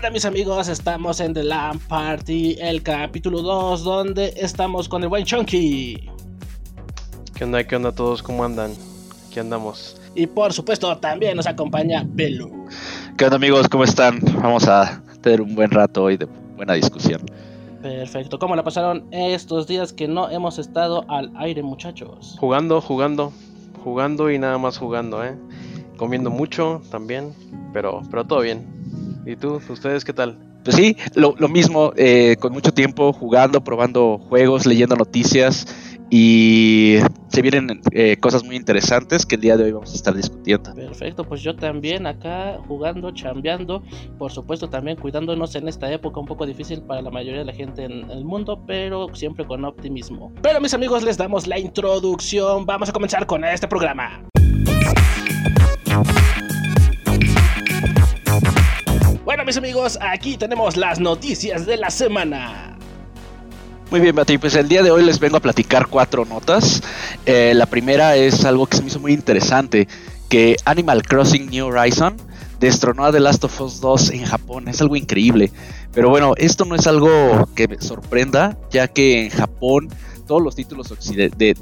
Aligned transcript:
onda 0.00 0.10
mis 0.12 0.24
amigos? 0.24 0.68
Estamos 0.68 1.20
en 1.20 1.34
The 1.34 1.44
Lamp 1.44 1.82
Party, 1.82 2.56
el 2.58 2.82
capítulo 2.82 3.42
2, 3.42 3.84
donde 3.84 4.32
estamos 4.34 4.88
con 4.88 5.02
el 5.02 5.10
buen 5.10 5.26
Chunky. 5.26 6.08
¿Qué 7.34 7.44
onda? 7.44 7.62
¿Qué 7.64 7.76
onda 7.76 7.92
todos? 7.92 8.22
¿Cómo 8.22 8.42
andan? 8.42 8.72
¿Qué 9.30 9.40
andamos? 9.40 10.00
Y 10.14 10.26
por 10.26 10.54
supuesto 10.54 10.96
también 10.96 11.36
nos 11.36 11.46
acompaña 11.46 12.02
Belu. 12.06 12.66
¿Qué 13.18 13.26
onda 13.26 13.36
amigos? 13.36 13.68
¿Cómo 13.68 13.84
están? 13.84 14.20
Vamos 14.42 14.66
a 14.68 15.02
tener 15.20 15.42
un 15.42 15.54
buen 15.54 15.70
rato 15.70 16.04
hoy 16.04 16.16
de 16.16 16.24
buena 16.56 16.72
discusión. 16.72 17.20
Perfecto. 17.82 18.38
¿Cómo 18.38 18.56
la 18.56 18.64
pasaron 18.64 19.06
estos 19.10 19.66
días 19.66 19.92
que 19.92 20.08
no 20.08 20.30
hemos 20.30 20.58
estado 20.58 21.04
al 21.10 21.30
aire 21.36 21.62
muchachos? 21.62 22.36
Jugando, 22.40 22.80
jugando, 22.80 23.34
jugando 23.84 24.30
y 24.30 24.38
nada 24.38 24.56
más 24.56 24.78
jugando, 24.78 25.22
¿eh? 25.22 25.36
Comiendo 25.98 26.30
mucho 26.30 26.80
también, 26.90 27.34
pero, 27.74 28.00
pero 28.10 28.24
todo 28.24 28.40
bien. 28.40 28.80
¿Y 29.26 29.36
tú? 29.36 29.60
¿Ustedes 29.68 30.04
qué 30.04 30.12
tal? 30.12 30.38
Pues 30.64 30.76
sí, 30.76 30.96
lo, 31.14 31.34
mismo, 31.48 31.92
eh, 31.96 32.36
con 32.38 32.52
mucho 32.52 32.72
tiempo 32.72 33.12
jugando, 33.12 33.64
probando 33.64 34.18
juegos, 34.18 34.66
leyendo 34.66 34.94
noticias 34.94 35.66
y 36.10 36.98
se 37.28 37.40
vienen 37.40 37.80
eh, 37.92 38.16
cosas 38.18 38.44
muy 38.44 38.56
interesantes 38.56 39.24
que 39.24 39.36
el 39.36 39.40
día 39.40 39.56
de 39.56 39.64
hoy 39.64 39.72
vamos 39.72 39.92
a 39.92 39.94
estar 39.94 40.14
discutiendo. 40.14 40.74
Perfecto, 40.74 41.24
pues 41.24 41.40
yo 41.40 41.54
también 41.56 42.06
acá 42.06 42.58
jugando, 42.66 43.12
chambeando, 43.12 43.82
por 44.18 44.32
supuesto 44.32 44.68
también 44.68 44.98
cuidándonos 44.98 45.54
en 45.54 45.68
esta 45.68 45.90
época 45.90 46.20
un 46.20 46.26
poco 46.26 46.44
difícil 46.44 46.82
para 46.82 47.00
la 47.00 47.10
mayoría 47.10 47.38
de 47.38 47.46
la 47.46 47.54
gente 47.54 47.84
en 47.84 48.10
el 48.10 48.24
mundo, 48.24 48.62
pero 48.66 49.06
siempre 49.14 49.46
con 49.46 49.64
optimismo. 49.64 50.32
Pero 50.42 50.60
mis 50.60 50.74
amigos, 50.74 51.02
les 51.04 51.16
damos 51.16 51.46
la 51.46 51.58
introducción, 51.58 52.66
vamos 52.66 52.88
a 52.88 52.92
comenzar 52.92 53.24
con 53.24 53.44
este 53.44 53.68
programa. 53.68 54.20
Bueno, 59.30 59.44
mis 59.44 59.56
amigos, 59.56 59.96
aquí 60.00 60.36
tenemos 60.36 60.76
las 60.76 60.98
noticias 60.98 61.64
de 61.64 61.76
la 61.76 61.90
semana. 61.90 62.76
Muy 63.92 64.00
bien, 64.00 64.12
Bati, 64.12 64.38
pues 64.38 64.56
el 64.56 64.68
día 64.68 64.82
de 64.82 64.90
hoy 64.90 65.04
les 65.04 65.20
vengo 65.20 65.36
a 65.36 65.40
platicar 65.40 65.86
cuatro 65.86 66.24
notas. 66.24 66.82
Eh, 67.26 67.52
la 67.54 67.66
primera 67.66 68.16
es 68.16 68.44
algo 68.44 68.66
que 68.66 68.76
se 68.76 68.82
me 68.82 68.88
hizo 68.88 68.98
muy 68.98 69.12
interesante, 69.12 69.86
que 70.28 70.56
Animal 70.64 71.04
Crossing 71.04 71.48
New 71.48 71.66
Horizon 71.68 72.16
destronó 72.58 73.04
a 73.04 73.12
The 73.12 73.20
Last 73.20 73.44
of 73.44 73.60
Us 73.60 73.80
2 73.80 74.10
en 74.10 74.24
Japón. 74.24 74.66
Es 74.66 74.80
algo 74.80 74.96
increíble. 74.96 75.52
Pero 75.92 76.10
bueno, 76.10 76.32
esto 76.36 76.64
no 76.64 76.74
es 76.74 76.88
algo 76.88 77.48
que 77.54 77.68
me 77.68 77.80
sorprenda, 77.80 78.58
ya 78.72 78.88
que 78.88 79.26
en 79.26 79.30
Japón 79.30 79.90
todos 80.26 80.42
los 80.42 80.56
títulos 80.56 80.92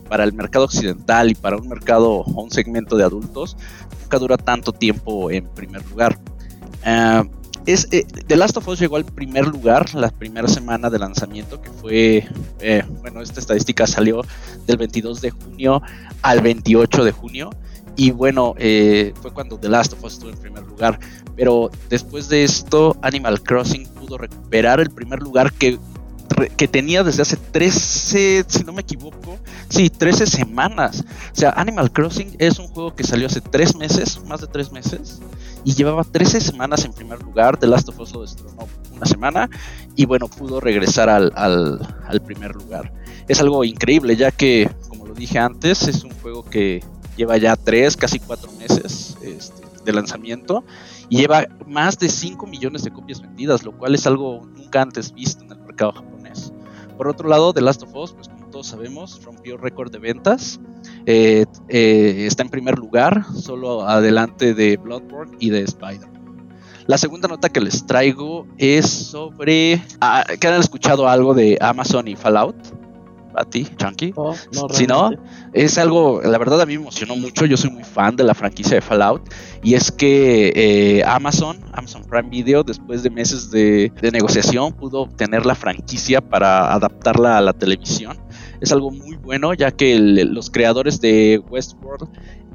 para 0.09 0.25
el 0.25 0.33
mercado 0.33 0.65
occidental 0.65 1.33
y 1.33 1.35
para 1.35 1.59
un 1.59 1.69
mercado 1.69 2.13
o 2.13 2.43
un 2.43 2.51
segmento 2.51 2.97
de 2.97 3.05
adultos 3.05 3.59
nunca 4.01 4.19
dura 4.19 4.39
tanto 4.39 4.73
tiempo 4.73 5.31
en 5.31 5.47
primer 5.49 5.85
lugar. 5.91 6.19
Uh, 6.87 7.29
es, 7.69 7.87
eh, 7.91 8.07
The 8.27 8.37
Last 8.37 8.57
of 8.57 8.67
Us 8.67 8.81
llegó 8.81 8.97
al 8.97 9.05
primer 9.05 9.47
lugar 9.47 9.95
la 9.95 10.09
primera 10.09 10.49
semana 10.49 10.89
de 10.89 10.99
lanzamiento, 10.99 11.61
que 11.61 11.71
fue, 11.71 12.27
eh, 12.61 12.83
bueno, 13.03 13.21
esta 13.21 13.41
estadística 13.41 13.87
salió 13.87 14.23
del 14.67 14.79
22 14.79 15.21
de 15.21 15.31
junio 15.31 15.83
al 16.23 16.41
28 16.41 17.05
de 17.05 17.13
junio. 17.13 17.51
Y 17.95 18.11
bueno, 18.13 18.55
eh, 18.57 19.13
fue 19.21 19.33
cuando 19.33 19.59
The 19.59 19.69
Last 19.69 19.93
of 19.93 20.03
Us 20.03 20.15
estuvo 20.15 20.31
en 20.31 20.39
primer 20.39 20.65
lugar. 20.65 20.99
Pero 21.37 21.71
después 21.91 22.31
de 22.31 22.45
esto, 22.45 22.97
Animal 23.03 23.43
Crossing 23.43 23.87
pudo 23.89 24.17
recuperar 24.17 24.81
el 24.81 24.91
primer 24.91 25.21
lugar 25.21 25.53
que 25.53 25.79
que 26.57 26.69
tenía 26.69 27.03
desde 27.03 27.23
hace 27.23 27.37
13, 27.37 28.45
si 28.47 28.65
no 28.65 28.73
me 28.73 28.83
equivoco, 28.83 29.39
sí, 29.69 29.91
13 29.91 30.27
semanas. 30.27 31.05
O 31.33 31.37
sea, 31.37 31.51
Animal 31.51 31.91
Crossing 31.91 32.37
es 32.39 32.59
un 32.59 32.69
juego 32.69 32.95
que 32.95 33.05
salió 33.05 33.27
hace 33.27 33.41
3 33.41 33.77
meses, 33.77 34.21
más 34.25 34.41
de 34.41 34.47
3 34.47 34.71
meses, 34.73 35.21
y 35.69 35.75
llevaba 35.75 36.03
13 36.03 36.41
semanas 36.41 36.87
en 36.87 36.95
primer 36.95 37.23
lugar. 37.23 37.59
The 37.59 37.67
Last 37.67 37.91
of 37.91 38.01
Us 38.01 38.15
lo 38.15 38.23
destronó 38.23 38.67
una 38.91 39.05
semana 39.05 39.51
y 39.97 40.07
bueno, 40.07 40.27
pudo 40.27 40.61
regresar 40.61 41.11
al, 41.11 41.31
al, 41.37 42.23
primer 42.25 42.55
lugar. 42.55 42.91
Es 43.29 43.43
algo 43.43 43.63
increíble, 43.65 44.17
ya 44.17 44.31
que, 44.31 44.71
como 44.89 45.07
lo 45.07 45.13
dije 45.13 45.39
antes, 45.39 45.87
es 45.87 46.05
un 46.05 46.13
juego 46.23 46.43
que 46.43 46.83
lleva 47.19 47.37
ya 47.37 47.55
3, 47.55 47.99
casi 47.99 48.19
4 48.19 48.51
meses 48.53 49.19
este, 49.21 49.63
de 49.85 49.93
lanzamiento 49.93 50.65
y 51.11 51.19
lleva 51.19 51.47
más 51.67 51.99
de 51.99 52.09
5 52.09 52.47
millones 52.47 52.83
de 52.83 52.91
copias 52.91 53.21
vendidas, 53.21 53.63
lo 53.63 53.77
cual 53.77 53.95
es 53.95 54.07
algo 54.07 54.49
nunca 54.57 54.81
antes 54.81 55.13
visto 55.13 55.45
en 55.45 55.53
el 55.53 55.59
mercado 55.59 55.93
japonés. 55.93 56.51
Por 56.97 57.09
otro 57.09 57.29
lado, 57.29 57.53
The 57.53 57.61
Last 57.61 57.83
of 57.83 57.95
Us, 57.95 58.13
pues 58.13 58.31
todos 58.59 58.67
sabemos, 58.67 59.23
rompió 59.23 59.57
récord 59.57 59.93
de 59.93 60.01
ventas. 60.01 60.59
Eh, 61.07 61.45
eh, 61.69 62.25
está 62.27 62.43
en 62.43 62.49
primer 62.49 62.77
lugar, 62.77 63.25
solo 63.33 63.87
adelante 63.87 64.53
de 64.53 64.77
Bloodborne 64.77 65.37
y 65.39 65.51
de 65.51 65.61
Spider. 65.61 66.09
La 66.89 66.99
segunda 66.99 67.29
nota 67.29 67.51
que 67.51 67.61
les 67.61 67.87
traigo 67.87 68.49
es 68.57 68.91
sobre. 68.91 69.81
Ah, 70.01 70.25
¿Que 70.41 70.49
han 70.49 70.59
escuchado 70.59 71.09
algo 71.09 71.35
de 71.35 71.57
Amazon 71.61 72.09
y 72.09 72.17
Fallout? 72.17 72.57
a 73.39 73.45
ti, 73.45 73.67
Chunky. 73.77 74.13
Oh, 74.17 74.35
si 74.71 74.87
no, 74.87 75.11
es 75.53 75.79
algo, 75.79 76.21
la 76.23 76.39
verdad 76.39 76.61
a 76.61 76.67
mí 76.67 76.77
me 76.77 76.83
emocionó 76.83 77.17
mucho, 77.17 77.47
yo 77.47 77.57
soy 77.57 77.71
muy 77.71 77.85
fan 77.85 78.17
de 78.17 78.25
la 78.25 78.35
franquicia 78.35 78.75
de 78.75 78.81
Fallout, 78.81 79.23
y 79.63 79.75
es 79.75 79.91
que 79.91 80.53
eh, 80.55 81.05
Amazon, 81.05 81.59
Amazon 81.73 82.03
Prime 82.05 82.29
Video, 82.29 82.63
después 82.63 83.03
de 83.03 83.11
meses 83.11 83.51
de, 83.51 83.93
negociación, 84.13 84.73
pudo 84.73 85.03
obtener 85.03 85.47
la 85.47 85.55
franquicia 85.55 86.21
para 86.21 86.73
adaptarla 86.73 87.39
a 87.39 87.41
la 87.41 87.53
televisión. 87.53 88.19
Es 88.61 88.73
algo 88.73 88.91
muy 88.91 89.17
bueno, 89.17 89.55
ya 89.55 89.71
que 89.71 89.99
los 89.99 90.51
creadores 90.51 91.01
de 91.01 91.41
Westworld 91.49 92.09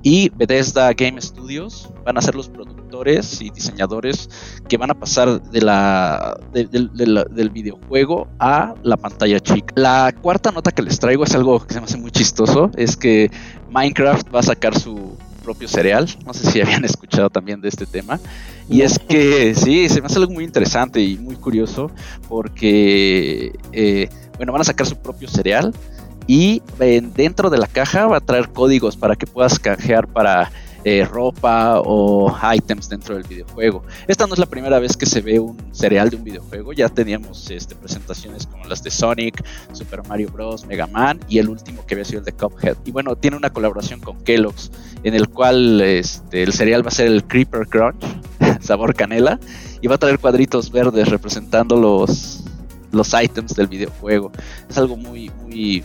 y 0.03 0.29
Bethesda 0.29 0.91
Game 0.93 1.19
Studios 1.21 1.89
van 2.05 2.17
a 2.17 2.21
ser 2.21 2.35
los 2.35 2.49
productores 2.49 3.41
y 3.41 3.49
diseñadores 3.49 4.29
que 4.67 4.75
van 4.77 4.91
a 4.91 4.93
pasar 4.93 5.41
de 5.41 5.61
la, 5.61 6.37
del 6.51 7.49
videojuego 7.49 8.27
a 8.37 8.75
la 8.83 8.97
pantalla 8.97 9.39
chica. 9.39 9.73
La 9.77 10.13
cuarta 10.21 10.51
nota 10.51 10.71
que 10.71 10.81
les 10.81 10.99
traigo 10.99 11.23
es 11.23 11.33
algo 11.33 11.65
que 11.65 11.73
se 11.73 11.79
me 11.79 11.85
hace 11.85 11.97
muy 11.97 12.11
chistoso, 12.11 12.69
es 12.75 12.97
que 12.97 13.31
Minecraft 13.69 14.27
va 14.35 14.41
a 14.41 14.43
sacar 14.43 14.77
su 14.77 15.17
propio 15.43 15.67
cereal. 15.67 16.07
No 16.25 16.33
sé 16.33 16.51
si 16.51 16.61
habían 16.61 16.83
escuchado 16.85 17.29
también 17.29 17.61
de 17.61 17.69
este 17.69 17.85
tema. 17.85 18.19
Y 18.69 18.81
es 18.81 18.99
que 18.99 19.53
sí, 19.55 19.87
se 19.89 20.01
me 20.01 20.07
hace 20.07 20.17
algo 20.17 20.33
muy 20.33 20.43
interesante 20.43 21.01
y 21.01 21.17
muy 21.17 21.35
curioso 21.35 21.91
porque, 22.27 23.53
eh, 23.71 24.09
bueno, 24.37 24.51
van 24.51 24.61
a 24.61 24.65
sacar 24.65 24.87
su 24.87 24.95
propio 24.97 25.27
cereal 25.27 25.73
y 26.27 26.61
dentro 26.77 27.49
de 27.49 27.57
la 27.57 27.67
caja 27.67 28.07
va 28.07 28.17
a 28.17 28.21
traer 28.21 28.49
códigos 28.49 28.97
para 28.97 29.15
que 29.15 29.27
puedas 29.27 29.59
canjear 29.59 30.07
para 30.07 30.51
eh, 30.85 31.05
ropa 31.05 31.79
o 31.79 32.35
items 32.53 32.89
dentro 32.89 33.15
del 33.15 33.23
videojuego. 33.23 33.83
Esta 34.05 34.27
no 34.27 34.33
es 34.33 34.39
la 34.39 34.45
primera 34.45 34.79
vez 34.79 34.97
que 34.97 35.05
se 35.05 35.21
ve 35.21 35.39
un 35.39 35.57
cereal 35.71 36.09
de 36.09 36.17
un 36.17 36.25
videojuego, 36.25 36.73
ya 36.73 36.89
teníamos 36.89 37.49
este, 37.51 37.73
presentaciones 37.73 38.47
como 38.47 38.65
las 38.65 38.83
de 38.83 38.91
Sonic, 38.91 39.45
Super 39.71 40.05
Mario 40.07 40.29
Bros, 40.29 40.65
Mega 40.65 40.87
Man 40.87 41.21
y 41.29 41.39
el 41.39 41.47
último 41.47 41.85
que 41.85 41.95
había 41.95 42.03
sido 42.03 42.19
el 42.19 42.25
de 42.25 42.33
Cuphead. 42.33 42.75
Y 42.83 42.91
bueno, 42.91 43.15
tiene 43.15 43.37
una 43.37 43.49
colaboración 43.49 44.01
con 44.01 44.21
Kellogg's 44.23 44.71
en 45.03 45.13
el 45.13 45.29
cual 45.29 45.79
este, 45.79 46.43
el 46.43 46.51
cereal 46.51 46.85
va 46.85 46.89
a 46.89 46.91
ser 46.91 47.07
el 47.07 47.23
Creeper 47.23 47.67
Crunch, 47.67 48.03
sabor 48.59 48.93
canela, 48.93 49.39
y 49.79 49.87
va 49.87 49.95
a 49.95 49.97
traer 49.97 50.19
cuadritos 50.19 50.69
verdes 50.69 51.07
representando 51.07 51.77
los, 51.77 52.43
los 52.91 53.13
items 53.13 53.55
del 53.55 53.67
videojuego. 53.67 54.31
Es 54.69 54.77
algo 54.77 54.97
muy, 54.97 55.31
muy, 55.41 55.83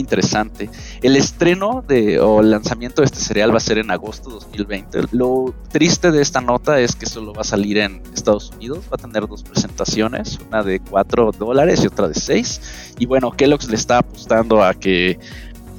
interesante. 0.00 0.70
El 1.02 1.16
estreno 1.16 1.84
de, 1.86 2.20
o 2.20 2.40
el 2.40 2.50
lanzamiento 2.50 3.02
de 3.02 3.06
este 3.06 3.18
cereal 3.18 3.52
va 3.52 3.58
a 3.58 3.60
ser 3.60 3.78
en 3.78 3.90
agosto 3.90 4.30
2020. 4.30 5.02
Lo 5.12 5.54
triste 5.70 6.10
de 6.10 6.22
esta 6.22 6.40
nota 6.40 6.80
es 6.80 6.96
que 6.96 7.06
solo 7.06 7.32
va 7.32 7.42
a 7.42 7.44
salir 7.44 7.78
en 7.78 8.02
Estados 8.14 8.50
Unidos. 8.50 8.84
Va 8.92 8.96
a 8.96 8.98
tener 8.98 9.26
dos 9.26 9.42
presentaciones, 9.42 10.38
una 10.48 10.62
de 10.62 10.80
4 10.80 11.32
dólares 11.32 11.82
y 11.82 11.86
otra 11.86 12.08
de 12.08 12.14
6. 12.14 12.94
Y 12.98 13.06
bueno, 13.06 13.30
Kellogg's 13.30 13.68
le 13.68 13.76
está 13.76 13.98
apostando 13.98 14.62
a 14.62 14.74
que 14.74 15.18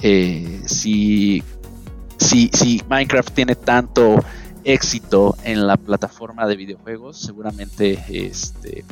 eh, 0.02 0.62
si, 0.66 1.44
si, 2.18 2.50
si 2.54 2.82
Minecraft 2.90 3.34
tiene 3.34 3.56
tanto 3.56 4.24
éxito 4.64 5.38
en 5.44 5.66
la 5.66 5.78
plataforma 5.78 6.46
de 6.46 6.58
videojuegos, 6.58 7.18
seguramente 7.18 8.04
este, 8.10 8.84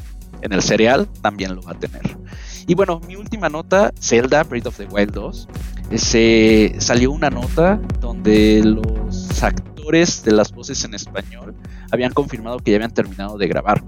en 0.46 0.54
el 0.54 0.62
cereal 0.62 1.08
también 1.22 1.56
lo 1.56 1.62
va 1.62 1.72
a 1.72 1.80
tener. 1.80 2.18
Y 2.68 2.76
bueno, 2.76 3.02
mi 3.08 3.16
última 3.16 3.50
nota, 3.50 3.92
Zelda 4.00 4.44
Breath 4.44 4.68
of 4.68 4.78
the 4.78 4.86
Wild 4.86 5.12
2, 5.12 5.48
se 5.96 6.76
salió 6.80 7.12
una 7.12 7.30
nota 7.30 7.80
donde 8.00 8.64
los 8.64 9.44
actores 9.44 10.24
de 10.24 10.32
las 10.32 10.52
voces 10.52 10.84
en 10.84 10.96
español 10.96 11.56
habían 11.92 12.14
confirmado 12.14 12.60
que 12.60 12.72
ya 12.72 12.78
habían 12.78 12.94
terminado 12.94 13.38
de 13.38 13.48
grabar. 13.48 13.84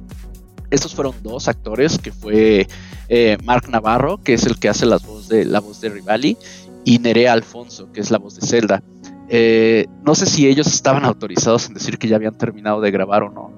Estos 0.70 0.94
fueron 0.94 1.16
dos 1.24 1.48
actores, 1.48 1.98
que 1.98 2.12
fue 2.12 2.68
eh, 3.08 3.38
Mark 3.44 3.70
Navarro, 3.70 4.18
que 4.22 4.34
es 4.34 4.46
el 4.46 4.60
que 4.60 4.70
hace 4.70 4.86
la 4.86 4.98
voz 4.98 5.30
de, 5.30 5.46
la 5.46 5.60
voz 5.60 5.80
de 5.80 5.90
Rivali, 5.90 6.38
y 6.84 7.00
Nerea 7.00 7.34
Alfonso, 7.34 7.92
que 7.92 8.02
es 8.02 8.12
la 8.12 8.18
voz 8.18 8.36
de 8.36 8.46
Zelda. 8.46 8.84
Eh, 9.30 9.88
no 10.06 10.14
sé 10.16 10.26
si 10.26 10.48
ellos 10.48 10.68
estaban 10.68 11.06
autorizados 11.06 11.68
en 11.68 11.74
decir 11.74 11.98
que 11.98 12.08
ya 12.08 12.18
habían 12.18 12.38
terminado 12.38 12.82
de 12.82 12.92
grabar 12.92 13.24
o 13.24 13.30
no, 13.30 13.52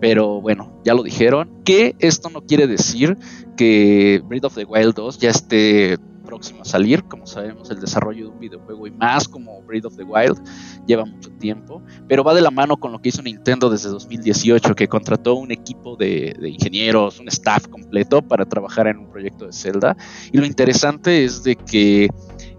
pero 0.00 0.40
bueno, 0.40 0.80
ya 0.84 0.94
lo 0.94 1.02
dijeron. 1.02 1.62
Que 1.64 1.96
esto 1.98 2.28
no 2.30 2.42
quiere 2.42 2.66
decir 2.66 3.16
que 3.56 4.22
Breath 4.26 4.44
of 4.44 4.54
the 4.54 4.64
Wild 4.64 4.94
2 4.94 5.18
ya 5.18 5.30
esté 5.30 5.98
próximo 6.24 6.62
a 6.62 6.64
salir. 6.64 7.04
Como 7.04 7.26
sabemos, 7.26 7.70
el 7.70 7.80
desarrollo 7.80 8.24
de 8.24 8.30
un 8.32 8.40
videojuego 8.40 8.86
y 8.86 8.90
más 8.90 9.28
como 9.28 9.62
Breath 9.62 9.84
of 9.84 9.96
the 9.96 10.02
Wild 10.02 10.40
lleva 10.86 11.04
mucho 11.04 11.30
tiempo, 11.32 11.82
pero 12.08 12.24
va 12.24 12.34
de 12.34 12.40
la 12.40 12.50
mano 12.50 12.76
con 12.76 12.90
lo 12.92 13.00
que 13.00 13.10
hizo 13.10 13.22
Nintendo 13.22 13.70
desde 13.70 13.90
2018, 13.90 14.74
que 14.74 14.88
contrató 14.88 15.34
un 15.34 15.52
equipo 15.52 15.96
de, 15.96 16.34
ingenieros, 16.42 17.20
un 17.20 17.28
staff 17.28 17.68
completo 17.68 18.22
para 18.22 18.44
trabajar 18.46 18.88
en 18.88 18.98
un 18.98 19.10
proyecto 19.10 19.46
de 19.46 19.52
Zelda. 19.52 19.96
Y 20.32 20.38
lo 20.38 20.46
interesante 20.46 21.24
es 21.24 21.44
de 21.44 21.56
que 21.56 22.08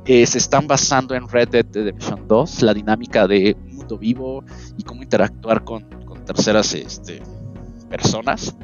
eh, 0.05 0.25
se 0.25 0.37
están 0.37 0.67
basando 0.67 1.15
en 1.15 1.27
Red 1.27 1.49
Dead 1.49 1.65
Redemption 1.73 2.27
2, 2.27 2.61
la 2.61 2.73
dinámica 2.73 3.27
de 3.27 3.57
un 3.65 3.75
mundo 3.75 3.97
vivo 3.97 4.43
y 4.77 4.83
cómo 4.83 5.03
interactuar 5.03 5.63
con 5.63 6.04
terceras 6.25 6.73
este, 6.73 7.21
personas. 7.89 8.55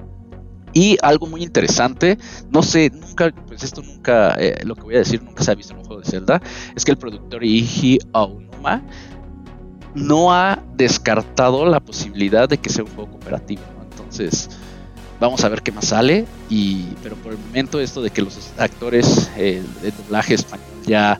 Y 0.73 0.97
algo 1.01 1.27
muy 1.27 1.43
interesante, 1.43 2.17
no 2.49 2.63
sé, 2.63 2.91
nunca, 2.91 3.33
pues 3.47 3.61
esto 3.63 3.81
nunca, 3.81 4.35
eh, 4.39 4.61
lo 4.63 4.75
que 4.75 4.83
voy 4.83 4.95
a 4.95 4.99
decir 4.99 5.21
nunca 5.21 5.43
se 5.43 5.51
ha 5.51 5.55
visto 5.55 5.73
en 5.73 5.79
un 5.79 5.85
juego 5.85 6.01
de 6.01 6.09
Zelda, 6.09 6.41
es 6.73 6.85
que 6.85 6.91
el 6.91 6.97
productor 6.97 7.43
Iji 7.43 7.99
Aonuma 8.13 8.81
no 9.93 10.33
ha 10.33 10.63
descartado 10.75 11.65
la 11.65 11.81
posibilidad 11.81 12.47
de 12.47 12.57
que 12.57 12.69
sea 12.69 12.85
un 12.85 12.91
juego 12.91 13.11
cooperativo. 13.11 13.63
Entonces, 13.91 14.49
vamos 15.19 15.43
a 15.43 15.49
ver 15.49 15.61
qué 15.61 15.71
más 15.71 15.87
sale. 15.87 16.25
Y, 16.49 16.85
pero 17.03 17.15
por 17.17 17.33
el 17.33 17.37
momento, 17.37 17.79
esto 17.79 18.01
de 18.01 18.09
que 18.09 18.21
los 18.21 18.37
actores 18.57 19.29
eh, 19.37 19.63
de 19.81 19.91
doblaje 19.91 20.33
español 20.33 20.67
ya, 20.85 21.19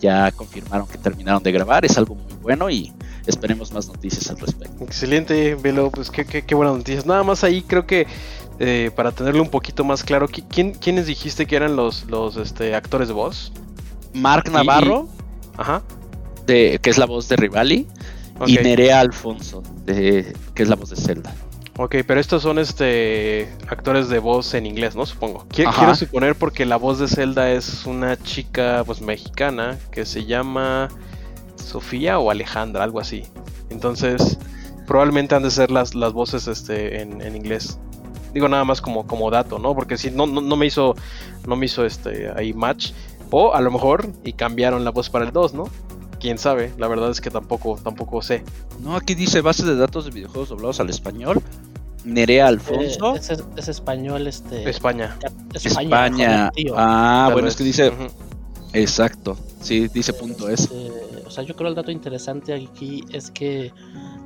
ya 0.00 0.30
confirmaron 0.32 0.86
que 0.86 0.98
terminaron 0.98 1.42
de 1.42 1.52
grabar 1.52 1.84
es 1.84 1.96
algo 1.98 2.14
muy 2.14 2.34
bueno 2.40 2.70
y 2.70 2.92
esperemos 3.26 3.72
más 3.72 3.88
noticias 3.88 4.30
al 4.30 4.38
respecto. 4.38 4.84
Excelente, 4.84 5.54
Velo, 5.54 5.90
pues 5.90 6.10
qué, 6.10 6.24
qué, 6.24 6.42
qué 6.42 6.54
buenas 6.54 6.76
noticias. 6.76 7.06
Nada 7.06 7.22
más 7.22 7.44
ahí 7.44 7.62
creo 7.62 7.86
que 7.86 8.06
eh, 8.58 8.90
para 8.94 9.12
tenerlo 9.12 9.42
un 9.42 9.50
poquito 9.50 9.84
más 9.84 10.04
claro, 10.04 10.28
¿quién, 10.28 10.72
¿quiénes 10.74 11.06
dijiste 11.06 11.46
que 11.46 11.56
eran 11.56 11.74
los, 11.76 12.04
los 12.04 12.36
este, 12.36 12.74
actores 12.74 13.08
de 13.08 13.14
voz? 13.14 13.52
Mark 14.14 14.50
Navarro, 14.50 15.08
ajá. 15.56 15.82
De, 16.46 16.78
que 16.82 16.90
es 16.90 16.98
la 16.98 17.06
voz 17.06 17.28
de 17.28 17.36
Rivali, 17.36 17.86
y 18.46 18.54
Nerea 18.56 19.00
Alfonso, 19.00 19.62
de, 19.84 20.34
que 20.54 20.62
es 20.62 20.68
la 20.68 20.76
voz 20.76 20.90
de 20.90 20.96
Zelda. 20.96 21.34
Ok, 21.78 21.96
pero 22.06 22.20
estos 22.20 22.42
son 22.42 22.58
este 22.58 23.48
actores 23.68 24.08
de 24.08 24.18
voz 24.18 24.52
en 24.54 24.66
inglés, 24.66 24.94
¿no? 24.94 25.06
Supongo. 25.06 25.46
Quiero, 25.48 25.72
quiero, 25.72 25.94
suponer 25.94 26.34
porque 26.34 26.66
la 26.66 26.76
voz 26.76 26.98
de 26.98 27.08
Zelda 27.08 27.50
es 27.50 27.86
una 27.86 28.22
chica 28.22 28.82
pues 28.84 29.00
mexicana 29.00 29.78
que 29.90 30.04
se 30.04 30.26
llama 30.26 30.88
Sofía 31.72 32.18
o 32.18 32.30
Alejandra, 32.30 32.84
algo 32.84 33.00
así. 33.00 33.24
Entonces, 33.70 34.38
probablemente 34.86 35.34
han 35.34 35.42
de 35.42 35.50
ser 35.50 35.70
las, 35.70 35.94
las 35.94 36.12
voces 36.12 36.46
este, 36.46 37.00
en, 37.00 37.22
en 37.22 37.34
inglés. 37.34 37.78
Digo 38.34 38.48
nada 38.48 38.64
más 38.64 38.80
como, 38.80 39.06
como 39.06 39.30
dato, 39.30 39.58
¿no? 39.58 39.74
Porque 39.74 39.98
si 39.98 40.10
no, 40.10 40.26
no, 40.26 40.56
me 40.56 40.66
hizo, 40.66 40.94
no 41.46 41.56
me 41.56 41.66
hizo 41.66 41.84
este, 41.84 42.30
ahí 42.34 42.52
match. 42.52 42.92
O 43.30 43.54
a 43.54 43.60
lo 43.60 43.70
mejor 43.70 44.10
y 44.24 44.34
cambiaron 44.34 44.84
la 44.84 44.90
voz 44.90 45.08
para 45.10 45.24
el 45.24 45.32
2, 45.32 45.54
¿no? 45.54 45.64
Quién 46.20 46.38
sabe, 46.38 46.72
la 46.78 46.86
verdad 46.86 47.10
es 47.10 47.20
que 47.20 47.30
tampoco, 47.30 47.78
tampoco 47.82 48.22
sé. 48.22 48.44
No, 48.80 48.96
aquí 48.96 49.14
dice 49.14 49.40
base 49.40 49.64
de 49.64 49.76
datos 49.76 50.04
de 50.04 50.12
videojuegos 50.12 50.50
doblados 50.50 50.80
al 50.80 50.90
español. 50.90 51.42
Nerea 52.04 52.48
Alfonso. 52.48 53.16
Eh, 53.16 53.20
es, 53.56 53.68
español, 53.68 54.26
este. 54.26 54.68
España. 54.68 55.18
España. 55.54 56.50
ah, 56.76 57.30
bueno, 57.32 57.48
es 57.48 57.56
que 57.56 57.64
dice. 57.64 57.92
Exacto. 58.72 59.36
Sí, 59.60 59.88
dice 59.88 60.12
punto 60.12 60.48
es. 60.48 60.68
O 61.26 61.30
sea, 61.30 61.44
yo 61.44 61.54
creo 61.56 61.68
el 61.68 61.74
dato 61.74 61.90
interesante 61.90 62.54
aquí 62.54 63.04
es 63.10 63.30
que 63.30 63.72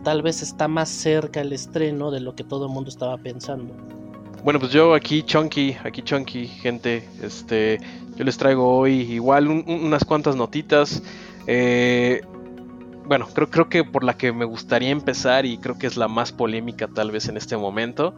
tal 0.04 0.22
vez 0.22 0.42
está 0.42 0.68
más 0.68 0.88
cerca 0.88 1.40
el 1.40 1.52
estreno 1.52 2.10
de 2.10 2.20
lo 2.20 2.34
que 2.34 2.44
todo 2.44 2.66
el 2.66 2.72
mundo 2.72 2.90
estaba 2.90 3.16
pensando. 3.18 3.74
Bueno, 4.44 4.60
pues 4.60 4.70
yo 4.70 4.94
aquí 4.94 5.22
Chunky, 5.22 5.76
aquí 5.82 6.02
Chunky, 6.02 6.46
gente, 6.46 7.08
este, 7.20 7.80
yo 8.14 8.24
les 8.24 8.36
traigo 8.36 8.76
hoy 8.76 9.00
igual 9.12 9.48
unas 9.48 10.04
cuantas 10.04 10.36
notitas. 10.36 11.02
Eh, 11.48 12.22
bueno, 13.06 13.26
creo, 13.32 13.50
creo 13.50 13.68
que 13.68 13.84
por 13.84 14.04
la 14.04 14.16
que 14.16 14.32
me 14.32 14.44
gustaría 14.44 14.90
empezar 14.90 15.46
y 15.46 15.58
creo 15.58 15.78
que 15.78 15.86
es 15.86 15.96
la 15.96 16.08
más 16.08 16.32
polémica 16.32 16.88
tal 16.88 17.10
vez 17.10 17.28
en 17.28 17.36
este 17.36 17.56
momento, 17.56 18.14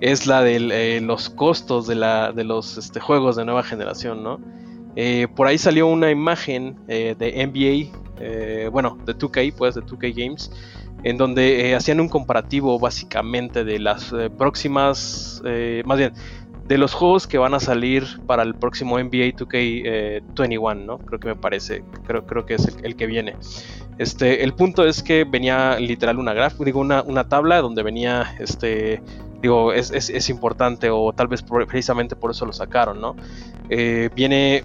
es 0.00 0.26
la 0.26 0.42
de 0.42 0.56
eh, 0.56 1.00
los 1.00 1.30
costos 1.30 1.86
de, 1.86 1.94
la, 1.94 2.32
de 2.32 2.44
los 2.44 2.76
este, 2.78 3.00
juegos 3.00 3.36
de 3.36 3.44
nueva 3.44 3.62
generación, 3.62 4.22
¿no? 4.22 4.40
Eh, 4.96 5.28
por 5.34 5.46
ahí 5.46 5.58
salió 5.58 5.86
una 5.86 6.10
imagen 6.10 6.76
de 6.86 7.14
NBA, 7.46 8.70
bueno, 8.70 8.98
de 9.04 9.14
2K, 9.14 9.54
pues, 9.56 9.74
de 9.74 9.82
2K 9.82 10.14
Games, 10.14 10.50
en 11.02 11.18
donde 11.18 11.70
eh, 11.70 11.74
hacían 11.74 12.00
un 12.00 12.08
comparativo 12.08 12.78
básicamente 12.78 13.64
de 13.64 13.78
las 13.78 14.12
eh, 14.12 14.30
próximas, 14.30 15.42
eh, 15.44 15.82
más 15.86 15.98
bien, 15.98 16.12
de 16.66 16.78
los 16.78 16.94
juegos 16.94 17.28
que 17.28 17.38
van 17.38 17.54
a 17.54 17.60
salir 17.60 18.04
para 18.26 18.42
el 18.42 18.56
próximo 18.56 18.98
NBA 18.98 19.36
2K21, 19.36 20.84
¿no? 20.84 20.98
Creo 20.98 21.20
que 21.20 21.28
me 21.28 21.36
parece, 21.36 21.84
creo, 22.06 22.26
creo 22.26 22.44
que 22.44 22.54
es 22.54 22.76
el, 22.82 22.96
que 22.96 23.06
viene. 23.06 23.36
Este, 23.98 24.42
el 24.42 24.52
punto 24.54 24.84
es 24.84 25.02
que 25.02 25.22
venía 25.22 25.78
literal 25.78 26.18
una 26.18 26.34
gráfica, 26.34 26.64
digo, 26.64 26.80
una, 26.80 27.02
una, 27.02 27.28
tabla 27.28 27.60
donde 27.62 27.84
venía, 27.84 28.34
este, 28.40 29.00
digo, 29.40 29.72
es, 29.72 29.92
es, 29.92 30.28
importante 30.28 30.90
o 30.90 31.12
tal 31.12 31.28
vez 31.28 31.44
precisamente 31.68 32.16
por 32.16 32.32
eso 32.32 32.44
lo 32.46 32.52
sacaron, 32.52 33.00
¿no? 33.00 33.14
viene, 33.68 34.64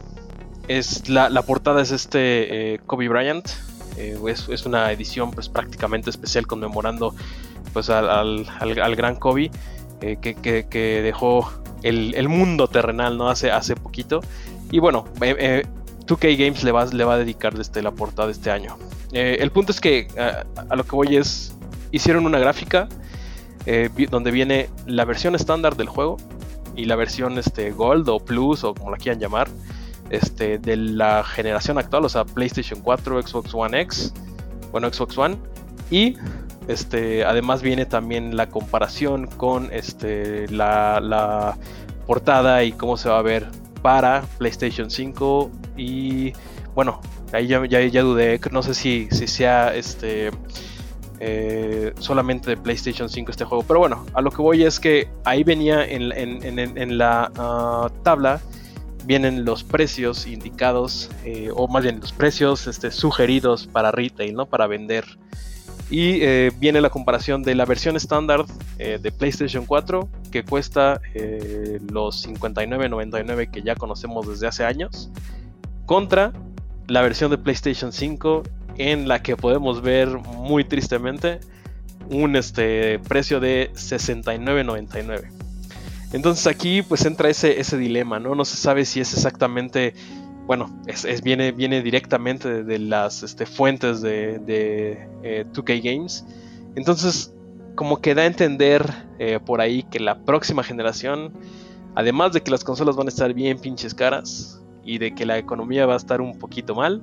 es, 0.67 1.09
la, 1.09 1.29
la, 1.29 1.41
portada 1.41 1.81
es 1.81 1.91
este 1.91 2.79
Kobe 2.85 3.07
Bryant, 3.07 3.47
eh, 3.97 4.17
es, 4.27 4.65
una 4.65 4.91
edición 4.91 5.31
pues 5.31 5.49
prácticamente 5.49 6.09
especial 6.09 6.47
conmemorando 6.47 7.13
pues 7.73 7.89
al, 7.89 8.45
gran 8.95 9.15
Kobe 9.15 9.51
eh, 10.01 10.17
que, 10.17 11.01
dejó 11.01 11.51
el, 11.83 12.29
mundo 12.29 12.67
terrenal 12.67 13.17
¿no? 13.17 13.29
hace, 13.29 13.51
hace 13.51 13.75
poquito. 13.75 14.21
Y 14.71 14.79
bueno, 14.79 15.05
2K 15.19 16.23
eh, 16.23 16.35
Games 16.35 16.63
le 16.63 16.71
va, 16.71 16.85
le 16.85 17.03
va 17.03 17.15
a 17.15 17.17
dedicar 17.17 17.57
desde 17.57 17.81
la 17.81 17.91
portada 17.91 18.27
de 18.27 18.33
este 18.33 18.51
año. 18.51 18.77
el 19.11 19.51
punto 19.51 19.71
es 19.71 19.81
que 19.81 20.07
a, 20.17 20.75
lo 20.75 20.83
que 20.83 20.95
voy 20.95 21.17
es, 21.17 21.53
hicieron 21.91 22.25
una 22.25 22.39
gráfica 22.39 22.87
donde 24.09 24.31
viene 24.31 24.69
la 24.87 25.05
versión 25.05 25.35
estándar 25.35 25.75
del 25.75 25.87
juego 25.87 26.17
y 26.75 26.85
la 26.85 26.95
versión 26.95 27.37
este, 27.37 27.71
Gold 27.71 28.09
o 28.09 28.19
Plus 28.19 28.63
o 28.63 28.73
como 28.73 28.89
la 28.89 28.97
quieran 28.97 29.19
llamar 29.19 29.49
este, 30.11 30.57
de 30.57 30.75
la 30.75 31.23
generación 31.23 31.77
actual, 31.77 32.03
o 32.03 32.09
sea, 32.09 32.25
PlayStation 32.25 32.81
4, 32.81 33.21
Xbox 33.21 33.53
One 33.53 33.79
X, 33.81 34.13
bueno, 34.71 34.91
Xbox 34.91 35.17
One, 35.17 35.37
y 35.89 36.17
este, 36.67 37.23
además 37.23 37.61
viene 37.61 37.85
también 37.85 38.35
la 38.35 38.49
comparación 38.49 39.25
con 39.25 39.69
este, 39.71 40.49
la, 40.49 41.57
portada 42.05 42.63
y 42.65 42.73
cómo 42.73 42.97
se 42.97 43.07
va 43.07 43.19
a 43.19 43.21
ver 43.21 43.47
para 43.81 44.23
PlayStation 44.37 44.91
5 44.91 45.49
y 45.77 46.33
bueno, 46.75 46.99
ahí 47.31 47.47
ya, 47.47 47.65
ya, 47.65 48.01
dudé, 48.01 48.39
no 48.51 48.63
sé 48.63 48.73
si, 48.73 49.07
si 49.11 49.27
sea 49.27 49.73
este 49.73 50.31
eh, 51.21 51.93
solamente 51.99 52.49
de 52.49 52.57
PlayStation 52.57 53.07
5 53.07 53.31
este 53.31 53.45
juego, 53.45 53.63
pero 53.65 53.79
bueno, 53.79 54.05
a 54.13 54.21
lo 54.21 54.29
que 54.29 54.41
voy 54.41 54.63
es 54.63 54.77
que 54.79 55.07
ahí 55.23 55.43
venía 55.43 55.85
en, 55.85 56.97
la 56.97 57.31
ah, 57.37 57.89
tabla 58.03 58.41
vienen 59.05 59.45
los 59.45 59.63
precios 59.63 60.27
indicados, 60.27 61.09
eh, 61.25 61.49
o 61.53 61.67
más 61.67 61.83
bien 61.83 61.99
los 61.99 62.11
precios 62.11 62.67
este, 62.67 62.91
sugeridos 62.91 63.67
para 63.67 63.91
retail, 63.91 64.33
¿no? 64.35 64.45
Para 64.45 64.67
vender. 64.67 65.05
Y 65.89 66.21
eh, 66.21 66.51
viene 66.57 66.79
la 66.79 66.89
comparación 66.89 67.43
de 67.43 67.53
la 67.53 67.65
versión 67.65 67.97
estándar 67.97 68.45
eh, 68.79 68.97
de 69.01 69.11
PlayStation 69.11 69.65
4, 69.65 70.07
que 70.31 70.43
cuesta 70.43 71.01
los 71.91 72.25
59.99 72.25 73.51
que 73.51 73.61
ya 73.61 73.75
conocemos 73.75 74.27
desde 74.27 74.47
hace 74.47 74.63
años, 74.63 75.09
contra 75.85 76.31
la 76.87 77.01
versión 77.01 77.29
de 77.29 77.37
PlayStation 77.37 77.91
5, 77.91 78.43
en 78.77 79.07
la 79.07 79.21
que 79.21 79.35
podemos 79.35 79.81
ver 79.81 80.07
muy 80.07 80.63
tristemente 80.63 81.41
un 82.09 82.35
este, 82.35 82.99
precio 82.99 83.39
de 83.39 83.71
69.99. 83.73 85.50
Entonces 86.13 86.47
aquí 86.47 86.81
pues 86.81 87.05
entra 87.05 87.29
ese, 87.29 87.59
ese 87.59 87.77
dilema, 87.77 88.19
¿no? 88.19 88.35
No 88.35 88.45
se 88.45 88.57
sabe 88.57 88.85
si 88.85 88.99
es 88.99 89.13
exactamente, 89.13 89.93
bueno, 90.45 90.69
es, 90.87 91.21
viene, 91.21 91.51
viene 91.51 91.81
directamente 91.81 92.63
de, 92.63 92.79
las 92.79 93.23
este, 93.23 93.45
fuentes 93.45 94.01
de, 94.01 94.39
de 94.39 95.07
2K 95.53 95.69
eh, 95.69 95.81
Games. 95.81 96.25
Entonces 96.75 97.33
como 97.75 98.01
que 98.01 98.13
da 98.15 98.23
a 98.23 98.25
entender 98.25 98.85
eh, 99.19 99.39
por 99.43 99.61
ahí 99.61 99.83
que 99.83 99.99
la 99.99 100.19
próxima 100.19 100.63
generación, 100.63 101.33
además 101.95 102.33
de 102.33 102.41
que 102.41 102.51
las 102.51 102.63
consolas 102.63 102.95
van 102.95 103.07
a 103.07 103.09
estar 103.09 103.33
bien 103.33 103.59
pinches 103.59 103.93
caras 103.93 104.61
y 104.83 104.97
de 104.97 105.15
que 105.15 105.25
la 105.25 105.37
economía 105.37 105.85
va 105.85 105.93
a 105.93 105.97
estar 105.97 106.21
un 106.21 106.37
poquito 106.37 106.75
mal, 106.75 107.01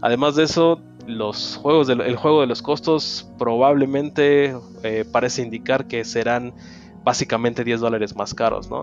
además 0.00 0.36
de 0.36 0.44
eso, 0.44 0.80
los 1.06 1.56
juegos 1.56 1.88
el 1.88 2.16
juego 2.16 2.40
de 2.40 2.48
los 2.48 2.62
costos 2.62 3.30
probablemente 3.38 4.56
eh, 4.82 5.04
parece 5.10 5.42
indicar 5.42 5.86
que 5.86 6.04
serán 6.04 6.52
básicamente 7.06 7.62
10 7.62 7.80
dólares 7.80 8.16
más 8.16 8.34
caros, 8.34 8.68
¿no? 8.68 8.82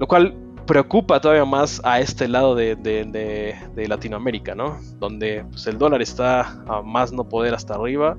Lo 0.00 0.08
cual 0.08 0.34
preocupa 0.66 1.20
todavía 1.20 1.44
más 1.44 1.80
a 1.84 2.00
este 2.00 2.26
lado 2.26 2.56
de, 2.56 3.54
Latinoamérica, 3.76 4.56
¿no? 4.56 4.76
Donde 4.98 5.44
pues, 5.48 5.68
el 5.68 5.78
dólar 5.78 6.02
está 6.02 6.60
a 6.66 6.82
más 6.82 7.12
no 7.12 7.28
poder 7.28 7.54
hasta 7.54 7.74
arriba. 7.74 8.16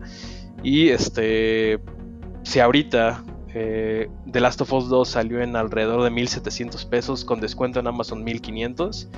Y 0.64 0.88
este, 0.88 1.82
si 2.44 2.62
ahorita 2.62 3.26
eh, 3.54 4.10
The 4.32 4.40
Last 4.40 4.62
of 4.62 4.72
Us 4.72 4.88
2 4.88 5.08
salió 5.08 5.42
en 5.42 5.58
alrededor 5.58 6.02
de 6.02 6.12
1700 6.12 6.86
pesos 6.86 7.26
con 7.26 7.42
descuento 7.42 7.82
en 7.82 7.88
Amazon 7.88 8.24
1500, 8.24 9.10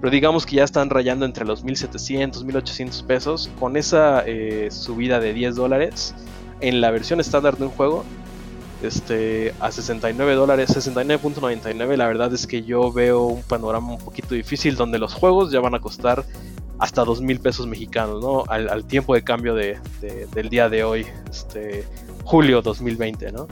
pero 0.00 0.10
digamos 0.10 0.46
que 0.46 0.56
ya 0.56 0.64
están 0.64 0.88
rayando 0.88 1.26
entre 1.26 1.44
los 1.44 1.62
1700, 1.62 2.42
1800 2.42 3.02
pesos. 3.02 3.50
Con 3.60 3.76
esa 3.76 4.24
eh, 4.26 4.70
subida 4.70 5.20
de 5.20 5.34
10 5.34 5.56
dólares 5.56 6.14
en 6.60 6.80
la 6.80 6.90
versión 6.90 7.20
estándar 7.20 7.58
de 7.58 7.64
un 7.64 7.70
juego, 7.70 8.02
este, 8.82 9.54
a 9.60 9.70
69 9.70 10.34
dólares, 10.34 10.70
69.99, 10.76 11.96
la 11.96 12.06
verdad 12.06 12.32
es 12.32 12.46
que 12.46 12.62
yo 12.62 12.92
veo 12.92 13.24
un 13.24 13.42
panorama 13.42 13.92
un 13.92 13.98
poquito 13.98 14.34
difícil 14.34 14.76
donde 14.76 14.98
los 14.98 15.14
juegos 15.14 15.52
ya 15.52 15.60
van 15.60 15.74
a 15.74 15.80
costar 15.80 16.24
hasta 16.78 17.04
2 17.04 17.20
mil 17.20 17.38
pesos 17.38 17.66
mexicanos, 17.66 18.20
¿no? 18.22 18.44
Al, 18.48 18.84
tiempo 18.84 19.14
de 19.14 19.22
cambio 19.22 19.54
de, 19.54 19.78
del 20.34 20.48
día 20.48 20.68
de 20.68 20.82
hoy, 20.84 21.06
este, 21.30 21.84
julio 22.24 22.60
2020, 22.62 23.32
¿no? 23.32 23.46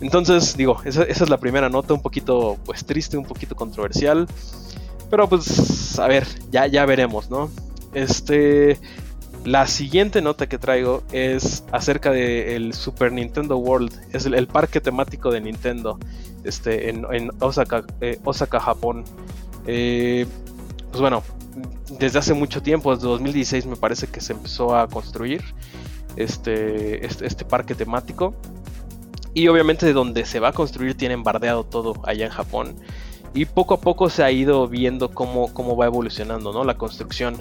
Entonces, 0.00 0.56
digo, 0.56 0.80
esa, 0.84 1.04
esa, 1.04 1.24
es 1.24 1.30
la 1.30 1.38
primera 1.38 1.68
nota, 1.68 1.94
un 1.94 2.02
poquito 2.02 2.58
pues 2.64 2.84
triste, 2.84 3.16
un 3.16 3.24
poquito 3.24 3.54
controversial. 3.54 4.26
Pero 5.08 5.28
pues, 5.28 5.96
a 5.98 6.08
ver, 6.08 6.26
ya, 6.50 6.66
ya 6.66 6.84
veremos, 6.84 7.30
¿no? 7.30 7.50
Este. 7.94 8.80
La 9.44 9.66
siguiente 9.66 10.22
nota 10.22 10.48
que 10.48 10.56
traigo 10.56 11.02
es 11.10 11.64
acerca 11.72 12.12
del 12.12 12.74
Super 12.74 13.12
Nintendo 13.12 13.56
World. 13.56 13.92
Es 14.12 14.24
el, 14.26 14.46
parque 14.46 14.80
temático 14.80 15.32
de 15.32 15.40
Nintendo. 15.40 15.98
Este, 16.44 16.90
en, 16.90 17.30
Osaka, 17.40 17.84
eh, 18.00 18.20
Osaka, 18.24 18.60
Japón. 18.60 19.04
Eh, 19.66 20.26
pues 20.90 21.00
bueno, 21.00 21.22
desde 21.98 22.20
hace 22.20 22.34
mucho 22.34 22.62
tiempo, 22.62 22.94
desde 22.94 23.08
2016 23.08 23.66
me 23.66 23.76
parece 23.76 24.06
que 24.06 24.20
se 24.20 24.32
empezó 24.32 24.76
a 24.76 24.86
construir 24.88 25.42
este, 26.16 27.04
este, 27.04 27.26
este, 27.26 27.44
parque 27.44 27.74
temático. 27.74 28.34
Y 29.34 29.48
obviamente 29.48 29.86
de 29.86 29.92
donde 29.92 30.24
se 30.24 30.38
va 30.38 30.48
a 30.48 30.52
construir 30.52 30.96
tienen 30.96 31.24
bardeado 31.24 31.64
todo 31.64 31.94
allá 32.04 32.26
en 32.26 32.32
Japón 32.32 32.76
y 33.34 33.46
poco 33.46 33.74
a 33.74 33.80
poco 33.80 34.10
se 34.10 34.22
ha 34.22 34.30
ido 34.30 34.68
viendo 34.68 35.10
cómo, 35.10 35.52
cómo 35.52 35.76
va 35.76 35.86
evolucionando 35.86 36.52
¿no? 36.52 36.64
la 36.64 36.76
construcción. 36.76 37.36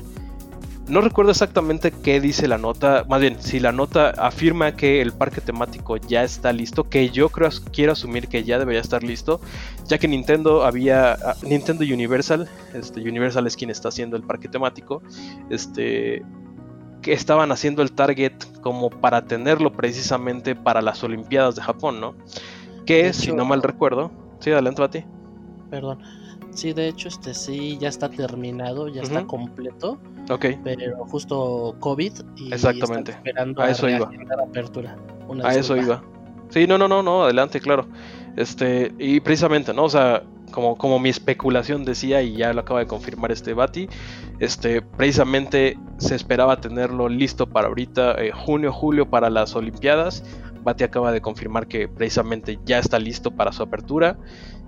No 0.91 0.99
recuerdo 0.99 1.31
exactamente 1.31 1.91
qué 1.91 2.19
dice 2.19 2.49
la 2.49 2.57
nota, 2.57 3.05
más 3.07 3.21
bien, 3.21 3.41
si 3.41 3.61
la 3.61 3.71
nota 3.71 4.09
afirma 4.09 4.75
que 4.75 5.01
el 5.01 5.13
parque 5.13 5.39
temático 5.39 5.95
ya 5.95 6.21
está 6.21 6.51
listo, 6.51 6.89
que 6.89 7.09
yo 7.11 7.29
creo, 7.29 7.47
quiero 7.71 7.93
asumir 7.93 8.27
que 8.27 8.43
ya 8.43 8.59
debería 8.59 8.81
estar 8.81 9.01
listo, 9.01 9.39
ya 9.87 9.97
que 9.99 10.09
Nintendo 10.09 10.65
había, 10.65 11.17
Nintendo 11.43 11.85
Universal, 11.85 12.49
este, 12.73 12.99
Universal 12.99 13.47
es 13.47 13.55
quien 13.55 13.69
está 13.69 13.87
haciendo 13.87 14.17
el 14.17 14.23
parque 14.23 14.49
temático, 14.49 15.01
este, 15.49 16.25
que 17.01 17.13
estaban 17.13 17.53
haciendo 17.53 17.83
el 17.83 17.93
target 17.93 18.33
como 18.59 18.89
para 18.89 19.23
tenerlo 19.23 19.71
precisamente 19.71 20.55
para 20.55 20.81
las 20.81 21.01
Olimpiadas 21.05 21.55
de 21.55 21.61
Japón, 21.61 22.01
¿no? 22.01 22.15
Que, 22.85 23.13
si 23.13 23.31
no 23.31 23.45
mal 23.45 23.63
recuerdo, 23.63 24.11
sí, 24.41 24.51
adelante, 24.51 24.85
ti 24.89 25.05
perdón. 25.71 25.99
Sí, 26.53 26.73
de 26.73 26.89
hecho, 26.89 27.07
este 27.07 27.33
sí 27.33 27.77
ya 27.79 27.87
está 27.87 28.09
terminado, 28.09 28.89
ya 28.89 29.01
está 29.01 29.25
completo. 29.25 29.97
Ok. 30.29 30.45
Pero 30.63 31.05
justo 31.05 31.75
COVID 31.79 32.13
y 32.37 32.53
Exactamente. 32.53 33.11
esperando 33.11 33.61
a, 33.61 33.69
eso 33.69 33.89
iba. 33.89 34.09
apertura. 34.47 34.97
a 35.43 35.55
eso 35.55 35.75
iba. 35.75 36.03
Sí, 36.49 36.67
no, 36.67 36.77
no, 36.77 36.87
no, 36.87 37.01
no, 37.01 37.23
adelante, 37.23 37.59
claro. 37.59 37.87
Este, 38.35 38.93
y 38.99 39.19
precisamente, 39.21 39.73
¿no? 39.73 39.85
O 39.85 39.89
sea, 39.89 40.23
como, 40.51 40.77
como 40.77 40.99
mi 40.99 41.09
especulación 41.09 41.85
decía, 41.85 42.21
y 42.21 42.35
ya 42.35 42.53
lo 42.53 42.61
acaba 42.61 42.81
de 42.81 42.87
confirmar 42.87 43.31
este 43.31 43.53
Bati, 43.53 43.87
este, 44.39 44.81
precisamente 44.81 45.77
se 45.97 46.15
esperaba 46.15 46.59
tenerlo 46.59 47.09
listo 47.09 47.47
para 47.47 47.67
ahorita, 47.67 48.15
eh, 48.21 48.31
junio, 48.31 48.71
julio, 48.71 49.09
para 49.09 49.29
las 49.29 49.55
Olimpiadas. 49.55 50.23
Bati 50.63 50.83
acaba 50.83 51.11
de 51.11 51.21
confirmar 51.21 51.67
que 51.67 51.87
precisamente 51.87 52.59
ya 52.65 52.79
está 52.79 52.99
listo 52.99 53.31
para 53.31 53.51
su 53.51 53.63
apertura. 53.63 54.17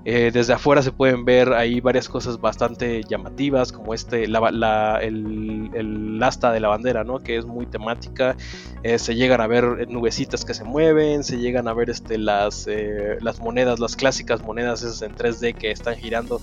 Eh, 0.06 0.32
desde 0.34 0.52
afuera 0.52 0.82
se 0.82 0.92
pueden 0.92 1.24
ver 1.24 1.54
ahí 1.54 1.80
varias 1.80 2.10
cosas 2.10 2.42
bastante 2.42 3.04
llamativas, 3.08 3.72
como 3.72 3.94
este, 3.94 4.28
la, 4.28 5.00
el, 5.02 6.20
asta 6.22 6.52
de 6.52 6.60
la 6.60 6.68
bandera, 6.68 7.06
¿no? 7.06 7.20
Que 7.20 7.38
es 7.38 7.46
muy 7.46 7.66
temática. 7.66 8.36
Eh, 8.84 9.00
se 9.00 9.16
llegan 9.16 9.40
a 9.40 9.48
ver 9.48 9.88
nubecitas 9.90 10.44
que 10.44 10.54
se 10.54 10.66
mueven, 10.66 11.24
se 11.24 11.38
llegan 11.38 11.70
a 11.70 11.74
ver 11.74 11.90
este, 11.90 12.18
las, 12.18 12.68
eh, 12.68 13.18
las 13.22 13.40
monedas, 13.40 13.80
las 13.80 13.96
clásicas 13.96 14.42
monedas 14.42 14.84
esas 14.84 15.02
en 15.04 15.16
3D 15.16 15.56
que 15.56 15.72
están 15.72 15.96
girando. 15.96 16.42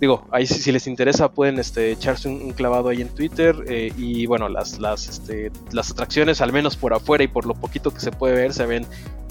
Digo, 0.00 0.24
ahí 0.30 0.46
si, 0.46 0.70
les 0.70 0.86
interesa 0.86 1.30
pueden 1.30 1.58
este, 1.58 1.90
echarse 1.90 2.28
un, 2.28 2.52
clavado 2.52 2.88
ahí 2.88 3.02
en 3.02 3.08
Twitter 3.08 3.56
y 3.96 4.26
bueno, 4.26 4.48
las, 4.48 4.78
las, 4.78 5.08
este, 5.08 5.50
las 5.72 5.90
atracciones, 5.90 6.40
al 6.40 6.52
menos 6.52 6.76
por 6.76 6.94
afuera 6.94 7.24
y 7.24 7.28
por 7.28 7.46
lo 7.46 7.54
poquito 7.54 7.92
que 7.92 8.00
se 8.00 8.12
puede 8.12 8.34
ver, 8.34 8.54
se 8.54 8.64
ven 8.66 8.86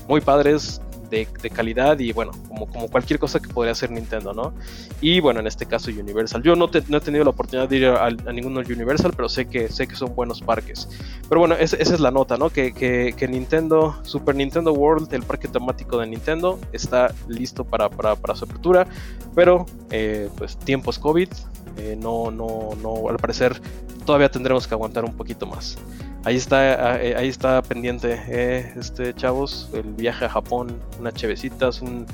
muy 0.07 0.21
padres, 0.21 0.81
de, 1.09 1.27
calidad 1.53 1.97
y 1.99 2.11
bueno, 2.11 2.31
como, 2.47 2.67
como 2.67 2.87
cualquier 2.89 3.19
cosa 3.19 3.39
que 3.39 3.47
podría 3.47 3.71
hacer 3.71 3.91
Nintendo, 3.91 4.33
¿no? 4.33 4.53
Y 5.01 5.19
bueno, 5.19 5.39
en 5.39 5.47
este 5.47 5.65
caso 5.65 5.89
Universal. 5.91 6.43
Yo 6.43 6.55
no, 6.55 6.69
he 6.73 7.01
tenido 7.01 7.23
la 7.23 7.29
oportunidad 7.29 7.69
de 7.69 7.77
ir 7.77 7.85
a, 7.85 8.09
ninguno 8.31 8.59
Universal, 8.59 9.13
pero 9.15 9.29
sé 9.29 9.47
que, 9.47 9.69
sé 9.69 9.87
que 9.87 9.95
son 9.95 10.15
buenos 10.15 10.41
parques. 10.41 10.89
Pero 11.27 11.39
bueno, 11.39 11.55
esa 11.55 11.77
es 11.77 11.99
la 11.99 12.11
nota, 12.11 12.37
¿no? 12.37 12.49
Que, 12.49 12.73
que, 12.73 13.27
Nintendo, 13.27 13.97
Super 14.03 14.35
Nintendo 14.35 14.73
World, 14.73 15.13
el 15.13 15.23
parque 15.23 15.47
temático 15.47 15.99
de 15.99 16.07
Nintendo, 16.07 16.59
está 16.71 17.13
listo 17.27 17.65
para, 17.65 17.89
para, 17.89 18.15
para 18.15 18.35
su 18.35 18.45
apertura, 18.45 18.87
pero 19.35 19.65
eh, 19.91 20.29
pues 20.37 20.57
tiempos 20.57 20.99
COVID, 20.99 21.29
eh, 21.77 21.97
no, 21.99 22.31
no, 22.31 22.69
no, 22.81 23.09
al 23.09 23.17
parecer 23.17 23.59
todavía 24.05 24.29
tendremos 24.29 24.67
que 24.67 24.73
aguantar 24.73 25.05
un 25.05 25.13
poquito 25.13 25.45
más. 25.45 25.77
Ahí 26.23 26.35
está, 26.35 27.01
eh, 27.01 27.15
ahí 27.15 27.27
está 27.27 27.61
pendiente, 27.61 28.19
eh, 28.27 28.73
este 28.77 29.13
chavos, 29.13 29.69
el 29.73 29.93
viaje 29.93 30.25
a 30.25 30.29
Japón, 30.29 30.79
unas 30.99 31.13
chevecitas, 31.13 31.81
un, 31.81 32.05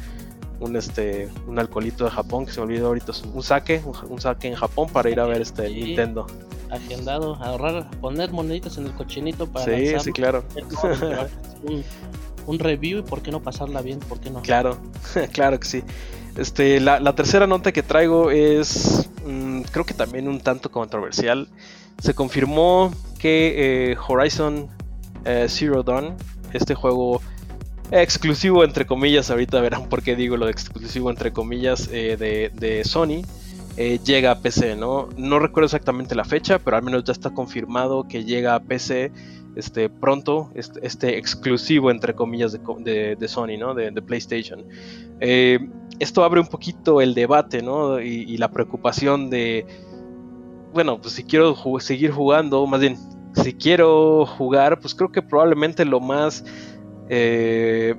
un 0.60 0.76
este, 0.76 1.30
un 1.48 1.58
alcoholito 1.58 2.06
de 2.06 2.12
Japón 2.12 2.46
que 2.46 2.52
se 2.52 2.60
me 2.60 2.66
olvidó 2.66 2.88
ahorita, 2.88 3.12
un 3.34 3.44
saque, 3.44 3.82
un, 4.10 4.22
saque 4.22 4.50
en 4.50 4.56
Japón 4.56 4.90
para 4.92 5.10
ir 5.10 5.20
a 5.20 5.26
ver 5.26 5.42
este 5.42 5.70
Nintendo. 5.70 6.28
Agendado, 6.70 7.36
ahorrar, 7.36 7.90
poner 8.02 8.32
moneditas 8.32 8.78
en 8.78 8.88
el 8.88 8.94
cochinito 8.94 9.48
para 9.48 9.66
Sí, 9.66 9.94
sí, 10.00 10.12
claro. 10.12 10.44
Un, 11.64 11.84
review 12.48 13.00
y 13.00 13.02
por 13.02 13.22
qué 13.22 13.32
no 13.32 13.42
pasarla 13.42 13.82
bien, 13.82 14.00
por 14.00 14.20
qué 14.20 14.30
no. 14.30 14.42
Claro, 14.42 14.78
claro 15.32 15.60
que 15.60 15.68
sí. 15.68 15.84
Este, 16.38 16.80
la, 16.80 17.00
la 17.00 17.16
tercera 17.16 17.46
nota 17.46 17.72
que 17.72 17.84
traigo 17.84 18.32
es, 18.32 19.10
mm, 19.26 19.62
creo 19.72 19.86
que 19.86 19.94
también 19.94 20.28
un 20.28 20.40
tanto 20.40 20.72
controversial. 20.72 21.48
Se 22.00 22.14
confirmó 22.14 22.92
que 23.20 23.92
eh, 23.92 23.98
Horizon 24.08 24.68
eh, 25.26 25.46
Zero 25.48 25.84
Dawn, 25.84 26.16
este 26.52 26.76
juego 26.76 27.22
exclusivo 27.92 28.64
entre 28.64 28.86
comillas, 28.86 29.30
ahorita 29.30 29.62
verán 29.62 29.88
por 29.88 30.02
qué 30.02 30.16
digo 30.16 30.36
lo 30.36 30.48
de 30.48 30.52
exclusivo 30.52 31.10
entre 31.10 31.32
comillas 31.32 31.88
eh, 31.92 32.18
de, 32.18 32.84
Sony, 32.84 33.22
llega 33.78 34.32
a 34.32 34.40
PC, 34.40 34.76
¿no? 34.76 35.08
No 35.16 35.40
recuerdo 35.40 35.66
exactamente 35.66 36.16
la 36.16 36.26
fecha, 36.26 36.60
pero 36.60 36.76
al 36.76 36.84
menos 36.84 37.04
ya 37.06 37.14
está 37.14 37.30
confirmado 37.30 38.08
que 38.08 38.26
llega 38.26 38.56
a 38.56 38.60
PC 38.60 39.12
este, 39.56 39.90
pronto, 39.90 40.50
este, 40.56 40.86
este 40.86 41.18
exclusivo 41.18 41.92
entre 41.92 42.14
comillas 42.14 42.52
de, 42.54 43.28
Sony, 43.28 43.58
¿no? 43.58 43.74
De, 43.74 43.92
PlayStation. 44.02 44.66
esto 45.20 46.24
abre 46.24 46.40
un 46.40 46.48
poquito 46.48 47.02
el 47.02 47.14
debate, 47.14 47.62
¿no? 47.62 48.00
y 48.00 48.38
la 48.38 48.50
preocupación 48.52 49.30
de 49.30 49.66
bueno, 50.74 51.00
pues 51.00 51.14
si 51.14 51.24
quiero 51.24 51.56
seguir 51.80 52.12
jugando, 52.12 52.66
más 52.66 52.82
bien, 52.82 52.98
si 53.36 53.54
quiero 53.54 54.26
jugar, 54.26 54.80
pues 54.80 54.96
creo 54.96 55.12
que 55.12 55.22
probablemente 55.22 55.86
lo 55.86 56.00
más 56.00 56.44
eh, 57.10 57.96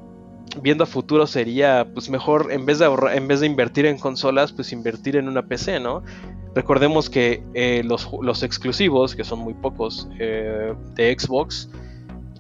viendo 0.61 0.85
a 0.85 0.87
futuro 0.87 1.27
sería, 1.27 1.87
pues 1.95 2.11
mejor 2.11 2.49
en 2.51 2.67
vez 2.67 2.81
de 2.81 2.87
en 3.13 3.29
vez 3.29 3.41
de 3.41 3.47
invertir 3.47 3.87
en 3.87 3.99
consolas, 3.99 4.53
pues 4.53 4.73
invertir 4.73 5.17
en 5.17 5.29
una 5.29 5.47
PC, 5.47 5.79
¿no? 5.79 6.03
Recordemos 6.55 7.11
que 7.11 7.43
eh, 7.55 7.83
los, 7.85 8.43
exclusivos, 8.43 9.15
que 9.17 9.25
son 9.25 9.41
muy 9.41 9.55
pocos 9.55 10.09
eh, 10.19 10.73
de 10.95 11.17
Xbox, 11.19 11.69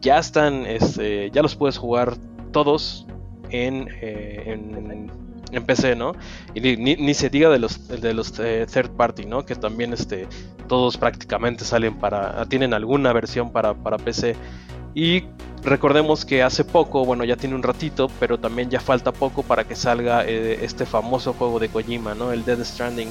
ya 0.00 0.18
están, 0.18 0.66
este, 0.66 1.30
ya 1.30 1.42
los 1.42 1.56
puedes 1.56 1.78
jugar 1.78 2.16
todos 2.52 3.06
en, 3.50 3.88
en 4.00 5.10
en 5.56 5.64
PC, 5.64 5.96
¿no? 5.96 6.14
Y 6.54 6.60
ni, 6.60 7.14
se 7.14 7.30
diga 7.30 7.48
de 7.50 7.58
los, 7.58 7.88
de 7.88 8.14
los 8.14 8.38
eh, 8.38 8.66
third 8.70 8.90
party, 8.90 9.26
¿no? 9.26 9.44
Que 9.44 9.54
también 9.54 9.92
este, 9.92 10.26
todos 10.68 10.96
prácticamente 10.96 11.64
salen 11.64 11.96
para, 11.96 12.44
tienen 12.46 12.74
alguna 12.74 13.12
versión 13.12 13.50
para, 13.50 13.74
para 13.74 13.96
PC. 13.96 14.36
Y 14.94 15.24
recordemos 15.62 16.24
que 16.24 16.42
hace 16.42 16.64
poco, 16.64 17.04
bueno, 17.04 17.24
ya 17.24 17.36
tiene 17.36 17.54
un 17.54 17.62
ratito, 17.62 18.08
pero 18.20 18.38
también 18.38 18.70
ya 18.70 18.80
falta 18.80 19.12
poco 19.12 19.42
para 19.42 19.64
que 19.64 19.74
salga 19.74 20.24
eh, 20.24 20.58
este 20.62 20.86
famoso 20.86 21.32
juego 21.32 21.58
de 21.58 21.68
Kojima, 21.68 22.14
¿no? 22.14 22.32
El 22.32 22.44
Dead 22.44 22.62
Stranding, 22.62 23.08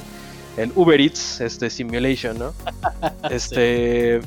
el 0.57 0.71
Uber 0.75 0.99
Eats, 0.99 1.41
este 1.41 1.69
Simulation, 1.69 2.37
¿no? 2.37 2.53
Este 3.29 4.21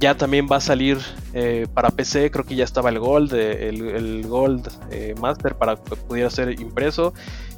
ya 0.00 0.16
también 0.16 0.48
va 0.50 0.56
a 0.56 0.60
salir 0.60 0.98
eh, 1.34 1.66
para 1.74 1.90
PC, 1.90 2.30
creo 2.30 2.44
que 2.44 2.56
ya 2.56 2.64
estaba 2.64 2.88
el 2.88 2.98
Gold, 2.98 3.34
eh, 3.34 3.68
el, 3.68 4.26
Gold 4.26 4.66
eh, 4.90 5.14
Master 5.20 5.54
para 5.54 5.76
que 5.76 5.94
pudiera 5.94 6.30
ser 6.30 6.58
impreso. 6.58 7.12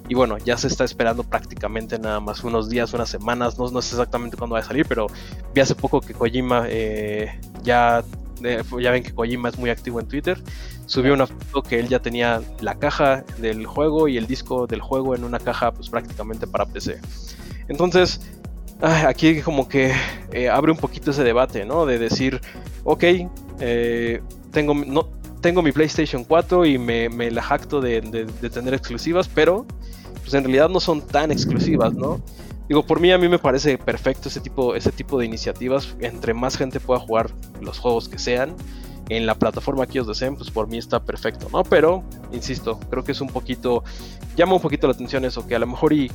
Y 0.08 0.14
bueno, 0.14 0.36
ya 0.38 0.58
se 0.58 0.66
está 0.66 0.84
esperando 0.84 1.22
prácticamente 1.22 1.98
nada 2.00 2.18
más 2.18 2.42
unos 2.42 2.68
días, 2.68 2.92
unas 2.92 3.08
semanas, 3.08 3.58
no, 3.58 3.70
no 3.70 3.80
sé 3.80 3.94
exactamente 3.94 4.36
cuándo 4.36 4.54
va 4.54 4.60
a 4.60 4.64
salir, 4.64 4.84
pero 4.86 5.06
vi 5.54 5.60
hace 5.60 5.76
poco 5.76 6.00
que 6.00 6.12
Kojima 6.12 6.66
ya, 7.62 8.02
ya 8.42 8.90
ven 8.90 9.02
que 9.04 9.14
Kojima 9.14 9.48
es 9.48 9.58
muy 9.58 9.70
activo 9.70 10.00
en 10.00 10.08
Twitter, 10.08 10.42
subió 10.86 11.14
una 11.14 11.28
foto 11.28 11.62
que 11.62 11.78
él 11.78 11.88
ya 11.88 12.00
tenía 12.00 12.42
la 12.60 12.74
caja 12.74 13.24
del 13.38 13.64
juego 13.64 14.08
y 14.08 14.18
el 14.18 14.26
disco 14.26 14.66
del 14.66 14.80
juego 14.80 15.14
en 15.14 15.22
una 15.22 15.38
caja 15.38 15.70
pues 15.70 15.88
prácticamente 15.88 16.48
para 16.48 16.66
PC. 16.66 17.00
Entonces, 17.68 18.20
aquí 18.80 19.40
como 19.42 19.68
que 19.68 19.92
eh, 20.32 20.48
abre 20.48 20.72
un 20.72 20.78
poquito 20.78 21.10
ese 21.10 21.22
debate, 21.22 21.64
¿no? 21.64 21.86
De 21.86 21.98
decir, 21.98 22.40
ok, 22.84 23.04
eh, 23.60 24.22
tengo, 24.50 24.74
no, 24.74 25.08
tengo 25.40 25.62
mi 25.62 25.72
PlayStation 25.72 26.24
4 26.24 26.66
y 26.66 26.78
me, 26.78 27.08
la 27.30 27.42
jacto 27.42 27.80
de, 27.80 28.00
tener 28.52 28.74
exclusivas, 28.74 29.28
pero 29.28 29.66
pues 30.22 30.34
en 30.34 30.44
realidad 30.44 30.68
no 30.68 30.80
son 30.80 31.02
tan 31.02 31.30
exclusivas, 31.30 31.94
¿no? 31.94 32.20
Digo, 32.68 32.86
por 32.86 33.00
mí 33.00 33.10
a 33.12 33.18
mí 33.18 33.28
me 33.28 33.38
parece 33.38 33.76
perfecto 33.76 34.28
ese 34.28 34.40
tipo, 34.40 34.74
ese 34.74 34.92
tipo 34.92 35.18
de 35.18 35.26
iniciativas. 35.26 35.96
Entre 36.00 36.32
más 36.32 36.56
gente 36.56 36.80
pueda 36.80 37.00
jugar 37.00 37.30
los 37.60 37.78
juegos 37.78 38.08
que 38.08 38.18
sean 38.18 38.54
en 39.08 39.26
la 39.26 39.34
plataforma 39.34 39.84
que 39.86 39.98
ellos 39.98 40.06
deseen, 40.06 40.36
pues 40.36 40.50
por 40.50 40.68
mí 40.68 40.78
está 40.78 41.04
perfecto, 41.04 41.48
¿no? 41.52 41.64
Pero, 41.64 42.04
insisto, 42.32 42.78
creo 42.88 43.04
que 43.04 43.12
es 43.12 43.20
un 43.20 43.28
poquito, 43.28 43.82
llama 44.36 44.54
un 44.54 44.60
poquito 44.62 44.86
la 44.86 44.94
atención 44.94 45.24
eso, 45.24 45.46
que 45.46 45.56
a 45.56 45.58
lo 45.58 45.66
mejor 45.66 45.92
y 45.92 46.10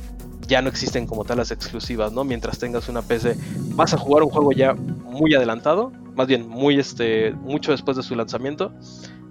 ya 0.48 0.62
no 0.62 0.68
existen 0.68 1.06
como 1.06 1.24
tal 1.24 1.36
las 1.36 1.52
exclusivas, 1.52 2.12
¿no? 2.12 2.24
Mientras 2.24 2.58
tengas 2.58 2.88
una 2.88 3.02
PC, 3.02 3.36
vas 3.74 3.94
a 3.94 3.98
jugar 3.98 4.24
un 4.24 4.30
juego 4.30 4.50
ya 4.52 4.74
muy 4.74 5.34
adelantado, 5.34 5.92
más 6.16 6.26
bien 6.26 6.48
muy 6.48 6.78
este, 6.78 7.32
mucho 7.32 7.70
después 7.70 7.96
de 7.96 8.02
su 8.02 8.16
lanzamiento, 8.16 8.72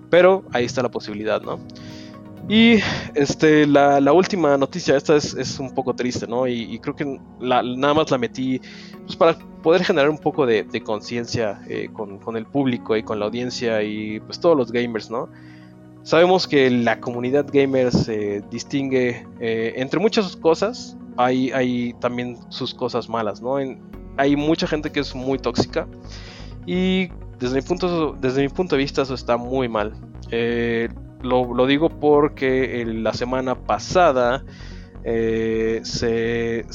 pero 0.10 0.46
ahí 0.54 0.64
está 0.64 0.84
la 0.84 0.90
posibilidad, 0.90 1.42
¿no? 1.42 1.60
Y 2.50 2.80
este, 3.14 3.68
la, 3.68 4.14
última 4.14 4.56
noticia, 4.58 4.96
esta 4.96 5.18
es, 5.18 5.60
un 5.60 5.74
poco 5.74 5.94
triste, 5.96 6.28
¿no? 6.28 6.48
Y, 6.48 6.80
creo 6.80 6.96
que 6.96 7.20
nada 7.42 7.94
más 7.94 8.10
la 8.10 8.18
metí 8.18 8.62
pues, 9.06 9.18
para 9.18 9.38
poder 9.62 9.84
generar 9.84 10.10
un 10.10 10.18
poco 10.18 10.46
de, 10.46 10.66
conciencia 10.82 11.62
eh, 11.68 11.90
con, 11.92 12.38
el 12.38 12.46
público 12.46 12.96
y 12.96 13.04
con 13.04 13.20
la 13.20 13.26
audiencia 13.26 13.84
y 13.84 14.22
pues 14.22 14.40
todos 14.40 14.56
los 14.56 14.72
gamers, 14.72 15.10
¿no? 15.10 15.28
Sabemos 16.08 16.48
que 16.48 16.70
la 16.70 17.02
comunidad 17.02 17.48
gamer 17.52 17.92
se 17.92 18.42
distingue 18.50 19.28
eh, 19.42 19.74
entre 19.76 20.00
muchas 20.00 20.38
cosas, 20.38 20.96
hay, 21.18 21.52
hay 21.52 21.96
también 22.00 22.38
sus 22.48 22.74
cosas 22.74 23.10
malas, 23.10 23.42
¿no? 23.42 23.58
hay 24.16 24.36
mucha 24.38 24.68
gente 24.68 24.90
que 24.90 25.02
es 25.02 25.14
muy 25.14 25.38
tóxica 25.38 25.86
y 26.66 27.10
desde 27.40 27.56
mi 27.56 27.62
punto, 27.62 28.16
desde 28.22 28.42
mi 28.42 28.48
punto 28.48 28.78
de 28.78 28.84
vista 28.84 29.02
eso 29.02 29.16
está 29.16 29.36
muy 29.36 29.68
mal. 29.68 29.96
Eh, 30.32 30.88
lo, 31.24 31.66
digo 31.66 31.90
porque 31.90 32.86
la 32.86 33.12
semana 33.12 33.56
pasada 33.56 34.46
eh, 35.10 35.80
se, 35.84 36.66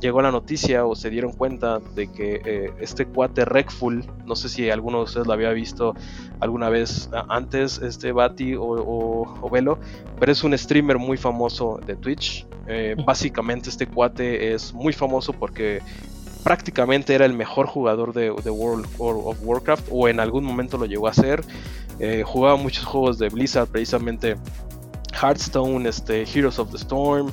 llegó 0.00 0.20
a 0.20 0.24
la 0.24 0.30
noticia 0.30 0.84
o 0.84 0.94
se 0.94 1.08
dieron 1.08 1.32
cuenta 1.32 1.80
de 1.94 2.12
que 2.12 2.42
eh, 2.44 2.72
este 2.80 3.06
cuate 3.06 3.44
Recful, 3.44 4.04
no 4.26 4.36
sé 4.36 4.48
si 4.48 4.68
alguno 4.68 4.98
de 4.98 5.04
ustedes 5.04 5.26
lo 5.26 5.32
había 5.32 5.50
visto 5.50 5.94
alguna 6.40 6.68
vez 6.68 7.08
antes, 7.28 7.78
este 7.78 8.12
Bati 8.12 8.54
o, 8.58 9.48
Velo, 9.50 9.78
pero 10.20 10.32
es 10.32 10.44
un 10.44 10.56
streamer 10.58 10.98
muy 10.98 11.16
famoso 11.16 11.80
de 11.86 11.96
Twitch. 11.96 12.46
básicamente 13.06 13.70
este 13.70 13.86
cuate 13.86 14.52
es 14.52 14.74
muy 14.74 14.92
famoso 14.92 15.32
porque 15.32 15.80
prácticamente 16.44 17.14
era 17.14 17.24
el 17.24 17.32
mejor 17.32 17.66
jugador 17.66 18.12
de, 18.12 18.30
World 18.30 18.86
of 18.98 19.38
Warcraft 19.42 19.88
o 19.90 20.08
en 20.08 20.20
algún 20.20 20.44
momento 20.44 20.76
lo 20.78 20.84
llegó 20.84 21.08
a 21.08 21.14
ser. 21.14 21.42
Eh, 21.98 22.22
jugaba 22.24 22.56
muchos 22.56 22.84
juegos 22.84 23.18
de 23.18 23.30
Blizzard, 23.30 23.68
precisamente 23.68 24.36
Hearthstone, 25.20 25.88
este, 25.88 26.24
Heroes 26.24 26.58
of 26.58 26.70
the 26.70 26.76
Storm, 26.76 27.32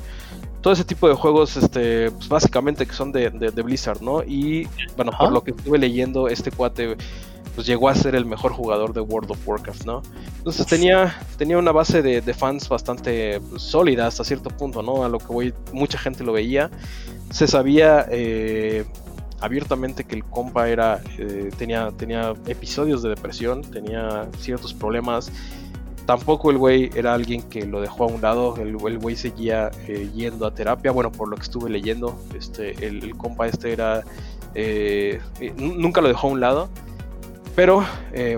todo 0.62 0.72
ese 0.72 0.84
tipo 0.84 1.08
de 1.08 1.14
juegos, 1.14 1.56
este, 1.56 2.10
pues 2.12 2.28
básicamente 2.28 2.86
que 2.86 2.94
son 2.94 3.12
de, 3.12 3.28
Blizzard, 3.28 4.00
¿no? 4.00 4.22
Y 4.22 4.68
bueno, 4.96 5.12
por 5.18 5.32
lo 5.32 5.42
que 5.42 5.50
estuve 5.50 5.78
leyendo, 5.78 6.28
este 6.28 6.50
cuate 6.50 6.96
pues 7.54 7.66
llegó 7.66 7.88
a 7.88 7.94
ser 7.94 8.14
el 8.14 8.24
mejor 8.24 8.52
jugador 8.52 8.94
de 8.94 9.00
World 9.00 9.30
of 9.32 9.46
Warcraft, 9.46 9.84
¿no? 9.84 10.02
Entonces 10.38 10.66
tenía, 10.66 11.14
tenía 11.36 11.58
una 11.58 11.72
base 11.72 12.00
de, 12.00 12.22
fans 12.34 12.68
bastante 12.68 13.40
pues, 13.40 13.62
sólida 13.62 14.06
hasta 14.06 14.24
cierto 14.24 14.48
punto, 14.50 14.82
¿no? 14.82 15.04
A 15.04 15.08
lo 15.08 15.18
que 15.18 15.26
voy, 15.26 15.54
mucha 15.72 15.98
gente 15.98 16.24
lo 16.24 16.32
veía. 16.32 16.70
Se 17.30 17.46
sabía 17.46 18.06
eh, 18.10 18.84
abiertamente 19.40 20.04
que 20.04 20.14
el 20.14 20.24
compa 20.24 20.68
era 20.68 21.02
eh, 21.18 21.50
tenía, 21.58 21.90
tenía 21.90 22.32
episodios 22.46 23.02
de 23.02 23.10
depresión, 23.10 23.62
tenía 23.62 24.28
ciertos 24.38 24.72
problemas. 24.72 25.30
Tampoco 26.06 26.50
el 26.50 26.58
güey 26.58 26.90
era 26.94 27.14
alguien 27.14 27.42
que 27.42 27.64
lo 27.64 27.80
dejó 27.80 28.04
a 28.04 28.06
un 28.08 28.20
lado, 28.20 28.56
el, 28.56 28.76
güey 28.76 29.16
seguía 29.16 29.70
eh, 29.86 30.10
yendo 30.14 30.46
a 30.46 30.54
terapia, 30.54 30.90
bueno, 30.90 31.12
por 31.12 31.28
lo 31.28 31.36
que 31.36 31.42
estuve 31.42 31.70
leyendo, 31.70 32.20
este, 32.36 32.86
el, 32.86 33.16
compa 33.16 33.46
este 33.46 33.72
era, 33.72 34.02
eh, 34.54 35.20
nunca 35.56 36.00
lo 36.00 36.08
dejó 36.08 36.28
a 36.28 36.30
un 36.30 36.40
lado, 36.40 36.68
pero 37.54 37.84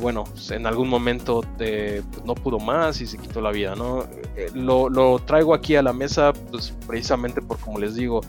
bueno, 0.03 0.25
pues, 0.25 0.51
en 0.51 0.67
algún 0.67 0.89
momento 0.89 1.43
pues, 1.57 2.03
no 2.25 2.35
pudo 2.35 2.59
más 2.59 3.01
y 3.01 3.07
se 3.07 3.17
quitó 3.17 3.41
la 3.41 3.51
vida, 3.51 3.75
¿no? 3.75 4.05
Lo, 4.53 4.91
lo, 4.91 5.19
traigo 5.21 5.55
aquí 5.55 5.77
a 5.77 5.83
la 5.83 5.93
mesa, 5.93 6.33
pues 6.51 6.75
precisamente 6.87 7.41
por 7.41 7.59
como 7.59 7.79
les 7.79 7.95
digo, 7.95 8.21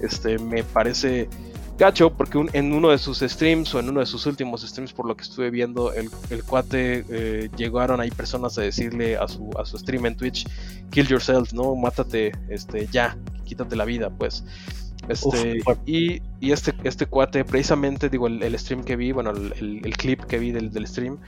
este, 0.00 0.38
me 0.38 0.62
parece 0.62 1.28
gacho 1.78 2.10
porque 2.10 2.44
en 2.52 2.72
uno 2.72 2.90
de 2.90 2.98
sus 2.98 3.18
streams 3.18 3.74
o 3.74 3.80
en 3.80 3.88
uno 3.88 4.00
de 4.00 4.06
sus 4.06 4.26
últimos 4.26 4.62
streams 4.62 4.92
por 4.92 5.06
lo 5.06 5.16
que 5.16 5.22
estuve 5.22 5.50
viendo 5.50 5.92
el, 5.92 6.10
cuate 6.44 7.04
eh, 7.08 7.50
llegaron 7.56 8.00
ahí 8.00 8.10
personas 8.10 8.56
a 8.58 8.62
decirle 8.62 9.16
a 9.16 9.28
su, 9.28 9.50
a 9.58 9.66
su 9.66 9.78
stream 9.78 10.06
en 10.06 10.16
Twitch 10.16 10.46
kill 10.90 11.06
yourself 11.06 11.52
no 11.52 11.74
mátate 11.74 12.32
este 12.48 12.86
ya 12.90 13.16
quítate 13.44 13.76
la 13.76 13.84
vida 13.84 14.10
pues. 14.10 14.44
Este 15.08 15.60
y, 15.84 16.20
este 16.40 16.74
este 16.82 17.06
cuate 17.06 17.44
precisamente 17.44 18.08
digo 18.08 18.26
el, 18.26 18.58
stream 18.58 18.82
que 18.82 18.96
vi 18.96 19.12
bueno 19.12 19.30
el, 19.30 19.96
clip 19.96 20.24
que 20.24 20.38
vi 20.38 20.50
del, 20.50 20.72
del 20.72 20.86
stream 20.86 21.18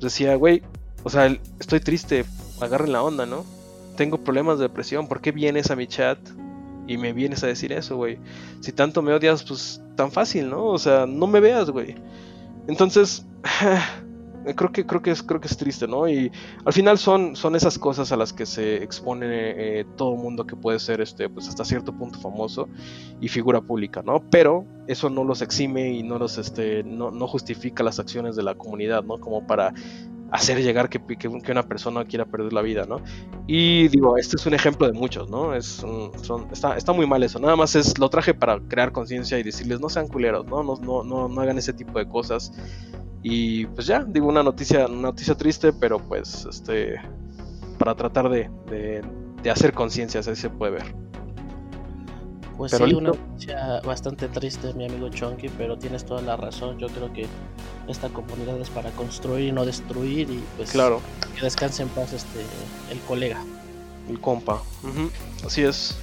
decía 0.00 0.34
güey 0.34 0.62
o 1.04 1.10
sea 1.10 1.26
estoy 1.60 1.80
triste 1.80 2.24
agarren 2.60 2.92
la 2.92 3.02
onda 3.02 3.26
no 3.26 3.44
tengo 3.96 4.18
problemas 4.18 4.58
de 4.58 4.64
depresión 4.64 5.06
¿por 5.06 5.20
qué 5.20 5.30
vienes 5.30 5.70
a 5.70 5.76
mi 5.76 5.86
chat 5.86 6.18
y 6.86 6.96
me 6.96 7.12
vienes 7.12 7.42
a 7.44 7.46
decir 7.46 7.72
eso, 7.72 7.96
güey. 7.96 8.18
Si 8.60 8.72
tanto 8.72 9.02
me 9.02 9.12
odias, 9.12 9.44
pues 9.44 9.82
tan 9.96 10.10
fácil, 10.10 10.50
¿no? 10.50 10.66
O 10.66 10.78
sea, 10.78 11.06
no 11.06 11.26
me 11.26 11.40
veas, 11.40 11.70
güey. 11.70 11.94
Entonces, 12.66 13.26
creo 14.56 14.72
que 14.72 14.84
creo 14.86 15.02
que 15.02 15.10
es 15.10 15.22
creo 15.22 15.40
que 15.40 15.48
es 15.48 15.56
triste, 15.56 15.86
¿no? 15.86 16.08
Y 16.08 16.30
al 16.64 16.72
final 16.72 16.98
son 16.98 17.36
son 17.36 17.54
esas 17.54 17.78
cosas 17.78 18.12
a 18.12 18.16
las 18.16 18.32
que 18.32 18.46
se 18.46 18.82
expone 18.82 19.26
eh, 19.80 19.86
todo 19.96 20.16
mundo 20.16 20.46
que 20.46 20.56
puede 20.56 20.78
ser 20.80 21.00
este 21.00 21.28
pues 21.28 21.48
hasta 21.48 21.64
cierto 21.64 21.92
punto 21.92 22.18
famoso 22.18 22.68
y 23.20 23.28
figura 23.28 23.60
pública, 23.60 24.02
¿no? 24.04 24.22
Pero 24.30 24.66
eso 24.86 25.10
no 25.10 25.24
los 25.24 25.42
exime 25.42 25.92
y 25.92 26.02
no 26.02 26.18
los 26.18 26.38
este 26.38 26.82
no, 26.82 27.10
no 27.10 27.26
justifica 27.26 27.82
las 27.82 27.98
acciones 28.00 28.36
de 28.36 28.42
la 28.42 28.54
comunidad, 28.54 29.04
¿no? 29.04 29.18
Como 29.20 29.46
para 29.46 29.72
hacer 30.32 30.62
llegar 30.62 30.88
que, 30.88 30.98
una 31.28 31.62
persona 31.62 32.04
quiera 32.06 32.24
perder 32.24 32.54
la 32.54 32.62
vida, 32.62 32.86
¿no? 32.86 33.02
Y 33.46 33.88
digo, 33.88 34.16
este 34.16 34.36
es 34.36 34.46
un 34.46 34.54
ejemplo 34.54 34.86
de 34.86 34.94
muchos, 34.94 35.28
¿no? 35.28 35.54
Es, 35.54 35.66
son, 35.66 36.10
está, 36.50 36.76
está, 36.76 36.92
muy 36.94 37.06
mal 37.06 37.22
eso, 37.22 37.38
nada 37.38 37.54
más 37.54 37.76
es, 37.76 37.98
lo 37.98 38.08
traje 38.08 38.32
para 38.32 38.58
crear 38.60 38.92
conciencia 38.92 39.38
y 39.38 39.42
decirles, 39.42 39.78
no 39.78 39.90
sean 39.90 40.08
culeros, 40.08 40.46
¿no? 40.46 40.62
No, 40.62 40.76
no, 40.76 41.04
no, 41.04 41.28
no 41.28 41.40
hagan 41.42 41.58
ese 41.58 41.74
tipo 41.74 41.98
de 41.98 42.08
cosas. 42.08 42.50
Y 43.22 43.66
pues 43.66 43.86
ya, 43.86 44.04
digo, 44.04 44.26
una 44.26 44.42
noticia, 44.42 44.86
una 44.86 45.02
noticia 45.02 45.34
triste, 45.34 45.70
pero 45.72 45.98
pues, 45.98 46.46
este, 46.46 46.94
para 47.78 47.94
tratar 47.94 48.30
de, 48.30 48.50
de, 48.70 49.02
de 49.42 49.50
hacer 49.50 49.74
conciencia, 49.74 50.20
así 50.20 50.34
se 50.34 50.48
puede 50.48 50.72
ver. 50.72 50.94
Pues 52.62 52.70
sí, 52.70 52.94
una 52.94 53.08
noticia 53.08 53.80
bastante 53.84 54.28
triste, 54.28 54.72
mi 54.74 54.84
amigo 54.84 55.08
Chonky, 55.08 55.48
pero 55.48 55.76
tienes 55.76 56.06
toda 56.06 56.22
la 56.22 56.36
razón. 56.36 56.78
Yo 56.78 56.86
creo 56.86 57.12
que 57.12 57.26
esta 57.88 58.08
comunidad 58.08 58.56
es 58.60 58.70
para 58.70 58.92
construir 58.92 59.48
y 59.48 59.50
no 59.50 59.64
destruir 59.64 60.30
y 60.30 60.44
pues 60.56 60.70
claro. 60.70 61.00
que 61.34 61.42
descanse 61.42 61.82
en 61.82 61.88
paz 61.88 62.12
este 62.12 62.38
el 62.88 63.00
colega. 63.00 63.42
El 64.08 64.20
compa. 64.20 64.62
Así 65.44 65.62
es. 65.62 65.96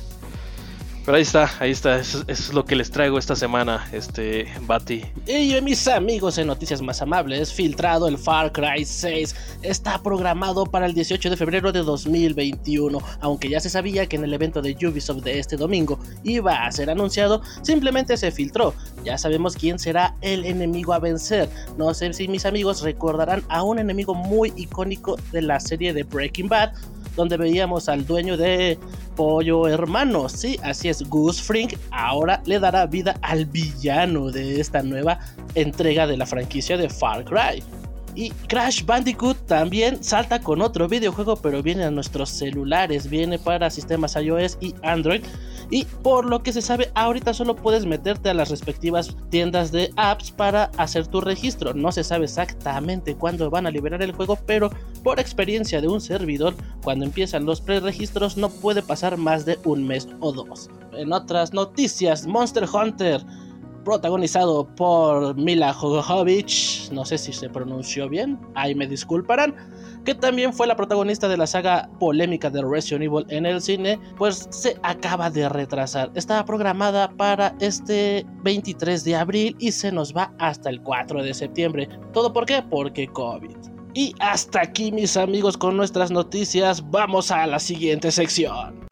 Pero 1.09 1.17
ahí 1.17 1.23
está, 1.23 1.49
ahí 1.59 1.71
está, 1.71 1.97
eso, 1.97 2.23
es 2.27 2.53
lo 2.53 2.65
que 2.65 2.75
les 2.75 2.91
traigo 2.91 3.17
esta 3.17 3.35
semana, 3.35 3.89
este 3.91 4.45
Bati. 4.67 5.03
Y 5.25 5.59
mis 5.59 5.87
amigos 5.87 6.37
en 6.37 6.45
noticias 6.45 6.83
más 6.83 7.01
amables, 7.01 7.51
filtrado 7.51 8.07
el 8.07 8.19
Far 8.19 8.51
Cry 8.51 8.85
6 8.85 9.35
está 9.63 10.03
programado 10.03 10.65
para 10.65 10.85
el 10.85 10.93
18 10.93 11.31
de 11.31 11.35
febrero 11.35 11.71
de 11.71 11.79
2021, 11.79 12.99
aunque 13.21 13.49
ya 13.49 13.59
se 13.59 13.71
sabía 13.71 14.05
que 14.05 14.17
en 14.17 14.23
el 14.23 14.35
evento 14.35 14.61
de 14.61 14.77
Ubisoft 14.85 15.23
de 15.23 15.39
este 15.39 15.57
domingo 15.57 15.97
iba 16.23 16.63
a 16.63 16.71
ser 16.71 16.91
anunciado, 16.91 17.41
simplemente 17.63 18.15
se 18.15 18.29
filtró. 18.29 18.75
Ya 19.03 19.17
sabemos 19.17 19.55
quién 19.55 19.79
será 19.79 20.15
el 20.21 20.45
enemigo 20.45 20.93
a 20.93 20.99
vencer. 20.99 21.49
No 21.75 21.91
sé 21.95 22.13
si 22.13 22.27
mis 22.27 22.45
amigos 22.45 22.83
recordarán 22.83 23.41
a 23.49 23.63
un 23.63 23.79
enemigo 23.79 24.13
muy 24.13 24.53
icónico 24.55 25.17
de 25.31 25.41
la 25.41 25.59
serie 25.59 25.91
de 25.91 26.03
Breaking 26.03 26.49
Bad, 26.49 26.73
donde 27.15 27.37
veíamos 27.37 27.89
al 27.89 28.05
dueño 28.05 28.37
de 28.37 28.77
Pollo 29.15 29.67
Hermano. 29.67 30.29
Sí, 30.29 30.57
así 30.63 30.89
es, 30.89 31.07
Goose 31.07 31.41
Frink 31.41 31.73
ahora 31.91 32.41
le 32.45 32.59
dará 32.59 32.85
vida 32.85 33.15
al 33.21 33.45
villano 33.45 34.31
de 34.31 34.59
esta 34.59 34.81
nueva 34.81 35.19
entrega 35.55 36.07
de 36.07 36.17
la 36.17 36.25
franquicia 36.25 36.77
de 36.77 36.89
Far 36.89 37.25
Cry. 37.25 37.63
Y 38.15 38.31
Crash 38.47 38.85
Bandicoot 38.85 39.37
también 39.45 40.03
salta 40.03 40.41
con 40.41 40.61
otro 40.61 40.87
videojuego, 40.87 41.35
pero 41.37 41.63
viene 41.63 41.83
a 41.85 41.91
nuestros 41.91 42.29
celulares, 42.29 43.09
viene 43.09 43.39
para 43.39 43.69
sistemas 43.69 44.15
iOS 44.15 44.57
y 44.59 44.75
Android. 44.83 45.21
Y 45.71 45.85
por 45.85 46.25
lo 46.25 46.41
que 46.41 46.51
se 46.51 46.63
sabe, 46.63 46.91
ahorita 46.95 47.33
solo 47.33 47.55
puedes 47.55 47.85
meterte 47.85 48.29
a 48.29 48.33
las 48.33 48.49
respectivas 48.49 49.15
tiendas 49.29 49.71
de 49.71 49.91
apps 49.97 50.31
para 50.31 50.71
hacer 50.77 51.05
tu 51.05 51.21
registro. 51.21 51.73
No 51.75 51.91
se 51.91 52.03
sabe 52.03 52.25
exactamente 52.25 53.15
cuándo 53.15 53.49
van 53.51 53.67
a 53.67 53.71
liberar 53.71 54.01
el 54.01 54.13
juego, 54.13 54.37
pero 54.47 54.71
por 55.03 55.19
experiencia 55.19 55.79
de 55.79 55.87
un 55.87 56.01
servidor, 56.01 56.55
cuando 56.83 57.05
empiezan 57.05 57.45
los 57.45 57.61
preregistros 57.61 58.35
no 58.35 58.49
puede 58.49 58.81
pasar 58.81 59.17
más 59.17 59.45
de 59.45 59.59
un 59.63 59.85
mes 59.85 60.07
o 60.19 60.31
dos. 60.31 60.69
En 60.93 61.13
otras 61.13 61.53
noticias, 61.53 62.25
Monster 62.25 62.65
Hunter 62.71 63.23
protagonizado 63.83 64.67
por 64.75 65.35
Mila 65.35 65.73
Jovovich, 65.73 66.89
no 66.91 67.05
sé 67.05 67.17
si 67.17 67.33
se 67.33 67.49
pronunció 67.49 68.09
bien, 68.09 68.39
ahí 68.55 68.75
me 68.75 68.87
disculparán, 68.87 69.55
que 70.05 70.15
también 70.15 70.53
fue 70.53 70.67
la 70.67 70.75
protagonista 70.75 71.27
de 71.27 71.37
la 71.37 71.47
saga 71.47 71.89
polémica 71.99 72.49
de 72.49 72.61
Resident 72.61 73.03
Evil 73.03 73.25
en 73.29 73.45
el 73.45 73.61
cine, 73.61 73.99
pues 74.17 74.47
se 74.51 74.77
acaba 74.83 75.29
de 75.29 75.47
retrasar. 75.49 76.11
Estaba 76.15 76.45
programada 76.45 77.09
para 77.11 77.55
este 77.59 78.25
23 78.43 79.03
de 79.03 79.15
abril 79.15 79.55
y 79.59 79.71
se 79.71 79.91
nos 79.91 80.15
va 80.15 80.33
hasta 80.39 80.69
el 80.69 80.81
4 80.81 81.23
de 81.23 81.33
septiembre. 81.33 81.89
¿Todo 82.13 82.33
por 82.33 82.45
qué? 82.45 82.63
Porque 82.69 83.07
COVID. 83.07 83.57
Y 83.93 84.13
hasta 84.19 84.61
aquí 84.61 84.91
mis 84.91 85.17
amigos 85.17 85.57
con 85.57 85.75
nuestras 85.75 86.11
noticias, 86.11 86.87
vamos 86.89 87.31
a 87.31 87.45
la 87.47 87.59
siguiente 87.59 88.11
sección. 88.11 88.88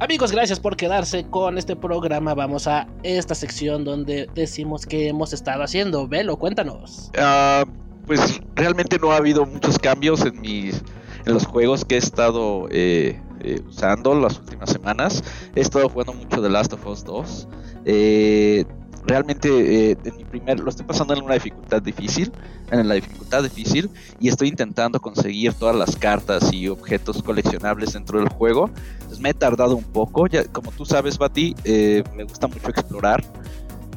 Amigos, 0.00 0.32
gracias 0.32 0.58
por 0.58 0.76
quedarse 0.76 1.24
con 1.30 1.56
este 1.56 1.76
programa. 1.76 2.34
Vamos 2.34 2.66
a 2.66 2.88
esta 3.04 3.34
sección 3.34 3.84
donde 3.84 4.28
decimos 4.34 4.86
que 4.86 5.08
hemos 5.08 5.32
estado 5.32 5.62
haciendo. 5.62 6.08
Velo, 6.08 6.36
cuéntanos. 6.36 7.10
Uh, 7.16 7.64
pues 8.04 8.40
realmente 8.56 8.98
no 8.98 9.12
ha 9.12 9.16
habido 9.18 9.46
muchos 9.46 9.78
cambios 9.78 10.24
en 10.26 10.40
mis 10.40 10.82
en 11.26 11.32
los 11.32 11.46
juegos 11.46 11.84
que 11.84 11.94
he 11.94 11.98
estado 11.98 12.68
eh, 12.70 13.20
eh, 13.40 13.60
usando 13.68 14.14
las 14.18 14.38
últimas 14.38 14.70
semanas. 14.70 15.22
He 15.54 15.60
estado 15.60 15.88
jugando 15.88 16.12
mucho 16.12 16.42
The 16.42 16.48
Last 16.48 16.72
of 16.72 16.86
Us 16.86 17.04
2. 17.04 17.48
Eh, 17.86 18.64
realmente 19.06 19.90
eh, 19.90 19.98
en 20.04 20.16
mi 20.16 20.24
primer 20.24 20.60
lo 20.60 20.70
estoy 20.70 20.86
pasando 20.86 21.14
en 21.14 21.22
una 21.22 21.34
dificultad 21.34 21.82
difícil, 21.82 22.32
en 22.70 22.88
la 22.88 22.94
dificultad 22.94 23.42
difícil 23.42 23.90
y 24.18 24.28
estoy 24.28 24.48
intentando 24.48 25.00
conseguir 25.00 25.52
todas 25.54 25.76
las 25.76 25.96
cartas 25.96 26.52
y 26.52 26.68
objetos 26.68 27.22
coleccionables 27.22 27.92
dentro 27.92 28.18
del 28.18 28.28
juego. 28.28 28.70
Entonces 28.94 29.20
me 29.20 29.30
he 29.30 29.34
tardado 29.34 29.76
un 29.76 29.84
poco, 29.84 30.26
como 30.52 30.70
tú 30.72 30.84
sabes, 30.84 31.18
Bati, 31.18 31.54
eh, 31.64 32.02
me 32.16 32.24
gusta 32.24 32.46
mucho 32.46 32.68
explorar. 32.68 33.22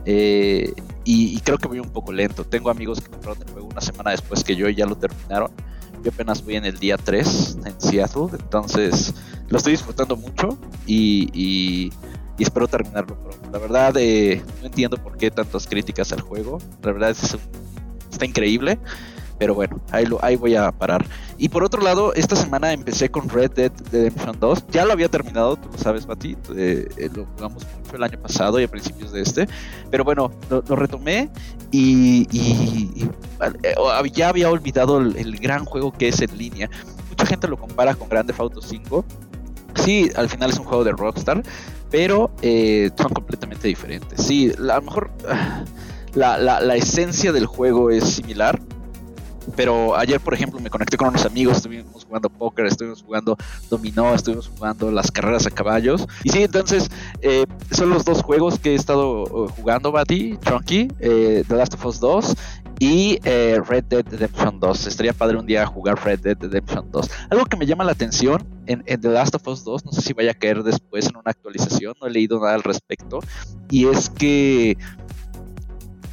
Eh, 0.05 0.73
y, 1.03 1.39
creo 1.41 1.57
que 1.57 1.67
voy 1.67 1.79
un 1.79 1.89
poco 1.89 2.11
lento. 2.11 2.43
Tengo 2.43 2.69
amigos 2.69 3.01
que 3.01 3.09
compraron 3.09 3.41
el 3.41 3.51
juego 3.51 3.67
una 3.67 3.81
semana 3.81 4.11
después 4.11 4.43
que 4.43 4.55
yo 4.55 4.67
y 4.67 4.75
ya 4.75 4.85
lo 4.85 4.97
terminaron. 4.97 5.51
Yo 6.03 6.11
apenas 6.11 6.43
voy 6.43 6.55
en 6.55 6.65
el 6.65 6.77
día 6.79 6.97
3 6.97 7.57
en 7.65 7.81
Seattle, 7.81 8.27
entonces 8.33 9.13
lo 9.49 9.57
estoy 9.57 9.71
disfrutando 9.71 10.15
mucho 10.15 10.57
y 10.85 11.91
espero 12.43 12.67
terminarlo 12.67 13.15
pronto. 13.15 13.49
La 13.51 13.59
verdad, 13.59 13.95
eh, 13.97 14.43
no 14.61 14.67
entiendo 14.67 14.97
por 14.97 15.17
qué 15.17 15.31
tantas 15.31 15.67
críticas 15.67 16.11
al 16.11 16.21
juego. 16.21 16.59
La 16.83 16.91
verdad 16.91 17.11
es 17.11 17.37
está 18.11 18.25
increíble. 18.25 18.79
Pero 19.39 19.53
bueno, 19.53 19.79
ahí, 19.91 20.05
lo, 20.05 20.23
ahí 20.23 20.35
voy 20.35 20.55
a 20.55 20.71
parar. 20.71 21.05
Y 21.37 21.49
por 21.49 21.63
otro 21.63 21.81
lado, 21.81 22.13
esta 22.15 22.35
semana 22.35 22.73
empecé 22.73 23.09
con 23.09 23.29
Red 23.29 23.51
Dead 23.51 23.71
Redemption 23.91 24.39
2. 24.39 24.65
Ya 24.71 24.83
lo 24.83 24.93
había 24.93 25.09
terminado, 25.09 25.55
tú 25.57 25.69
lo 25.71 25.77
sabes, 25.77 26.07
Mati. 26.07 26.35
Eh, 26.55 26.87
eh, 26.97 27.09
lo 27.13 27.25
jugamos 27.25 27.63
mucho 27.77 27.95
el 27.95 28.03
año 28.03 28.19
pasado 28.19 28.59
y 28.59 28.63
a 28.63 28.67
principios 28.67 29.11
de 29.11 29.21
este. 29.21 29.47
Pero 29.91 30.03
bueno, 30.03 30.31
lo, 30.49 30.75
retomé 30.75 31.29
y, 31.71 32.27
ya 34.13 34.29
había 34.29 34.49
olvidado 34.49 34.97
el, 34.99 35.15
el, 35.17 35.37
gran 35.37 35.65
juego 35.65 35.91
que 35.91 36.07
es 36.07 36.19
en 36.21 36.35
línea. 36.35 36.69
Mucha 37.09 37.27
gente 37.27 37.47
lo 37.47 37.57
compara 37.57 37.93
con 37.93 38.09
Grande 38.09 38.33
Auto 38.39 38.61
5. 38.61 39.05
Sí, 39.75 40.09
al 40.15 40.29
final 40.29 40.49
es 40.49 40.57
un 40.57 40.65
juego 40.65 40.83
de 40.83 40.91
Rockstar, 40.91 41.43
pero 41.89 42.31
eh, 42.41 42.91
son 42.97 43.11
completamente 43.13 43.67
diferentes. 43.67 44.21
Sí, 44.21 44.51
a 44.57 44.61
lo 44.61 44.81
mejor 44.81 45.11
la, 46.13 46.37
la, 46.37 46.75
esencia 46.75 47.31
del 47.31 47.45
juego 47.45 47.89
es 47.89 48.03
similar, 48.05 48.59
pero 49.55 49.95
ayer, 49.95 50.19
por 50.19 50.33
ejemplo, 50.33 50.59
me 50.59 50.69
conecté 50.69 50.97
con 50.97 51.07
unos 51.07 51.25
amigos, 51.25 51.57
estuvimos 51.57 52.03
jugando 52.03 52.29
póker, 52.29 52.65
estuvimos 52.65 53.01
jugando 53.01 53.37
dominó, 53.69 54.13
estuvimos 54.13 54.49
jugando 54.49 54.91
las 54.91 55.11
carreras 55.11 55.45
a 55.45 55.51
caballos. 55.51 56.07
Y 56.23 56.29
sí, 56.29 56.43
entonces, 56.43 56.89
eh, 57.21 57.45
son 57.71 57.89
los 57.89 58.03
dos 58.03 58.21
juegos 58.21 58.59
que 58.59 58.71
he 58.73 58.75
estado 58.75 59.23
uh, 59.23 59.47
jugando, 59.49 59.91
Bati, 59.91 60.37
Chunky, 60.45 60.89
eh, 60.99 61.43
The 61.47 61.55
Last 61.55 61.75
of 61.75 61.85
Us 61.85 61.99
2 61.99 62.35
y 62.79 63.19
eh, 63.23 63.59
Red 63.67 63.85
Dead 63.85 64.05
Redemption 64.07 64.59
2. 64.59 64.87
Estaría 64.87 65.13
padre 65.13 65.37
un 65.37 65.45
día 65.45 65.65
jugar 65.65 66.03
Red 66.03 66.19
Dead 66.19 66.37
Redemption 66.39 66.91
2. 66.91 67.09
Algo 67.29 67.45
que 67.45 67.57
me 67.57 67.65
llama 67.65 67.83
la 67.83 67.91
atención 67.91 68.45
en, 68.67 68.83
The 68.83 69.09
Last 69.09 69.35
of 69.35 69.47
Us 69.47 69.63
2, 69.63 69.85
no 69.85 69.91
sé 69.91 70.01
si 70.01 70.13
vaya 70.13 70.31
a 70.31 70.33
caer 70.33 70.63
después 70.63 71.07
en 71.07 71.15
una 71.15 71.31
actualización, 71.31 71.95
no 71.99 72.07
he 72.07 72.11
leído 72.11 72.39
nada 72.39 72.53
al 72.53 72.63
respecto, 72.63 73.19
y 73.69 73.87
es 73.87 74.09
que 74.09 74.77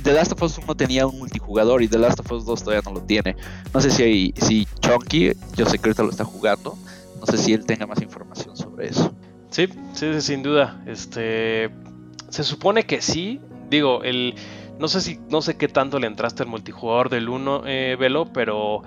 The 0.02 0.12
Last 0.12 0.32
of 0.32 0.42
Us 0.42 0.58
1 0.58 0.74
tenía 0.76 1.06
un 1.06 1.18
multijugador 1.18 1.82
y 1.82 1.88
The 1.88 1.98
Last 1.98 2.20
of 2.20 2.30
Us 2.30 2.44
2 2.44 2.64
todavía 2.64 2.82
no 2.84 2.92
lo 2.92 3.02
tiene. 3.02 3.36
No 3.72 3.80
sé 3.80 3.90
si, 3.90 4.32
si 4.36 4.66
Chunky, 4.80 5.32
yo 5.56 5.66
sé 5.66 5.78
que 5.78 5.88
ahorita 5.88 6.02
lo 6.02 6.10
está 6.10 6.24
jugando, 6.24 6.76
no 7.18 7.26
sé 7.26 7.38
si 7.38 7.52
él 7.52 7.64
tenga 7.64 7.86
más 7.86 8.00
información 8.00 8.56
sobre 8.56 8.88
eso. 8.88 9.14
Sí, 9.50 9.68
sí, 9.92 10.20
sin 10.20 10.42
duda. 10.42 10.82
Este, 10.84 11.70
se 12.28 12.42
supone 12.42 12.84
que 12.84 13.00
sí. 13.00 13.40
Digo, 13.70 14.02
el 14.02 14.34
no 14.78 14.88
sé 14.88 15.00
si, 15.00 15.20
no 15.28 15.42
sé 15.42 15.56
qué 15.56 15.68
tanto 15.68 15.98
le 15.98 16.06
entraste 16.06 16.42
al 16.42 16.48
multijugador 16.48 17.08
del 17.08 17.28
1, 17.28 17.62
eh, 17.66 17.96
Velo, 17.98 18.26
pero 18.32 18.82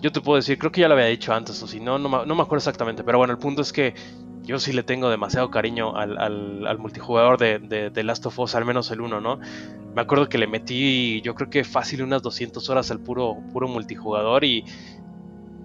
yo 0.00 0.12
te 0.12 0.20
puedo 0.20 0.36
decir, 0.36 0.58
creo 0.58 0.72
que 0.72 0.82
ya 0.82 0.88
lo 0.88 0.94
había 0.94 1.06
dicho 1.06 1.32
antes, 1.32 1.62
o 1.62 1.66
si 1.66 1.80
no, 1.80 1.98
no, 1.98 2.08
me 2.08 2.16
acuerdo 2.18 2.56
exactamente, 2.56 3.02
pero 3.02 3.18
bueno, 3.18 3.32
el 3.32 3.38
punto 3.38 3.62
es 3.62 3.72
que 3.72 3.94
yo 4.42 4.58
sí 4.60 4.72
le 4.72 4.84
tengo 4.84 5.10
demasiado 5.10 5.50
cariño 5.50 5.96
al, 5.96 6.78
multijugador 6.78 7.38
de, 7.38 7.90
de, 7.90 8.04
Last 8.04 8.26
of 8.26 8.38
Us, 8.38 8.54
al 8.54 8.64
menos 8.64 8.90
el 8.92 9.00
1, 9.00 9.20
¿no? 9.20 9.40
Me 9.94 10.02
acuerdo 10.02 10.28
que 10.28 10.38
le 10.38 10.46
metí, 10.46 11.20
yo 11.22 11.34
creo 11.34 11.50
que 11.50 11.64
fácil 11.64 12.02
unas 12.02 12.22
200 12.22 12.68
horas 12.70 12.90
al 12.90 13.00
puro, 13.00 13.36
puro 13.52 13.68
multijugador 13.68 14.44
y... 14.44 14.64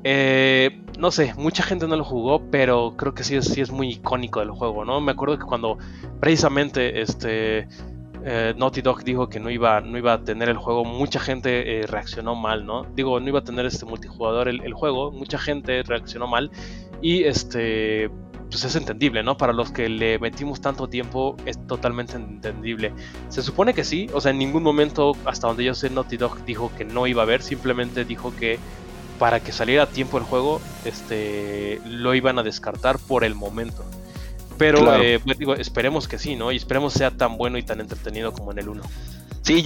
Eh, 0.03 0.81
no 0.97 1.11
sé, 1.11 1.35
mucha 1.37 1.61
gente 1.61 1.87
no 1.87 1.95
lo 1.95 2.03
jugó, 2.03 2.49
pero 2.49 2.95
creo 2.97 3.13
que 3.13 3.23
sí 3.23 3.35
es, 3.35 3.45
sí 3.45 3.61
es 3.61 3.69
muy 3.69 3.89
icónico 3.89 4.39
del 4.39 4.49
juego, 4.49 4.83
¿no? 4.83 4.99
Me 4.99 5.11
acuerdo 5.11 5.37
que 5.37 5.45
cuando 5.45 5.77
precisamente 6.19 7.01
este 7.01 7.67
eh, 8.23 8.53
Naughty 8.55 8.81
Dog 8.81 9.03
dijo 9.03 9.29
que 9.29 9.39
no 9.39 9.49
iba, 9.49 9.81
no 9.81 9.97
iba 9.97 10.13
a 10.13 10.23
tener 10.23 10.49
el 10.49 10.57
juego, 10.57 10.85
mucha 10.85 11.19
gente 11.19 11.79
eh, 11.79 11.87
reaccionó 11.87 12.35
mal, 12.35 12.65
¿no? 12.65 12.85
Digo, 12.95 13.19
no 13.19 13.27
iba 13.27 13.39
a 13.39 13.43
tener 13.43 13.65
este 13.65 13.85
multijugador 13.85 14.47
el, 14.47 14.73
juego, 14.73 15.11
mucha 15.11 15.39
gente 15.39 15.81
reaccionó 15.83 16.27
mal 16.27 16.51
y 17.01 17.23
este, 17.23 18.11
pues 18.49 18.63
es 18.63 18.75
entendible, 18.75 19.23
¿no? 19.23 19.37
Para 19.37 19.53
los 19.53 19.71
que 19.71 19.89
le 19.89 20.19
metimos 20.19 20.61
tanto 20.61 20.87
tiempo 20.87 21.35
es 21.45 21.65
totalmente 21.65 22.15
entendible. 22.15 22.93
Se 23.29 23.41
supone 23.41 23.73
que 23.73 23.83
sí, 23.83 24.07
o 24.13 24.21
sea, 24.21 24.31
en 24.31 24.37
ningún 24.37 24.61
momento, 24.61 25.13
hasta 25.25 25.47
donde 25.47 25.63
yo 25.63 25.73
sé, 25.73 25.89
Naughty 25.89 26.17
Dog 26.17 26.45
dijo 26.45 26.71
que 26.77 26.85
no 26.85 27.07
iba 27.07 27.23
a 27.23 27.25
haber, 27.25 27.41
simplemente 27.41 28.05
dijo 28.05 28.33
que 28.35 28.59
para 29.17 29.39
que 29.39 29.51
saliera 29.51 29.83
a 29.83 29.87
tiempo 29.87 30.17
el 30.17 30.23
juego, 30.23 30.61
este, 30.85 31.79
lo 31.85 32.13
iban 32.13 32.39
a 32.39 32.43
descartar 32.43 32.97
por 32.97 33.23
el 33.23 33.35
momento. 33.35 33.83
Pero 34.61 35.01
eh, 35.01 35.19
pues, 35.23 35.39
digo, 35.39 35.55
esperemos 35.55 36.07
que 36.07 36.19
sí, 36.19 36.35
¿no? 36.35 36.51
Y 36.51 36.57
esperemos 36.57 36.93
sea 36.93 37.09
tan 37.09 37.35
bueno 37.35 37.57
y 37.57 37.63
tan 37.63 37.79
entretenido 37.79 38.31
como 38.31 38.51
en 38.51 38.59
el 38.59 38.69
1. 38.69 38.83
Sí, 39.41 39.63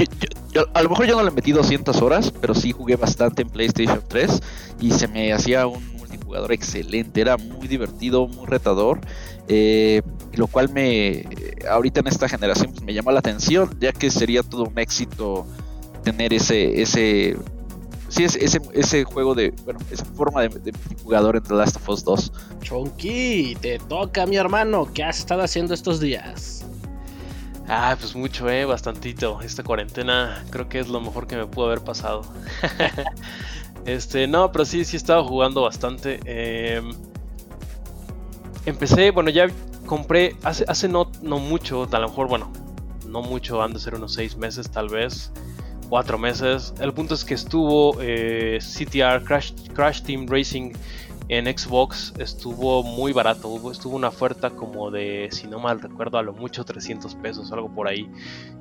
yo, 0.53 0.67
a 0.73 0.81
lo 0.81 0.89
mejor 0.89 1.05
yo 1.05 1.17
no 1.17 1.23
le 1.23 1.31
metí 1.31 1.51
200 1.51 2.01
horas, 2.01 2.31
pero 2.39 2.55
sí 2.55 2.71
jugué 2.71 2.95
bastante 2.95 3.41
en 3.41 3.49
PlayStation 3.49 4.01
3 4.07 4.41
y 4.79 4.91
se 4.91 5.09
me 5.09 5.33
hacía 5.33 5.67
un 5.67 5.85
multijugador 5.97 6.53
excelente, 6.53 7.19
era 7.19 7.35
muy 7.35 7.67
divertido, 7.67 8.25
muy 8.29 8.45
retador, 8.45 9.01
eh, 9.49 10.01
lo 10.35 10.47
cual 10.47 10.69
me, 10.69 11.27
ahorita 11.69 11.99
en 11.99 12.07
esta 12.07 12.29
generación 12.29 12.71
pues, 12.71 12.81
me 12.81 12.93
llamó 12.93 13.11
la 13.11 13.19
atención, 13.19 13.77
ya 13.81 13.91
que 13.91 14.09
sería 14.09 14.43
todo 14.43 14.63
un 14.63 14.79
éxito 14.79 15.45
tener 16.05 16.31
ese, 16.33 16.81
ese 16.81 17.35
sí, 18.15 18.23
es, 18.23 18.35
ese, 18.35 18.61
ese 18.73 19.03
juego 19.03 19.35
de, 19.35 19.53
bueno, 19.63 19.79
esa 19.91 20.05
forma 20.05 20.41
de, 20.41 20.49
de 20.49 20.73
jugador 21.03 21.35
en 21.35 21.43
The 21.43 21.53
Last 21.53 21.75
of 21.75 21.89
Us 21.89 22.03
2. 22.03 22.31
Chonky, 22.61 23.57
te 23.59 23.79
toca, 23.79 24.25
mi 24.25 24.37
hermano. 24.37 24.89
¿Qué 24.93 25.03
has 25.03 25.19
estado 25.19 25.41
haciendo 25.41 25.73
estos 25.73 25.99
días? 25.99 26.65
Ah, 27.67 27.95
pues 27.99 28.15
mucho, 28.15 28.49
eh, 28.49 28.65
bastantito. 28.65 29.41
Esta 29.41 29.63
cuarentena 29.63 30.43
creo 30.49 30.69
que 30.69 30.79
es 30.79 30.87
lo 30.87 31.01
mejor 31.01 31.27
que 31.27 31.35
me 31.35 31.45
pudo 31.45 31.65
haber 31.65 31.81
pasado. 31.81 32.21
este, 33.85 34.27
no, 34.27 34.51
pero 34.51 34.65
sí, 34.65 34.85
sí 34.85 34.95
he 34.95 34.97
estado 34.97 35.25
jugando 35.25 35.63
bastante. 35.63 36.19
Em, 36.25 36.93
empecé, 38.65 39.11
bueno, 39.11 39.29
ya 39.29 39.47
compré 39.85 40.35
hace, 40.43 40.63
hace 40.67 40.87
no, 40.87 41.11
no 41.21 41.39
mucho, 41.39 41.87
a 41.91 41.99
lo 41.99 42.07
mejor, 42.07 42.27
bueno, 42.27 42.51
no 43.07 43.21
mucho, 43.21 43.61
han 43.61 43.73
de 43.73 43.79
ser 43.79 43.95
unos 43.95 44.13
seis 44.13 44.37
meses 44.37 44.69
tal 44.69 44.89
vez 44.89 45.31
cuatro 45.89 46.17
meses. 46.17 46.73
El 46.79 46.93
punto 46.93 47.13
es 47.13 47.23
que 47.23 47.33
estuvo 47.33 47.97
eh, 48.01 48.59
CTR 48.59 49.23
Crash, 49.23 49.53
Crash 49.73 50.01
Team 50.01 50.27
Racing 50.27 50.73
en 51.27 51.45
Xbox 51.45 52.13
estuvo 52.19 52.83
muy 52.83 53.11
barato, 53.11 53.71
estuvo 53.71 53.95
una 53.95 54.09
oferta 54.09 54.51
como 54.51 54.91
de, 54.91 55.29
si 55.31 55.47
no 55.47 55.59
mal 55.59 55.81
recuerdo, 55.81 56.19
a 56.19 56.23
lo 56.23 56.33
mucho 56.33 56.63
300 56.63 57.15
pesos, 57.15 57.51
algo 57.51 57.73
por 57.73 57.87
ahí. 57.87 58.07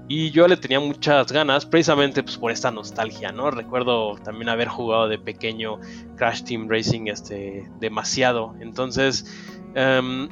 Y 0.08 0.30
yo 0.30 0.48
le 0.48 0.56
tenía 0.56 0.80
muchas 0.80 1.30
ganas, 1.30 1.66
precisamente 1.66 2.22
pues, 2.22 2.38
por 2.38 2.50
esta 2.50 2.70
nostalgia, 2.70 3.32
¿no? 3.32 3.50
Recuerdo 3.50 4.16
también 4.16 4.48
haber 4.48 4.68
jugado 4.68 5.08
de 5.08 5.18
pequeño 5.18 5.78
Crash 6.16 6.42
Team 6.44 6.68
Racing 6.68 7.08
este, 7.08 7.68
demasiado. 7.80 8.54
Entonces, 8.60 9.26
em, 9.74 10.28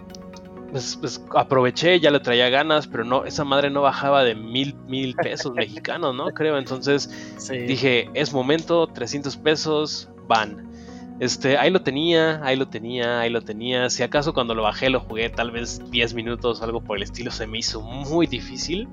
pues, 0.73 0.97
pues, 0.99 1.23
aproveché, 1.37 2.01
ya 2.01 2.11
le 2.11 2.19
traía 2.19 2.49
ganas, 2.49 2.87
pero 2.87 3.05
no, 3.05 3.25
esa 3.27 3.45
madre 3.45 3.71
no 3.71 3.83
bajaba 3.83 4.25
de 4.25 4.35
mil, 4.35 4.75
mil 4.89 5.15
pesos 5.15 5.53
mexicanos, 5.55 6.15
¿no? 6.15 6.27
Creo. 6.33 6.59
Entonces 6.59 7.39
dije, 7.51 8.11
es 8.15 8.33
momento, 8.33 8.87
300 8.87 9.37
pesos, 9.37 10.09
van. 10.27 10.73
Este, 11.21 11.57
ahí 11.57 11.71
lo 11.71 11.83
tenía, 11.83 12.45
ahí 12.45 12.57
lo 12.57 12.69
tenía, 12.69 13.21
ahí 13.21 13.31
lo 13.31 13.43
tenía. 13.43 13.91
Si 13.91 14.03
acaso 14.03 14.35
cuando 14.35 14.55
lo 14.55 14.63
bajé 14.63 14.91
lo 14.91 15.01
jugué 15.01 15.31
tal 15.31 15.51
vez 15.51 15.81
10 15.91 16.15
minutos, 16.15 16.63
algo 16.63 16.83
por 16.83 16.97
el 16.97 17.03
estilo, 17.05 17.31
se 17.31 17.47
me 17.47 17.59
hizo 17.59 17.81
muy 17.81 18.27
difícil. 18.27 18.89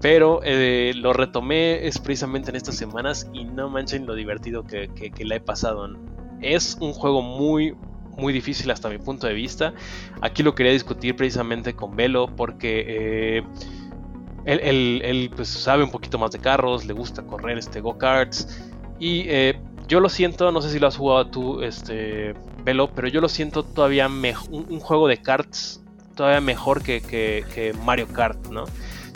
Pero 0.00 0.40
eh, 0.44 0.92
lo 0.96 1.12
retomé 1.12 1.86
es 1.86 1.98
precisamente 1.98 2.50
en 2.50 2.56
estas 2.56 2.76
semanas 2.76 3.28
y 3.32 3.44
no 3.44 3.68
manchen 3.68 4.06
lo 4.06 4.14
divertido 4.14 4.64
que, 4.64 4.88
que, 4.88 5.24
la 5.24 5.36
he 5.36 5.40
pasado. 5.40 5.88
Es 6.40 6.76
un 6.80 6.92
juego 6.92 7.22
muy, 7.22 7.74
muy 8.16 8.32
difícil 8.32 8.70
hasta 8.70 8.88
mi 8.88 8.98
punto 8.98 9.26
de 9.26 9.34
vista. 9.34 9.74
Aquí 10.20 10.42
lo 10.42 10.54
quería 10.54 10.72
discutir 10.72 11.16
precisamente 11.16 11.74
con 11.74 11.96
Velo 11.96 12.28
porque 12.36 12.84
eh, 12.88 13.42
él, 14.44 15.30
pues, 15.34 15.48
sabe 15.48 15.84
un 15.84 15.90
poquito 15.90 16.18
más 16.18 16.30
de 16.32 16.38
carros, 16.38 16.84
le 16.84 16.92
gusta 16.92 17.22
correr 17.22 17.58
este 17.58 17.80
go-karts 17.80 18.62
y 18.98 19.24
eh, 19.28 19.58
yo 19.88 20.00
lo 20.00 20.08
siento, 20.08 20.52
no 20.52 20.62
sé 20.62 20.70
si 20.70 20.78
lo 20.78 20.86
has 20.86 20.96
jugado 20.96 21.26
tú, 21.28 21.62
este, 21.62 22.34
Velo, 22.64 22.90
pero 22.94 23.08
yo 23.08 23.20
lo 23.20 23.28
siento 23.28 23.62
todavía 23.62 24.08
mejor, 24.08 24.48
un, 24.52 24.80
juego 24.80 25.08
de 25.08 25.18
karts 25.18 25.82
todavía 26.14 26.40
mejor 26.40 26.82
que, 26.82 27.00
que 27.00 27.74
Mario 27.84 28.06
Kart, 28.08 28.48
¿no? 28.48 28.64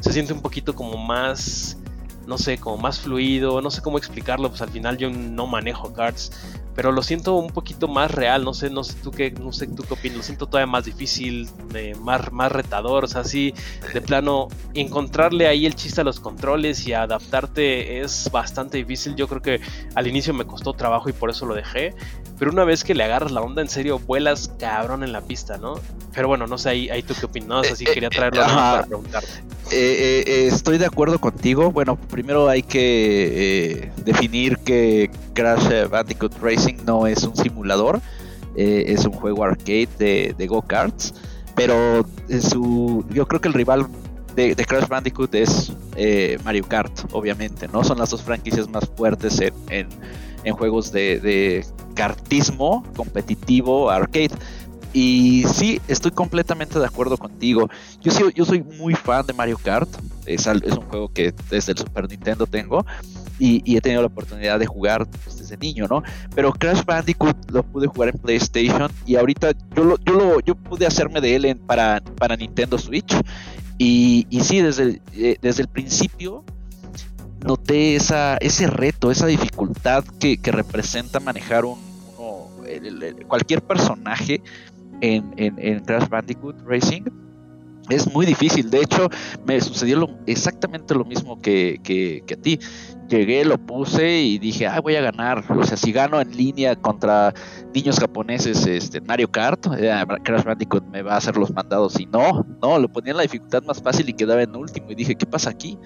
se 0.01 0.13
siente 0.13 0.33
un 0.33 0.41
poquito 0.41 0.75
como 0.75 0.97
más, 0.97 1.79
no 2.27 2.39
sé, 2.39 2.59
como 2.59 2.77
más 2.77 3.01
fluido, 3.01 3.61
no 3.61 3.71
sé 3.71 3.83
cómo 3.83 3.99
explicarlo, 3.99 4.49
pues 4.49 4.63
al 4.63 4.71
final 4.71 4.97
yo 4.99 5.11
no 5.11 5.47
manejo 5.47 5.93
cards, 5.93 6.33
pero 6.77 6.93
lo 6.93 7.03
siento 7.03 7.35
un 7.37 7.49
poquito 7.49 7.89
más 7.89 8.11
real, 8.11 8.45
no 8.45 8.53
sé, 8.53 8.69
no 8.69 8.85
sé 8.85 8.95
tú 9.03 9.11
qué, 9.11 9.31
no 9.31 9.51
sé 9.51 9.67
tú 9.67 9.83
qué 9.83 9.95
opinas, 9.95 10.19
lo 10.19 10.23
siento 10.23 10.47
todavía 10.47 10.71
más 10.71 10.85
difícil, 10.85 11.49
eh, 11.75 11.95
más, 12.03 12.31
más 12.33 12.53
retador, 12.53 13.05
o 13.05 13.09
sea, 13.09 13.23
así 13.23 13.55
de 13.95 14.03
plano 14.03 14.49
encontrarle 14.75 15.47
ahí 15.47 15.65
el 15.65 15.75
chiste 15.75 16.03
a 16.03 16.05
los 16.05 16.21
controles 16.21 16.87
y 16.87 16.93
adaptarte 16.93 18.03
es 18.03 18.31
bastante 18.31 18.77
difícil, 18.77 19.17
yo 19.17 19.27
creo 19.27 19.41
que 19.41 19.61
al 19.95 20.07
inicio 20.07 20.35
me 20.35 20.45
costó 20.45 20.75
trabajo 20.75 21.09
y 21.09 21.15
por 21.15 21.31
eso 21.31 21.47
lo 21.47 21.55
dejé, 21.55 21.95
pero 22.39 22.51
una 22.51 22.65
vez 22.65 22.85
que 22.85 22.95
le 22.95 23.05
agarras 23.05 23.33
la 23.33 23.41
onda 23.41 23.63
en 23.63 23.71
serio, 23.71 23.99
vuelas 23.99 24.53
cabrón 24.59 25.03
en 25.03 25.13
la 25.13 25.23
pista, 25.23 25.57
¿no? 25.57 25.81
Pero 26.15 26.29
bueno, 26.29 26.47
no 26.47 26.59
sé, 26.59 26.69
ahí, 26.69 26.91
ahí 26.91 27.03
tú 27.03 27.15
qué 27.19 27.25
opinas, 27.25 27.73
así 27.73 27.85
eh, 27.85 27.91
quería 27.93 28.09
eh, 28.09 28.15
traerlo 28.15 28.43
para 28.43 28.85
preguntarte. 28.85 29.43
estoy 29.71 30.77
de 30.77 30.85
acuerdo 30.85 31.19
contigo, 31.19 31.73
bueno, 31.73 31.97
primero 31.97 32.51
hay 32.51 32.63
que 32.63 33.91
definir 34.05 34.59
que 34.59 35.11
Crash 35.33 35.89
Bandicoot 35.89 36.39
Racing 36.43 36.66
no 36.75 37.07
es 37.07 37.23
un 37.25 37.37
simulador, 37.37 38.01
eh, 38.57 38.85
es 38.89 39.05
un 39.05 39.13
juego 39.13 39.45
arcade 39.45 39.89
de, 39.99 40.47
go-karts, 40.47 41.15
pero 41.55 42.07
su, 42.41 43.05
yo 43.11 43.27
creo 43.27 43.41
que 43.41 43.49
el 43.49 43.55
rival 43.55 43.87
de, 44.35 44.55
Crash 44.55 44.89
Bandicoot 44.89 45.35
es 45.35 45.73
eh, 45.97 46.39
Mario 46.45 46.65
Kart, 46.69 46.93
obviamente, 47.13 47.69
¿no? 47.69 47.83
Son 47.83 47.99
las 47.99 48.11
dos 48.11 48.23
franquicias 48.23 48.69
más 48.69 48.85
fuertes 48.97 49.41
en, 49.41 49.89
juegos 50.53 50.93
de, 50.93 51.19
de 51.19 51.67
kartismo 51.95 52.85
competitivo 52.95 53.91
arcade. 53.91 54.31
Y 54.97 55.45
sí, 55.53 55.79
estoy 55.89 56.11
completamente 56.11 56.79
de 56.79 56.87
acuerdo 56.87 57.19
contigo. 57.19 57.69
Yo, 58.01 58.11
soy, 58.11 58.33
yo 58.33 58.47
soy 58.47 58.63
muy 58.63 58.95
fan 58.95 59.27
de 59.27 59.35
Mario 59.35 59.59
Kart. 59.63 59.91
Es, 60.25 60.47
un 60.47 60.87
juego 60.89 61.13
que 61.13 61.35
desde 61.51 61.73
el 61.73 61.79
Super 61.79 62.09
Nintendo 62.09 62.47
tengo. 62.47 62.87
Y, 63.39 63.77
he 63.77 63.81
tenido 63.83 64.01
la 64.01 64.07
oportunidad 64.07 64.59
de 64.59 64.65
jugar 64.65 65.07
pues, 65.23 65.37
desde 65.37 65.59
niño, 65.59 65.87
¿no? 65.87 66.03
Pero 66.35 66.51
Crash 66.51 66.83
Bandicoot 66.83 67.37
lo 67.51 67.63
pude 67.63 67.89
jugar 67.89 68.09
en 68.09 68.19
PlayStation. 68.19 68.91
Y 69.05 69.17
ahorita 69.17 69.53
yo, 69.77 69.85
lo, 69.85 69.99
yo, 69.99 70.15
lo, 70.47 70.55
pude 70.55 70.87
hacerme 70.87 71.21
de 71.21 71.37
él 71.37 71.61
para, 71.67 72.03
para 72.17 72.35
Nintendo 72.35 72.79
Switch. 72.79 73.15
Y, 73.77 74.27
sí, 74.41 74.63
desde 74.63 74.83
el, 74.83 75.03
eh, 75.13 75.37
desde 75.43 75.61
el 75.61 75.69
principio 75.69 76.43
noté 77.45 77.97
esa, 77.97 78.39
ese 78.39 78.67
reto, 78.67 79.11
esa 79.11 79.27
dificultad 79.27 80.05
que, 80.19 80.41
representa 80.43 81.21
manejar 81.21 81.67
un, 81.67 81.77
cualquier 83.29 83.63
personaje 83.63 84.43
en, 85.01 85.81
Crash 85.85 86.09
Bandicoot 86.09 86.57
Racing 86.67 87.05
es 87.89 88.13
muy 88.13 88.27
difícil. 88.27 88.71
De 88.71 88.81
hecho, 88.81 89.09
me 89.47 89.61
sucedió 89.61 90.09
exactamente 90.27 90.95
lo 90.95 91.05
mismo 91.05 91.41
que, 91.41 92.23
a 92.31 92.37
ti. 92.37 92.59
Llegué, 93.09 93.45
lo 93.45 93.57
puse 93.57 94.21
y 94.21 94.39
dije, 94.39 94.67
ah, 94.67 94.81
voy 94.81 94.97
a 94.97 95.01
ganar. 95.01 95.45
O 95.49 95.63
sea, 95.63 95.77
si 95.77 95.93
gano 95.93 96.21
en 96.21 96.37
línea 96.37 96.75
contra 96.75 97.33
niños 97.73 98.01
japoneses, 98.01 98.67
este, 98.67 99.01
Mario 99.01 99.31
Kart, 99.31 99.65
eh, 99.79 100.05
Crash 100.25 100.43
Bandicoot 100.43 100.85
me 100.89 101.03
va 101.03 101.15
a 101.15 101.17
hacer 101.19 101.37
los 101.37 101.53
mandados. 101.53 102.01
Y 102.01 102.07
no, 102.07 102.45
no, 102.61 102.79
lo 102.81 102.89
ponía 102.89 103.13
en 103.13 103.19
la 103.19 103.23
dificultad 103.23 103.63
más 103.63 103.81
fácil 103.81 104.09
y 104.09 104.15
quedaba 104.15 104.43
en 104.43 104.57
último. 104.57 104.91
Y 104.91 104.97
dije, 104.97 105.15
¿qué 105.15 105.27
pasa 105.27 105.51
aquí? 105.51 105.79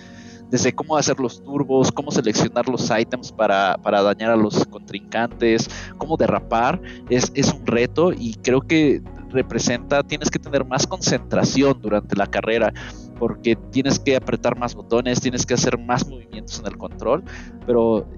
Desde 0.51 0.73
cómo 0.73 0.97
hacer 0.97 1.19
los 1.21 1.43
turbos, 1.43 1.93
cómo 1.93 2.11
seleccionar 2.11 2.69
los 2.69 2.91
items 2.91 3.33
para, 3.33 3.77
dañar 3.85 4.31
a 4.31 4.37
los 4.37 4.67
contrincantes, 4.67 5.69
cómo 5.99 6.17
derrapar, 6.17 6.81
es, 7.09 7.31
es 7.35 7.53
un 7.53 7.67
reto 7.67 8.13
y 8.13 8.35
creo 8.35 8.61
que 8.61 9.03
representa, 9.31 10.03
tienes 10.03 10.31
que 10.31 10.39
tener 10.39 10.65
más 10.65 10.87
concentración 10.87 11.81
durante 11.81 12.17
la 12.17 12.27
carrera 12.27 12.73
porque 13.19 13.55
tienes 13.55 13.99
que 13.99 14.17
apretar 14.17 14.59
más 14.59 14.75
botones, 14.75 15.21
tienes 15.21 15.45
que 15.45 15.55
hacer 15.55 15.79
más 15.79 16.09
movimientos 16.09 16.59
en 16.59 16.67
el 16.67 16.79
control, 16.79 17.23
pero 17.67 18.09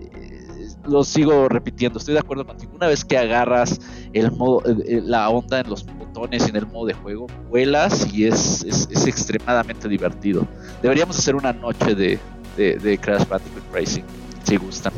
lo 0.87 1.05
sigo 1.05 1.49
repitiendo, 1.49 1.99
estoy 1.99 2.15
de 2.15 2.21
acuerdo 2.21 2.47
contigo, 2.47 2.73
una 2.75 2.87
vez 2.87 3.05
que 3.05 3.17
agarras 3.17 3.81
el 4.13 4.33
modo, 4.33 4.63
eh, 4.67 4.77
eh, 4.87 5.03
la 5.05 5.29
onda 5.31 5.61
en 5.61 5.71
los 5.71 5.85
botones 5.85 6.47
y 6.47 6.51
en 6.51 6.57
el 6.57 6.67
modo 6.67 6.87
de 6.87 6.95
juego, 6.95 7.27
vuelas 7.49 8.13
y 8.13 8.27
es, 8.27 8.65
es, 8.65 9.07
extremadamente 9.07 9.89
divertido. 9.89 10.47
Deberíamos 10.83 11.19
hacer 11.19 11.35
una 11.35 11.53
noche 11.53 11.95
de, 11.95 12.19
de, 12.57 12.99
Crash 12.99 13.27
Bandicoot 13.27 13.65
Racing, 13.73 14.03
si 14.45 14.57
gustan. 14.57 14.93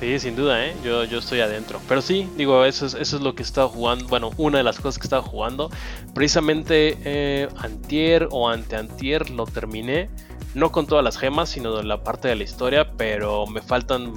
Sí, 0.00 0.18
sin 0.18 0.34
duda, 0.34 0.66
¿eh? 0.66 0.74
yo, 0.82 1.04
yo 1.04 1.18
estoy 1.18 1.40
adentro. 1.40 1.78
Pero 1.86 2.00
sí, 2.00 2.26
digo, 2.36 2.64
eso 2.64 2.86
es, 2.86 2.94
eso 2.94 3.16
es 3.16 3.22
lo 3.22 3.34
que 3.34 3.42
he 3.42 3.44
estado 3.44 3.68
jugando. 3.68 4.08
Bueno, 4.08 4.30
una 4.38 4.56
de 4.56 4.64
las 4.64 4.78
cosas 4.78 4.98
que 4.98 5.02
he 5.02 5.08
estado 5.08 5.22
jugando. 5.22 5.70
Precisamente 6.14 6.96
eh, 7.04 7.48
antier 7.58 8.26
o 8.30 8.48
anteantier 8.48 9.28
lo 9.28 9.44
terminé. 9.44 10.08
No 10.54 10.72
con 10.72 10.86
todas 10.86 11.04
las 11.04 11.18
gemas, 11.18 11.50
sino 11.50 11.76
de 11.76 11.84
la 11.84 12.02
parte 12.02 12.28
de 12.28 12.36
la 12.36 12.44
historia. 12.44 12.92
Pero 12.96 13.46
me 13.46 13.60
faltan 13.60 14.14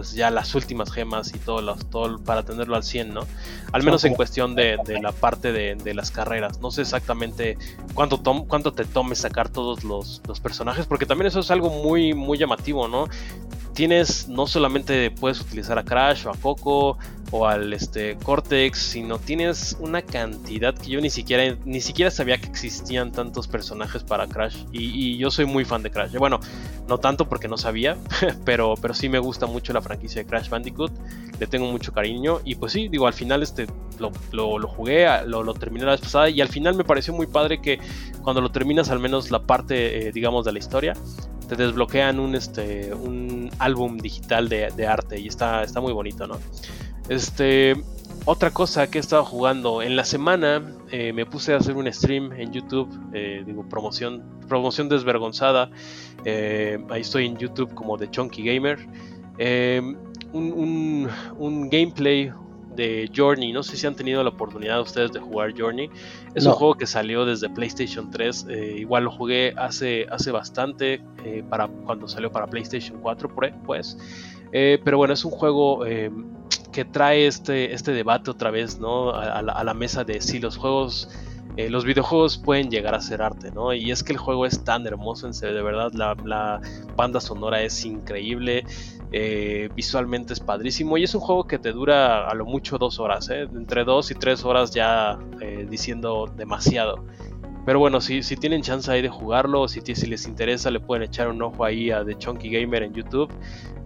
pues 0.00 0.14
ya 0.14 0.30
las 0.30 0.54
últimas 0.54 0.90
gemas 0.90 1.34
y 1.34 1.38
todo, 1.38 1.60
los, 1.60 1.84
todo 1.90 2.18
para 2.20 2.42
tenerlo 2.42 2.74
al 2.74 2.82
100, 2.82 3.12
¿no? 3.12 3.26
Al 3.70 3.82
menos 3.82 4.02
en 4.04 4.14
cuestión 4.14 4.54
de, 4.54 4.78
la 5.02 5.12
parte 5.12 5.52
de, 5.52 5.94
las 5.94 6.10
carreras. 6.10 6.58
No 6.62 6.70
sé 6.70 6.80
exactamente 6.80 7.58
cuánto, 7.92 8.22
cuánto 8.48 8.72
te 8.72 8.86
tome 8.86 9.14
sacar 9.14 9.50
todos 9.50 9.84
los, 9.84 10.22
los, 10.26 10.40
personajes, 10.40 10.86
porque 10.86 11.04
también 11.04 11.26
eso 11.26 11.40
es 11.40 11.50
algo 11.50 11.68
muy, 11.68 12.14
muy 12.14 12.38
llamativo, 12.38 12.88
¿no? 12.88 13.08
Tienes, 13.74 14.26
no 14.26 14.46
solamente 14.46 15.10
puedes 15.10 15.38
utilizar 15.38 15.78
a 15.78 15.84
Crash 15.84 16.26
o 16.26 16.30
a 16.30 16.34
Coco 16.34 16.96
o 17.32 17.46
al 17.46 17.72
este, 17.72 18.16
Cortex, 18.16 18.78
sino 18.78 19.18
tienes 19.18 19.76
una 19.78 20.02
cantidad 20.02 20.74
que 20.74 20.90
yo 20.90 21.00
ni 21.00 21.10
siquiera, 21.10 21.56
ni 21.64 21.80
siquiera 21.80 22.10
sabía 22.10 22.38
que 22.38 22.48
existían 22.48 23.12
tantos 23.12 23.46
personajes 23.46 24.02
para 24.02 24.26
Crash. 24.26 24.64
Y, 24.72 25.16
yo 25.16 25.30
soy 25.30 25.44
muy 25.44 25.64
fan 25.64 25.82
de 25.82 25.90
Crash. 25.90 26.12
Bueno, 26.16 26.40
no 26.88 26.98
tanto 26.98 27.28
porque 27.28 27.46
no 27.46 27.56
sabía, 27.56 27.96
pero, 28.44 28.74
pero 28.80 28.94
sí 28.94 29.08
me 29.08 29.18
gusta 29.18 29.46
mucho 29.46 29.72
la 29.72 29.80
franquicia 29.80 30.22
de 30.22 30.28
Crash 30.28 30.48
Bandicoot. 30.48 30.92
Le 31.38 31.46
tengo 31.46 31.70
mucho 31.70 31.92
cariño. 31.92 32.40
Y 32.44 32.56
pues 32.56 32.72
sí, 32.72 32.88
digo, 32.88 33.06
al 33.06 33.14
final 33.14 33.42
este, 33.42 33.66
lo, 33.98 34.10
lo, 34.32 34.66
jugué, 34.66 35.06
lo, 35.26 35.42
lo, 35.42 35.54
terminé 35.54 35.84
la 35.84 35.92
vez 35.92 36.00
pasada. 36.00 36.28
Y 36.30 36.40
al 36.40 36.48
final 36.48 36.74
me 36.74 36.84
pareció 36.84 37.14
muy 37.14 37.26
padre 37.26 37.60
que 37.60 37.78
cuando 38.22 38.40
lo 38.40 38.50
terminas, 38.50 38.90
al 38.90 38.98
menos 38.98 39.30
la 39.30 39.42
parte, 39.42 40.08
eh, 40.08 40.12
digamos, 40.12 40.44
de 40.44 40.52
la 40.52 40.58
historia, 40.58 40.94
te 41.48 41.56
desbloquean 41.56 42.18
un, 42.18 42.34
este, 42.34 42.92
un 42.92 43.50
álbum 43.58 43.98
digital 43.98 44.48
de, 44.48 44.70
de 44.76 44.86
arte. 44.86 45.20
Y 45.20 45.28
está, 45.28 45.62
está 45.62 45.80
muy 45.80 45.92
bonito, 45.92 46.26
¿no? 46.26 46.38
Este, 47.08 47.74
otra 48.26 48.50
cosa 48.50 48.90
que 48.90 48.98
he 48.98 49.00
estado 49.00 49.24
jugando 49.24 49.82
en 49.82 49.96
la 49.96 50.04
semana, 50.04 50.76
eh, 50.90 51.12
me 51.12 51.24
puse 51.24 51.54
a 51.54 51.56
hacer 51.56 51.76
un 51.76 51.90
stream 51.90 52.32
en 52.32 52.52
YouTube, 52.52 52.88
eh, 53.14 53.42
digo 53.46 53.66
promoción, 53.68 54.22
promoción 54.46 54.88
desvergonzada. 54.88 55.70
Eh, 56.24 56.78
ahí 56.90 57.00
estoy 57.00 57.26
en 57.26 57.38
YouTube 57.38 57.72
como 57.74 57.96
The 57.96 58.10
Chunky 58.10 58.42
Gamer. 58.42 58.78
Un, 60.32 61.08
un, 61.38 61.70
gameplay 61.70 62.30
de 62.76 63.10
Journey. 63.12 63.52
No 63.52 63.62
sé 63.62 63.76
si 63.76 63.86
han 63.86 63.96
tenido 63.96 64.22
la 64.22 64.28
oportunidad 64.28 64.80
ustedes 64.80 65.12
de 65.12 65.18
jugar 65.18 65.54
Journey. 65.58 65.90
Es 66.34 66.44
un 66.44 66.52
juego 66.52 66.74
que 66.74 66.86
salió 66.86 67.24
desde 67.24 67.48
PlayStation 67.48 68.10
3. 68.10 68.46
igual 68.76 69.04
lo 69.04 69.10
jugué 69.10 69.54
hace, 69.56 70.06
hace 70.10 70.30
bastante, 70.30 71.02
para 71.48 71.66
cuando 71.66 72.06
salió 72.06 72.30
para 72.30 72.46
PlayStation 72.46 72.98
4, 73.00 73.28
pues. 73.64 73.96
Pero 74.52 74.96
bueno, 74.96 75.14
es 75.14 75.24
un 75.24 75.30
juego 75.30 75.84
que 76.70 76.84
trae 76.84 77.26
este, 77.26 77.74
este 77.74 77.92
debate 77.92 78.30
otra 78.30 78.50
vez, 78.50 78.78
¿no? 78.78 79.10
A, 79.10 79.42
la, 79.42 79.74
mesa 79.74 80.04
de 80.04 80.20
si 80.20 80.38
los 80.38 80.56
juegos, 80.56 81.08
eh, 81.56 81.68
los 81.68 81.84
videojuegos 81.84 82.38
pueden 82.38 82.70
llegar 82.70 82.94
a 82.94 83.00
ser 83.00 83.22
arte, 83.22 83.50
¿no? 83.50 83.72
Y 83.72 83.90
es 83.90 84.02
que 84.02 84.12
el 84.12 84.18
juego 84.18 84.46
es 84.46 84.64
tan 84.64 84.86
hermoso, 84.86 85.26
en 85.26 85.34
serio, 85.34 85.54
de 85.54 85.62
verdad, 85.62 85.92
la, 85.92 86.60
banda 86.96 87.20
sonora 87.20 87.62
es 87.62 87.84
increíble, 87.84 88.64
eh, 89.12 89.68
visualmente 89.74 90.32
es 90.32 90.40
padrísimo 90.40 90.96
y 90.98 91.04
es 91.04 91.14
un 91.14 91.20
juego 91.20 91.44
que 91.44 91.58
te 91.58 91.72
dura 91.72 92.28
a 92.28 92.34
lo 92.34 92.44
mucho 92.44 92.78
dos 92.78 93.00
horas, 93.00 93.28
¿eh? 93.30 93.42
Entre 93.42 93.84
dos 93.84 94.10
y 94.10 94.14
tres 94.14 94.44
horas 94.44 94.70
ya 94.70 95.18
eh, 95.40 95.66
diciendo 95.68 96.30
demasiado. 96.36 97.04
Pero 97.66 97.78
bueno, 97.78 98.00
si, 98.00 98.22
si 98.22 98.36
tienen 98.36 98.62
chance 98.62 98.90
ahí 98.90 99.02
de 99.02 99.08
jugarlo, 99.08 99.68
si, 99.68 99.80
si 99.80 100.06
les 100.06 100.26
interesa, 100.26 100.70
le 100.70 100.80
pueden 100.80 101.02
echar 101.02 101.28
un 101.28 101.42
ojo 101.42 101.64
ahí 101.64 101.90
a 101.90 102.04
The 102.04 102.16
Chunky 102.16 102.50
Gamer 102.50 102.82
en 102.82 102.94
YouTube. 102.94 103.30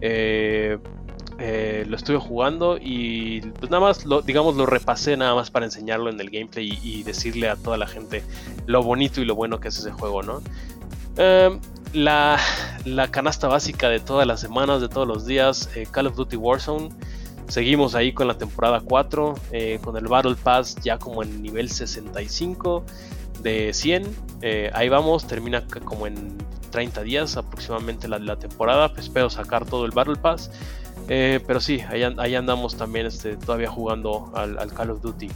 Eh, 0.01 0.77
eh, 1.37 1.83
lo 1.85 1.97
estuve 1.97 2.17
jugando 2.17 2.77
y 2.79 3.41
pues 3.59 3.69
nada 3.69 3.81
más, 3.81 4.05
lo, 4.05 4.21
digamos, 4.21 4.55
lo 4.55 4.65
repasé 4.65 5.17
nada 5.17 5.35
más 5.35 5.51
para 5.51 5.65
enseñarlo 5.65 6.09
en 6.09 6.19
el 6.21 6.29
gameplay 6.29 6.79
y, 6.81 7.03
decirle 7.03 7.49
a 7.49 7.57
toda 7.57 7.77
la 7.77 7.87
gente 7.87 8.23
lo 8.67 8.81
bonito 8.81 9.19
y 9.19 9.25
lo 9.25 9.35
bueno 9.35 9.59
que 9.59 9.67
es 9.67 9.77
ese 9.77 9.91
juego, 9.91 10.23
¿no? 10.23 10.41
Em, 11.17 11.59
la, 11.91 12.39
canasta 13.11 13.49
básica 13.49 13.89
de 13.89 13.99
todas 13.99 14.25
las 14.25 14.39
semanas, 14.39 14.79
de 14.79 14.87
todos 14.87 15.07
los 15.07 15.25
días, 15.25 15.69
eh, 15.75 15.85
Call 15.91 16.07
of 16.07 16.15
Duty 16.15 16.37
Warzone. 16.37 16.89
Seguimos 17.49 17.95
ahí 17.95 18.13
con 18.13 18.27
la 18.27 18.37
temporada 18.37 18.79
4, 18.79 19.35
eh, 19.51 19.79
con 19.83 19.97
el 19.97 20.07
Battle 20.07 20.35
Pass 20.41 20.75
ya 20.83 20.97
como 20.97 21.21
en 21.21 21.41
nivel 21.41 21.69
65 21.69 22.83
de 23.45 23.71
100. 23.73 24.03
ahí 24.73 24.89
vamos, 24.89 25.25
termina 25.25 25.65
como 25.85 26.07
en 26.07 26.37
30 26.71 27.03
días 27.03 27.37
aproximadamente 27.37 28.09
la, 28.09 28.19
la 28.19 28.37
temporada. 28.37 28.91
espero 28.97 29.29
sacar 29.29 29.65
todo 29.65 29.85
el 29.85 29.91
Battle 29.91 30.17
Pass. 30.17 30.51
Eh, 31.07 31.39
pero 31.45 31.59
sí, 31.59 31.81
ahí, 31.89 32.35
andamos 32.35 32.75
también 32.77 33.05
este, 33.05 33.37
todavía 33.37 33.69
jugando 33.69 34.31
al, 34.33 34.73
Call 34.73 34.91
of 34.91 35.01
Duty. 35.01 35.29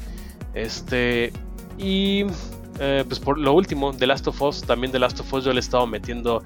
Este, 0.54 1.32
y 1.78 2.26
eh, 2.80 3.04
pues 3.08 3.19
por 3.19 3.38
lo 3.38 3.54
último, 3.54 3.93
The 3.93 4.08
Last 4.08 4.28
of 4.28 4.41
Us, 4.41 4.63
también 4.63 4.91
The 4.91 5.00
Last 5.00 5.19
of 5.19 5.32
Us 5.32 5.45
yo 5.45 5.54
le 5.54 5.58
he 5.58 5.62
estado 5.62 5.86
metiendo, 5.86 6.43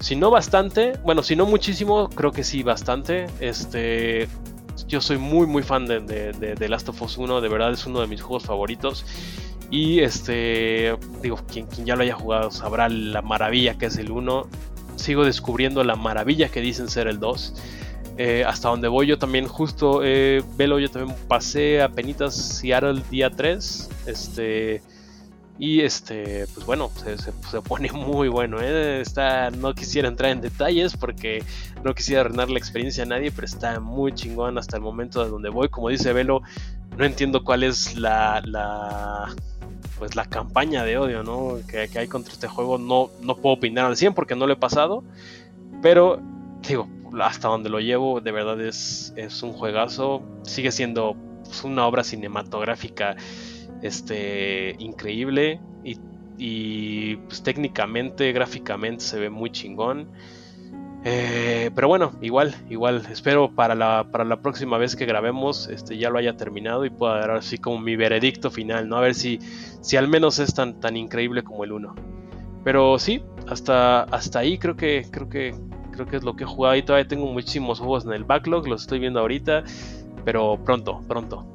si 0.00 0.16
no 0.16 0.30
bastante, 0.30 0.94
bueno, 1.04 1.22
si 1.22 1.36
no 1.36 1.44
muchísimo, 1.44 2.08
creo 2.08 2.32
que 2.32 2.44
sí 2.44 2.62
bastante. 2.62 3.26
Este, 3.40 4.28
yo 4.88 5.00
soy 5.00 5.18
muy 5.18 5.46
muy 5.46 5.62
fan 5.62 5.86
de, 5.86 6.00
de, 6.00 6.54
The 6.54 6.68
Last 6.68 6.88
of 6.88 7.00
Us 7.02 7.18
1, 7.18 7.40
de 7.40 7.48
verdad 7.48 7.72
es 7.72 7.86
uno 7.86 8.00
de 8.00 8.06
mis 8.06 8.22
juegos 8.22 8.44
favoritos. 8.44 9.04
Y 9.72 10.00
este, 10.00 10.94
digo, 11.22 11.40
quien, 11.50 11.66
quien 11.66 11.86
ya 11.86 11.96
lo 11.96 12.02
haya 12.02 12.14
jugado 12.14 12.50
sabrá 12.50 12.90
la 12.90 13.22
maravilla 13.22 13.78
que 13.78 13.86
es 13.86 13.96
el 13.96 14.10
1. 14.10 14.46
Sigo 14.96 15.24
descubriendo 15.24 15.82
la 15.82 15.96
maravilla 15.96 16.50
que 16.50 16.60
dicen 16.60 16.90
ser 16.90 17.08
el 17.08 17.18
2. 17.18 17.54
Eh, 18.18 18.44
hasta 18.46 18.68
donde 18.68 18.88
voy 18.88 19.06
yo 19.06 19.18
también 19.18 19.48
justo, 19.48 20.02
eh, 20.04 20.44
Velo, 20.56 20.78
yo 20.78 20.90
también 20.90 21.16
pasé 21.26 21.80
a 21.80 21.88
penitas 21.88 22.34
Seattle 22.36 23.02
día 23.10 23.30
3, 23.30 23.88
este, 24.04 24.82
y 25.58 25.80
este, 25.80 26.46
pues 26.52 26.66
bueno, 26.66 26.90
se, 26.94 27.62
pone 27.62 27.90
muy 27.92 28.28
bueno, 28.28 28.58
¿eh? 28.60 29.00
está, 29.00 29.50
no 29.50 29.74
quisiera 29.74 30.08
entrar 30.08 30.30
en 30.30 30.42
detalles 30.42 30.94
porque 30.94 31.42
no 31.82 31.94
quisiera 31.94 32.20
arruinar 32.20 32.50
la 32.50 32.58
experiencia 32.58 33.04
a 33.04 33.06
nadie, 33.06 33.32
pero 33.32 33.46
está 33.46 33.80
muy 33.80 34.12
chingón 34.12 34.58
hasta 34.58 34.76
el 34.76 34.82
momento 34.82 35.24
de 35.24 35.30
donde 35.30 35.48
voy, 35.48 35.70
como 35.70 35.88
dice 35.88 36.12
Velo, 36.12 36.42
no 36.98 37.06
entiendo 37.06 37.42
cuál 37.42 37.62
es 37.62 37.96
la, 37.96 38.42
la 38.44 39.34
pues 39.98 40.16
la 40.16 40.26
campaña 40.26 40.84
de 40.84 40.98
odio, 40.98 41.22
¿no? 41.22 41.58
Que, 41.68 41.88
que 41.88 41.98
hay 41.98 42.08
contra 42.08 42.32
este 42.32 42.48
juego, 42.48 42.78
no, 42.78 43.10
no 43.20 43.36
puedo 43.36 43.56
opinar 43.56 43.86
al 43.86 43.96
100 43.96 44.14
porque 44.14 44.34
no 44.34 44.46
lo 44.46 44.52
he 44.52 44.56
pasado, 44.56 45.04
pero 45.80 46.20
digo, 46.66 46.88
hasta 47.20 47.48
donde 47.48 47.68
lo 47.68 47.80
llevo, 47.80 48.20
de 48.20 48.32
verdad 48.32 48.60
es, 48.60 49.12
es 49.16 49.42
un 49.42 49.52
juegazo. 49.52 50.22
Sigue 50.42 50.70
siendo 50.72 51.16
pues, 51.44 51.64
una 51.64 51.86
obra 51.86 52.04
cinematográfica 52.04 53.16
este, 53.82 54.76
increíble 54.78 55.60
y, 56.38 57.16
pues, 57.16 57.42
técnicamente, 57.42 58.32
gráficamente 58.32 59.04
se 59.04 59.20
ve 59.20 59.30
muy 59.30 59.50
chingón. 59.50 60.08
Eh, 61.04 61.70
pero 61.74 61.88
bueno, 61.88 62.12
igual, 62.20 62.54
igual, 62.70 63.06
espero 63.10 63.50
para 63.50 63.74
la, 63.74 64.06
para 64.10 64.24
la 64.24 64.40
próxima 64.40 64.78
vez 64.78 64.94
que 64.94 65.04
grabemos 65.04 65.68
este, 65.68 65.98
ya 65.98 66.10
lo 66.10 66.18
haya 66.18 66.36
terminado 66.36 66.84
y 66.84 66.90
pueda 66.90 67.18
dar 67.18 67.30
así 67.32 67.58
como 67.58 67.80
mi 67.80 67.96
veredicto 67.96 68.50
final, 68.50 68.88
¿no? 68.88 68.96
A 68.96 69.00
ver 69.00 69.14
si, 69.14 69.40
si 69.80 69.96
al 69.96 70.06
menos 70.06 70.38
es 70.38 70.54
tan, 70.54 70.78
tan 70.78 70.96
increíble 70.96 71.42
como 71.42 71.64
el 71.64 71.72
1. 71.72 71.94
Pero 72.64 72.98
sí, 73.00 73.22
hasta, 73.48 74.04
hasta 74.04 74.38
ahí 74.38 74.58
creo 74.58 74.76
que, 74.76 75.06
creo 75.10 75.28
que 75.28 75.54
creo 75.92 76.06
que 76.06 76.16
es 76.16 76.24
lo 76.24 76.34
que 76.34 76.44
he 76.44 76.46
jugado 76.46 76.74
y 76.74 76.82
todavía 76.82 77.06
tengo 77.06 77.26
muchísimos 77.26 77.78
juegos 77.78 78.04
en 78.04 78.12
el 78.12 78.24
backlog, 78.24 78.66
los 78.66 78.82
estoy 78.82 78.98
viendo 78.98 79.20
ahorita, 79.20 79.62
pero 80.24 80.58
pronto, 80.64 81.02
pronto. 81.06 81.46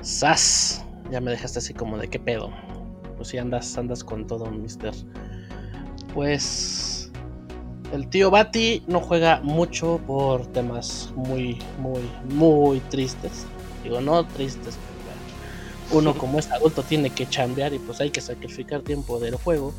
Sas, 0.00 0.84
ya 1.10 1.20
me 1.20 1.30
dejaste 1.30 1.58
así 1.58 1.74
como 1.74 1.98
de 1.98 2.08
qué 2.08 2.18
pedo. 2.18 2.50
Pues 3.16 3.28
si 3.28 3.38
andas, 3.38 3.76
andas 3.76 4.04
con 4.04 4.26
todo, 4.26 4.50
mister. 4.50 4.94
Pues 6.14 7.10
el 7.92 8.08
tío 8.08 8.30
Bati 8.30 8.84
no 8.86 9.00
juega 9.00 9.40
mucho 9.42 10.00
por 10.06 10.46
temas 10.46 11.12
muy, 11.16 11.58
muy, 11.78 12.02
muy 12.32 12.80
tristes. 12.80 13.46
Digo, 13.82 14.00
no 14.00 14.24
tristes, 14.24 14.78
uno 15.90 16.16
como 16.16 16.38
es 16.38 16.50
adulto 16.50 16.82
tiene 16.82 17.10
que 17.10 17.28
chambear 17.28 17.74
y 17.74 17.78
pues 17.78 18.00
hay 18.00 18.10
que 18.10 18.20
sacrificar 18.20 18.82
tiempo 18.82 19.18
del 19.18 19.36
juego. 19.36 19.74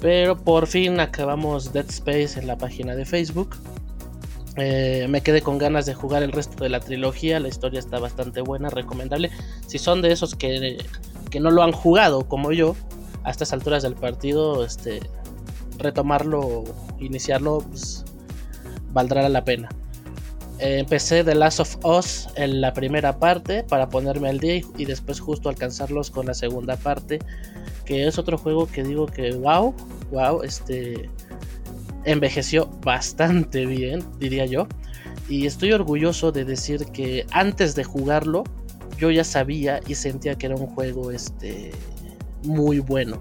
Pero 0.00 0.36
por 0.36 0.66
fin 0.66 0.98
acabamos 1.00 1.72
Dead 1.72 1.88
Space 1.88 2.38
en 2.38 2.46
la 2.46 2.56
página 2.56 2.94
de 2.94 3.04
Facebook. 3.04 3.56
Eh, 4.56 5.06
me 5.08 5.22
quedé 5.22 5.40
con 5.42 5.58
ganas 5.58 5.86
de 5.86 5.94
jugar 5.94 6.22
el 6.22 6.32
resto 6.32 6.64
de 6.64 6.70
la 6.70 6.80
trilogía. 6.80 7.40
La 7.40 7.48
historia 7.48 7.78
está 7.78 7.98
bastante 7.98 8.40
buena, 8.40 8.68
recomendable. 8.70 9.30
Si 9.66 9.78
son 9.78 10.02
de 10.02 10.12
esos 10.12 10.34
que, 10.34 10.78
que 11.30 11.40
no 11.40 11.50
lo 11.50 11.62
han 11.62 11.72
jugado 11.72 12.26
como 12.26 12.52
yo, 12.52 12.74
a 13.24 13.30
estas 13.30 13.52
alturas 13.52 13.84
del 13.84 13.94
partido, 13.94 14.64
este, 14.64 15.00
retomarlo, 15.82 16.64
iniciarlo, 16.98 17.60
pues, 17.68 18.04
valdrá 18.92 19.28
la 19.28 19.44
pena. 19.44 19.68
Empecé 20.58 21.24
The 21.24 21.34
Last 21.34 21.60
of 21.60 21.76
Us 21.84 22.28
en 22.36 22.60
la 22.60 22.72
primera 22.72 23.18
parte 23.18 23.64
para 23.64 23.88
ponerme 23.88 24.28
al 24.28 24.38
día 24.38 24.62
y 24.76 24.84
después 24.84 25.18
justo 25.18 25.48
alcanzarlos 25.48 26.10
con 26.10 26.26
la 26.26 26.34
segunda 26.34 26.76
parte 26.76 27.18
que 27.84 28.06
es 28.06 28.18
otro 28.18 28.38
juego 28.38 28.66
que 28.66 28.82
digo 28.84 29.06
que 29.06 29.32
wow, 29.32 29.74
wow, 30.10 30.42
este 30.42 31.10
envejeció 32.04 32.68
bastante 32.84 33.66
bien, 33.66 34.04
diría 34.18 34.46
yo. 34.46 34.66
Y 35.28 35.46
estoy 35.46 35.72
orgulloso 35.72 36.32
de 36.32 36.44
decir 36.44 36.86
que 36.86 37.26
antes 37.30 37.74
de 37.74 37.84
jugarlo, 37.84 38.44
yo 38.98 39.10
ya 39.10 39.24
sabía 39.24 39.80
y 39.86 39.94
sentía 39.94 40.34
que 40.34 40.46
era 40.46 40.56
un 40.56 40.66
juego 40.68 41.10
este 41.10 41.70
muy 42.44 42.80
bueno. 42.80 43.20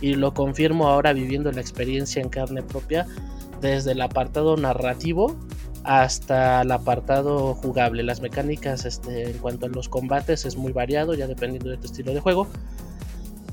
Y 0.00 0.14
lo 0.14 0.32
confirmo 0.32 0.88
ahora 0.88 1.12
viviendo 1.12 1.52
la 1.52 1.60
experiencia 1.60 2.22
en 2.22 2.28
carne 2.28 2.62
propia, 2.62 3.06
desde 3.60 3.92
el 3.92 4.00
apartado 4.00 4.56
narrativo 4.56 5.36
hasta 5.84 6.62
el 6.62 6.72
apartado 6.72 7.54
jugable. 7.54 8.02
Las 8.02 8.20
mecánicas 8.20 8.84
este, 8.84 9.30
en 9.30 9.38
cuanto 9.38 9.66
a 9.66 9.68
los 9.68 9.88
combates 9.88 10.44
es 10.44 10.56
muy 10.56 10.72
variado, 10.72 11.14
ya 11.14 11.26
dependiendo 11.26 11.70
de 11.70 11.76
tu 11.76 11.86
estilo 11.86 12.12
de 12.12 12.20
juego. 12.20 12.46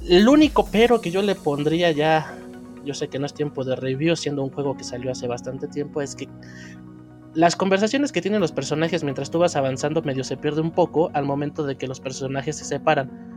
El 0.08 0.28
único 0.28 0.68
pero 0.72 1.02
que 1.02 1.12
yo 1.12 1.22
le 1.22 1.36
pondría 1.36 1.92
ya, 1.92 2.38
yo 2.86 2.94
sé 2.94 3.08
que 3.10 3.20
no 3.20 3.26
es 3.26 3.34
tiempo 3.34 3.64
de 3.64 3.76
review, 3.76 4.16
siendo 4.16 4.44
un 4.44 4.50
juego 4.50 4.78
que 4.78 4.84
salió 4.84 5.12
hace 5.12 5.28
bastante 5.28 5.68
tiempo, 5.68 6.02
es 6.02 6.16
que 6.16 6.28
las 7.34 7.56
conversaciones 7.56 8.12
que 8.12 8.22
tienen 8.22 8.42
los 8.42 8.52
personajes 8.52 9.04
mientras 9.04 9.30
tú 9.30 9.40
vas 9.40 9.56
avanzando 9.56 10.02
medio 10.02 10.24
se 10.24 10.38
pierde 10.38 10.62
un 10.62 10.72
poco 10.72 11.12
al 11.14 11.26
momento 11.26 11.64
de 11.64 11.78
que 11.78 11.88
los 11.88 12.00
personajes 12.00 12.58
se 12.58 12.66
separan. 12.66 13.37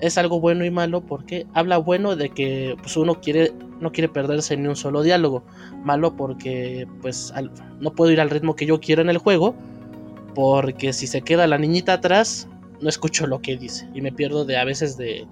Es 0.00 0.18
algo 0.18 0.40
bueno 0.40 0.64
y 0.64 0.70
malo 0.70 1.00
porque 1.02 1.46
habla 1.54 1.78
bueno 1.78 2.16
de 2.16 2.30
que 2.30 2.76
pues, 2.80 2.96
uno 2.96 3.20
quiere 3.20 3.52
no 3.80 3.92
quiere 3.92 4.08
perderse 4.08 4.56
ni 4.56 4.68
un 4.68 4.76
solo 4.76 5.02
diálogo. 5.02 5.44
Malo 5.82 6.16
porque 6.16 6.86
pues 7.02 7.32
no 7.80 7.92
puedo 7.92 8.10
ir 8.10 8.20
al 8.20 8.30
ritmo 8.30 8.56
que 8.56 8.66
yo 8.66 8.80
quiero 8.80 9.02
en 9.02 9.10
el 9.10 9.18
juego 9.18 9.54
porque 10.34 10.92
si 10.92 11.06
se 11.06 11.22
queda 11.22 11.46
la 11.46 11.58
niñita 11.58 11.94
atrás 11.94 12.48
no 12.80 12.88
escucho 12.88 13.26
lo 13.26 13.40
que 13.40 13.56
dice 13.56 13.88
y 13.94 14.00
me 14.00 14.10
pierdo 14.10 14.44
de 14.44 14.56
a 14.56 14.64
veces 14.64 14.96
de 14.96 15.26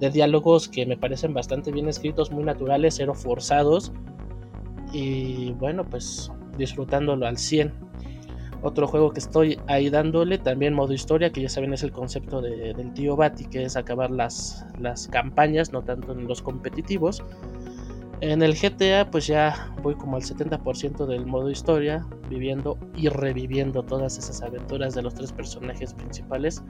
de 0.00 0.10
diálogos 0.10 0.68
que 0.68 0.86
me 0.86 0.96
parecen 0.96 1.34
bastante 1.34 1.70
bien 1.70 1.88
escritos, 1.88 2.30
muy 2.30 2.42
naturales, 2.42 2.94
cero 2.96 3.14
forzados. 3.14 3.92
Y 4.92 5.52
bueno, 5.52 5.84
pues 5.84 6.32
disfrutándolo 6.56 7.26
al 7.26 7.36
100. 7.36 7.89
Otro 8.62 8.86
juego 8.86 9.10
que 9.10 9.20
estoy 9.20 9.58
ahí 9.66 9.88
dándole, 9.88 10.36
también 10.38 10.74
modo 10.74 10.92
historia, 10.92 11.30
que 11.30 11.40
ya 11.40 11.48
saben 11.48 11.72
es 11.72 11.82
el 11.82 11.92
concepto 11.92 12.42
del 12.42 12.92
tío 12.92 13.16
Bati, 13.16 13.44
que 13.46 13.62
es 13.64 13.76
acabar 13.76 14.10
las, 14.10 14.66
las 14.78 15.08
campañas, 15.08 15.72
no 15.72 15.82
tanto 15.82 16.12
en 16.12 16.26
los 16.26 16.42
competitivos. 16.42 17.22
En 18.20 18.42
el 18.42 18.54
GTA 18.54 19.10
pues 19.10 19.26
ya 19.26 19.72
voy 19.82 19.94
como 19.94 20.16
al 20.16 20.22
70% 20.22 21.06
del 21.06 21.24
modo 21.24 21.50
historia, 21.50 22.06
viviendo 22.28 22.76
y 22.94 23.08
reviviendo 23.08 23.82
todas 23.82 24.18
esas 24.18 24.42
aventuras 24.42 24.94
de 24.94 25.02
los 25.02 25.14
tres 25.14 25.32
personajes 25.32 25.94
principales 25.94 26.62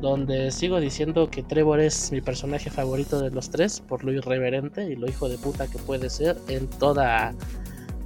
donde 0.00 0.50
sigo 0.50 0.80
diciendo 0.80 1.28
que 1.28 1.42
Trevor 1.42 1.80
es 1.80 2.12
mi 2.12 2.20
personaje 2.20 2.70
favorito 2.70 3.20
de 3.20 3.30
los 3.30 3.50
tres 3.50 3.80
por 3.80 4.04
lo 4.04 4.12
irreverente 4.12 4.84
y 4.84 4.96
lo 4.96 5.08
hijo 5.08 5.28
de 5.28 5.38
puta 5.38 5.66
que 5.66 5.78
puede 5.78 6.08
ser 6.08 6.36
en 6.48 6.68
toda 6.68 7.34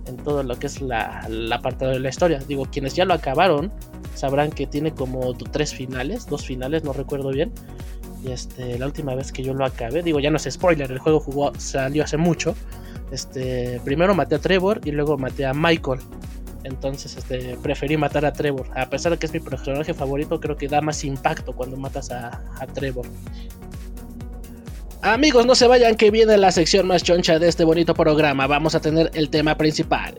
en 0.07 0.17
todo 0.17 0.43
lo 0.43 0.59
que 0.59 0.67
es 0.67 0.81
la, 0.81 1.27
la 1.29 1.61
parte 1.61 1.85
de 1.87 2.01
la 2.01 2.09
historia. 2.09 2.39
Digo, 2.47 2.67
quienes 2.71 2.95
ya 2.95 3.05
lo 3.05 3.15
acabaron 3.15 3.73
sabrán 4.15 4.51
que 4.51 4.67
tiene 4.67 4.93
como 4.93 5.35
tres 5.35 5.75
finales, 5.75 6.27
dos 6.27 6.45
finales, 6.45 6.85
no 6.85 6.93
recuerdo 6.93 7.31
bien. 7.31 7.53
Y 8.25 8.31
este, 8.31 8.79
la 8.79 8.87
última 8.87 9.15
vez 9.15 9.33
que 9.33 9.43
yo 9.43 9.53
lo 9.55 9.65
acabé, 9.65 10.03
digo, 10.03 10.21
ya 10.21 10.31
no 10.31 10.37
es 10.37 10.47
spoiler, 10.49 10.91
el 10.91 10.99
juego 10.99 11.21
jugó, 11.21 11.53
salió 11.59 12.05
hace 12.05 12.17
mucho. 12.17 12.55
Este, 13.11 13.81
primero 13.85 14.15
maté 14.15 14.37
a 14.37 14.39
Trevor 14.39 14.81
y 14.85 14.93
luego 14.93 15.19
maté 15.19 15.45
a 15.45 15.53
Michael. 15.53 16.01
Entonces, 16.65 17.17
este, 17.17 17.57
preferí 17.61 17.97
matar 17.97 18.25
a 18.25 18.33
Trevor. 18.33 18.67
A 18.77 18.89
pesar 18.89 19.13
de 19.13 19.19
que 19.19 19.27
es 19.27 19.33
mi 19.33 19.41
personaje 19.41 19.93
favorito, 19.95 20.39
creo 20.39 20.57
que 20.57 20.69
da 20.69 20.81
más 20.81 21.05
impacto 21.05 21.53
cuando 21.55 21.77
matas 21.77 22.11
a, 22.11 22.41
Trevor. 22.73 23.07
Amigos, 25.05 25.47
no 25.47 25.57
se 25.57 25.67
vayan 25.67 25.97
que 25.97 26.13
viene 26.13 26.39
la 26.39 26.53
sección 26.53 26.87
más 26.87 27.03
choncha 27.03 27.41
de 27.41 27.49
este 27.49 27.65
bonito 27.65 27.93
programa. 27.93 28.47
Vamos 28.47 28.77
a 28.77 28.81
tener 28.81 29.11
el 29.15 29.31
tema 29.31 29.57
principal. 29.57 30.15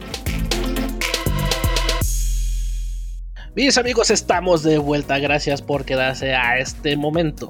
Mis 3.55 3.77
amigos, 3.77 4.11
estamos 4.11 4.61
de 4.61 4.79
vuelta. 4.79 5.19
Gracias 5.19 5.61
por 5.61 5.85
quedarse 5.85 6.35
a 6.35 6.59
este 6.59 6.97
momento. 6.97 7.49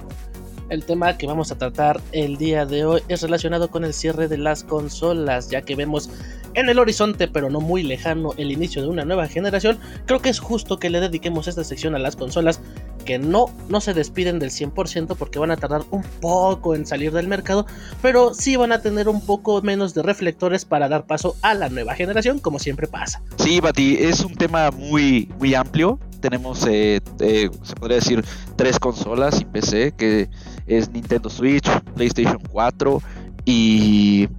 El 0.70 0.86
tema 0.86 1.18
que 1.18 1.26
vamos 1.26 1.52
a 1.52 1.58
tratar 1.58 2.00
el 2.12 2.38
día 2.38 2.68
de 2.68 2.86
hoy 2.86 3.02
es 3.08 3.24
relacionado 3.24 3.72
con 3.72 3.84
el 3.84 3.96
cierre 3.96 4.28
de 4.28 4.38
las 4.38 4.64
consolas, 4.64 5.50
ya 5.50 5.64
que 5.64 5.76
vemos 5.76 6.12
en 6.54 6.70
el 6.70 6.78
horizonte, 6.78 7.28
pero 7.28 7.50
no 7.50 7.62
muy 7.62 7.82
lejano, 7.82 8.34
el 8.38 8.52
inicio 8.52 8.84
de 8.84 8.90
una 8.90 9.06
nueva 9.06 9.28
generación. 9.28 9.80
Creo 10.06 10.22
que 10.22 10.30
es 10.30 10.40
justo 10.40 10.78
que 10.78 10.92
le 10.92 11.00
dediquemos 11.00 11.48
esta 11.48 11.64
sección 11.64 11.96
a 11.96 12.00
las 12.00 12.16
consolas 12.16 12.62
que 13.04 13.20
no, 13.20 13.48
no 13.70 13.82
se 13.82 13.94
despiden 13.94 14.40
del 14.40 14.50
100% 14.50 15.16
porque 15.18 15.40
van 15.40 15.52
a 15.52 15.58
tardar 15.58 15.84
un 15.92 16.04
poco 16.22 16.76
en 16.76 16.86
salir 16.86 17.12
del 17.12 17.28
mercado, 17.28 17.66
pero 18.02 18.34
sí 18.34 18.56
van 18.56 18.72
a 18.72 18.82
tener 18.82 19.10
un 19.10 19.22
poco 19.22 19.62
menos 19.62 19.94
de 19.94 20.04
reflectores 20.04 20.66
para 20.66 20.90
dar 20.90 21.06
paso 21.06 21.36
a 21.42 21.54
la 21.54 21.70
nueva 21.70 21.96
generación, 21.96 22.40
como 22.40 22.60
siempre 22.60 22.88
pasa. 22.88 23.22
Sí, 23.38 23.60
Bati, 23.60 23.98
es 24.00 24.22
un 24.22 24.36
tema 24.36 24.72
muy, 24.72 25.30
muy 25.40 25.54
amplio. 25.56 26.00
Tenemos, 26.20 26.66
eh, 26.68 27.02
eh, 27.20 27.50
se 27.64 27.76
podría 27.76 27.96
decir, 27.96 28.24
tres 28.56 28.80
consolas 28.80 29.42
y 29.42 29.46
PC, 29.46 29.94
que 29.98 30.30
es 30.68 30.90
Nintendo 30.90 31.30
Switch, 31.30 31.70
PlayStation 31.96 32.40
4 32.50 33.02
y 33.46 34.30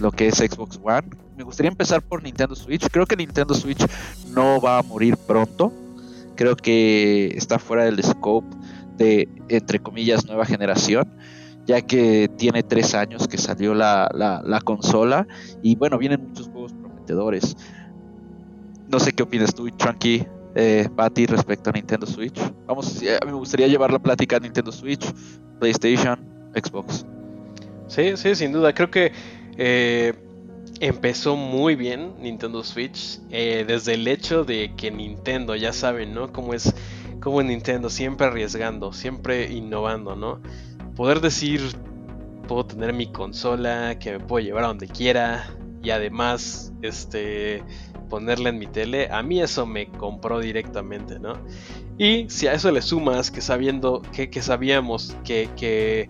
lo 0.00 0.10
que 0.10 0.28
es 0.28 0.36
Xbox 0.36 0.80
One. 0.82 1.08
Me 1.36 1.44
gustaría 1.44 1.70
empezar 1.70 2.00
por 2.00 2.22
Nintendo 2.22 2.54
Switch. 2.54 2.88
Creo 2.90 3.06
que 3.06 3.16
Nintendo 3.16 3.54
Switch 3.54 3.84
no 4.30 4.60
va 4.60 4.78
a 4.78 4.82
morir 4.82 5.16
pronto 5.16 5.72
creo 6.34 6.56
que 6.56 7.28
está 7.36 7.58
fuera 7.58 7.84
del 7.84 8.02
scope 8.02 8.56
de, 8.96 9.28
entre 9.48 9.78
comillas, 9.80 10.26
nueva 10.26 10.44
generación, 10.44 11.10
ya 11.66 11.82
que 11.82 12.30
tiene 12.36 12.62
tres 12.62 12.94
años 12.94 13.26
que 13.26 13.38
salió 13.38 13.74
la, 13.74 14.10
la, 14.12 14.60
consola 14.60 15.26
y 15.62 15.76
bueno, 15.76 15.98
vienen 15.98 16.28
muchos 16.28 16.48
juegos 16.48 16.72
prometedores. 16.72 17.56
No 18.88 19.00
sé 19.00 19.12
qué 19.12 19.22
opinas 19.22 19.54
tú, 19.54 19.68
Chunky, 19.70 20.26
eh, 20.54 20.88
Patty, 20.94 21.26
respecto 21.26 21.70
a 21.70 21.72
Nintendo 21.72 22.06
Switch. 22.06 22.38
Vamos, 22.66 23.02
me 23.24 23.32
gustaría 23.32 23.66
llevar 23.66 23.92
la 23.92 23.98
plática 23.98 24.36
a 24.36 24.40
Nintendo 24.40 24.70
Switch, 24.70 25.04
PlayStation, 25.58 26.18
Xbox. 26.54 27.06
Sí, 27.88 28.16
sí, 28.16 28.34
sin 28.34 28.52
duda. 28.52 28.72
Creo 28.74 28.90
que 28.90 29.12
eh, 29.56 30.12
empezó 30.80 31.36
muy 31.36 31.76
bien 31.76 32.14
Nintendo 32.20 32.62
Switch. 32.64 33.20
Eh, 33.30 33.64
desde 33.66 33.94
el 33.94 34.06
hecho 34.08 34.44
de 34.44 34.74
que 34.76 34.90
Nintendo, 34.90 35.54
ya 35.56 35.72
saben, 35.72 36.14
¿no? 36.14 36.32
Cómo 36.32 36.54
es, 36.54 36.74
como 37.20 37.42
Nintendo, 37.42 37.90
siempre 37.90 38.26
arriesgando, 38.26 38.92
siempre 38.92 39.52
innovando, 39.52 40.16
¿no? 40.16 40.40
Poder 40.96 41.20
decir, 41.20 41.60
puedo 42.46 42.66
tener 42.66 42.92
mi 42.92 43.06
consola 43.06 43.98
que 43.98 44.12
me 44.12 44.20
puedo 44.20 44.44
llevar 44.44 44.64
a 44.64 44.68
donde 44.68 44.88
quiera 44.88 45.48
y 45.82 45.90
además, 45.90 46.72
este, 46.82 47.62
ponerla 48.08 48.50
en 48.50 48.58
mi 48.58 48.66
tele, 48.66 49.08
a 49.10 49.22
mí 49.22 49.40
eso 49.40 49.66
me 49.66 49.88
compró 49.88 50.40
directamente, 50.40 51.18
¿no? 51.18 51.34
Y 51.98 52.28
si 52.30 52.46
a 52.46 52.54
eso 52.54 52.70
le 52.70 52.82
sumas 52.82 53.30
que 53.30 53.40
sabiendo, 53.40 54.02
que, 54.12 54.42
sabíamos 54.42 55.16
que, 55.24 55.48
que 55.56 56.08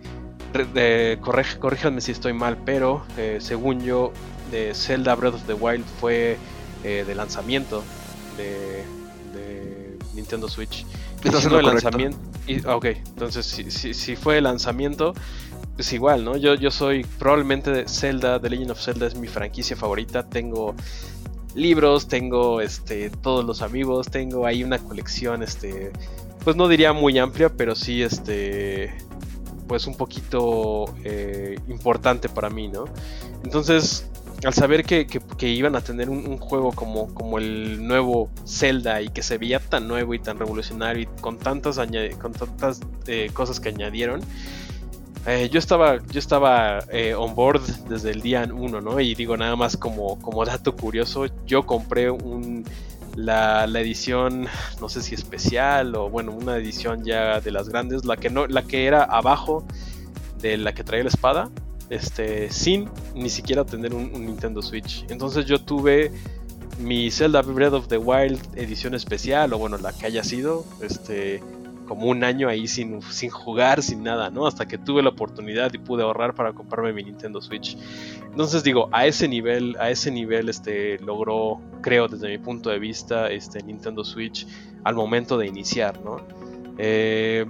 corríjanme 1.20 2.00
si 2.00 2.12
estoy 2.12 2.32
mal, 2.32 2.58
pero 2.64 3.04
eh, 3.18 3.38
según 3.40 3.80
yo, 3.80 4.12
de 4.50 4.74
Zelda 4.74 5.14
Breath 5.14 5.34
of 5.34 5.42
the 5.46 5.54
Wild 5.54 5.84
fue 6.00 6.36
eh, 6.82 7.04
de 7.06 7.14
lanzamiento 7.14 7.82
de, 8.36 8.84
Nintendo 10.14 10.48
Switch. 10.48 10.86
Siendo 11.22 11.56
de 11.56 11.62
lanzamiento. 11.62 12.16
Y, 12.46 12.64
ah, 12.66 12.76
ok, 12.76 12.84
entonces 12.84 13.44
si, 13.46 13.94
si, 13.94 14.16
fue 14.16 14.36
de 14.36 14.42
lanzamiento, 14.42 15.12
es 15.76 15.92
igual, 15.92 16.24
¿no? 16.24 16.36
Yo, 16.36 16.54
yo 16.54 16.70
soy 16.70 17.04
probablemente 17.18 17.70
de 17.70 17.88
Zelda, 17.88 18.40
The 18.40 18.50
Legend 18.50 18.70
of 18.70 18.80
Zelda 18.80 19.06
es 19.06 19.16
mi 19.16 19.26
franquicia 19.26 19.76
favorita. 19.76 20.28
Tengo 20.28 20.76
libros, 21.54 22.06
tengo 22.06 22.60
este, 22.60 23.10
todos 23.10 23.44
los 23.44 23.62
amigos, 23.62 24.08
tengo 24.08 24.46
ahí 24.46 24.62
una 24.62 24.78
colección, 24.78 25.42
este, 25.42 25.92
pues 26.44 26.56
no 26.56 26.68
diría 26.68 26.92
muy 26.92 27.18
amplia, 27.18 27.48
pero 27.48 27.74
sí, 27.74 28.02
este, 28.02 28.94
pues 29.66 29.86
un 29.86 29.96
poquito 29.96 30.84
eh, 31.04 31.58
importante 31.68 32.28
para 32.28 32.50
mí, 32.50 32.68
¿no? 32.68 32.84
Entonces, 33.44 34.06
al 34.44 34.54
saber 34.54 34.84
que, 34.84 35.06
iban 35.40 35.76
a 35.76 35.80
tener 35.80 36.10
un, 36.10 36.38
juego 36.38 36.72
como, 36.72 37.12
como, 37.14 37.38
el 37.38 37.86
nuevo 37.86 38.30
Zelda 38.46 39.00
y 39.02 39.08
que 39.08 39.22
se 39.22 39.38
veía 39.38 39.58
tan 39.58 39.88
nuevo 39.88 40.14
y 40.14 40.18
tan 40.18 40.38
revolucionario 40.38 41.02
y 41.02 41.20
con 41.20 41.38
tantas, 41.38 41.78
con 42.20 42.32
tantas 42.32 42.80
eh, 43.06 43.30
cosas 43.32 43.60
que 43.60 43.70
añadieron, 43.70 44.20
eh, 45.26 45.48
yo 45.50 45.58
estaba, 45.58 45.98
yo 46.06 46.18
estaba 46.18 46.80
eh, 46.90 47.14
on 47.14 47.34
board 47.34 47.62
desde 47.88 48.10
el 48.10 48.20
día 48.20 48.46
1, 48.52 48.80
¿no? 48.82 49.00
Y 49.00 49.14
digo 49.14 49.36
nada 49.36 49.56
más 49.56 49.76
como, 49.76 50.20
como 50.20 50.44
dato 50.44 50.76
curioso, 50.76 51.26
yo 51.46 51.64
compré 51.64 52.10
un, 52.10 52.64
la, 53.16 53.66
la, 53.66 53.80
edición, 53.80 54.46
no 54.82 54.90
sé 54.90 55.00
si 55.00 55.14
especial 55.14 55.94
o 55.94 56.10
bueno, 56.10 56.32
una 56.32 56.58
edición 56.58 57.04
ya 57.04 57.40
de 57.40 57.50
las 57.50 57.70
grandes, 57.70 58.04
la 58.04 58.18
que, 58.18 58.28
no, 58.28 58.46
la 58.46 58.62
que 58.62 58.84
era 58.84 59.02
abajo 59.02 59.64
de 60.40 60.58
la 60.58 60.74
que 60.74 60.84
traía 60.84 61.04
la 61.04 61.08
espada 61.08 61.50
este, 61.90 62.50
sin 62.50 62.88
ni 63.14 63.30
siquiera 63.30 63.64
tener 63.64 63.94
un, 63.94 64.12
Nintendo 64.12 64.62
Switch. 64.62 65.04
Entonces 65.08 65.46
yo 65.46 65.60
tuve 65.60 66.12
mi 66.78 67.10
Zelda 67.10 67.42
Breath 67.42 67.74
of 67.74 67.88
the 67.88 67.98
Wild 67.98 68.40
edición 68.56 68.94
especial, 68.94 69.52
o 69.52 69.58
bueno, 69.58 69.78
la 69.78 69.92
que 69.92 70.06
haya 70.06 70.24
sido, 70.24 70.64
este, 70.82 71.40
como 71.86 72.06
un 72.06 72.24
año 72.24 72.48
ahí 72.48 72.66
sin, 72.66 73.00
sin 73.02 73.30
jugar, 73.30 73.82
sin 73.82 74.02
nada, 74.02 74.30
¿no? 74.30 74.46
Hasta 74.46 74.66
que 74.66 74.78
tuve 74.78 75.02
la 75.02 75.10
oportunidad 75.10 75.72
y 75.74 75.78
pude 75.78 76.02
ahorrar 76.02 76.34
para 76.34 76.52
comprarme 76.52 76.92
mi 76.92 77.04
Nintendo 77.04 77.40
Switch. 77.40 77.76
Entonces 78.24 78.64
digo, 78.64 78.88
a 78.92 79.06
ese 79.06 79.28
nivel, 79.28 79.76
a 79.78 79.90
ese 79.90 80.10
nivel, 80.10 80.48
este, 80.48 80.98
logró, 80.98 81.60
creo 81.82 82.08
desde 82.08 82.28
mi 82.28 82.38
punto 82.38 82.70
de 82.70 82.78
vista, 82.78 83.30
este, 83.30 83.62
Nintendo 83.62 84.04
Switch 84.04 84.46
al 84.82 84.94
momento 84.94 85.38
de 85.38 85.46
iniciar, 85.46 86.00
¿no? 86.00 86.16
Eh, 86.78 87.46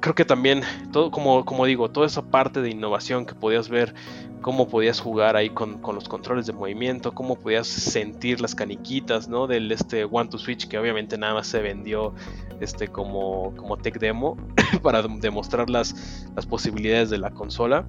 creo 0.00 0.14
que 0.14 0.24
también, 0.24 0.62
todo, 0.92 1.10
como, 1.10 1.44
como 1.44 1.66
digo, 1.66 1.90
toda 1.90 2.06
esa 2.06 2.22
parte 2.22 2.60
de 2.60 2.70
innovación 2.70 3.26
que 3.26 3.34
podías 3.34 3.68
ver, 3.68 3.94
cómo 4.40 4.68
podías 4.68 5.00
jugar 5.00 5.36
ahí 5.36 5.50
con, 5.50 5.80
los 5.94 6.08
controles 6.08 6.46
de 6.46 6.52
movimiento, 6.52 7.12
cómo 7.12 7.36
podías 7.36 7.66
sentir 7.66 8.40
las 8.40 8.54
caniquitas, 8.54 9.28
¿no? 9.28 9.46
Del 9.46 9.70
este 9.70 10.04
One 10.04 10.30
to 10.30 10.38
Switch, 10.38 10.66
que 10.66 10.78
obviamente 10.78 11.18
nada 11.18 11.34
más 11.34 11.46
se 11.46 11.60
vendió 11.60 12.14
este, 12.60 12.88
como, 12.88 13.54
como 13.56 13.76
tech 13.76 13.98
demo 13.98 14.36
para 14.82 15.02
demostrar 15.02 15.68
las, 15.68 16.26
las 16.34 16.46
posibilidades 16.46 17.10
de 17.10 17.18
la 17.18 17.30
consola. 17.30 17.86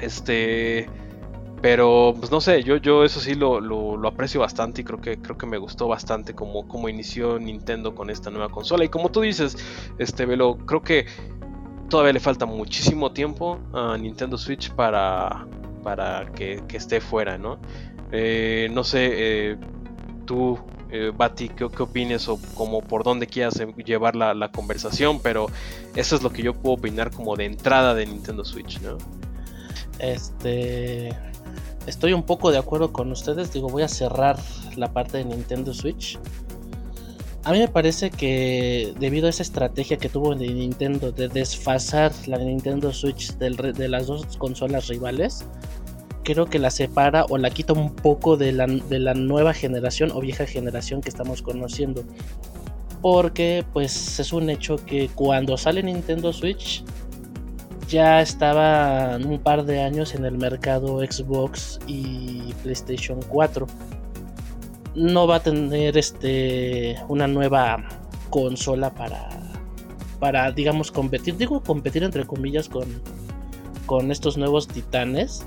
Este 0.00 0.88
pero, 1.62 2.14
pues 2.18 2.30
no 2.30 2.40
sé, 2.40 2.62
yo, 2.62 2.78
yo 2.78 3.04
eso 3.04 3.20
sí 3.20 3.34
lo, 3.34 3.60
lo, 3.60 4.08
aprecio 4.08 4.40
bastante 4.40 4.80
y 4.80 4.84
creo 4.84 5.00
que, 5.00 5.18
creo 5.18 5.36
que 5.36 5.46
me 5.46 5.58
gustó 5.58 5.88
bastante 5.88 6.34
como, 6.34 6.66
como 6.66 6.88
inició 6.88 7.38
Nintendo 7.38 7.94
con 7.94 8.08
esta 8.08 8.30
nueva 8.30 8.48
consola. 8.48 8.84
Y 8.84 8.88
como 8.88 9.10
tú 9.10 9.20
dices, 9.20 9.58
este 9.98 10.24
Velo, 10.24 10.56
creo 10.56 10.82
que 10.82 11.06
todavía 11.90 12.14
le 12.14 12.20
falta 12.20 12.46
muchísimo 12.46 13.12
tiempo 13.12 13.58
a 13.74 13.98
Nintendo 13.98 14.38
Switch 14.38 14.70
para, 14.72 15.46
para 15.82 16.32
que, 16.32 16.62
esté 16.72 17.02
fuera, 17.02 17.36
¿no? 17.36 17.58
Eh, 18.10 18.70
no 18.72 18.82
sé, 18.82 19.10
eh, 19.12 19.56
tú, 20.24 20.58
eh, 20.90 21.12
Bati, 21.14 21.50
¿qué, 21.50 21.68
¿qué 21.68 21.82
opinas 21.82 22.26
o 22.28 22.38
como 22.54 22.80
por 22.80 23.04
dónde 23.04 23.26
quieras 23.26 23.62
llevar 23.84 24.16
la, 24.16 24.32
la 24.32 24.50
conversación? 24.50 25.20
Pero 25.22 25.48
eso 25.94 26.16
es 26.16 26.22
lo 26.22 26.30
que 26.30 26.42
yo 26.42 26.54
puedo 26.54 26.76
opinar 26.76 27.10
como 27.10 27.36
de 27.36 27.44
entrada 27.44 27.94
de 27.94 28.06
Nintendo 28.06 28.46
Switch, 28.46 28.80
¿no? 28.80 28.96
Este 29.98 31.14
estoy 31.86 32.12
un 32.12 32.22
poco 32.22 32.50
de 32.50 32.58
acuerdo 32.58 32.92
con 32.92 33.10
ustedes. 33.10 33.52
Digo, 33.52 33.68
voy 33.68 33.82
a 33.82 33.88
cerrar 33.88 34.38
la 34.76 34.92
parte 34.92 35.18
de 35.18 35.24
Nintendo 35.24 35.74
Switch. 35.74 36.18
A 37.44 37.52
mí 37.52 37.58
me 37.58 37.68
parece 37.68 38.10
que 38.10 38.92
debido 39.00 39.26
a 39.26 39.30
esa 39.30 39.42
estrategia 39.42 39.96
que 39.96 40.10
tuvo 40.10 40.34
de 40.34 40.48
Nintendo 40.48 41.10
de 41.10 41.28
desfasar 41.28 42.12
la 42.26 42.36
Nintendo 42.36 42.92
Switch 42.92 43.34
de 43.36 43.88
las 43.88 44.06
dos 44.06 44.36
consolas 44.36 44.88
rivales, 44.88 45.46
creo 46.22 46.46
que 46.46 46.58
la 46.58 46.70
separa 46.70 47.24
o 47.30 47.38
la 47.38 47.50
quita 47.50 47.72
un 47.72 47.94
poco 47.94 48.36
de 48.36 48.52
la, 48.52 48.66
de 48.66 48.98
la 48.98 49.14
nueva 49.14 49.54
generación 49.54 50.10
o 50.12 50.20
vieja 50.20 50.46
generación 50.46 51.00
que 51.00 51.08
estamos 51.08 51.40
conociendo. 51.40 52.04
Porque 53.00 53.64
pues 53.72 54.20
es 54.20 54.32
un 54.34 54.50
hecho 54.50 54.76
que 54.76 55.08
cuando 55.14 55.56
sale 55.56 55.82
Nintendo 55.82 56.34
Switch 56.34 56.84
ya 57.90 58.22
estaba 58.22 59.16
un 59.16 59.40
par 59.40 59.64
de 59.64 59.82
años 59.82 60.14
en 60.14 60.24
el 60.24 60.38
mercado 60.38 61.00
Xbox 61.00 61.80
y 61.88 62.54
PlayStation 62.62 63.20
4. 63.28 63.66
No 64.94 65.26
va 65.26 65.36
a 65.36 65.42
tener 65.42 65.98
este 65.98 66.96
una 67.08 67.26
nueva 67.26 67.84
consola 68.30 68.94
para 68.94 69.28
para 70.20 70.52
digamos 70.52 70.92
competir, 70.92 71.36
digo 71.36 71.62
competir 71.62 72.04
entre 72.04 72.24
comillas 72.24 72.68
con 72.68 72.86
con 73.86 74.12
estos 74.12 74.36
nuevos 74.36 74.68
titanes 74.68 75.44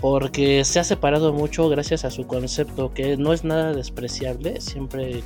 porque 0.00 0.64
se 0.64 0.80
ha 0.80 0.84
separado 0.84 1.32
mucho 1.32 1.68
gracias 1.68 2.04
a 2.04 2.10
su 2.10 2.26
concepto 2.26 2.92
que 2.92 3.16
no 3.16 3.32
es 3.32 3.44
nada 3.44 3.72
despreciable, 3.72 4.60
siempre 4.60 5.22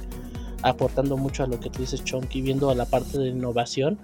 aportando 0.63 1.17
mucho 1.17 1.45
a 1.45 1.47
lo 1.47 1.61
que 1.61 1.71
tú 1.71 1.81
dices 1.81 2.05
Chonky, 2.05 2.43
viendo 2.43 2.71
a 2.71 2.75
la 2.75 2.85
parte 2.85 3.19
de 3.19 3.29
innovación 3.29 3.99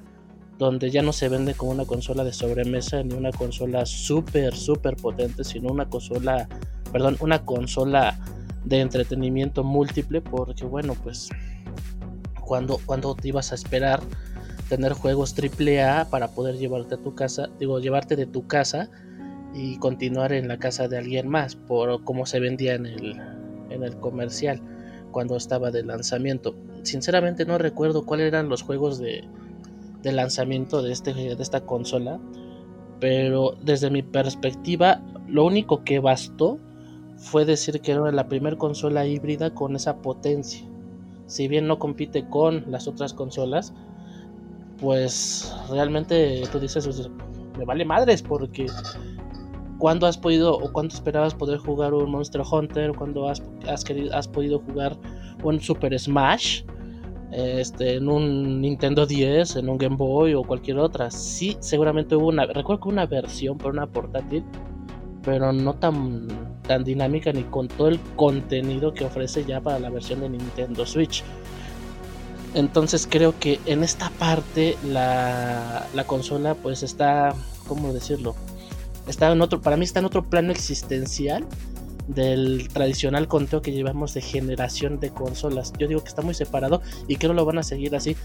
donde 0.58 0.90
ya 0.90 1.02
no 1.02 1.12
se 1.12 1.28
vende 1.28 1.54
como 1.54 1.70
una 1.70 1.84
consola 1.84 2.24
de 2.24 2.32
sobremesa 2.32 3.02
ni 3.04 3.14
una 3.14 3.30
consola 3.30 3.86
súper, 3.86 4.54
súper 4.56 4.96
potente, 4.96 5.44
sino 5.44 5.70
una 5.70 5.88
consola, 5.88 6.48
perdón, 6.92 7.16
una 7.20 7.44
consola 7.44 8.18
de 8.64 8.80
entretenimiento 8.80 9.62
múltiple, 9.62 10.20
porque 10.20 10.64
bueno, 10.64 10.94
pues 11.02 11.28
cuando, 12.44 12.80
cuando 12.84 13.14
te 13.14 13.28
ibas 13.28 13.52
a 13.52 13.54
esperar 13.54 14.00
tener 14.68 14.92
juegos 14.92 15.34
AAA 15.38 16.10
para 16.10 16.28
poder 16.28 16.56
llevarte 16.58 16.96
a 16.96 16.98
tu 16.98 17.14
casa, 17.14 17.48
digo, 17.60 17.78
llevarte 17.78 18.16
de 18.16 18.26
tu 18.26 18.46
casa 18.48 18.90
y 19.54 19.78
continuar 19.78 20.32
en 20.32 20.48
la 20.48 20.58
casa 20.58 20.88
de 20.88 20.98
alguien 20.98 21.28
más, 21.28 21.54
por 21.54 22.02
como 22.02 22.26
se 22.26 22.40
vendía 22.40 22.74
en 22.74 22.84
el, 22.84 23.16
en 23.70 23.84
el 23.84 23.96
comercial 23.96 24.60
cuando 25.12 25.36
estaba 25.36 25.70
de 25.70 25.84
lanzamiento. 25.84 26.56
Sinceramente 26.82 27.46
no 27.46 27.58
recuerdo 27.58 28.04
cuáles 28.04 28.26
eran 28.26 28.48
los 28.48 28.62
juegos 28.62 28.98
de, 28.98 29.24
de 30.02 30.12
lanzamiento 30.12 30.82
de, 30.82 30.92
este, 30.92 31.12
de 31.14 31.42
esta 31.42 31.60
consola, 31.62 32.20
pero 33.00 33.54
desde 33.62 33.90
mi 33.90 34.02
perspectiva, 34.02 35.00
lo 35.26 35.44
único 35.44 35.84
que 35.84 35.98
bastó 36.00 36.58
fue 37.16 37.44
decir 37.44 37.80
que 37.80 37.92
era 37.92 38.12
la 38.12 38.28
primera 38.28 38.56
consola 38.56 39.06
híbrida 39.06 39.54
con 39.54 39.76
esa 39.76 39.96
potencia. 39.98 40.64
Si 41.26 41.48
bien 41.48 41.66
no 41.66 41.78
compite 41.78 42.28
con 42.28 42.64
las 42.70 42.88
otras 42.88 43.12
consolas, 43.12 43.74
pues 44.80 45.54
realmente 45.68 46.42
tú 46.50 46.58
dices, 46.58 47.10
me 47.58 47.64
vale 47.64 47.84
madres 47.84 48.22
porque 48.22 48.66
cuando 49.78 50.06
has 50.06 50.16
podido 50.16 50.56
o 50.56 50.72
cuando 50.72 50.94
esperabas 50.94 51.34
poder 51.34 51.58
jugar 51.58 51.94
un 51.94 52.10
Monster 52.10 52.42
Hunter, 52.50 52.92
cuando 52.96 53.28
has, 53.28 53.42
has, 53.68 53.84
querido, 53.84 54.14
has 54.14 54.26
podido 54.26 54.60
jugar 54.60 54.96
un 55.42 55.60
Super 55.60 55.98
Smash, 55.98 56.62
este, 57.30 57.96
en 57.96 58.08
un 58.08 58.60
Nintendo 58.60 59.06
10, 59.06 59.56
en 59.56 59.68
un 59.68 59.78
Game 59.78 59.96
Boy 59.96 60.34
o 60.34 60.42
cualquier 60.42 60.78
otra. 60.78 61.10
Sí, 61.10 61.56
seguramente 61.60 62.16
hubo 62.16 62.28
una, 62.28 62.46
recuerdo 62.46 62.82
que 62.82 62.88
una 62.88 63.06
versión 63.06 63.58
para 63.58 63.70
una 63.70 63.86
portátil, 63.86 64.44
pero 65.22 65.52
no 65.52 65.74
tan, 65.74 66.28
tan 66.66 66.84
dinámica 66.84 67.32
ni 67.32 67.42
con 67.44 67.68
todo 67.68 67.88
el 67.88 68.00
contenido 68.16 68.94
que 68.94 69.04
ofrece 69.04 69.44
ya 69.44 69.60
para 69.60 69.78
la 69.78 69.90
versión 69.90 70.20
de 70.20 70.30
Nintendo 70.30 70.86
Switch. 70.86 71.22
Entonces 72.54 73.06
creo 73.08 73.38
que 73.38 73.60
en 73.66 73.84
esta 73.84 74.10
parte 74.10 74.76
la, 74.82 75.86
la 75.94 76.04
consola 76.04 76.54
pues 76.54 76.82
está, 76.82 77.34
¿cómo 77.66 77.92
decirlo? 77.92 78.34
Está 79.06 79.30
en 79.30 79.40
otro, 79.42 79.60
para 79.60 79.76
mí 79.76 79.84
está 79.84 80.00
en 80.00 80.06
otro 80.06 80.24
plano 80.24 80.50
existencial 80.50 81.44
del 82.08 82.68
tradicional 82.68 83.28
conteo 83.28 83.62
que 83.62 83.70
llevamos 83.70 84.14
de 84.14 84.22
generación 84.22 84.98
de 84.98 85.10
consolas. 85.10 85.72
Yo 85.78 85.86
digo 85.86 86.02
que 86.02 86.08
está 86.08 86.22
muy 86.22 86.34
separado 86.34 86.82
y 87.06 87.16
que 87.16 87.28
no 87.28 87.34
lo 87.34 87.44
van 87.44 87.58
a 87.58 87.62
seguir 87.62 87.94
así. 87.94 88.16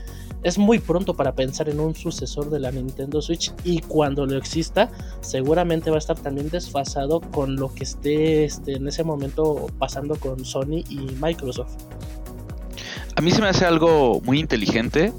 Es 0.42 0.58
muy 0.58 0.80
pronto 0.80 1.14
para 1.14 1.36
pensar 1.36 1.70
en 1.70 1.80
un 1.80 1.94
sucesor 1.94 2.50
de 2.50 2.60
la 2.60 2.72
Nintendo 2.72 3.22
Switch 3.22 3.54
y 3.64 3.82
cuando 3.82 4.26
lo 4.26 4.38
exista, 4.38 4.90
seguramente 5.22 5.90
va 5.90 5.98
a 5.98 6.00
estar 6.00 6.18
también 6.18 6.50
desfasado 6.50 7.22
con 7.22 7.58
lo 7.58 7.74
que 7.74 7.84
esté 7.84 8.46
este, 8.46 8.74
en 8.74 8.88
ese 8.88 9.04
momento 9.04 9.68
pasando 9.78 10.16
con 10.16 10.44
Sony 10.46 10.84
y 10.90 11.00
Microsoft. 11.22 11.76
A 13.16 13.22
mí 13.22 13.32
se 13.32 13.42
me 13.42 13.48
hace 13.48 13.66
algo 13.66 14.22
muy 14.22 14.40
inteligente 14.40 15.14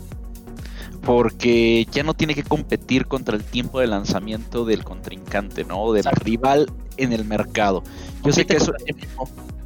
porque 1.05 1.87
ya 1.93 2.03
no 2.03 2.15
tiene 2.15 2.35
que 2.35 2.43
competir 2.43 3.07
contra 3.07 3.37
el 3.37 3.45
tiempo 3.45 3.81
de 3.81 3.87
lanzamiento 3.87 4.65
del 4.65 4.85
contrincante, 4.85 5.65
¿no? 5.65 5.93
Del 5.93 6.05
rival 6.05 6.71
en 6.97 7.13
el 7.13 7.25
mercado. 7.25 7.83
Yo 8.25 8.33
sé 8.33 8.47
que 8.47 8.57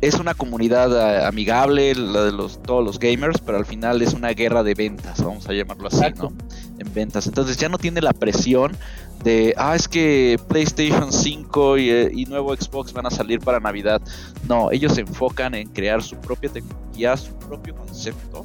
es, 0.01 0.15
una 0.15 0.35
comunidad 0.35 0.93
eh, 0.93 1.27
amigable, 1.27 1.95
la 1.95 2.25
de 2.25 2.33
los, 2.33 2.63
todos 2.63 2.85
los 2.85 2.99
gamers, 2.99 3.41
pero 3.41 3.59
al 3.59 3.67
final 3.67 4.03
es 4.03 4.15
una 4.15 4.31
guerra 4.31 4.63
de 4.63 4.75
ventas, 4.75 5.23
vamos 5.23 5.49
a 5.49 5.53
llamarlo 5.53 5.89
así, 5.89 6.05
¿no? 6.17 6.33
En 6.79 6.93
ventas. 6.93 7.27
Entonces 7.27 7.57
ya 7.57 7.69
no 7.69 7.79
tiene 7.79 8.01
la 8.01 8.13
presión 8.13 8.77
de, 9.23 9.55
ah, 9.57 9.75
es 9.77 9.89
que 9.89 10.39
PlayStation 10.49 11.13
5 11.13 11.79
y, 11.79 11.91
eh, 11.91 12.11
y, 12.13 12.25
nuevo 12.27 12.55
Xbox 12.55 12.93
van 12.93 13.07
a 13.07 13.11
salir 13.11 13.41
para 13.41 13.61
Navidad. 13.61 14.01
No, 14.49 14.71
ellos 14.73 14.95
se 14.95 15.03
enfocan 15.03 15.55
en 15.55 15.69
crear 15.69 16.03
su 16.03 16.17
propia 16.17 16.51
tecnología, 16.51 17.17
su 17.17 17.35
propio 17.35 17.75
concepto. 17.75 18.45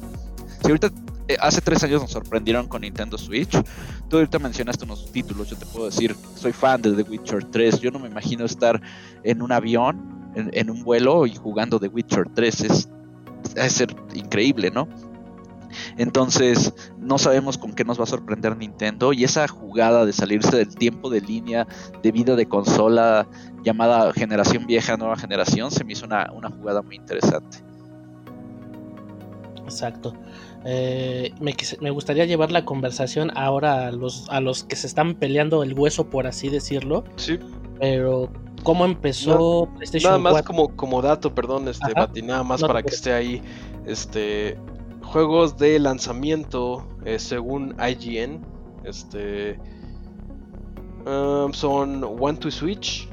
Si 0.62 0.68
ahorita 0.68 0.90
eh, 1.26 1.36
hace 1.40 1.60
tres 1.60 1.82
años 1.84 2.02
nos 2.02 2.10
sorprendieron 2.10 2.68
con 2.68 2.82
Nintendo 2.82 3.16
Switch. 3.16 3.56
Tú 4.08 4.16
ahorita 4.16 4.38
mencionaste 4.38 4.84
unos 4.84 5.10
títulos, 5.10 5.48
yo 5.48 5.56
te 5.56 5.66
puedo 5.66 5.86
decir, 5.86 6.14
soy 6.34 6.52
fan 6.52 6.82
de 6.82 6.92
The 6.92 7.10
Witcher 7.10 7.44
3, 7.44 7.80
yo 7.80 7.90
no 7.90 7.98
me 7.98 8.08
imagino 8.08 8.44
estar 8.44 8.80
en 9.22 9.40
un 9.40 9.50
avión, 9.52 10.32
en, 10.34 10.68
un 10.70 10.82
vuelo 10.82 11.26
y 11.26 11.34
jugando 11.34 11.78
The 11.78 11.88
Witcher 11.88 12.26
3, 12.34 12.60
es, 12.62 12.88
ser 13.72 13.94
increíble, 14.14 14.70
¿no? 14.70 14.88
Entonces, 15.96 16.72
no 16.98 17.18
sabemos 17.18 17.58
con 17.58 17.72
qué 17.72 17.84
nos 17.84 17.98
va 17.98 18.04
a 18.04 18.06
sorprender 18.06 18.56
Nintendo. 18.56 19.12
Y 19.12 19.24
esa 19.24 19.48
jugada 19.48 20.06
de 20.06 20.12
salirse 20.12 20.56
del 20.56 20.72
tiempo 20.72 21.10
de 21.10 21.20
línea 21.20 21.66
de 22.00 22.12
vida 22.12 22.36
de 22.36 22.46
consola 22.46 23.26
llamada 23.64 24.12
generación 24.12 24.66
vieja, 24.66 24.96
nueva 24.96 25.16
generación, 25.16 25.72
se 25.72 25.82
me 25.82 25.94
hizo 25.94 26.06
una 26.06 26.50
jugada 26.50 26.80
muy 26.82 26.94
interesante. 26.94 27.64
Exacto. 29.64 30.14
Eh, 30.66 31.34
me, 31.40 31.90
gustaría 31.90 32.24
llevar 32.24 32.50
la 32.50 32.64
conversación 32.64 33.30
ahora 33.36 33.86
a 33.86 33.92
los, 33.92 34.28
a 34.30 34.40
los 34.40 34.64
que 34.64 34.76
se 34.76 34.86
están 34.86 35.14
peleando 35.14 35.62
el 35.62 35.78
hueso, 35.78 36.08
por 36.08 36.26
así 36.26 36.48
decirlo. 36.48 37.04
Sí. 37.16 37.38
Pero, 37.80 38.30
¿cómo 38.62 38.84
empezó 38.84 39.68
PlayStation 39.76 40.12
Nada 40.12 40.32
más 40.32 40.42
como, 40.42 40.74
como 40.74 41.02
dato, 41.02 41.34
perdón, 41.34 41.68
este, 41.68 42.22
nada 42.22 42.42
más 42.42 42.62
para 42.62 42.82
que 42.82 42.94
esté 42.94 43.12
ahí. 43.12 43.42
Este, 43.86 44.56
juegos 45.02 45.58
de 45.58 45.78
lanzamiento, 45.78 46.86
eh, 47.04 47.18
según 47.18 47.76
IGN, 47.78 48.40
este, 48.84 49.58
um, 51.06 51.52
son 51.52 52.02
One 52.04 52.38
to 52.38 52.50
Switch, 52.50 53.08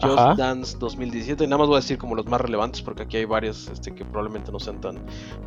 Just 0.00 0.38
Dance 0.38 0.76
2017. 0.78 1.46
Nada 1.46 1.58
más 1.58 1.68
voy 1.68 1.76
a 1.76 1.80
decir 1.80 1.98
como 1.98 2.14
los 2.14 2.26
más 2.26 2.40
relevantes 2.40 2.82
porque 2.82 3.02
aquí 3.02 3.16
hay 3.16 3.24
varios 3.24 3.68
este, 3.68 3.94
que 3.94 4.04
probablemente 4.04 4.52
no 4.52 4.60
sean 4.60 4.80
tan, 4.80 4.98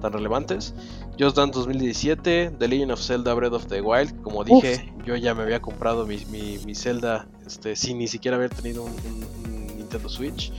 tan 0.02 0.14
relevantes. 0.14 0.74
Just 1.20 1.38
Dance 1.38 1.58
2017, 1.58 2.52
The 2.58 2.68
Legend 2.68 2.92
of 2.92 3.00
Zelda 3.00 3.34
Breath 3.34 3.54
of 3.54 3.66
the 3.68 3.82
Wild. 3.82 4.22
Como 4.22 4.44
dije, 4.44 4.94
yo 5.06 5.16
ya 5.16 5.34
me 5.34 5.44
había 5.44 5.62
comprado 5.62 6.06
mi, 6.06 6.18
mi, 6.28 6.76
Zelda 6.76 7.28
este, 7.46 7.76
sin 7.76 7.98
ni 7.98 8.08
siquiera 8.08 8.38
haber 8.38 8.50
tenido 8.50 8.84
un, 8.84 8.96
Nintendo 9.78 10.10
Switch. 10.10 10.52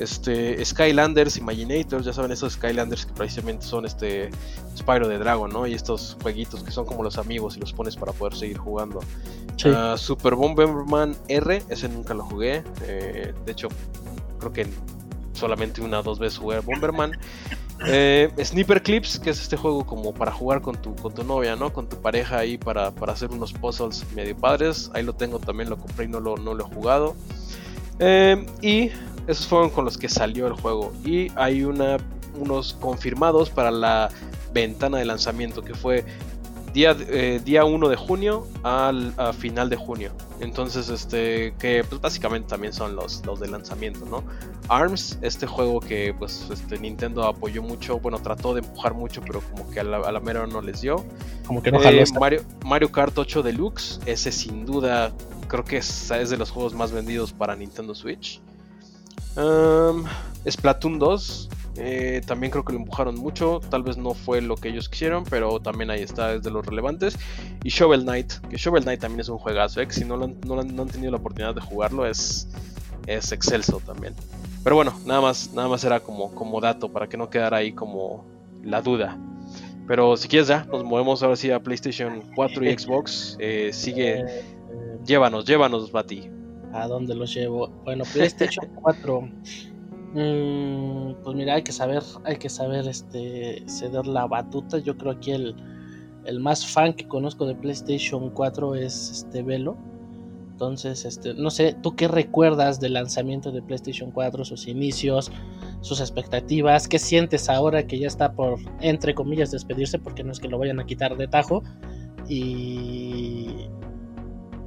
Este, 0.00 0.64
Skylanders, 0.64 1.36
Imaginators, 1.36 2.06
ya 2.06 2.12
saben 2.14 2.32
esos 2.32 2.54
Skylanders 2.54 3.04
que 3.04 3.12
precisamente 3.12 3.66
son 3.66 3.84
este 3.84 4.30
Spyro 4.76 5.06
de 5.08 5.18
Dragon, 5.18 5.50
¿no? 5.50 5.66
Y 5.66 5.74
estos 5.74 6.16
jueguitos 6.22 6.64
que 6.64 6.70
son 6.70 6.86
como 6.86 7.02
los 7.02 7.18
amigos 7.18 7.58
y 7.58 7.60
los 7.60 7.74
pones 7.74 7.96
para 7.96 8.12
poder 8.12 8.34
seguir 8.34 8.56
jugando. 8.56 9.00
Ah, 9.66 9.96
Super 9.98 10.34
Bomberman 10.34 11.14
R, 11.28 11.62
ese 11.68 11.88
nunca 11.90 12.14
lo 12.14 12.24
jugué. 12.24 12.64
Eh, 12.82 13.34
de 13.44 13.52
hecho, 13.52 13.68
creo 14.38 14.52
que 14.52 14.66
solamente 15.34 15.82
una 15.82 16.00
o 16.00 16.02
dos 16.02 16.18
veces 16.18 16.38
jugué 16.38 16.60
Bomberman. 16.60 17.12
Eh, 17.86 18.30
Sniper 18.44 18.82
Clips, 18.82 19.18
que 19.18 19.30
es 19.30 19.40
este 19.40 19.56
juego 19.56 19.86
como 19.86 20.12
para 20.12 20.30
jugar 20.30 20.60
con 20.60 20.76
tu, 20.76 20.94
con 20.96 21.14
tu 21.14 21.24
novia, 21.24 21.56
¿no? 21.56 21.72
Con 21.72 21.88
tu 21.88 21.96
pareja 21.96 22.36
ahí 22.36 22.58
para, 22.58 22.92
hacer 23.08 23.30
unos 23.30 23.54
puzzles 23.54 24.04
medio 24.14 24.36
padres. 24.36 24.90
Ahí 24.92 25.02
lo 25.02 25.14
tengo 25.14 25.38
también, 25.38 25.70
lo 25.70 25.78
compré 25.78 26.04
y 26.04 26.08
no 26.08 26.20
lo, 26.20 26.36
no 26.36 26.52
lo 26.52 26.66
he 26.66 26.74
jugado. 26.74 27.16
Eh, 27.98 28.46
y 28.60 28.90
esos 29.30 29.46
fueron 29.46 29.70
con 29.70 29.84
los 29.84 29.96
que 29.96 30.08
salió 30.08 30.46
el 30.46 30.54
juego. 30.54 30.92
Y 31.04 31.30
hay 31.36 31.64
una, 31.64 31.98
unos 32.34 32.74
confirmados 32.74 33.50
para 33.50 33.70
la 33.70 34.08
ventana 34.52 34.98
de 34.98 35.04
lanzamiento 35.04 35.62
que 35.62 35.74
fue 35.74 36.04
día, 36.72 36.96
eh, 36.98 37.40
día 37.44 37.64
1 37.64 37.88
de 37.88 37.96
junio 37.96 38.46
al 38.62 39.14
final 39.38 39.70
de 39.70 39.76
junio. 39.76 40.12
Entonces, 40.40 40.88
este, 40.88 41.54
que 41.58 41.84
pues 41.88 42.00
básicamente 42.00 42.48
también 42.48 42.72
son 42.72 42.96
los, 42.96 43.24
los 43.26 43.40
de 43.40 43.48
lanzamiento, 43.48 44.06
¿no? 44.06 44.24
ARMS, 44.68 45.18
este 45.20 45.46
juego 45.46 45.80
que 45.80 46.14
pues 46.18 46.46
este, 46.50 46.78
Nintendo 46.78 47.24
apoyó 47.24 47.62
mucho, 47.62 47.98
bueno, 47.98 48.18
trató 48.20 48.54
de 48.54 48.60
empujar 48.60 48.94
mucho, 48.94 49.20
pero 49.20 49.40
como 49.40 49.70
que 49.70 49.80
a 49.80 49.84
la, 49.84 49.98
a 49.98 50.20
mera 50.20 50.46
no 50.46 50.62
les 50.62 50.80
dio. 50.80 51.04
Como 51.46 51.62
que 51.62 51.70
no 51.70 51.82
eh, 51.82 52.04
Mario, 52.18 52.42
Mario 52.64 52.90
Kart 52.90 53.16
8 53.16 53.42
Deluxe, 53.42 54.00
ese 54.06 54.32
sin 54.32 54.64
duda 54.64 55.12
creo 55.46 55.64
que 55.64 55.78
es, 55.78 56.10
es 56.10 56.30
de 56.30 56.36
los 56.36 56.50
juegos 56.50 56.72
más 56.74 56.92
vendidos 56.92 57.32
para 57.32 57.54
Nintendo 57.56 57.94
Switch. 57.94 58.40
Um, 59.36 60.04
Splatoon 60.48 60.98
2, 60.98 61.48
eh, 61.76 62.20
también 62.26 62.50
creo 62.50 62.64
que 62.64 62.72
lo 62.72 62.78
empujaron 62.78 63.16
mucho. 63.16 63.60
Tal 63.70 63.82
vez 63.82 63.96
no 63.96 64.14
fue 64.14 64.40
lo 64.40 64.56
que 64.56 64.68
ellos 64.68 64.88
quisieron, 64.88 65.24
pero 65.24 65.60
también 65.60 65.90
ahí 65.90 66.02
está, 66.02 66.34
es 66.34 66.42
de 66.42 66.50
los 66.50 66.64
relevantes. 66.64 67.18
Y 67.62 67.70
Shovel 67.70 68.02
Knight, 68.02 68.32
que 68.48 68.56
Shovel 68.56 68.82
Knight 68.84 69.00
también 69.00 69.20
es 69.20 69.28
un 69.28 69.38
juegazo. 69.38 69.80
¿eh? 69.80 69.86
Si 69.90 70.04
no, 70.04 70.16
no, 70.16 70.60
han 70.60 70.88
tenido 70.88 71.10
la 71.10 71.18
oportunidad 71.18 71.54
de 71.54 71.60
jugarlo, 71.60 72.06
es, 72.06 72.48
es 73.06 73.32
excelso 73.32 73.80
también. 73.84 74.14
Pero 74.64 74.76
bueno, 74.76 74.98
nada 75.06 75.20
más, 75.20 75.52
nada 75.54 75.68
más 75.68 75.84
era 75.84 76.00
como, 76.00 76.34
como 76.34 76.60
dato 76.60 76.90
para 76.90 77.08
que 77.08 77.16
no 77.16 77.30
quedara 77.30 77.58
ahí 77.58 77.72
como 77.72 78.26
la 78.62 78.82
duda. 78.82 79.18
Pero 79.86 80.16
si 80.16 80.28
quieres 80.28 80.48
ya, 80.48 80.64
nos 80.66 80.84
movemos 80.84 81.22
ahora 81.22 81.36
sí 81.36 81.50
a 81.50 81.60
PlayStation 81.60 82.22
4 82.34 82.64
y 82.64 82.78
Xbox. 82.78 83.36
Eh, 83.40 83.70
sigue, 83.72 84.24
llévanos, 85.04 85.44
llévanos, 85.46 85.90
Bati. 85.90 86.39
¿A 86.72 86.86
dónde 86.86 87.14
los 87.14 87.34
llevo? 87.34 87.68
Bueno, 87.84 88.04
PlayStation 88.12 88.68
4. 88.82 89.20
Mm, 90.12 91.22
pues 91.22 91.36
mira, 91.36 91.54
hay 91.54 91.62
que 91.62 91.72
saber, 91.72 92.02
hay 92.24 92.36
que 92.36 92.48
saber 92.48 92.86
este 92.88 93.62
ceder 93.68 94.06
la 94.06 94.26
batuta. 94.26 94.78
Yo 94.78 94.96
creo 94.96 95.18
que 95.20 95.34
el, 95.34 95.56
el 96.24 96.40
más 96.40 96.66
fan 96.66 96.94
que 96.94 97.06
conozco 97.06 97.46
de 97.46 97.54
PlayStation 97.54 98.30
4 98.30 98.74
es 98.74 99.10
este 99.10 99.42
Velo. 99.42 99.76
Entonces, 100.60 101.06
este, 101.06 101.32
no 101.32 101.48
sé, 101.48 101.74
¿tú 101.82 101.96
qué 101.96 102.06
recuerdas 102.06 102.80
del 102.80 102.92
lanzamiento 102.92 103.50
de 103.50 103.62
PlayStation 103.62 104.10
4, 104.10 104.44
sus 104.44 104.68
inicios, 104.68 105.32
sus 105.80 106.00
expectativas? 106.00 106.86
¿Qué 106.86 106.98
sientes 106.98 107.48
ahora 107.48 107.86
que 107.86 107.98
ya 107.98 108.06
está 108.06 108.32
por, 108.32 108.58
entre 108.82 109.14
comillas, 109.14 109.50
despedirse? 109.50 109.98
Porque 109.98 110.22
no 110.22 110.32
es 110.32 110.38
que 110.38 110.48
lo 110.48 110.58
vayan 110.58 110.78
a 110.78 110.84
quitar 110.84 111.16
de 111.16 111.28
tajo. 111.28 111.62
Y, 112.28 113.39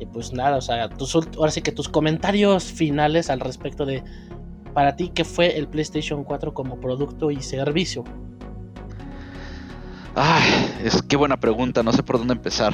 pues 0.05 0.33
nada, 0.33 0.57
o 0.57 0.61
sea, 0.61 0.89
ahora 1.37 1.51
sí 1.51 1.61
que 1.61 1.71
tus 1.71 1.89
comentarios 1.89 2.63
finales 2.63 3.29
al 3.29 3.39
respecto 3.39 3.85
de, 3.85 4.03
para 4.73 4.95
ti, 4.95 5.11
¿qué 5.13 5.23
fue 5.23 5.57
el 5.57 5.67
PlayStation 5.67 6.23
4 6.23 6.53
como 6.53 6.79
producto 6.79 7.31
y 7.31 7.41
servicio? 7.41 8.03
Ay, 10.15 10.43
es 10.83 11.01
qué 11.01 11.15
buena 11.15 11.39
pregunta, 11.39 11.83
no 11.83 11.91
sé 11.91 12.03
por 12.03 12.17
dónde 12.17 12.33
empezar. 12.33 12.73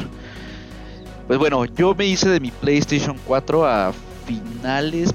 Pues 1.28 1.40
bueno, 1.40 1.66
yo 1.66 1.94
me 1.96 2.06
hice 2.06 2.28
de 2.30 2.40
mi 2.40 2.52
PlayStation 2.52 3.18
4 3.26 3.66
a 3.66 3.94
finales, 4.26 5.14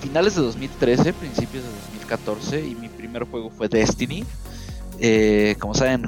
finales 0.00 0.36
de 0.36 0.42
2013, 0.42 1.12
principios 1.12 1.64
de 1.64 1.70
2014 1.70 2.66
y 2.66 2.74
mi 2.74 2.88
primer 2.88 3.24
juego 3.24 3.50
fue 3.50 3.68
Destiny. 3.68 4.24
Eh, 4.98 5.56
como 5.58 5.74
saben, 5.74 6.06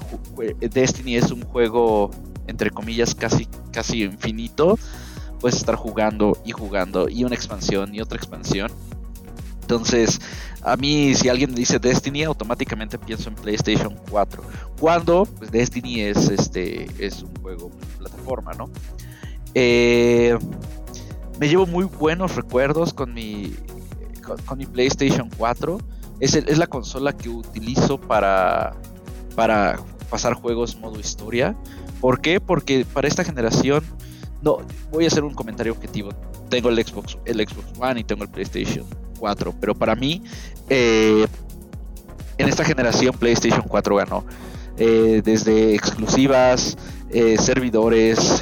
Destiny 0.60 1.16
es 1.16 1.30
un 1.30 1.42
juego 1.42 2.10
entre 2.48 2.70
comillas 2.70 3.14
casi, 3.14 3.46
casi 3.70 4.02
infinito. 4.02 4.78
Puedes 5.40 5.56
estar 5.56 5.76
jugando 5.76 6.36
y 6.44 6.52
jugando 6.52 7.08
y 7.08 7.24
una 7.24 7.34
expansión 7.34 7.94
y 7.94 8.00
otra 8.00 8.16
expansión. 8.16 8.70
Entonces, 9.62 10.18
a 10.62 10.76
mí, 10.76 11.14
si 11.14 11.28
alguien 11.28 11.50
me 11.50 11.56
dice 11.56 11.78
Destiny, 11.78 12.24
automáticamente 12.24 12.98
pienso 12.98 13.28
en 13.28 13.34
PlayStation 13.34 13.94
4. 14.10 14.42
Cuando 14.80 15.24
pues, 15.24 15.50
Destiny 15.50 16.00
es, 16.00 16.28
este, 16.30 16.86
es 16.98 17.22
un 17.22 17.34
juego 17.42 17.70
plataforma, 17.98 18.52
¿no? 18.54 18.70
Eh, 19.54 20.36
me 21.38 21.48
llevo 21.48 21.66
muy 21.66 21.84
buenos 21.84 22.34
recuerdos 22.34 22.92
con 22.92 23.14
mi, 23.14 23.54
con, 24.46 24.58
mi 24.58 24.66
PlayStation 24.66 25.30
4. 25.36 25.78
Es, 26.20 26.34
es, 26.34 26.58
la 26.58 26.66
consola 26.66 27.16
que 27.16 27.28
utilizo 27.28 28.00
para, 28.00 28.74
para 29.36 29.78
pasar 30.10 30.34
juegos 30.34 30.76
modo 30.76 30.98
historia. 30.98 31.56
¿Por 32.00 32.20
qué? 32.20 32.40
Porque 32.40 32.84
para 32.92 33.06
esta 33.06 33.22
generación, 33.22 33.84
no, 34.42 34.58
voy 34.90 35.04
a 35.04 35.08
hacer 35.08 35.24
un 35.24 35.34
comentario 35.34 35.72
objetivo. 35.72 36.10
Tengo 36.48 36.68
el 36.68 36.84
Xbox, 36.84 37.18
el 37.24 37.36
Xbox 37.46 37.78
One 37.78 38.00
y 38.00 38.04
tengo 38.04 38.22
el 38.22 38.30
PlayStation 38.30 38.86
4, 39.18 39.54
pero 39.60 39.74
para 39.74 39.94
mí, 39.94 40.22
eh, 40.68 41.26
en 42.38 42.48
esta 42.48 42.64
generación 42.64 43.14
PlayStation 43.18 43.62
4 43.66 43.96
ganó. 43.96 44.24
Eh, 44.76 45.22
desde 45.24 45.74
exclusivas, 45.74 46.78
eh, 47.10 47.36
servidores. 47.36 48.40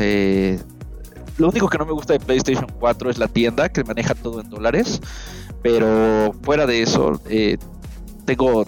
lo 1.39 1.49
único 1.49 1.69
que 1.69 1.79
no 1.79 1.87
me 1.87 1.93
gusta 1.93 2.13
de 2.13 2.21
PlayStation 2.21 2.67
4 2.79 3.11
es 3.11 3.19
la 3.19 3.29
tienda 3.29 3.71
que 3.71 3.83
maneja 3.85 4.15
todo 4.15 4.41
en 4.41 4.51
dólares. 4.51 5.01
Pero 5.63 6.33
fuera 6.43 6.67
de 6.67 6.83
eso, 6.83 7.21
tengo 8.27 8.67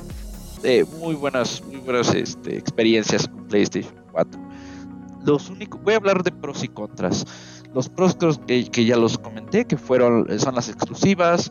muy 0.98 1.14
buenas, 1.14 1.62
muy 1.62 1.76
buenas 1.76 2.12
este, 2.14 2.56
experiencias 2.56 3.28
con 3.28 3.46
PlayStation 3.46 3.94
4. 4.12 4.47
Los 5.28 5.50
únicos, 5.50 5.82
voy 5.82 5.92
a 5.92 5.98
hablar 5.98 6.22
de 6.22 6.32
pros 6.32 6.64
y 6.64 6.68
contras. 6.68 7.26
Los 7.74 7.90
pros 7.90 8.16
que, 8.46 8.70
que 8.70 8.84
ya 8.86 8.96
los 8.96 9.18
comenté, 9.18 9.66
que 9.66 9.76
fueron, 9.76 10.26
son 10.40 10.54
las 10.54 10.70
exclusivas, 10.70 11.50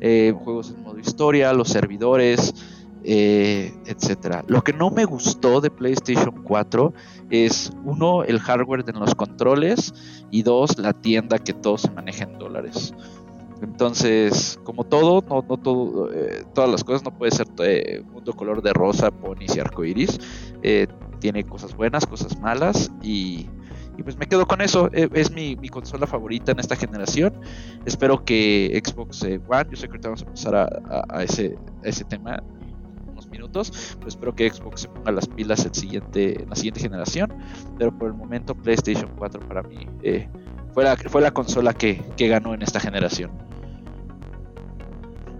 eh, 0.00 0.32
juegos 0.44 0.70
en 0.70 0.82
modo 0.84 1.00
historia, 1.00 1.52
los 1.52 1.68
servidores, 1.68 2.54
eh, 3.02 3.74
etcétera. 3.86 4.44
Lo 4.46 4.62
que 4.62 4.72
no 4.72 4.90
me 4.90 5.04
gustó 5.04 5.60
de 5.60 5.70
PlayStation 5.70 6.42
4 6.44 6.92
es 7.30 7.72
uno, 7.84 8.22
el 8.22 8.38
hardware 8.38 8.84
de 8.84 8.92
los 8.92 9.16
controles 9.16 9.92
y 10.30 10.42
dos, 10.42 10.78
la 10.78 10.92
tienda 10.92 11.40
que 11.40 11.52
todo 11.52 11.78
se 11.78 11.90
maneja 11.90 12.24
en 12.24 12.38
dólares. 12.38 12.94
Entonces, 13.60 14.60
como 14.64 14.84
todo, 14.84 15.24
no, 15.28 15.44
no 15.48 15.56
todo, 15.56 16.12
eh, 16.12 16.44
todas 16.54 16.70
las 16.70 16.84
cosas 16.84 17.02
no 17.02 17.10
puede 17.10 17.32
ser 17.32 17.46
eh, 17.60 18.02
mundo 18.12 18.34
color 18.34 18.62
de 18.62 18.72
rosa, 18.72 19.10
ponis 19.10 19.56
y 19.56 19.60
arcoiris. 19.60 20.20
Tiene 21.26 21.42
cosas 21.42 21.74
buenas, 21.74 22.06
cosas 22.06 22.38
malas 22.38 22.88
y 23.02 23.48
y 23.98 24.02
pues 24.02 24.16
me 24.16 24.26
quedo 24.26 24.46
con 24.46 24.60
eso. 24.60 24.90
E, 24.92 25.08
es 25.14 25.32
mi, 25.32 25.56
consola 25.70 26.06
favorita 26.06 26.52
en 26.52 26.60
esta 26.60 26.76
generación. 26.76 27.32
Espero 27.84 28.24
que 28.24 28.80
Xbox 28.84 29.22
One, 29.22 29.66
yo 29.70 29.76
sé 29.76 29.88
que 29.88 29.98
vamos 29.98 30.22
a 30.22 30.26
pasar 30.26 30.54
a, 30.54 31.22
ese, 31.22 31.56
tema 32.08 32.36
en 32.36 33.10
unos 33.10 33.26
minutos, 33.28 33.96
pero 33.96 34.08
espero 34.08 34.34
que 34.34 34.50
Xbox 34.50 34.82
se 34.82 34.88
ponga 34.88 35.12
las 35.12 35.26
pilas 35.26 35.64
en 35.64 36.48
la 36.48 36.54
siguiente 36.54 36.80
generación. 36.80 37.32
Pero 37.78 37.96
por 37.96 38.08
el 38.08 38.14
momento 38.14 38.54
PlayStation 38.54 39.10
4 39.16 39.40
para 39.48 39.62
mí 39.62 39.86
eh, 40.02 40.28
fue, 40.74 40.84
la, 40.84 40.96
fue 40.96 41.22
la 41.22 41.30
consola 41.30 41.72
que, 41.72 42.04
ganó 42.18 42.54
en 42.54 42.62
esta 42.62 42.80
generación. 42.80 43.30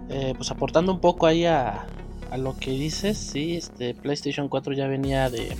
Eh, 0.09 0.33
pues 0.35 0.49
aportando 0.49 0.91
un 0.91 0.99
poco 0.99 1.27
ahí 1.27 1.45
a, 1.45 1.85
a 2.31 2.37
lo 2.37 2.55
que 2.57 2.71
dices, 2.71 3.17
sí, 3.17 3.55
este 3.55 3.93
PlayStation 3.93 4.49
4 4.49 4.73
ya 4.73 4.87
venía 4.87 5.29
de 5.29 5.55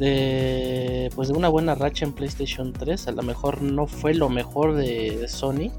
de 0.00 1.10
pues 1.14 1.28
de 1.28 1.34
una 1.34 1.50
buena 1.50 1.74
racha 1.74 2.04
en 2.04 2.12
PlayStation 2.12 2.72
3. 2.72 3.08
A 3.08 3.12
lo 3.12 3.22
mejor 3.22 3.62
no 3.62 3.86
fue 3.86 4.14
lo 4.14 4.28
mejor 4.28 4.74
de, 4.74 5.28
Sony. 5.28 5.70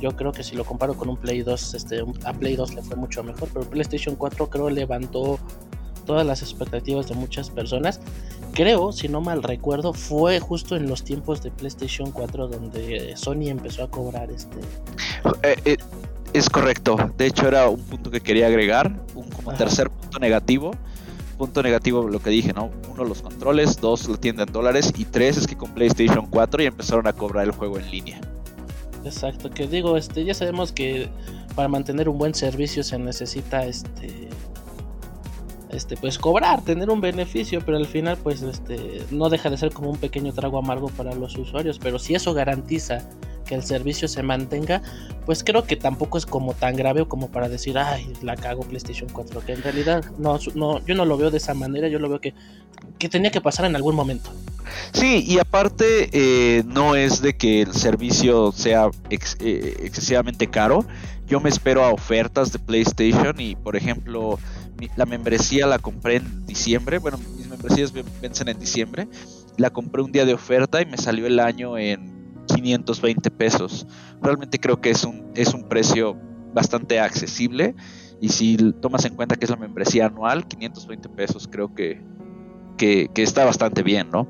Yo 0.00 0.16
creo 0.16 0.32
que 0.32 0.42
si 0.42 0.56
lo 0.56 0.64
comparo 0.64 0.96
con 0.96 1.10
un 1.10 1.18
Play 1.18 1.42
2, 1.42 1.74
este, 1.74 2.02
a 2.24 2.32
Play 2.32 2.56
2 2.56 2.74
le 2.74 2.82
fue 2.82 2.96
mucho 2.96 3.22
mejor, 3.22 3.50
pero 3.52 3.68
PlayStation 3.68 4.16
4 4.16 4.48
creo 4.48 4.70
levantó 4.70 5.38
todas 6.06 6.26
las 6.26 6.40
expectativas 6.40 7.06
de 7.08 7.14
muchas 7.14 7.50
personas. 7.50 8.00
Creo, 8.54 8.92
si 8.92 9.08
no 9.08 9.20
mal 9.20 9.42
recuerdo, 9.42 9.92
fue 9.92 10.40
justo 10.40 10.74
en 10.74 10.88
los 10.88 11.04
tiempos 11.04 11.42
de 11.42 11.50
PlayStation 11.50 12.10
4 12.12 12.48
donde 12.48 13.14
Sony 13.14 13.48
empezó 13.48 13.84
a 13.84 13.90
cobrar 13.90 14.30
este. 14.30 14.56
Eh, 15.42 15.56
eh, 15.66 15.76
es 16.32 16.48
correcto. 16.48 16.96
De 17.16 17.26
hecho, 17.26 17.48
era 17.48 17.68
un 17.68 17.80
punto 17.80 18.10
que 18.10 18.20
quería 18.20 18.46
agregar, 18.46 18.92
un 19.14 19.28
como 19.30 19.52
tercer 19.54 19.90
punto 19.90 20.18
negativo 20.18 20.72
punto 21.40 21.62
negativo 21.62 22.06
lo 22.06 22.18
que 22.20 22.28
dije, 22.28 22.52
¿no? 22.52 22.70
Uno, 22.92 23.02
los 23.02 23.22
controles, 23.22 23.80
dos, 23.80 24.06
la 24.10 24.18
tienda 24.18 24.42
en 24.42 24.52
dólares 24.52 24.92
y 24.94 25.06
tres 25.06 25.38
es 25.38 25.46
que 25.46 25.56
con 25.56 25.70
PlayStation 25.70 26.26
4 26.26 26.62
y 26.62 26.66
empezaron 26.66 27.06
a 27.06 27.14
cobrar 27.14 27.46
el 27.46 27.52
juego 27.52 27.78
en 27.78 27.90
línea. 27.90 28.20
Exacto, 29.06 29.48
que 29.48 29.66
digo, 29.66 29.96
este, 29.96 30.22
ya 30.22 30.34
sabemos 30.34 30.70
que 30.70 31.08
para 31.54 31.66
mantener 31.66 32.10
un 32.10 32.18
buen 32.18 32.34
servicio 32.34 32.84
se 32.84 32.98
necesita 32.98 33.64
este 33.64 34.28
este 35.70 35.96
pues 35.96 36.18
cobrar, 36.18 36.62
tener 36.62 36.90
un 36.90 37.00
beneficio, 37.00 37.62
pero 37.64 37.78
al 37.78 37.86
final 37.86 38.18
pues 38.18 38.42
este 38.42 39.02
no 39.10 39.30
deja 39.30 39.48
de 39.48 39.56
ser 39.56 39.72
como 39.72 39.88
un 39.88 39.96
pequeño 39.96 40.34
trago 40.34 40.58
amargo 40.58 40.88
para 40.88 41.14
los 41.14 41.38
usuarios, 41.38 41.78
pero 41.78 41.98
si 41.98 42.14
eso 42.14 42.34
garantiza 42.34 43.08
que 43.50 43.56
el 43.56 43.64
servicio 43.64 44.06
se 44.06 44.22
mantenga, 44.22 44.80
pues 45.26 45.42
creo 45.42 45.64
que 45.64 45.74
tampoco 45.74 46.18
es 46.18 46.24
como 46.24 46.54
tan 46.54 46.76
grave 46.76 47.04
como 47.08 47.32
para 47.32 47.48
decir, 47.48 47.76
ay, 47.78 48.12
la 48.22 48.36
cago 48.36 48.62
PlayStation 48.62 49.10
4, 49.12 49.44
que 49.44 49.54
en 49.54 49.62
realidad 49.64 50.04
no, 50.18 50.38
no 50.54 50.78
yo 50.86 50.94
no 50.94 51.04
lo 51.04 51.16
veo 51.16 51.32
de 51.32 51.38
esa 51.38 51.52
manera, 51.52 51.88
yo 51.88 51.98
lo 51.98 52.08
veo 52.08 52.20
que, 52.20 52.32
que 53.00 53.08
tenía 53.08 53.32
que 53.32 53.40
pasar 53.40 53.66
en 53.66 53.74
algún 53.74 53.96
momento. 53.96 54.30
Sí, 54.92 55.24
y 55.26 55.40
aparte 55.40 56.10
eh, 56.12 56.62
no 56.64 56.94
es 56.94 57.22
de 57.22 57.36
que 57.36 57.62
el 57.62 57.74
servicio 57.74 58.52
sea 58.52 58.88
eh, 59.10 59.76
excesivamente 59.80 60.46
caro, 60.46 60.86
yo 61.26 61.40
me 61.40 61.48
espero 61.48 61.82
a 61.82 61.90
ofertas 61.90 62.52
de 62.52 62.60
PlayStation 62.60 63.40
y 63.40 63.56
por 63.56 63.74
ejemplo 63.74 64.38
la 64.94 65.06
membresía 65.06 65.66
la 65.66 65.80
compré 65.80 66.16
en 66.16 66.46
diciembre, 66.46 66.98
bueno, 66.98 67.18
mis 67.36 67.48
membresías 67.48 67.92
vencen 67.92 68.48
en 68.48 68.60
diciembre, 68.60 69.08
la 69.56 69.70
compré 69.70 70.02
un 70.02 70.12
día 70.12 70.24
de 70.24 70.34
oferta 70.34 70.80
y 70.80 70.86
me 70.86 70.98
salió 70.98 71.26
el 71.26 71.40
año 71.40 71.76
en 71.78 72.09
520 72.60 73.30
pesos. 73.30 73.86
Realmente 74.20 74.58
creo 74.58 74.80
que 74.80 74.90
es 74.90 75.04
un, 75.04 75.30
es 75.34 75.54
un 75.54 75.68
precio 75.68 76.16
bastante 76.52 77.00
accesible 77.00 77.74
y 78.20 78.28
si 78.28 78.56
tomas 78.80 79.04
en 79.04 79.14
cuenta 79.14 79.36
que 79.36 79.44
es 79.44 79.50
la 79.50 79.56
membresía 79.56 80.06
anual, 80.06 80.46
520 80.46 81.08
pesos 81.10 81.48
creo 81.50 81.74
que, 81.74 82.02
que, 82.76 83.08
está 83.16 83.44
bastante 83.44 83.82
bien, 83.82 84.10
¿no? 84.10 84.28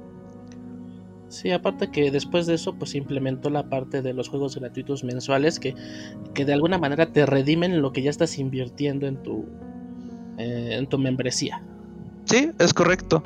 Sí, 1.28 1.50
aparte 1.50 1.90
que 1.90 2.10
después 2.10 2.46
de 2.46 2.54
eso 2.54 2.74
pues 2.74 2.94
implementó 2.94 3.50
la 3.50 3.68
parte 3.68 4.02
de 4.02 4.12
los 4.12 4.28
juegos 4.28 4.56
gratuitos 4.56 5.04
mensuales 5.04 5.60
que, 5.60 5.74
que 6.34 6.44
de 6.44 6.52
alguna 6.52 6.78
manera 6.78 7.12
te 7.12 7.24
redimen 7.24 7.82
lo 7.82 7.92
que 7.92 8.02
ya 8.02 8.10
estás 8.10 8.38
invirtiendo 8.38 9.06
en 9.06 9.22
tu, 9.22 9.46
eh, 10.38 10.76
en 10.78 10.88
tu 10.88 10.98
membresía. 10.98 11.62
Sí, 12.24 12.50
es 12.58 12.74
correcto. 12.74 13.22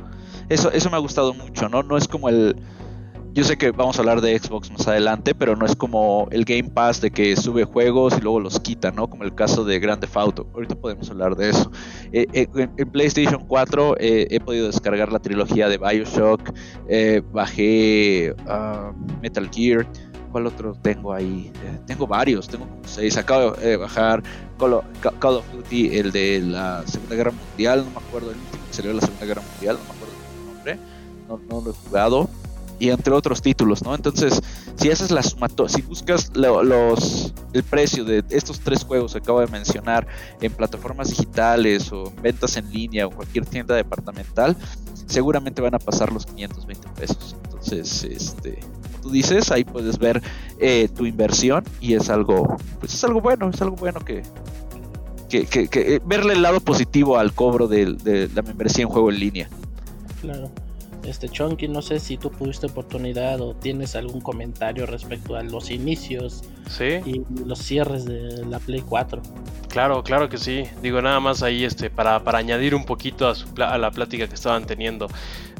Eso, 0.48 0.70
eso 0.70 0.90
me 0.90 0.96
ha 0.96 1.00
gustado 1.00 1.32
mucho, 1.32 1.68
¿no? 1.70 1.82
No 1.82 1.96
es 1.96 2.06
como 2.06 2.28
el, 2.28 2.56
yo 3.34 3.42
sé 3.42 3.58
que 3.58 3.72
vamos 3.72 3.96
a 3.96 4.00
hablar 4.00 4.20
de 4.20 4.38
Xbox 4.38 4.70
más 4.70 4.86
adelante, 4.86 5.34
pero 5.34 5.56
no 5.56 5.66
es 5.66 5.74
como 5.74 6.28
el 6.30 6.44
Game 6.44 6.70
Pass 6.70 7.00
de 7.00 7.10
que 7.10 7.34
sube 7.34 7.64
juegos 7.64 8.16
y 8.16 8.20
luego 8.20 8.38
los 8.38 8.60
quita, 8.60 8.92
¿no? 8.92 9.10
Como 9.10 9.24
el 9.24 9.34
caso 9.34 9.64
de 9.64 9.80
Grand 9.80 10.00
Theft 10.00 10.16
Auto. 10.16 10.46
Ahorita 10.54 10.76
podemos 10.76 11.10
hablar 11.10 11.34
de 11.34 11.50
eso. 11.50 11.68
Eh, 12.12 12.26
eh, 12.32 12.46
en, 12.54 12.90
PlayStation 12.90 13.44
4 13.44 13.96
eh, 13.98 14.28
he 14.30 14.38
podido 14.38 14.68
descargar 14.68 15.12
la 15.12 15.18
trilogía 15.18 15.68
de 15.68 15.78
Bioshock, 15.78 16.52
bajé 17.32 18.36
ah, 18.46 18.92
Metal 19.20 19.50
Gear. 19.52 19.84
¿Cuál 20.30 20.46
otro 20.46 20.74
tengo 20.82 21.12
ahí? 21.12 21.52
tengo 21.86 22.06
varios, 22.06 22.46
tengo 22.46 22.66
como 22.66 22.82
seis. 22.84 23.16
Acabo 23.16 23.52
de 23.52 23.76
bajar 23.76 24.22
Call 24.58 24.74
of, 24.74 25.52
Duty, 25.52 25.96
el 25.96 26.12
de 26.12 26.40
la 26.40 26.84
Segunda 26.86 27.16
Guerra 27.16 27.32
Mundial, 27.32 27.84
no 27.84 28.00
me 28.00 28.06
acuerdo, 28.06 28.30
el 28.30 28.36
último 28.38 28.64
que 28.68 28.74
salió 28.74 28.90
de 28.90 28.94
la 28.96 29.00
Segunda 29.00 29.26
Guerra 29.26 29.42
Mundial, 29.42 29.76
no 29.76 29.82
me 29.82 29.90
acuerdo 29.90 30.14
el 30.14 30.54
nombre 30.54 30.78
no, 31.28 31.40
no 31.48 31.64
lo 31.64 31.70
he 31.70 31.74
jugado 31.74 32.28
y 32.78 32.90
entre 32.90 33.12
otros 33.12 33.42
títulos, 33.42 33.82
¿no? 33.82 33.94
Entonces, 33.94 34.40
si 34.76 34.90
haces 34.90 35.10
la 35.10 35.22
si 35.22 35.82
buscas 35.82 36.30
los 36.34 37.32
el 37.52 37.62
precio 37.62 38.04
de 38.04 38.24
estos 38.30 38.60
tres 38.60 38.84
juegos 38.84 39.12
que 39.12 39.18
acabo 39.18 39.40
de 39.40 39.46
mencionar 39.46 40.06
en 40.40 40.52
plataformas 40.52 41.08
digitales 41.08 41.92
o 41.92 42.08
en 42.08 42.22
ventas 42.22 42.56
en 42.56 42.70
línea 42.70 43.06
o 43.06 43.10
cualquier 43.10 43.46
tienda 43.46 43.74
departamental, 43.74 44.56
seguramente 45.06 45.62
van 45.62 45.74
a 45.74 45.78
pasar 45.78 46.12
los 46.12 46.26
520 46.26 46.88
pesos. 47.00 47.36
Entonces, 47.44 48.04
este, 48.04 48.58
como 48.82 48.98
tú 49.02 49.10
dices, 49.10 49.50
ahí 49.50 49.64
puedes 49.64 49.98
ver 49.98 50.20
eh, 50.58 50.88
tu 50.88 51.06
inversión 51.06 51.64
y 51.80 51.94
es 51.94 52.10
algo, 52.10 52.56
pues 52.80 52.94
es 52.94 53.04
algo 53.04 53.20
bueno, 53.20 53.50
es 53.50 53.62
algo 53.62 53.76
bueno 53.76 54.00
que, 54.00 54.22
que, 55.28 55.46
que, 55.46 55.68
que 55.68 56.02
verle 56.04 56.34
el 56.34 56.42
lado 56.42 56.60
positivo 56.60 57.18
al 57.18 57.32
cobro 57.32 57.68
de, 57.68 57.94
de 57.94 58.28
la 58.34 58.42
membresía 58.42 58.82
en 58.82 58.88
juego 58.88 59.10
en 59.10 59.20
línea. 59.20 59.48
Claro. 60.20 60.50
Este 61.06 61.28
Chonky, 61.28 61.68
no 61.68 61.82
sé 61.82 62.00
si 62.00 62.16
tú 62.16 62.30
tuviste 62.30 62.66
oportunidad 62.66 63.40
o 63.40 63.54
tienes 63.54 63.94
algún 63.94 64.20
comentario 64.20 64.86
respecto 64.86 65.36
a 65.36 65.42
los 65.42 65.70
inicios 65.70 66.42
y 66.80 67.22
los 67.44 67.58
cierres 67.58 68.04
de 68.06 68.44
la 68.46 68.58
Play 68.58 68.80
4. 68.80 69.22
Claro, 69.68 70.02
claro 70.02 70.28
que 70.28 70.38
sí. 70.38 70.64
Digo 70.82 71.02
nada 71.02 71.20
más 71.20 71.42
ahí 71.42 71.64
este 71.64 71.90
para, 71.90 72.22
para 72.24 72.38
añadir 72.38 72.74
un 72.74 72.84
poquito 72.84 73.28
a, 73.28 73.34
a, 73.66 73.78
la 73.78 73.90
plática 73.90 74.28
que 74.28 74.34
estaban 74.34 74.66
teniendo. 74.66 75.08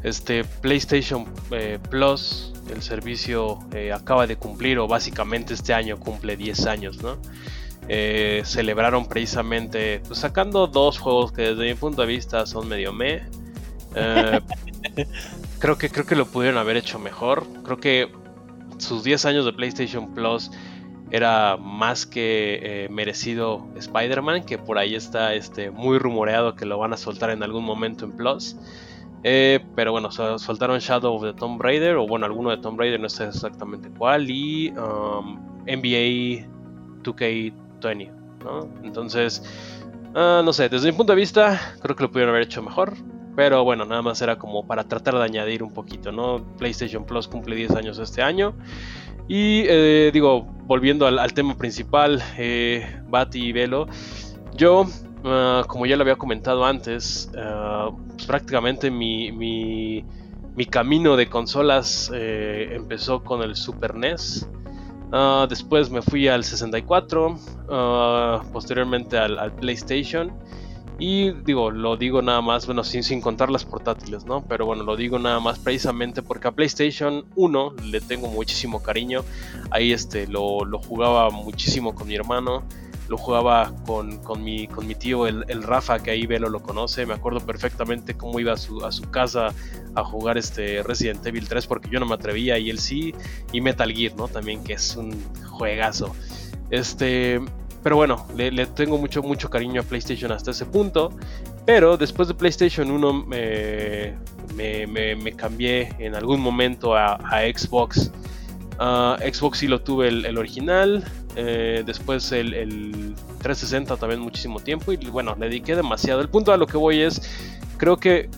Este 0.02 0.44
PlayStation 0.44 1.26
eh, 1.50 1.78
Plus, 1.90 2.52
el 2.72 2.82
servicio 2.82 3.58
eh, 3.72 3.92
acaba 3.92 4.26
de 4.26 4.36
cumplir 4.36 4.78
o 4.78 4.86
básicamente 4.86 5.54
este 5.54 5.74
año 5.74 5.98
cumple 5.98 6.36
10 6.36 6.66
años, 6.66 7.02
¿no? 7.02 7.16
Eh, 7.88 8.42
celebraron 8.44 9.06
precisamente 9.06 10.00
pues, 10.06 10.20
sacando 10.20 10.66
dos 10.66 10.98
juegos 10.98 11.32
que 11.32 11.42
desde 11.42 11.64
mi 11.64 11.74
punto 11.74 12.00
de 12.02 12.08
vista 12.08 12.46
son 12.46 12.68
medio 12.68 12.92
me. 12.92 13.22
creo 15.58 15.78
que 15.78 15.90
creo 15.90 16.06
que 16.06 16.16
lo 16.16 16.26
pudieron 16.26 16.58
haber 16.58 16.76
hecho 16.76 16.98
mejor. 16.98 17.46
Creo 17.62 17.78
que 17.78 18.12
sus 18.78 19.04
10 19.04 19.24
años 19.26 19.44
de 19.44 19.52
PlayStation 19.52 20.14
Plus 20.14 20.50
era 21.10 21.56
más 21.56 22.06
que 22.06 22.58
eh, 22.62 22.88
merecido 22.90 23.68
Spider-Man, 23.76 24.44
que 24.44 24.58
por 24.58 24.78
ahí 24.78 24.94
está 24.94 25.34
este, 25.34 25.70
muy 25.70 25.98
rumoreado 25.98 26.56
que 26.56 26.64
lo 26.64 26.78
van 26.78 26.92
a 26.92 26.96
soltar 26.96 27.30
en 27.30 27.42
algún 27.42 27.64
momento 27.64 28.04
en 28.04 28.12
Plus. 28.12 28.56
Eh, 29.22 29.64
pero 29.74 29.92
bueno, 29.92 30.10
soltaron 30.10 30.78
Shadow 30.80 31.14
of 31.14 31.22
the 31.22 31.32
Tomb 31.32 31.60
Raider, 31.62 31.96
o 31.96 32.06
bueno, 32.06 32.26
alguno 32.26 32.50
de 32.50 32.58
Tomb 32.58 32.78
Raider, 32.78 33.00
no 33.00 33.08
sé 33.08 33.24
exactamente 33.24 33.88
cuál, 33.96 34.28
y 34.28 34.70
um, 34.70 35.38
NBA 35.66 36.46
2K20, 37.02 38.10
¿no? 38.44 38.68
Entonces, 38.82 39.42
uh, 40.14 40.42
no 40.44 40.52
sé, 40.52 40.68
desde 40.68 40.90
mi 40.90 40.96
punto 40.96 41.14
de 41.14 41.20
vista, 41.20 41.58
creo 41.80 41.96
que 41.96 42.02
lo 42.02 42.10
pudieron 42.10 42.34
haber 42.34 42.42
hecho 42.42 42.62
mejor. 42.62 42.94
Pero 43.36 43.64
bueno, 43.64 43.84
nada 43.84 44.02
más 44.02 44.22
era 44.22 44.36
como 44.36 44.66
para 44.66 44.84
tratar 44.84 45.14
de 45.14 45.24
añadir 45.24 45.62
un 45.62 45.72
poquito, 45.72 46.12
¿no? 46.12 46.44
PlayStation 46.58 47.04
Plus 47.04 47.26
cumple 47.26 47.56
10 47.56 47.72
años 47.72 47.98
este 47.98 48.22
año. 48.22 48.54
Y 49.26 49.64
eh, 49.66 50.10
digo, 50.12 50.42
volviendo 50.66 51.06
al, 51.06 51.32
tema 51.32 51.56
principal, 51.56 52.22
eh, 52.36 53.00
Bati 53.08 53.46
y 53.46 53.52
Velo, 53.52 53.86
yo, 54.54 54.86
ah, 55.24 55.64
como 55.66 55.86
ya 55.86 55.96
lo 55.96 56.02
había 56.02 56.16
comentado 56.16 56.64
antes, 56.64 57.30
ah, 57.36 57.90
pues 58.08 58.26
prácticamente 58.26 58.90
mi, 58.90 59.32
mi, 59.32 60.04
mi, 60.54 60.66
camino 60.66 61.16
de 61.16 61.28
consolas 61.28 62.10
eh, 62.14 62.72
empezó 62.72 63.24
con 63.24 63.42
el 63.42 63.56
Super 63.56 63.94
NES. 63.94 64.48
Ah, 65.10 65.46
después 65.48 65.90
me 65.90 66.02
fui 66.02 66.28
al 66.28 66.44
64, 66.44 67.38
posteriormente 68.52 69.16
al 69.16 69.54
PlayStation. 69.54 70.32
Y 70.98 71.32
digo, 71.32 71.72
lo 71.72 71.96
digo 71.96 72.22
nada 72.22 72.40
más, 72.40 72.66
bueno, 72.66 72.84
sin, 72.84 73.02
sin 73.02 73.20
contar 73.20 73.50
las 73.50 73.64
portátiles, 73.64 74.24
¿no? 74.26 74.44
Pero 74.46 74.66
bueno, 74.66 74.84
lo 74.84 74.96
digo 74.96 75.18
nada 75.18 75.40
más 75.40 75.58
precisamente 75.58 76.22
porque 76.22 76.48
a 76.48 76.52
PlayStation 76.52 77.24
1 77.34 77.74
le 77.86 78.00
tengo 78.00 78.28
muchísimo 78.28 78.80
cariño. 78.80 79.24
Ahí 79.70 79.92
este, 79.92 80.28
lo, 80.28 80.60
jugaba 80.78 81.30
muchísimo 81.30 81.94
con 81.94 82.06
mi 82.06 82.14
hermano. 82.14 82.62
Lo 83.08 83.18
jugaba 83.18 83.74
con, 83.84 84.20
mi, 84.42 84.66
con 84.68 84.86
mi 84.86 84.94
tío, 84.94 85.26
el, 85.26 85.62
Rafa, 85.62 85.98
que 86.02 86.12
ahí 86.12 86.26
Velo 86.26 86.48
lo 86.48 86.62
conoce. 86.62 87.04
Me 87.04 87.12
acuerdo 87.12 87.40
perfectamente 87.40 88.14
cómo 88.14 88.38
iba 88.38 88.52
a 88.52 88.56
su, 88.56 88.84
a 88.84 88.92
su 88.92 89.10
casa 89.10 89.52
a 89.96 90.04
jugar 90.04 90.38
este 90.38 90.82
Resident 90.82 91.26
Evil 91.26 91.48
3 91.48 91.66
porque 91.66 91.90
yo 91.90 92.00
no 92.00 92.06
me 92.06 92.14
atrevía 92.14 92.56
y 92.56 92.70
él 92.70 92.78
sí. 92.78 93.14
Y 93.52 93.60
Metal 93.60 93.92
Gear, 93.92 94.14
¿no? 94.16 94.28
También 94.28 94.62
que 94.62 94.74
es 94.74 94.96
un 94.96 95.12
juegazo. 95.50 96.14
Este, 96.70 97.40
pero 97.84 97.96
bueno, 97.96 98.26
le, 98.34 98.64
tengo 98.64 98.96
mucho, 98.96 99.22
mucho 99.22 99.50
cariño 99.50 99.82
a 99.82 99.84
PlayStation 99.84 100.32
hasta 100.32 100.52
ese 100.52 100.64
punto. 100.64 101.12
Pero 101.66 101.98
después 101.98 102.28
de 102.28 102.34
PlayStation 102.34 102.90
1 102.90 103.12
me, 103.26 104.16
me, 104.56 105.32
cambié 105.36 105.94
en 105.98 106.14
algún 106.14 106.40
momento 106.40 106.96
a, 106.96 107.18
Xbox. 107.54 108.10
Ah, 108.78 109.18
Xbox 109.20 109.58
sí 109.58 109.68
lo 109.68 109.82
tuve 109.82 110.08
el, 110.08 110.38
original. 110.38 111.04
Eh, 111.36 111.82
después 111.84 112.32
el, 112.32 112.54
el, 112.54 113.14
360 113.42 113.98
también 113.98 114.18
muchísimo 114.20 114.60
tiempo. 114.60 114.90
Y 114.90 114.96
bueno, 114.96 115.36
le 115.38 115.50
dediqué 115.50 115.76
demasiado. 115.76 116.22
El 116.22 116.30
punto 116.30 116.54
a 116.54 116.56
lo 116.56 116.66
que 116.66 116.78
voy 116.78 117.02
es, 117.02 117.20
creo 117.76 117.98
que 117.98 118.30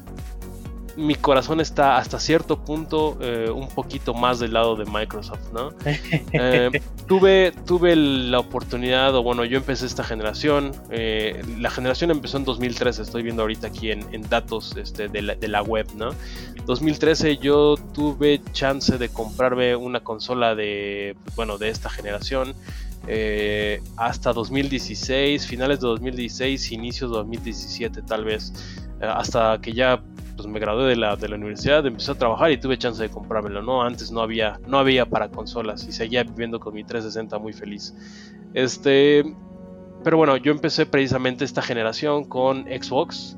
mi 0.97 1.14
corazón 1.14 1.61
está 1.61 1.99
hasta 1.99 2.18
cierto 2.18 2.59
punto 2.59 3.18
eh, 3.20 3.51
un 3.51 3.68
poquito 3.68 4.14
más 4.14 4.38
del 4.38 4.55
lado 4.55 4.76
de 4.76 4.84
Microsoft, 4.86 5.53
¿no? 5.53 5.72
Eh, 6.32 6.70
tuve, 7.07 7.53
tuve 7.66 7.97
la 7.97 8.38
oportunidad, 8.38 9.14
o 9.14 9.22
bueno, 9.22 9.44
yo 9.44 9.57
empecé 9.57 9.86
esta 9.86 10.05
generación, 10.05 10.72
eh, 10.90 11.42
la 11.59 11.70
generación 11.70 12.11
empezó 12.11 12.36
en 12.36 12.44
2013, 12.44 13.03
estoy 13.03 13.22
viendo 13.22 13.42
ahorita 13.42 13.68
aquí 13.68 13.90
en, 13.90 14.07
datos 14.28 14.76
este, 14.76 15.09
de, 15.09 15.22
la, 15.22 15.62
web, 15.62 15.86
¿no? 15.94 16.11
2013 16.66 17.38
yo 17.38 17.76
tuve 17.94 18.40
chance 18.53 18.99
de 18.99 19.09
comprarme 19.09 19.76
una 19.76 20.01
consola 20.01 20.55
de, 20.55 21.16
bueno, 21.36 21.59
de 21.59 21.70
esta 21.70 21.88
generación. 21.90 22.55
Hasta 23.97 24.33
2016, 24.33 25.47
finales 25.47 25.81
de 25.81 25.87
2016, 25.87 26.73
inicios 26.73 27.11
de 27.11 27.17
2017 27.19 28.03
tal 28.03 28.25
vez, 28.25 28.53
hasta 29.01 29.61
que 29.61 29.73
ya 29.73 30.03
pues 30.37 30.47
me 30.49 30.61
gradué 30.61 30.91
de 30.91 30.97
la, 30.97 31.17
de 31.17 31.29
la 31.29 31.37
universidad, 31.37 31.85
empecé 31.87 32.13
a 32.13 32.15
trabajar 32.15 32.51
y 32.51 32.59
tuve 32.59 32.77
chance 32.77 33.03
de 33.03 33.09
comprármelo, 33.09 33.63
¿no? 33.63 33.83
Antes 33.83 34.11
no 34.13 34.21
había, 34.21 34.61
no 34.67 34.79
había 34.79 35.07
para 35.07 35.29
consolas 35.31 35.87
y 35.89 35.93
seguía 35.93 36.23
viviendo 36.25 36.61
con 36.61 36.75
mi 36.75 36.85
360 36.85 37.39
muy 37.39 37.53
feliz. 37.53 37.95
Este, 38.53 39.25
pero 40.05 40.19
bueno, 40.19 40.37
yo 40.37 40.53
empecé 40.53 40.87
precisamente 40.87 41.45
esta 41.45 41.63
generación 41.63 42.25
con 42.25 42.65
Xbox. 42.65 43.37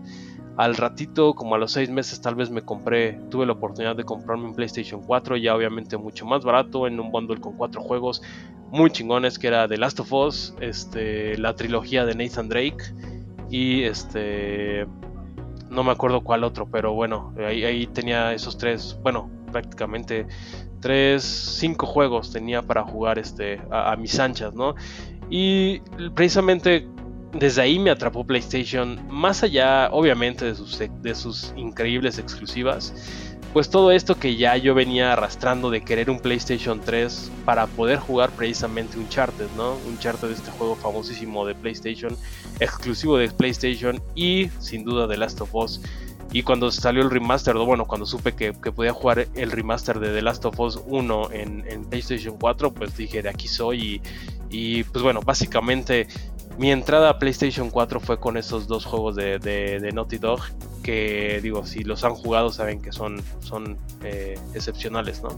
Al 0.59 0.75
ratito, 0.75 1.35
como 1.35 1.55
a 1.55 1.59
los 1.59 1.71
seis 1.71 1.89
meses, 1.89 2.21
tal 2.21 2.35
vez 2.35 2.51
me 2.51 2.63
compré, 2.63 3.13
tuve 3.31 3.47
la 3.47 3.53
oportunidad 3.53 3.95
de 3.95 4.03
comprarme 4.03 4.47
un 4.47 4.55
PlayStation 4.57 5.01
4, 5.01 5.37
ya 5.37 5.55
obviamente 5.55 5.97
mucho 5.97 6.27
más 6.27 6.45
barato, 6.45 6.89
en 6.89 6.99
un 6.99 7.13
bundle 7.13 7.41
con 7.41 7.57
cuatro 7.57 7.81
juegos 7.81 8.23
muy 8.71 8.91
chingones, 8.91 9.39
que 9.39 9.47
era 9.47 9.69
The 9.69 9.77
Last 9.77 10.01
of 10.01 10.13
Us, 10.13 10.55
este, 10.61 11.39
la 11.39 11.55
trilogía 11.55 12.05
de 12.05 12.17
Nathan 12.17 12.49
Drake 12.49 12.85
y 13.49 13.85
este 13.85 14.87
no 15.71 15.85
me 15.85 15.93
acuerdo 15.93 16.23
cuál 16.23 16.43
otro, 16.43 16.67
pero 16.69 16.93
bueno, 16.93 17.33
ahí, 17.39 17.87
tenía 17.87 18.33
esos 18.33 18.59
tres, 18.59 18.99
bueno, 19.03 19.31
prácticamente 19.53 20.27
tres, 20.81 21.23
cinco 21.23 21.87
juegos 21.87 22.33
tenía 22.33 22.63
para 22.63 22.83
jugar 22.83 23.21
este, 23.21 23.61
a, 23.71 23.95
mis 23.95 24.19
anchas, 24.19 24.55
¿no? 24.55 24.75
Y 25.31 25.81
precisamente 26.15 26.89
desde 27.33 27.63
ahí 27.63 27.79
me 27.79 27.91
atrapó 27.91 28.25
PlayStation, 28.25 29.01
más 29.09 29.43
allá, 29.43 29.89
obviamente, 29.93 30.45
de 30.45 30.55
sus, 30.55 30.79
de 30.79 31.15
sus 31.15 31.53
increíbles 31.57 32.19
exclusivas 32.19 32.93
pues 33.53 33.71
todo 33.71 33.91
esto 33.93 34.19
que 34.19 34.37
ya 34.37 34.57
yo 34.57 34.75
venía 34.75 35.13
arrastrando 35.15 35.71
de 35.71 35.81
querer 35.81 36.11
un 36.11 36.21
PlayStation 36.21 36.81
3 36.81 37.31
para 37.45 37.67
poder 37.67 37.99
jugar 37.99 38.31
precisamente 38.31 38.99
Uncharted, 38.99 39.49
¿no? 39.57 39.77
Uncharted, 39.87 40.31
este 40.31 40.51
juego 40.51 40.77
famosísimo 40.77 41.47
de 41.47 41.55
PlayStation, 41.55 42.15
exclusivo 42.61 43.17
de 43.17 43.31
PlayStation 43.31 44.03
y 44.15 44.51
sin 44.59 44.85
duda 44.85 45.07
de 45.07 45.17
Last 45.17 45.41
of 45.41 45.55
Us. 45.55 45.81
Y 46.31 46.43
cuando 46.43 46.71
salió 46.71 47.03
el 47.03 47.11
remaster, 47.11 47.55
bueno, 47.57 47.87
cuando 47.87 48.05
supe 48.05 48.35
que, 48.35 48.53
podía 48.53 48.93
jugar 48.93 49.29
el 49.35 49.51
remaster 49.51 49.99
de 49.99 50.13
The 50.13 50.21
Last 50.21 50.45
of 50.45 50.61
Us 50.61 50.79
1 50.87 51.31
en, 51.33 51.85
PlayStation 51.89 52.37
4, 52.39 52.75
pues 52.75 52.97
dije, 52.99 53.23
de 53.23 53.31
aquí 53.31 53.49
soy. 53.49 54.03
Y, 54.51 54.85
pues 54.85 55.03
bueno, 55.03 55.21
básicamente 55.23 56.07
mi 56.59 56.71
entrada 56.71 57.11
a 57.11 57.19
PlayStation 57.19 57.71
4 57.71 58.01
fue 58.01 58.21
con 58.21 58.37
esos 58.37 58.67
dos 58.67 58.85
juegos 58.85 59.17
de, 59.17 59.39
de 59.39 59.93
Naughty 59.93 60.19
Dog 60.19 60.41
que 60.89 61.41
digo, 61.43 61.67
si 61.67 61.85
los 61.85 62.03
han 62.03 62.15
jugado 62.15 62.51
saben 62.51 62.81
que 62.81 62.93
son, 62.93 63.23
son 63.41 63.77
eh, 64.03 64.39
excepcionales, 64.55 65.23
¿no? 65.23 65.29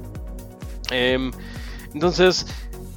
Em, 0.93 1.33
entonces, 1.93 2.47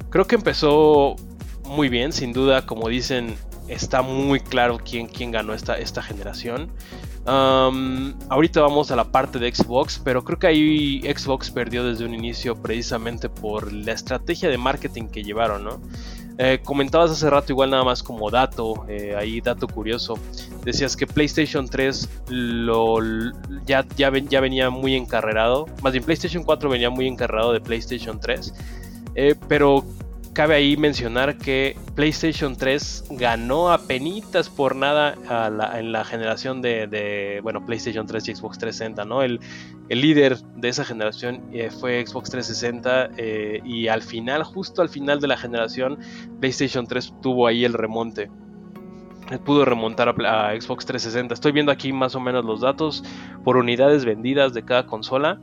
creo 0.08 0.26
que 0.28 0.36
empezó 0.36 1.16
muy 1.64 1.88
bien, 1.88 2.12
sin 2.12 2.32
duda, 2.32 2.64
como 2.64 2.88
dicen, 2.88 3.34
está 3.66 4.02
muy 4.02 4.38
claro 4.38 4.78
quién, 4.78 5.08
quién 5.08 5.32
ganó 5.32 5.52
esta, 5.52 5.78
esta 5.78 6.00
generación. 6.00 6.70
ahorita 7.26 8.60
vamos 8.60 8.92
a 8.92 8.96
la 8.96 9.10
parte 9.10 9.40
de 9.40 9.52
Xbox, 9.52 10.00
pero 10.04 10.22
creo 10.22 10.38
que 10.38 10.46
ahí 10.46 11.00
Xbox 11.00 11.50
perdió 11.50 11.84
desde 11.84 12.04
un 12.04 12.14
inicio 12.14 12.54
precisamente 12.54 13.28
por 13.28 13.72
la 13.72 13.90
estrategia 13.90 14.48
de 14.48 14.58
marketing 14.58 15.08
que 15.08 15.24
llevaron, 15.24 15.64
¿no? 15.64 15.80
Eh, 16.36 16.60
comentabas 16.64 17.12
hace 17.12 17.30
rato, 17.30 17.52
igual 17.52 17.70
nada 17.70 17.84
más 17.84 18.02
como 18.02 18.28
dato, 18.28 18.84
eh, 18.88 19.14
ahí 19.16 19.40
dato 19.40 19.68
curioso, 19.68 20.18
decías 20.64 20.96
que 20.96 21.06
PlayStation 21.06 21.68
3 21.68 22.08
lo, 22.28 22.98
ya, 23.64 23.86
ya, 23.96 24.10
ya 24.10 24.40
venía 24.40 24.68
muy 24.68 24.96
encarrerado, 24.96 25.66
más 25.80 25.92
bien 25.92 26.04
PlayStation 26.04 26.42
4 26.42 26.68
venía 26.68 26.90
muy 26.90 27.06
encarrerado 27.06 27.52
de 27.52 27.60
PlayStation 27.60 28.18
3, 28.18 28.52
eh, 29.14 29.36
pero 29.46 29.84
cabe 30.34 30.56
ahí 30.56 30.76
mencionar 30.76 31.38
que 31.38 31.76
PlayStation 31.94 32.56
3 32.56 33.04
ganó 33.10 33.72
a 33.72 33.78
penitas 33.78 34.50
por 34.50 34.74
nada 34.74 35.14
en 35.78 35.92
la 35.92 36.04
generación 36.04 36.60
de, 36.60 37.40
bueno, 37.42 37.64
PlayStation 37.64 38.04
3 38.06 38.28
y 38.28 38.34
Xbox 38.34 38.58
360, 38.58 39.04
¿no? 39.04 39.22
El, 39.22 39.40
el 39.88 40.00
líder 40.00 40.38
de 40.56 40.68
esa 40.68 40.84
generación 40.84 41.42
eh, 41.52 41.70
fue 41.70 42.04
Xbox 42.04 42.30
360 42.30 43.10
eh, 43.16 43.60
y 43.64 43.86
al 43.86 44.02
final, 44.02 44.42
justo 44.42 44.82
al 44.82 44.88
final 44.88 45.20
de 45.20 45.28
la 45.28 45.36
generación, 45.36 45.98
PlayStation 46.40 46.86
3 46.86 47.14
tuvo 47.22 47.46
ahí 47.46 47.64
el 47.64 47.72
remonte. 47.72 48.28
Pudo 49.46 49.64
remontar 49.64 50.08
a 50.08 50.60
Xbox 50.60 50.84
360. 50.84 51.32
Estoy 51.32 51.52
viendo 51.52 51.72
aquí 51.72 51.92
más 51.92 52.14
o 52.14 52.20
menos 52.20 52.44
los 52.44 52.60
datos 52.60 53.02
por 53.42 53.56
unidades 53.56 54.04
vendidas 54.04 54.52
de 54.52 54.64
cada 54.64 54.84
consola. 54.84 55.40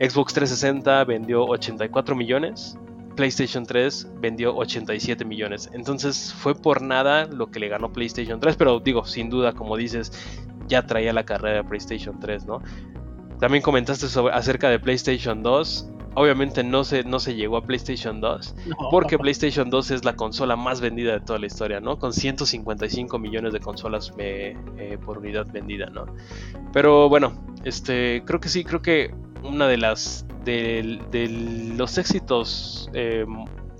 Xbox 0.00 0.32
360 0.32 1.04
vendió 1.04 1.44
84 1.44 2.14
millones, 2.14 2.78
PlayStation 3.18 3.66
3 3.66 4.12
vendió 4.20 4.54
87 4.54 5.24
millones. 5.24 5.68
Entonces 5.72 6.32
fue 6.32 6.54
por 6.54 6.80
nada 6.80 7.26
lo 7.26 7.50
que 7.50 7.58
le 7.58 7.66
ganó 7.66 7.92
PlayStation 7.92 8.38
3, 8.38 8.54
pero 8.54 8.78
digo, 8.78 9.04
sin 9.04 9.28
duda, 9.28 9.54
como 9.54 9.76
dices, 9.76 10.12
ya 10.68 10.86
traía 10.86 11.12
la 11.12 11.24
carrera 11.24 11.56
de 11.56 11.64
PlayStation 11.64 12.20
3, 12.20 12.46
¿no? 12.46 12.62
También 13.40 13.60
comentaste 13.60 14.06
sobre, 14.06 14.32
acerca 14.34 14.70
de 14.70 14.78
PlayStation 14.78 15.42
2. 15.42 15.90
Obviamente 16.14 16.62
no 16.62 16.84
se, 16.84 17.02
no 17.02 17.18
se 17.18 17.34
llegó 17.34 17.56
a 17.56 17.62
PlayStation 17.62 18.20
2 18.20 18.54
porque 18.90 19.18
PlayStation 19.18 19.68
2 19.68 19.90
es 19.90 20.04
la 20.04 20.14
consola 20.14 20.54
más 20.54 20.80
vendida 20.80 21.14
de 21.14 21.20
toda 21.20 21.40
la 21.40 21.46
historia, 21.46 21.80
¿no? 21.80 21.98
Con 21.98 22.12
155 22.12 23.18
millones 23.18 23.52
de 23.52 23.58
consolas 23.58 24.12
eh, 24.18 24.56
por 25.04 25.18
unidad 25.18 25.48
vendida, 25.52 25.86
¿no? 25.86 26.06
Pero 26.72 27.08
bueno, 27.08 27.32
este, 27.64 28.22
creo 28.24 28.38
que 28.38 28.48
sí, 28.48 28.62
creo 28.62 28.80
que 28.80 29.12
una 29.42 29.68
de 29.68 29.76
las 29.76 30.24
de, 30.44 31.74
los 31.76 31.98
éxitos, 31.98 32.88
eh, 32.94 33.26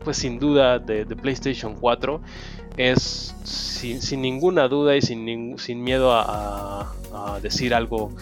pues 0.05 0.19
sin 0.19 0.39
duda, 0.39 0.79
de, 0.79 1.05
PlayStation 1.05 1.75
4 1.75 2.21
es 2.77 3.35
sin, 3.45 4.23
ninguna 4.23 4.69
duda 4.69 4.97
y 4.97 5.03
sin, 5.03 5.59
sin 5.59 5.83
miedo 5.83 6.13
a, 6.13 6.95
decir 7.43 7.75
algo 7.75 8.13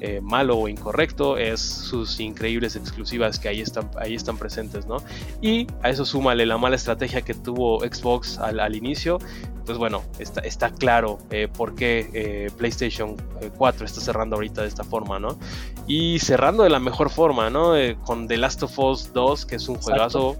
eh, 0.00 0.20
malo 0.22 0.58
o 0.58 0.68
incorrecto 0.68 1.38
es 1.38 1.60
sus 1.60 2.20
increíbles 2.20 2.76
exclusivas 2.76 3.38
que 3.38 3.48
ahí 3.48 3.60
están, 3.60 3.90
ahí 3.98 4.14
están 4.14 4.36
presentes, 4.36 4.86
¿no? 4.86 4.98
Y 5.40 5.66
a 5.82 5.90
eso 5.90 6.04
súmale 6.04 6.46
la 6.46 6.58
mala 6.58 6.76
estrategia 6.76 7.22
que 7.22 7.34
tuvo 7.34 7.80
Xbox 7.80 8.38
al, 8.38 8.60
al 8.60 8.76
inicio, 8.76 9.18
pues 9.64 9.78
bueno, 9.78 10.02
está, 10.18 10.40
está 10.42 10.70
claro 10.70 11.18
eh, 11.30 11.48
por 11.48 11.74
qué 11.74 12.10
eh, 12.12 12.50
PlayStation 12.56 13.16
4 13.56 13.86
está 13.86 14.00
cerrando 14.00 14.36
ahorita 14.36 14.62
de 14.62 14.68
esta 14.68 14.84
forma, 14.84 15.18
¿no? 15.18 15.38
Y 15.86 16.18
cerrando 16.20 16.62
de 16.62 16.70
la 16.70 16.78
mejor 16.78 17.10
forma, 17.10 17.50
¿no? 17.50 17.72
con 18.04 18.28
The 18.28 18.36
Last 18.36 18.62
of 18.62 18.78
Us 18.78 19.12
2, 19.12 19.46
que 19.46 19.56
es 19.56 19.68
un 19.68 19.76
juegazo, 19.76 20.36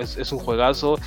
es, 0.00 0.16
es 0.16 0.30
un 0.32 0.38
juegazo. 0.38 0.98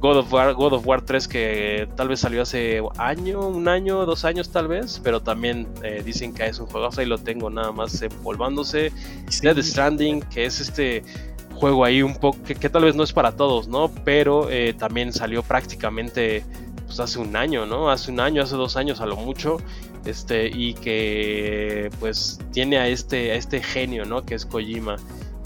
God 0.00 0.16
of 0.16 0.32
War, 0.32 0.54
God 0.54 0.72
of 0.72 0.86
War 0.86 1.02
3 1.02 1.28
que 1.28 1.88
tal 1.94 2.08
vez 2.08 2.20
salió 2.20 2.42
hace 2.42 2.82
año, 2.96 3.46
un 3.46 3.68
año, 3.68 4.06
dos 4.06 4.24
años 4.24 4.50
tal 4.50 4.66
vez, 4.66 4.98
pero 5.04 5.20
también 5.20 5.68
eh, 5.82 6.02
dicen 6.04 6.32
que 6.32 6.46
es 6.46 6.58
un 6.58 6.66
juego, 6.66 6.88
ahí 6.96 7.04
lo 7.04 7.18
tengo 7.18 7.50
nada 7.50 7.70
más 7.70 8.00
empolvándose. 8.00 8.92
Dead 9.42 9.58
Stranding, 9.58 10.22
que 10.22 10.46
es 10.46 10.60
este 10.60 11.02
juego 11.54 11.84
ahí 11.84 12.00
un 12.00 12.16
poco 12.16 12.38
que, 12.42 12.70
tal 12.70 12.84
vez 12.84 12.94
no 12.94 13.02
es 13.02 13.12
para 13.12 13.32
todos, 13.32 13.68
¿no? 13.68 13.90
Pero 14.04 14.48
eh, 14.50 14.72
también 14.72 15.12
salió 15.12 15.42
prácticamente 15.42 16.44
pues, 16.86 16.98
hace 16.98 17.18
un 17.18 17.36
año, 17.36 17.66
¿no? 17.66 17.90
Hace 17.90 18.10
un 18.10 18.20
año, 18.20 18.42
hace 18.42 18.56
dos 18.56 18.76
años 18.76 19.02
a 19.02 19.06
lo 19.06 19.16
mucho. 19.16 19.58
Este, 20.06 20.48
y 20.48 20.72
que 20.72 21.90
pues 22.00 22.38
tiene 22.52 22.78
a 22.78 22.88
este, 22.88 23.32
a 23.32 23.34
este 23.34 23.62
genio, 23.62 24.06
¿no? 24.06 24.24
Que 24.24 24.34
es 24.34 24.46
Kojima 24.46 24.96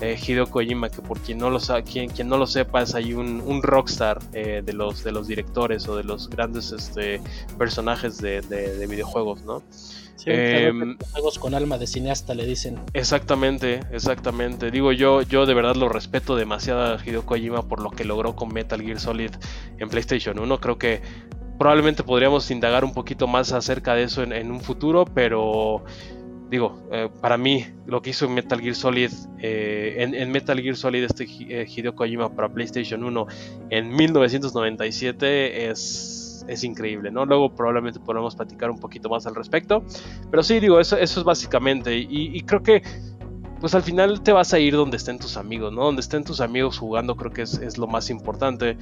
eh, 0.04 0.18
Hideo 0.20 0.46
Kojima, 0.46 0.90
que 0.90 1.00
por 1.00 1.18
quien 1.20 1.38
no 1.38 1.48
lo, 1.48 1.58
quien, 1.84 2.10
quien 2.10 2.28
no 2.28 2.36
lo 2.36 2.46
sepa 2.46 2.82
es 2.82 2.94
ahí 2.94 3.14
un, 3.14 3.62
rockstar 3.62 4.18
eh, 4.34 4.62
de, 4.64 4.72
los, 4.74 5.02
de 5.02 5.12
los 5.12 5.26
directores 5.26 5.88
o 5.88 5.96
de 5.96 6.04
los 6.04 6.28
grandes 6.28 6.72
este, 6.72 7.22
personajes 7.56 8.18
de, 8.18 8.86
videojuegos, 8.88 9.42
¿no? 9.44 9.62
Em, 10.26 10.96
juegos 11.12 11.38
con 11.38 11.54
alma 11.54 11.78
de 11.78 11.86
cineasta 11.86 12.34
le 12.34 12.46
dicen. 12.46 12.78
Exactamente, 12.92 13.80
exactamente. 13.92 14.70
Digo 14.70 14.92
yo, 14.92 15.22
yo 15.22 15.46
de 15.46 15.54
verdad 15.54 15.74
lo 15.74 15.88
respeto 15.88 16.36
demasiado 16.36 16.94
a 16.94 16.98
Hideo 17.02 17.24
Kojima 17.24 17.62
por 17.62 17.82
lo 17.82 17.90
que 17.90 18.04
logró 18.04 18.36
con 18.36 18.52
Metal 18.52 18.80
Gear 18.80 19.00
Solid 19.00 19.30
en 19.78 19.88
PlayStation 19.88 20.38
1. 20.38 20.60
Creo 20.60 20.78
que 20.78 21.02
probablemente 21.58 22.02
podríamos 22.02 22.50
indagar 22.50 22.84
un 22.84 22.94
poquito 22.94 23.26
más 23.26 23.52
acerca 23.52 23.94
de 23.94 24.04
eso 24.04 24.22
en 24.22 24.50
un 24.50 24.60
futuro, 24.60 25.04
pero 25.04 25.84
digo, 26.50 26.78
eh, 26.92 27.08
para 27.20 27.36
mí 27.36 27.66
lo 27.86 28.02
que 28.02 28.10
hizo 28.10 28.28
Metal 28.28 28.60
Gear 28.60 28.74
Solid, 28.74 29.10
eh, 29.38 29.96
en, 29.98 30.30
Metal 30.30 30.60
Gear 30.60 30.76
Solid 30.76 31.04
este 31.04 31.24
eh, 31.24 31.66
Hideo 31.68 31.94
Kojima 31.94 32.34
para 32.34 32.48
PlayStation 32.48 33.02
1 33.04 33.26
en 33.70 33.88
1997 33.90 35.70
es, 35.70 36.44
es 36.48 36.64
increíble, 36.64 37.10
¿no? 37.10 37.24
Luego 37.24 37.54
probablemente 37.54 38.00
podamos 38.00 38.36
platicar 38.36 38.70
un 38.70 38.78
poquito 38.78 39.08
más 39.08 39.26
al 39.26 39.34
respecto, 39.34 39.84
pero 40.30 40.42
sí, 40.42 40.60
digo, 40.60 40.80
eso, 40.80 40.96
eso 40.96 41.20
es 41.20 41.24
básicamente, 41.24 41.96
y, 41.96 42.40
creo 42.42 42.62
que 42.62 42.82
pues 43.60 43.74
al 43.74 43.82
final 43.82 44.22
te 44.22 44.32
vas 44.32 44.52
a 44.52 44.58
ir 44.58 44.74
donde 44.74 44.98
estén 44.98 45.18
tus 45.18 45.38
amigos, 45.38 45.72
¿no? 45.72 45.84
Donde 45.84 46.02
estén 46.02 46.22
tus 46.22 46.42
amigos 46.42 46.78
jugando 46.78 47.16
creo 47.16 47.32
que 47.32 47.42
es, 47.42 47.54
es 47.58 47.78
lo 47.78 47.86
más 47.86 48.10
importante. 48.10 48.76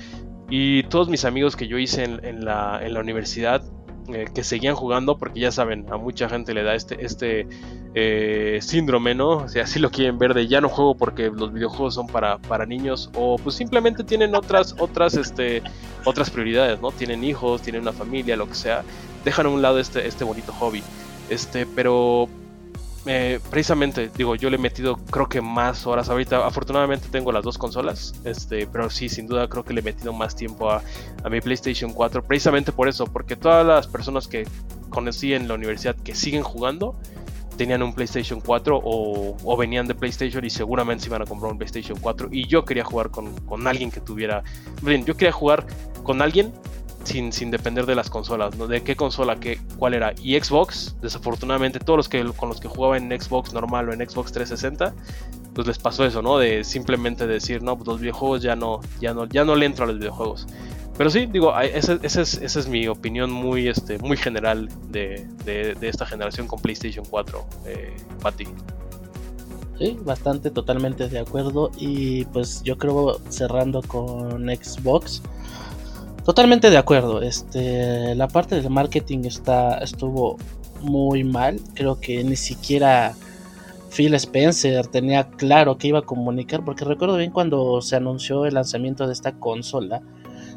Y 0.50 0.82
todos 0.84 1.08
mis 1.08 1.24
amigos 1.24 1.54
que 1.54 1.68
yo 1.68 1.78
hice 1.78 2.02
en, 2.02 2.44
la, 2.44 2.80
en 2.82 2.94
la 2.94 3.00
universidad, 3.00 3.62
eh, 4.08 4.26
que 4.34 4.42
seguían 4.42 4.74
jugando, 4.74 5.16
porque 5.18 5.40
ya 5.40 5.52
saben, 5.52 5.86
a 5.92 5.96
mucha 5.96 6.28
gente 6.28 6.54
le 6.54 6.62
da 6.62 6.74
este, 6.74 7.04
este 7.04 7.46
eh, 7.94 8.58
síndrome, 8.60 9.14
¿no? 9.14 9.48
Sea, 9.48 9.64
así 9.64 9.78
lo 9.78 9.90
quieren 9.90 10.18
ver 10.18 10.34
de 10.34 10.48
ya 10.48 10.60
no 10.60 10.68
juego 10.68 10.96
porque 10.96 11.30
los 11.30 11.52
videojuegos 11.52 11.94
son 11.94 12.06
para, 12.06 12.38
para 12.38 12.66
niños, 12.66 13.10
o 13.14 13.36
pues 13.36 13.56
simplemente 13.56 14.04
tienen 14.04 14.34
otras, 14.34 14.74
otras, 14.78 15.14
este, 15.14 15.62
otras 16.04 16.30
prioridades, 16.30 16.80
¿no? 16.80 16.90
Tienen 16.90 17.22
hijos, 17.24 17.62
tienen 17.62 17.82
una 17.82 17.92
familia, 17.92 18.36
lo 18.36 18.48
que 18.48 18.54
sea, 18.54 18.82
dejan 19.24 19.46
a 19.46 19.48
un 19.50 19.62
lado 19.62 19.78
este, 19.78 20.06
este 20.06 20.24
bonito 20.24 20.52
hobby. 20.52 20.82
Este, 21.28 21.66
pero 21.66 22.28
eh, 23.06 23.40
precisamente, 23.50 24.10
digo, 24.16 24.36
yo 24.36 24.48
le 24.48 24.56
he 24.56 24.60
metido 24.60 24.96
creo 24.96 25.28
que 25.28 25.40
más 25.40 25.86
horas 25.86 26.08
ahorita. 26.08 26.46
Afortunadamente 26.46 27.08
tengo 27.10 27.32
las 27.32 27.42
dos 27.42 27.58
consolas, 27.58 28.14
este, 28.24 28.66
pero 28.66 28.90
sí, 28.90 29.08
sin 29.08 29.26
duda 29.26 29.48
creo 29.48 29.64
que 29.64 29.72
le 29.72 29.80
he 29.80 29.82
metido 29.82 30.12
más 30.12 30.36
tiempo 30.36 30.70
a, 30.70 30.82
mi 31.28 31.40
PlayStation 31.40 31.92
4. 31.92 32.22
Precisamente 32.22 32.70
por 32.70 32.88
eso, 32.88 33.06
porque 33.06 33.34
todas 33.34 33.66
las 33.66 33.88
personas 33.88 34.28
que 34.28 34.46
conocí 34.88 35.34
en 35.34 35.48
la 35.48 35.54
universidad 35.54 35.96
que 35.96 36.14
siguen 36.14 36.42
jugando 36.42 36.94
tenían 37.56 37.82
un 37.82 37.92
PlayStation 37.92 38.40
4 38.40 38.80
o, 38.82 39.56
venían 39.56 39.86
de 39.86 39.94
PlayStation 39.94 40.44
y 40.44 40.50
seguramente 40.50 41.04
se 41.04 41.08
iban 41.08 41.22
a 41.22 41.26
comprar 41.26 41.52
un 41.52 41.58
PlayStation 41.58 41.98
4. 42.00 42.28
Y 42.30 42.46
yo 42.46 42.64
quería 42.64 42.84
jugar 42.84 43.10
con, 43.10 43.34
con 43.40 43.66
alguien 43.66 43.90
que 43.90 44.00
tuviera. 44.00 44.44
Bien, 44.80 45.04
yo 45.04 45.16
quería 45.16 45.32
jugar 45.32 45.66
con 46.04 46.22
alguien 46.22 46.52
sin, 47.04 47.32
sin 47.32 47.50
depender 47.50 47.86
de 47.86 47.94
las 47.94 48.10
consolas, 48.10 48.56
¿no? 48.56 48.66
De 48.66 48.82
qué 48.82 48.96
consola, 48.96 49.36
qué, 49.36 49.58
cuál 49.78 49.94
era. 49.94 50.14
Y 50.22 50.38
Xbox, 50.38 50.96
desafortunadamente, 51.00 51.78
todos 51.78 51.96
los 51.96 52.08
que 52.08 52.24
con 52.36 52.48
los 52.48 52.60
que 52.60 52.68
jugaba 52.68 52.96
en 52.96 53.08
Xbox 53.08 53.52
normal 53.52 53.88
o 53.88 53.92
en 53.92 54.08
Xbox 54.08 54.32
360, 54.32 54.94
pues 55.54 55.66
les 55.66 55.78
pasó 55.78 56.04
eso, 56.04 56.22
¿no? 56.22 56.38
De 56.38 56.64
simplemente 56.64 57.26
decir, 57.26 57.62
no, 57.62 57.76
pues 57.76 57.86
los 57.86 58.00
videojuegos 58.00 58.42
ya 58.42 58.56
no, 58.56 58.80
ya 59.00 59.14
no, 59.14 59.26
ya 59.26 59.44
no 59.44 59.54
le 59.54 59.66
entro 59.66 59.84
a 59.84 59.88
los 59.88 59.98
videojuegos. 59.98 60.46
Pero 60.96 61.10
sí, 61.10 61.26
digo, 61.26 61.58
esa, 61.58 61.98
es, 62.02 62.16
es, 62.16 62.68
mi 62.68 62.86
opinión 62.86 63.30
muy, 63.30 63.68
este, 63.68 63.98
muy 63.98 64.16
general 64.16 64.68
de, 64.90 65.26
de, 65.44 65.76
esta 65.88 66.04
generación 66.04 66.46
con 66.46 66.60
PlayStation 66.60 67.04
4, 67.08 67.44
eh, 67.66 67.96
Pati. 68.20 68.44
Sí, 69.78 69.98
bastante, 70.02 70.50
totalmente 70.50 71.08
de 71.08 71.18
acuerdo. 71.18 71.70
Y 71.76 72.26
pues 72.26 72.62
yo 72.62 72.76
creo 72.76 73.18
cerrando 73.30 73.82
con 73.82 74.48
Xbox. 74.48 75.22
Totalmente 76.24 76.70
de 76.70 76.76
acuerdo. 76.76 77.20
Este, 77.22 78.14
la 78.14 78.28
parte 78.28 78.54
del 78.60 78.70
marketing 78.70 79.24
está, 79.24 79.78
estuvo 79.78 80.36
muy 80.80 81.24
mal. 81.24 81.60
Creo 81.74 81.98
que 82.00 82.22
ni 82.22 82.36
siquiera 82.36 83.14
Phil 83.94 84.14
Spencer 84.14 84.86
tenía 84.86 85.28
claro 85.30 85.78
que 85.78 85.88
iba 85.88 86.00
a 86.00 86.02
comunicar. 86.02 86.64
Porque 86.64 86.84
recuerdo 86.84 87.16
bien 87.16 87.32
cuando 87.32 87.80
se 87.82 87.96
anunció 87.96 88.46
el 88.46 88.54
lanzamiento 88.54 89.06
de 89.06 89.12
esta 89.12 89.32
consola 89.32 90.00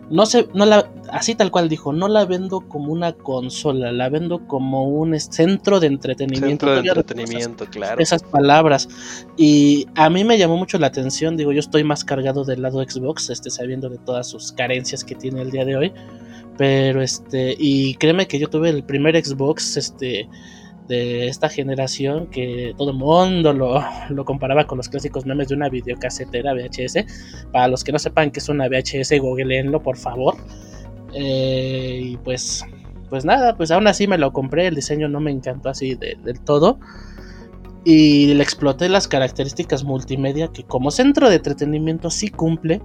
no 0.09 0.25
sé, 0.25 0.47
no 0.53 0.65
la, 0.65 0.89
así 1.09 1.35
tal 1.35 1.51
cual 1.51 1.67
dijo, 1.67 1.91
no 1.91 2.07
la 2.07 2.25
vendo 2.25 2.61
como 2.61 2.91
una 2.91 3.13
consola, 3.13 3.91
la 3.91 4.09
vendo 4.09 4.45
como 4.47 4.87
un 4.87 5.19
centro 5.19 5.79
de 5.79 5.87
entretenimiento. 5.87 6.47
Centro 6.67 6.71
de 6.73 6.87
entretenimiento, 6.87 7.65
claro. 7.65 8.01
Esas 8.01 8.23
palabras. 8.23 8.87
Y 9.37 9.87
a 9.95 10.09
mí 10.09 10.23
me 10.23 10.37
llamó 10.37 10.57
mucho 10.57 10.77
la 10.77 10.87
atención, 10.87 11.37
digo, 11.37 11.51
yo 11.51 11.59
estoy 11.59 11.83
más 11.83 12.03
cargado 12.03 12.43
del 12.43 12.61
lado 12.61 12.83
Xbox, 12.83 13.29
este, 13.29 13.49
sabiendo 13.49 13.89
de 13.89 13.97
todas 13.97 14.27
sus 14.27 14.51
carencias 14.51 15.03
que 15.03 15.15
tiene 15.15 15.41
el 15.41 15.51
día 15.51 15.65
de 15.65 15.75
hoy. 15.75 15.93
Pero 16.57 17.01
este, 17.01 17.55
y 17.57 17.95
créeme 17.95 18.27
que 18.27 18.39
yo 18.39 18.47
tuve 18.49 18.69
el 18.69 18.83
primer 18.83 19.21
Xbox, 19.23 19.75
este, 19.75 20.29
de 20.87 21.27
esta 21.27 21.49
generación 21.49 22.27
que 22.27 22.73
todo 22.77 22.91
el 22.91 22.97
mundo 22.97 23.53
lo, 23.53 23.83
lo, 24.09 24.25
comparaba 24.25 24.65
con 24.65 24.77
los 24.77 24.89
clásicos 24.89 25.25
memes 25.25 25.47
de 25.47 25.55
una 25.55 25.69
videocasetera 25.69 26.53
VHS. 26.53 27.05
Para 27.51 27.67
los 27.67 27.83
que 27.83 27.91
no 27.91 27.99
sepan 27.99 28.31
que 28.31 28.39
es 28.39 28.49
una 28.49 28.67
VHS, 28.67 29.19
googleenlo 29.19 29.81
por 29.81 29.97
favor. 29.97 30.35
Eh, 31.13 32.01
y 32.03 32.17
pues, 32.17 32.63
pues 33.09 33.25
nada, 33.25 33.55
pues 33.55 33.71
aún 33.71 33.87
así 33.87 34.07
me 34.07 34.17
lo 34.17 34.31
compré. 34.31 34.67
El 34.67 34.75
diseño 34.75 35.07
no 35.07 35.19
me 35.19 35.31
encantó 35.31 35.69
así 35.69 35.95
del 35.95 36.39
todo. 36.41 36.79
Y 37.83 38.33
le 38.33 38.43
exploté 38.43 38.89
las 38.89 39.07
características 39.07 39.83
multimedia 39.83 40.47
que 40.47 40.63
como 40.63 40.89
centro 40.89 41.29
de 41.29 41.35
entretenimiento 41.35 42.09
sí 42.09 42.29
cumple 42.29 42.81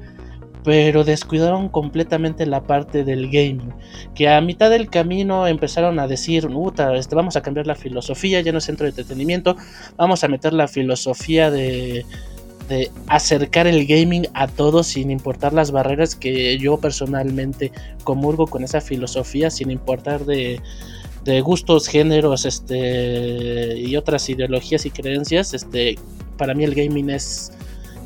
pero 0.64 1.04
descuidaron 1.04 1.68
completamente 1.68 2.46
la 2.46 2.62
parte 2.62 3.04
del 3.04 3.26
gaming, 3.30 3.72
que 4.14 4.28
a 4.28 4.40
mitad 4.40 4.70
del 4.70 4.90
camino 4.90 5.46
empezaron 5.46 5.98
a 5.98 6.06
decir, 6.06 6.48
este, 6.94 7.14
vamos 7.14 7.36
a 7.36 7.42
cambiar 7.42 7.66
la 7.66 7.74
filosofía, 7.74 8.40
ya 8.40 8.52
no 8.52 8.58
es 8.58 8.64
centro 8.64 8.84
de 8.84 8.90
entretenimiento, 8.90 9.56
vamos 9.96 10.22
a 10.24 10.28
meter 10.28 10.52
la 10.52 10.68
filosofía 10.68 11.50
de, 11.50 12.04
de 12.68 12.90
acercar 13.08 13.66
el 13.66 13.86
gaming 13.86 14.28
a 14.34 14.46
todos 14.46 14.88
sin 14.88 15.10
importar 15.10 15.52
las 15.52 15.70
barreras 15.70 16.14
que 16.14 16.56
yo 16.58 16.78
personalmente 16.78 17.72
comulgo 18.04 18.46
con 18.46 18.62
esa 18.62 18.80
filosofía, 18.80 19.50
sin 19.50 19.70
importar 19.70 20.24
de, 20.24 20.60
de 21.24 21.40
gustos, 21.40 21.88
géneros, 21.88 22.44
este 22.44 23.78
y 23.78 23.96
otras 23.96 24.28
ideologías 24.28 24.86
y 24.86 24.90
creencias, 24.90 25.54
este 25.54 25.98
para 26.36 26.54
mí 26.54 26.64
el 26.64 26.74
gaming 26.74 27.10
es 27.10 27.52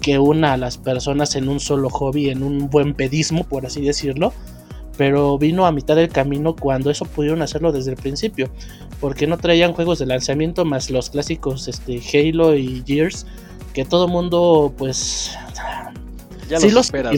que 0.04 0.18
una 0.18 0.52
a 0.52 0.56
las 0.58 0.76
personas 0.76 1.34
en 1.34 1.48
un 1.48 1.60
solo 1.60 1.88
hobby, 1.88 2.28
en 2.28 2.42
un 2.42 2.68
buen 2.68 2.92
pedismo, 2.92 3.44
por 3.44 3.64
así 3.64 3.80
decirlo. 3.80 4.34
Pero 4.98 5.38
vino 5.38 5.64
a 5.64 5.72
mitad 5.72 5.96
del 5.96 6.10
camino 6.10 6.54
cuando 6.54 6.90
eso 6.90 7.06
pudieron 7.06 7.40
hacerlo 7.40 7.72
desde 7.72 7.92
el 7.92 7.96
principio. 7.96 8.50
Porque 9.00 9.26
no 9.26 9.38
traían 9.38 9.72
juegos 9.72 9.98
de 10.00 10.04
lanzamiento 10.04 10.66
más 10.66 10.90
los 10.90 11.08
clásicos 11.08 11.68
este, 11.68 12.02
Halo 12.12 12.54
y 12.54 12.82
Gears. 12.86 13.26
Que 13.72 13.86
todo 13.86 14.06
mundo, 14.06 14.74
pues. 14.76 15.32
Ya 16.50 16.60
los, 16.60 16.74
esperas, 16.74 17.16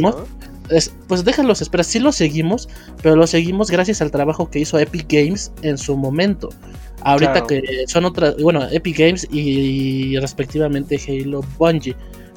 pues 1.08 1.24
déjalos 1.24 1.60
esperar, 1.60 1.84
sí 1.84 1.98
los 1.98 2.14
seguimos, 2.14 2.68
pero 3.02 3.16
los 3.16 3.30
seguimos 3.30 3.68
gracias 3.68 4.00
al 4.00 4.12
trabajo 4.12 4.48
que 4.48 4.60
hizo 4.60 4.78
Epic 4.78 5.06
Games 5.08 5.50
en 5.62 5.76
su 5.76 5.96
momento. 5.96 6.50
Ahorita 7.02 7.44
que 7.48 7.84
son 7.88 8.04
otras, 8.04 8.40
bueno, 8.40 8.64
Epic 8.70 8.96
Games 8.96 9.26
y, 9.32 9.40
y 9.40 10.18
respectivamente 10.20 11.00
Halo 11.08 11.40
Bungie. 11.58 11.96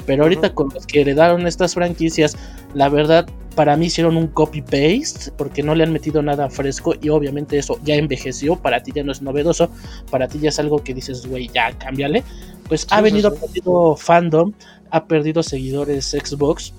Pero 0.10 0.24
ahorita 0.24 0.56
con 0.56 0.70
los 0.74 0.88
que 0.88 1.02
heredaron 1.02 1.46
estas 1.46 1.76
franquicias, 1.76 2.36
la 2.74 2.90
verdad, 2.90 3.30
para 3.54 3.78
mí 3.78 3.86
hicieron 3.86 4.18
un 4.18 4.26
copy-paste 4.26 5.32
porque 5.38 5.62
no 5.62 5.76
le 5.76 5.84
han 5.84 5.94
metido 5.94 6.24
nada 6.24 6.50
fresco 6.50 6.96
y 7.00 7.10
obviamente 7.10 7.60
eso 7.60 7.80
ya 7.84 7.94
envejeció, 7.94 8.56
para 8.56 8.82
ti 8.82 8.92
ya 8.92 9.04
no 9.04 9.12
es 9.12 9.22
novedoso, 9.22 9.70
para 10.10 10.28
ti 10.28 10.40
ya 10.40 10.50
es 10.50 10.58
algo 10.58 10.84
que 10.84 10.96
dices, 10.96 11.28
güey, 11.28 11.48
ya 11.54 11.78
cámbiale. 11.78 12.24
Pues 12.68 12.88
ha 12.90 13.02
venido 13.02 13.36
perdido 13.36 13.96
fandom, 13.96 14.52
ha 14.90 15.06
perdido 15.06 15.44
seguidores 15.44 16.06
Xbox, 16.10 16.74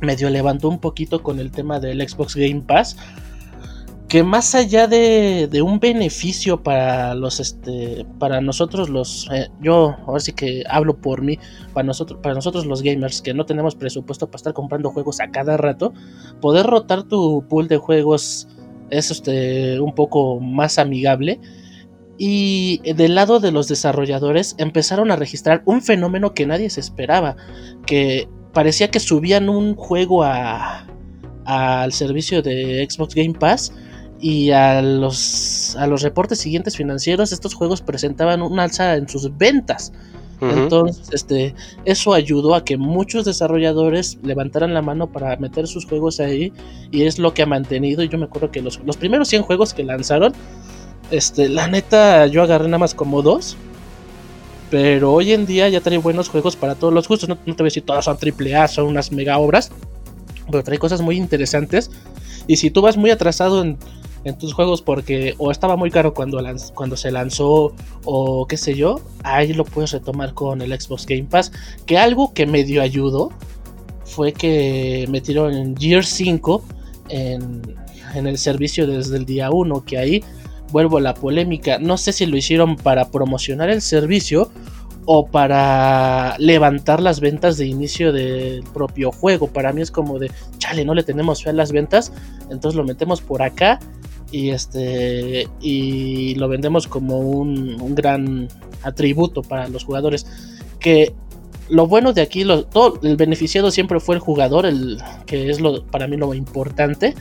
medio 0.00 0.30
levantó 0.30 0.70
un 0.70 0.78
poquito 0.78 1.22
con 1.22 1.40
el 1.40 1.50
tema 1.50 1.80
del 1.80 2.08
Xbox 2.08 2.34
Game 2.34 2.62
Pass, 2.62 2.96
que 4.14 4.22
más 4.22 4.54
allá 4.54 4.86
de, 4.86 5.60
un 5.60 5.80
beneficio 5.80 6.62
para 6.62 7.16
los 7.16 7.40
este 7.40 8.06
para 8.20 8.40
nosotros 8.40 8.88
los 8.88 9.28
eh, 9.32 9.48
yo 9.60 9.96
ahora 10.06 10.20
sí 10.20 10.32
que 10.32 10.62
hablo 10.70 10.96
por 10.96 11.20
mí 11.20 11.36
para 11.72 11.84
nosotros 11.84 12.20
para 12.22 12.32
nosotros 12.32 12.64
los 12.64 12.80
gamers 12.80 13.20
que 13.20 13.34
no 13.34 13.44
tenemos 13.44 13.74
presupuesto 13.74 14.28
para 14.28 14.36
estar 14.36 14.52
comprando 14.52 14.90
juegos 14.90 15.18
a 15.18 15.32
cada 15.32 15.56
rato 15.56 15.92
poder 16.40 16.64
rotar 16.64 17.02
tu 17.02 17.44
pool 17.48 17.66
de 17.66 17.76
juegos 17.76 18.46
es 18.90 19.10
este 19.10 19.80
un 19.80 19.96
poco 19.96 20.38
más 20.38 20.78
amigable. 20.78 21.40
Y 22.16 22.80
del 22.92 23.16
lado 23.16 23.40
de 23.40 23.50
los 23.50 23.66
desarrolladores 23.66 24.54
empezaron 24.58 25.10
a 25.10 25.16
registrar 25.16 25.64
un 25.64 25.82
fenómeno 25.82 26.34
que 26.34 26.46
nadie 26.46 26.70
se 26.70 26.78
esperaba 26.78 27.34
que 27.84 28.28
parecía 28.52 28.92
que 28.92 29.00
subían 29.00 29.48
un 29.48 29.74
juego 29.74 30.22
a 30.22 30.86
al 31.46 31.92
servicio 31.92 32.42
de 32.42 32.86
Xbox 32.88 33.16
Game 33.16 33.34
Pass 33.34 33.72
y 34.20 34.50
a 34.50 34.80
los, 34.82 35.76
a 35.76 35.86
los 35.86 36.02
reportes 36.02 36.38
siguientes 36.38 36.76
financieros 36.76 37.32
estos 37.32 37.54
juegos 37.54 37.82
presentaban 37.82 38.42
un 38.42 38.58
alza 38.58 38.96
en 38.96 39.08
sus 39.08 39.36
ventas. 39.36 39.92
Entonces, 40.40 41.08
este, 41.12 41.54
eso 41.86 42.12
ayudó 42.12 42.54
a 42.54 42.64
que 42.64 42.76
muchos 42.76 43.24
desarrolladores 43.24 44.18
levantaran 44.22 44.74
la 44.74 44.82
mano 44.82 45.10
para 45.10 45.36
meter 45.36 45.66
sus 45.66 45.86
juegos 45.86 46.20
ahí 46.20 46.52
y 46.90 47.04
es 47.04 47.18
lo 47.18 47.32
que 47.32 47.42
ha 47.42 47.46
mantenido. 47.46 48.02
Yo 48.02 48.18
me 48.18 48.24
acuerdo 48.24 48.50
que 48.50 48.60
los, 48.60 48.78
los 48.84 48.98
primeros 48.98 49.28
100 49.28 49.42
juegos 49.42 49.72
que 49.72 49.84
lanzaron, 49.84 50.34
este, 51.10 51.48
la 51.48 51.68
neta, 51.68 52.26
yo 52.26 52.42
agarré 52.42 52.66
nada 52.66 52.78
más 52.78 52.94
como 52.94 53.22
dos. 53.22 53.56
Pero 54.70 55.12
hoy 55.12 55.32
en 55.32 55.46
día 55.46 55.68
ya 55.68 55.80
trae 55.80 55.98
buenos 55.98 56.28
juegos 56.28 56.56
para 56.56 56.74
todos 56.74 56.92
los 56.92 57.08
gustos. 57.08 57.28
No, 57.28 57.36
te 57.36 57.52
voy 57.52 57.54
a 57.60 57.64
decir 57.64 57.84
todas 57.84 58.04
son 58.04 58.18
triple 58.18 58.56
A, 58.56 58.68
son 58.68 58.86
unas 58.86 59.12
mega 59.12 59.38
obras. 59.38 59.70
Pero 60.50 60.64
trae 60.64 60.78
cosas 60.78 61.00
muy 61.00 61.16
interesantes. 61.16 61.90
Y 62.46 62.56
si 62.56 62.70
tú 62.70 62.82
vas 62.82 62.96
muy 62.96 63.10
atrasado 63.10 63.62
en, 63.62 63.78
en 64.24 64.38
tus 64.38 64.54
juegos 64.54 64.82
porque 64.82 65.34
o 65.38 65.50
estaba 65.50 65.76
muy 65.76 65.90
caro 65.90 66.14
cuando, 66.14 66.42
cuando 66.74 66.96
se 66.96 67.10
lanzó 67.10 67.74
o 68.04 68.46
qué 68.46 68.56
sé 68.56 68.74
yo, 68.74 69.00
ahí 69.22 69.52
lo 69.52 69.64
puedes 69.64 69.92
retomar 69.92 70.34
con 70.34 70.62
el 70.62 70.78
Xbox 70.78 71.06
Game 71.06 71.24
Pass. 71.24 71.52
Que 71.86 71.98
algo 71.98 72.32
que 72.32 72.46
medio 72.46 72.82
ayudó 72.82 73.30
fue 74.04 74.32
que 74.32 75.06
metieron 75.10 75.76
Gear 75.76 76.04
5 76.04 76.64
en, 77.10 77.62
en 78.14 78.26
el 78.26 78.38
servicio 78.38 78.86
desde 78.86 79.16
el 79.16 79.26
día 79.26 79.50
1, 79.50 79.84
que 79.84 79.98
ahí 79.98 80.24
vuelvo 80.72 80.98
a 80.98 81.00
la 81.00 81.14
polémica. 81.14 81.78
No 81.78 81.96
sé 81.96 82.12
si 82.12 82.26
lo 82.26 82.36
hicieron 82.36 82.76
para 82.76 83.10
promocionar 83.10 83.70
el 83.70 83.82
servicio 83.82 84.50
o 85.06 85.26
para 85.26 86.36
levantar 86.38 87.00
las 87.00 87.20
ventas 87.20 87.58
de 87.58 87.66
inicio 87.66 88.12
del 88.12 88.62
propio 88.72 89.12
juego. 89.12 89.48
Para 89.48 89.72
mí 89.72 89.82
es 89.82 89.90
como 89.90 90.18
de, 90.18 90.30
chale, 90.58 90.84
no 90.84 90.94
le 90.94 91.02
tenemos 91.02 91.42
fe 91.42 91.50
a 91.50 91.52
las 91.52 91.72
ventas, 91.72 92.12
entonces 92.50 92.74
lo 92.74 92.84
metemos 92.84 93.20
por 93.20 93.42
acá 93.42 93.78
y 94.34 94.50
este 94.50 95.48
y 95.60 96.34
lo 96.34 96.48
vendemos 96.48 96.88
como 96.88 97.20
un, 97.20 97.94
gran 97.94 98.48
atributo 98.82 99.42
para 99.42 99.68
los 99.68 99.84
jugadores. 99.84 100.26
Que 100.80 101.14
lo 101.68 101.86
bueno 101.86 102.12
de 102.12 102.22
aquí 102.22 102.44
todo 102.72 102.98
el 103.04 103.16
beneficiado 103.16 103.70
siempre 103.70 104.00
fue 104.00 104.16
el 104.16 104.20
jugador 104.20 104.66
el 104.66 104.98
que 105.24 105.50
es 105.50 105.60
lo 105.60 105.84
para 105.86 106.08
mí 106.08 106.16
lo 106.16 106.34
importante 106.34 107.14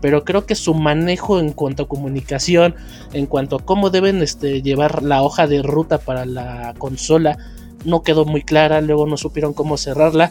pero 0.00 0.24
creo 0.24 0.46
que 0.46 0.54
su 0.54 0.72
manejo 0.74 1.38
en 1.38 1.52
cuanto 1.52 1.82
a 1.82 1.88
comunicación 1.88 2.76
en 3.12 3.26
cuanto 3.26 3.56
a 3.56 3.58
cómo 3.58 3.90
deben 3.90 4.22
este, 4.22 4.62
llevar 4.62 5.02
la 5.02 5.22
hoja 5.22 5.46
de 5.46 5.60
ruta 5.60 5.98
para 5.98 6.24
la 6.24 6.72
consola 6.78 7.36
no 7.84 8.02
quedó 8.02 8.24
muy 8.24 8.42
clara 8.42 8.80
luego 8.80 9.06
no 9.06 9.16
supieron 9.16 9.52
cómo 9.54 9.76
cerrarla. 9.76 10.30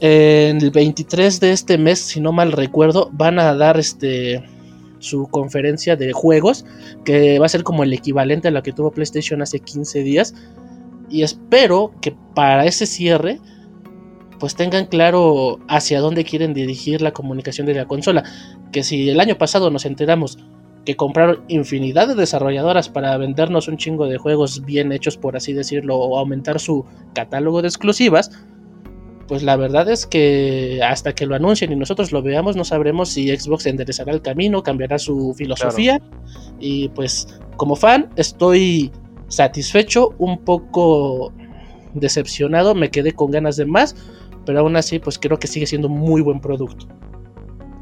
En 0.00 0.58
el 0.58 0.70
23 0.70 1.40
de 1.40 1.52
este 1.52 1.78
mes 1.78 1.98
si 1.98 2.20
no 2.20 2.30
mal 2.30 2.52
recuerdo 2.52 3.08
van 3.12 3.38
a 3.38 3.54
dar 3.54 3.80
este 3.80 4.44
su 5.04 5.28
conferencia 5.28 5.96
de 5.96 6.12
juegos, 6.12 6.64
que 7.04 7.38
va 7.38 7.46
a 7.46 7.48
ser 7.48 7.62
como 7.62 7.84
el 7.84 7.92
equivalente 7.92 8.48
a 8.48 8.50
la 8.50 8.62
que 8.62 8.72
tuvo 8.72 8.90
PlayStation 8.90 9.42
hace 9.42 9.60
15 9.60 10.00
días. 10.00 10.34
Y 11.08 11.22
espero 11.22 11.92
que 12.00 12.16
para 12.34 12.64
ese 12.64 12.86
cierre, 12.86 13.38
pues 14.40 14.56
tengan 14.56 14.86
claro 14.86 15.60
hacia 15.68 16.00
dónde 16.00 16.24
quieren 16.24 16.54
dirigir 16.54 17.02
la 17.02 17.12
comunicación 17.12 17.66
de 17.66 17.74
la 17.74 17.86
consola. 17.86 18.24
Que 18.72 18.82
si 18.82 19.08
el 19.08 19.20
año 19.20 19.38
pasado 19.38 19.70
nos 19.70 19.84
enteramos 19.84 20.38
que 20.84 20.96
compraron 20.96 21.44
infinidad 21.48 22.08
de 22.08 22.14
desarrolladoras 22.14 22.88
para 22.88 23.16
vendernos 23.16 23.68
un 23.68 23.76
chingo 23.76 24.06
de 24.06 24.18
juegos 24.18 24.64
bien 24.64 24.92
hechos, 24.92 25.16
por 25.16 25.36
así 25.36 25.52
decirlo, 25.52 25.96
o 25.96 26.18
aumentar 26.18 26.60
su 26.60 26.84
catálogo 27.14 27.62
de 27.62 27.68
exclusivas, 27.68 28.30
pues 29.34 29.42
la 29.42 29.56
verdad 29.56 29.88
es 29.88 30.06
que 30.06 30.80
hasta 30.80 31.12
que 31.12 31.26
lo 31.26 31.34
anuncien 31.34 31.72
y 31.72 31.74
nosotros 31.74 32.12
lo 32.12 32.22
veamos 32.22 32.54
no 32.54 32.62
sabremos 32.62 33.08
si 33.08 33.36
Xbox 33.36 33.66
enderezará 33.66 34.12
el 34.12 34.22
camino, 34.22 34.62
cambiará 34.62 34.96
su 34.96 35.34
filosofía 35.36 36.00
y 36.60 36.88
pues 36.90 37.26
como 37.56 37.74
fan 37.74 38.08
estoy 38.14 38.92
satisfecho, 39.26 40.14
un 40.18 40.38
poco 40.38 41.32
decepcionado, 41.94 42.76
me 42.76 42.92
quedé 42.92 43.10
con 43.10 43.32
ganas 43.32 43.56
de 43.56 43.66
más, 43.66 43.96
pero 44.46 44.60
aún 44.60 44.76
así 44.76 45.00
pues 45.00 45.18
creo 45.18 45.36
que 45.36 45.48
sigue 45.48 45.66
siendo 45.66 45.88
muy 45.88 46.20
buen 46.20 46.40
producto. 46.40 46.86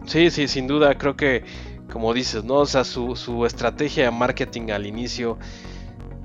Sí, 0.06 0.30
sí, 0.30 0.48
sin 0.48 0.66
duda, 0.66 0.96
creo 0.96 1.16
que 1.16 1.44
como 1.92 2.14
dices, 2.14 2.44
¿no? 2.44 2.60
O 2.60 2.66
sea, 2.66 2.84
su, 2.84 3.14
su 3.14 3.44
estrategia 3.44 4.04
de 4.04 4.10
marketing 4.10 4.70
al 4.70 4.86
inicio 4.86 5.36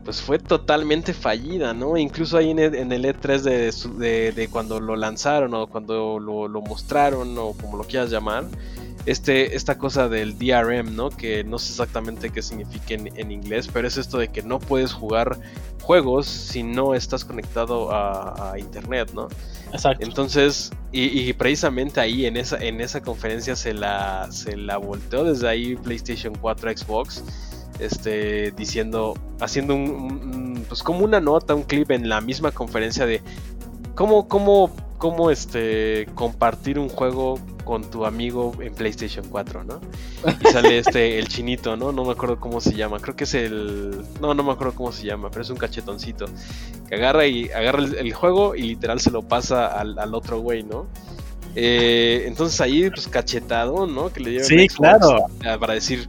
pues 0.07 0.21
fue 0.21 0.39
totalmente 0.39 1.13
fallida, 1.13 1.73
¿no? 1.73 1.97
Incluso 1.97 2.37
ahí 2.37 2.51
en 2.51 2.59
el, 2.59 3.03
E3 3.03 4.01
e 4.01 4.31
de, 4.31 4.47
cuando 4.47 4.79
lo 4.79 4.95
lanzaron 4.95 5.53
o 5.53 5.67
cuando 5.67 6.17
lo, 6.17 6.61
mostraron 6.61 7.37
o 7.37 7.51
como 7.51 7.75
lo 7.75 7.83
quieras 7.83 8.09
llamar, 8.09 8.45
este, 9.05 9.57
esta 9.57 9.77
cosa 9.77 10.07
del 10.07 10.39
DRM, 10.39 10.95
¿no? 10.95 11.09
Que 11.09 11.43
no 11.43 11.59
sé 11.59 11.73
exactamente 11.73 12.29
qué 12.29 12.41
significa 12.41 12.93
en, 12.93 13.31
inglés, 13.33 13.67
pero 13.67 13.85
es 13.85 13.97
esto 13.97 14.17
de 14.17 14.29
que 14.29 14.43
no 14.43 14.59
puedes 14.59 14.93
jugar 14.93 15.41
juegos 15.81 16.25
si 16.25 16.63
no 16.63 16.95
estás 16.95 17.25
conectado 17.25 17.89
a, 17.91 18.53
internet, 18.57 19.11
¿no? 19.13 19.27
Exacto. 19.73 20.05
Entonces, 20.05 20.71
y, 20.93 21.33
precisamente 21.33 21.99
ahí 21.99 22.25
en 22.27 22.37
esa, 22.37 22.55
en 22.63 22.79
esa 22.79 23.01
conferencia 23.01 23.57
se 23.57 23.73
la, 23.73 24.29
se 24.31 24.55
la 24.55 24.77
volteó 24.77 25.25
desde 25.25 25.49
ahí 25.49 25.75
PlayStation 25.75 26.33
4 26.39 26.77
Xbox 26.77 27.25
este, 27.79 28.51
diciendo, 28.51 29.13
haciendo 29.39 29.75
un, 29.75 30.65
pues 30.67 30.83
como 30.83 31.03
una 31.03 31.19
nota, 31.19 31.55
un 31.55 31.63
clip 31.63 31.91
en 31.91 32.09
la 32.09 32.21
misma 32.21 32.51
conferencia 32.51 33.05
de 33.05 33.21
cómo, 33.95 34.27
cómo, 34.27 34.71
cómo 34.97 35.31
este, 35.31 36.07
compartir 36.15 36.79
un 36.79 36.89
juego 36.89 37.39
con 37.63 37.89
tu 37.91 38.05
amigo 38.05 38.53
en 38.61 38.73
PlayStation 38.73 39.25
4, 39.29 39.65
¿no? 39.65 39.81
Y 40.41 40.45
sale 40.51 40.77
este, 40.79 41.19
el 41.19 41.27
chinito, 41.27 41.75
¿no? 41.75 41.91
No 41.91 42.05
me 42.05 42.13
acuerdo 42.13 42.39
cómo 42.39 42.61
se 42.61 42.73
llama, 42.73 42.99
creo 42.99 43.15
que 43.15 43.25
es 43.25 43.33
el... 43.33 44.05
No, 44.21 44.33
no 44.33 44.43
me 44.43 44.53
acuerdo 44.53 44.73
cómo 44.73 44.91
se 44.93 45.05
llama, 45.05 45.29
pero 45.29 45.41
es 45.41 45.49
un 45.49 45.57
cachetoncito. 45.57 46.25
Que 46.87 46.95
agarra 46.95 47.27
y 47.27 47.49
agarra 47.49 47.83
el, 47.83 48.13
juego 48.13 48.55
y 48.55 48.61
literal 48.61 49.01
se 49.01 49.11
lo 49.11 49.21
pasa 49.21 49.67
al, 49.67 49.99
al 49.99 50.15
otro 50.15 50.39
güey, 50.39 50.63
¿no? 50.63 50.87
Eh, 51.59 52.25
entonces 52.27 52.61
ahí, 52.61 52.87
pues 52.91 53.07
cachetado, 53.07 53.87
¿no? 53.87 54.13
Que 54.13 54.19
le 54.19 54.29
dieron 54.29 54.47
sí, 54.47 54.67
claro. 54.67 55.25
para 55.59 55.73
decir, 55.73 56.07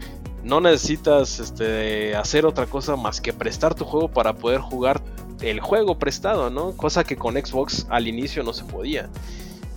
no 0.49 0.63
necesitas 0.63 1.41
este, 1.41 2.17
hacer 2.17 2.47
otra 2.47 2.67
cosa 2.67 2.97
más 2.97 3.21
que 3.21 3.35
prestar 3.35 3.75
tu 3.75 3.85
juego 3.85 4.09
para 4.09 4.35
poder 4.35 4.61
jugar 4.61 5.03
el 5.43 5.61
juego 5.61 5.99
prestado, 5.99 6.49
¿no? 6.49 6.73
Cosa 6.73 7.05
que 7.05 7.17
con 7.17 7.35
Xbox 7.35 7.87
al 7.91 8.09
inicio 8.09 8.43
no 8.43 8.55
se 8.55 8.65
podía. 8.65 9.11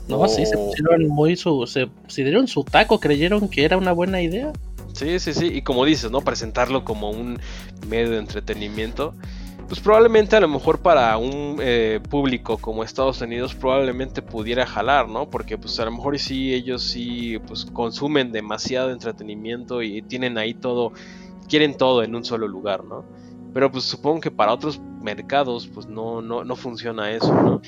No, 0.08 0.28
sí, 0.28 0.46
se 0.46 0.58
pusieron 0.58 1.08
muy 1.10 1.36
su. 1.36 1.68
Se, 1.68 1.90
dieron 2.24 2.48
su 2.48 2.64
taco, 2.64 3.00
creyeron 3.00 3.50
que 3.50 3.66
era 3.66 3.78
una 3.78 3.92
buena 3.92 4.22
idea. 4.22 4.54
Sí, 4.94 5.20
sí, 5.20 5.34
sí. 5.34 5.48
Y 5.48 5.62
como 5.62 5.86
dices, 5.86 6.10
¿no? 6.10 6.22
Presentarlo 6.22 6.86
como 6.86 7.12
un 7.12 7.40
medio 7.88 8.12
de 8.12 8.18
entretenimiento. 8.20 9.14
Pues 9.72 9.80
probablemente 9.80 10.36
a 10.36 10.42
lo 10.42 10.50
mejor 10.50 10.80
para 10.80 11.18
un 11.18 11.56
eh, 11.62 12.02
público 12.10 12.58
como 12.58 12.84
Estados 12.84 13.22
Unidos 13.22 13.56
probablemente 13.56 14.22
pudiera 14.22 14.66
jalar, 14.66 15.08
¿no? 15.08 15.30
Porque 15.30 15.58
pues 15.58 15.80
a 15.80 15.86
lo 15.86 15.92
mejor 15.92 16.20
sí 16.20 16.54
ellos 16.54 16.84
sí 16.84 17.40
pues 17.48 17.64
consumen 17.64 18.34
demasiado 18.34 18.92
entretenimiento 18.92 19.82
y 19.82 20.02
tienen 20.02 20.38
ahí 20.38 20.54
todo, 20.54 20.92
quieren 21.48 21.78
todo 21.78 22.04
en 22.04 22.14
un 22.16 22.26
solo 22.26 22.50
lugar, 22.50 22.84
¿no? 22.84 23.06
Pero 23.54 23.72
pues 23.72 23.86
supongo 23.86 24.20
que 24.20 24.30
para 24.30 24.52
otros 24.52 24.82
mercados 25.02 25.70
pues 25.74 25.88
no, 25.88 26.22
no, 26.22 26.44
no 26.44 26.58
funciona 26.58 27.10
eso, 27.12 27.34
¿no? 27.34 27.62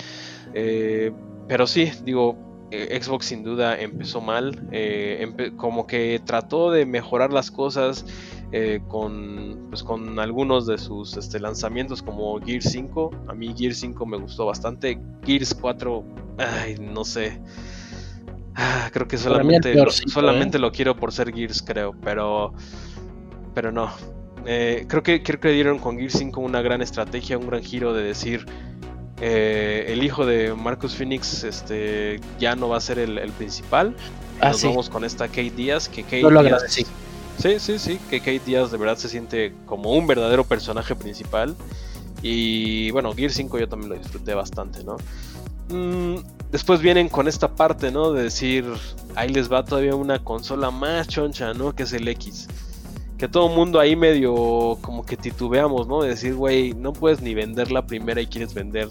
Eh, 0.54 1.14
pero 1.47 1.68
sí, 1.68 1.89
digo, 2.04 2.36
eh, 2.72 2.99
Xbox 3.01 3.28
sin 3.28 3.45
duda 3.45 3.80
empezó 3.80 4.20
mal, 4.20 4.68
como 5.56 5.88
que 5.88 6.22
trató 6.26 6.70
de 6.70 6.86
mejorar 6.86 7.32
las 7.32 7.49
cosas 7.49 8.06
eh, 8.56 8.82
con, 8.88 9.68
pues, 9.70 9.84
con 9.84 10.20
algunos 10.20 10.68
de 10.68 10.78
sus 10.78 11.18
este, 11.18 11.39
lanzamientos 11.39 12.01
como 12.01 12.39
Gears 12.39 12.72
5. 12.72 13.12
A 13.28 13.34
mí 13.34 13.54
Gears 13.58 13.80
5 13.80 14.06
me 14.06 14.18
gustó 14.18 14.45
bastante. 14.45 14.99
Gears 15.26 15.54
4, 15.56 16.04
ay, 16.38 16.76
no 16.80 17.04
sé. 17.04 17.41
Ah, 18.56 18.89
creo 18.93 19.08
que 19.08 19.18
solamente, 19.18 19.74
lo, 19.74 19.89
solamente 19.89 20.60
lo 20.60 20.72
quiero 20.72 20.95
por 20.95 21.12
ser 21.12 21.34
Gears, 21.34 21.62
creo, 21.64 21.95
pero, 22.04 22.54
pero 23.56 23.72
no. 23.72 23.91
creo, 24.43 25.01
que, 25.01 25.24
creo 25.24 25.39
que 25.39 25.49
dieron 25.49 25.80
con 25.80 25.97
Gears 25.97 26.14
5 26.14 26.39
una 26.39 26.62
gran 26.62 26.82
estrategia, 26.82 27.38
un 27.38 27.47
gran 27.47 27.64
giro 27.64 27.93
de 27.93 28.04
decir 28.04 28.45
eh, 29.26 29.86
el 29.88 30.04
hijo 30.04 30.26
de 30.26 30.54
Marcus 30.54 30.95
Phoenix 30.95 31.45
este, 31.45 32.20
ya 32.39 32.56
no 32.56 32.68
va 32.70 32.78
a 32.78 32.82
ser 32.82 32.99
el, 32.99 33.32
principal. 33.32 33.95
Ah, 34.41 34.49
nos 34.49 34.64
vamos 34.64 34.89
con 34.89 35.06
esta 35.06 35.28
Kate 35.28 35.51
Díaz, 35.51 35.88
que 35.88 36.04
Kate 36.04 36.22
lo 36.22 36.43
Díaz, 36.43 36.86
sí. 37.38 37.60
sí, 37.60 37.80
sí, 37.80 38.00
que 38.10 38.20
Kate 38.20 38.42
Díaz 38.46 38.72
de 38.72 38.78
verdad 38.78 38.98
se 38.98 39.10
siente 39.10 39.54
como 39.66 39.92
un 39.92 40.08
verdadero 40.08 40.44
personaje 40.44 40.96
principal. 40.96 41.56
Y 42.22 42.92
bueno, 42.92 43.14
Gear 43.14 43.32
5 43.32 43.60
yo 43.60 43.68
también 43.68 43.90
lo 43.90 43.98
disfruté 43.98 44.34
bastante, 44.34 44.84
¿no? 44.84 44.98
Mm, 45.70 46.24
después 46.52 46.80
vienen 46.80 47.10
con 47.10 47.28
esta 47.28 47.54
parte, 47.56 47.92
¿no? 47.92 48.14
De 48.14 48.24
decir, 48.24 48.66
ahí 49.16 49.30
les 49.30 49.52
va 49.52 49.66
todavía 49.66 49.96
una 49.96 50.24
consola 50.24 50.72
más 50.72 51.08
choncha, 51.08 51.54
¿no? 51.54 51.76
Que 51.76 51.84
es 51.84 51.94
el 51.94 52.08
X 52.08 52.48
que 53.24 53.30
todo 53.30 53.48
el 53.48 53.56
mundo 53.56 53.80
ahí 53.80 53.96
medio 53.96 54.78
como 54.82 55.06
que 55.06 55.16
titubeamos, 55.16 55.88
¿no? 55.88 56.02
De 56.02 56.10
decir, 56.10 56.36
güey, 56.36 56.74
no 56.74 56.92
puedes 56.92 57.22
ni 57.22 57.34
vender 57.34 57.72
la 57.72 57.86
primera 57.88 58.20
y 58.20 58.28
quieres 58.28 58.54
vender 58.54 58.90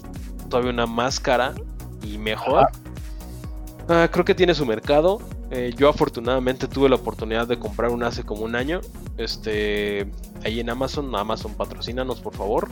todavía 0.49 0.71
una 0.71 0.87
máscara 0.87 1.53
y 2.01 2.17
mejor. 2.17 2.67
Ah, 3.87 4.09
creo 4.11 4.25
que 4.25 4.33
tiene 4.33 4.55
su 4.55 4.65
mercado. 4.65 5.21
Eh, 5.55 5.71
yo 5.77 5.87
afortunadamente 5.87 6.67
tuve 6.67 6.89
la 6.89 6.95
oportunidad 6.95 7.47
de 7.47 7.59
comprar 7.59 7.91
una 7.91 8.07
hace 8.07 8.23
como 8.23 8.41
un 8.41 8.55
año. 8.55 8.81
Este, 9.17 10.07
ahí 10.43 10.59
en 10.59 10.67
Amazon, 10.71 11.15
Amazon 11.15 11.53
patrocínanos 11.53 12.21
por 12.21 12.33
favor. 12.33 12.69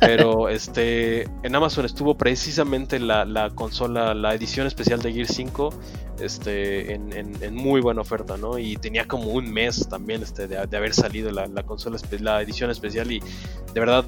Pero 0.00 0.48
este, 0.48 1.28
en 1.44 1.54
Amazon 1.54 1.84
estuvo 1.84 2.16
precisamente 2.16 2.98
la, 2.98 3.52
consola, 3.54 4.12
la 4.14 4.34
edición 4.34 4.66
especial 4.66 5.00
de 5.00 5.12
Gear 5.12 5.28
5, 5.28 5.72
este, 6.18 6.94
en, 6.94 7.54
muy 7.54 7.80
buena 7.80 8.00
oferta, 8.00 8.36
¿no? 8.36 8.58
Y 8.58 8.76
tenía 8.76 9.06
como 9.06 9.30
un 9.30 9.48
mes 9.52 9.86
también 9.88 10.24
este, 10.24 10.48
de, 10.48 10.58
haber 10.58 10.92
salido 10.92 11.30
la, 11.30 11.62
consola, 11.62 11.96
la 12.18 12.42
edición 12.42 12.72
especial 12.72 13.12
y 13.12 13.20
de 13.20 13.78
verdad 13.78 14.04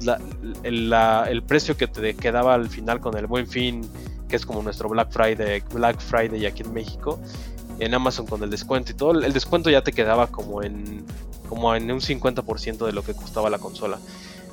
el, 0.63 1.43
precio 1.43 1.77
que 1.77 1.87
te 1.87 2.15
quedaba 2.15 2.53
al 2.53 2.67
final 2.67 2.99
con 2.99 3.17
el 3.17 3.27
buen 3.27 3.47
fin, 3.47 3.89
que 4.27 4.35
es 4.35 4.45
como 4.45 4.61
nuestro 4.61 4.89
Black 4.89 5.09
Friday, 5.09 5.63
Black 5.73 6.01
Friday 6.01 6.45
aquí 6.45 6.63
en 6.63 6.73
México, 6.73 7.21
en 7.83 7.93
Amazon 7.93 8.25
con 8.25 8.43
el 8.43 8.49
descuento 8.49 8.91
y 8.91 8.95
todo, 8.95 9.11
el 9.11 9.33
descuento 9.33 9.69
ya 9.69 9.83
te 9.83 9.91
quedaba 9.91 10.27
como 10.27 10.63
en 10.63 11.05
como 11.53 11.75
en 11.75 11.91
un 11.91 11.99
50% 11.99 12.85
de 12.85 12.93
lo 12.93 13.03
que 13.03 13.13
costaba 13.13 13.49
la 13.49 13.59
consola. 13.59 13.99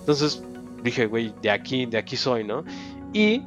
Entonces 0.00 0.42
dije, 0.82 1.06
güey, 1.06 1.32
de 1.40 1.50
aquí, 1.50 1.86
de 1.86 1.96
aquí 1.98 2.16
soy, 2.16 2.44
¿no? 2.44 2.64
Y 3.12 3.42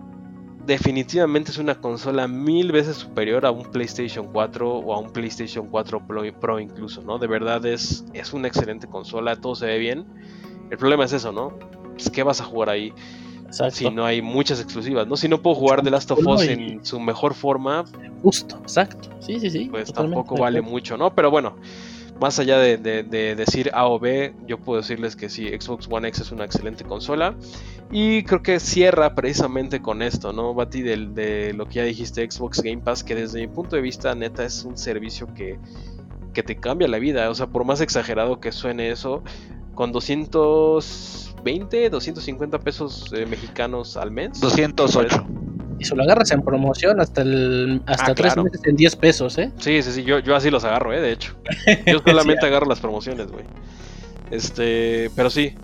definitivamente 0.66 1.52
es 1.52 1.58
una 1.58 1.76
consola 1.76 2.28
mil 2.28 2.72
veces 2.72 2.96
superior 2.96 3.46
a 3.46 3.52
un 3.52 3.64
PlayStation 3.64 4.28
4 4.32 4.70
o 4.70 4.94
a 4.94 5.00
un 5.00 5.12
PlayStation 5.12 5.68
4 5.68 6.08
Pro, 6.40 6.60
incluso, 6.60 7.02
¿no? 7.04 7.20
De 7.20 7.28
verdad 7.28 7.66
es, 7.66 8.06
es 8.14 8.34
una 8.34 8.48
excelente 8.48 8.88
consola, 8.88 9.36
todo 9.36 9.56
se 9.56 9.66
ve 9.66 9.78
bien. 9.78 10.06
El 10.70 10.78
problema 10.78 11.06
es 11.06 11.14
eso, 11.14 11.32
¿no? 11.32 11.54
Pues, 11.94 12.10
¿Qué 12.10 12.24
vas 12.24 12.42
a 12.42 12.46
jugar 12.46 12.70
ahí? 12.70 12.94
Si 13.72 13.90
no 13.90 14.06
hay 14.06 14.22
muchas 14.22 14.60
exclusivas, 14.60 15.08
¿no? 15.08 15.16
Si 15.16 15.28
no 15.28 15.42
puedo 15.42 15.56
jugar 15.56 15.84
The 15.84 15.92
Last 15.92 16.10
of 16.12 16.26
Us 16.26 16.44
en 16.44 16.84
su 16.84 17.00
mejor 17.00 17.34
forma. 17.36 17.86
Justo, 18.24 18.58
exacto. 18.58 19.10
Sí, 19.20 19.40
sí, 19.40 19.50
sí. 19.50 19.68
Pues 19.70 19.94
tampoco 19.94 20.36
vale 20.36 20.62
mucho, 20.62 20.98
¿no? 20.98 21.14
Pero 21.14 21.30
bueno, 21.30 21.56
más 22.20 22.40
allá 22.40 22.58
de, 22.58 22.78
decir 23.36 23.70
A 23.74 23.88
o 23.88 24.00
B, 24.00 24.34
yo 24.48 24.58
puedo 24.58 24.82
decirles 24.82 25.16
que 25.16 25.30
sí, 25.30 25.48
Xbox 25.48 25.88
One 25.90 26.08
X 26.08 26.22
es 26.22 26.32
una 26.32 26.46
excelente 26.46 26.84
consola. 26.84 27.36
Y 27.92 28.24
creo 28.24 28.42
que 28.42 28.60
cierra 28.60 29.14
precisamente 29.14 29.82
con 29.82 30.02
esto, 30.02 30.34
¿no, 30.34 30.54
Bati? 30.56 30.82
De, 30.82 30.98
de 30.98 31.54
lo 31.54 31.68
que 31.68 31.76
ya 31.76 31.84
dijiste, 31.84 32.30
Xbox 32.30 32.62
Game 32.62 32.82
Pass, 32.82 33.04
que 33.04 33.14
desde 33.14 33.40
mi 33.40 33.48
punto 33.48 33.76
de 33.76 33.84
vista, 33.84 34.16
neta, 34.16 34.44
es 34.44 34.64
un 34.64 34.78
servicio 34.78 35.32
que, 35.36 35.60
que 36.34 36.42
te 36.42 36.56
cambia 36.56 36.88
la 36.88 36.98
vida. 36.98 37.30
O 37.30 37.36
sea, 37.36 37.48
por 37.48 37.66
más 37.66 37.82
exagerado 37.82 38.40
que 38.40 38.52
suene 38.52 38.90
eso, 38.90 39.24
con 39.76 39.92
220, 41.44 41.90
250 41.90 42.60
pesos 42.60 43.14
eh, 43.14 43.26
mexicanos 43.26 43.98
al 43.98 44.12
mes. 44.12 44.40
208. 44.40 45.28
Y 45.80 45.86
si 45.86 45.96
lo 45.96 46.04
agarras 46.04 46.32
en 46.32 46.42
promoción 46.42 47.02
hasta 47.02 47.22
el 47.22 47.82
hasta 47.86 48.12
ah, 48.12 48.16
tres 48.16 48.38
meses 48.38 48.62
en 48.64 48.76
10 48.76 48.96
pesos, 48.96 49.38
¿eh? 49.38 49.52
Sí, 49.58 49.82
sí, 49.82 49.92
sí, 49.92 50.04
yo, 50.04 50.20
yo 50.20 50.36
así 50.36 50.50
los 50.50 50.64
agarro, 50.64 50.94
¿eh? 50.94 51.02
De 51.02 51.12
hecho. 51.12 51.36
Yo 51.86 52.00
solamente 52.06 52.46
agarro 52.46 52.68
las 52.68 52.80
promociones, 52.80 53.32
güey. 53.32 53.46
Este, 54.32 55.12
pero 55.16 55.30
sí, 55.30 55.56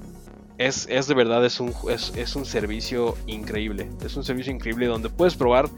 es, 0.57 0.87
es 0.89 1.07
de 1.07 1.13
verdad, 1.13 1.45
es 1.45 1.59
un, 1.59 1.73
es, 1.89 2.11
es, 2.15 2.35
un 2.35 2.45
servicio 2.45 3.15
increíble. 3.27 3.89
Es 4.03 4.17
un 4.17 4.23
servicio 4.23 4.51
increíble 4.51 4.87
donde 4.87 5.09
puedes 5.09 5.35
probar 5.35 5.69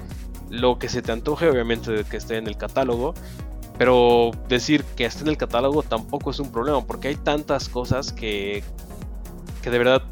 lo 0.49 0.79
que 0.79 0.89
se 0.89 1.01
te 1.01 1.11
antoje, 1.11 1.47
obviamente 1.47 2.03
que 2.09 2.17
esté 2.17 2.37
en 2.37 2.47
el 2.47 2.57
catálogo. 2.57 3.13
Pero 3.77 4.31
decir 4.47 4.83
que 4.95 5.05
esté 5.05 5.21
en 5.21 5.29
el 5.29 5.37
catálogo 5.37 5.83
tampoco 5.83 6.31
es 6.31 6.39
un 6.39 6.51
problema, 6.51 6.85
porque 6.85 7.07
hay 7.09 7.15
tantas 7.15 7.69
cosas 7.69 8.11
que, 8.11 8.63
que 9.61 9.69
de 9.69 9.77
verdad 9.77 10.03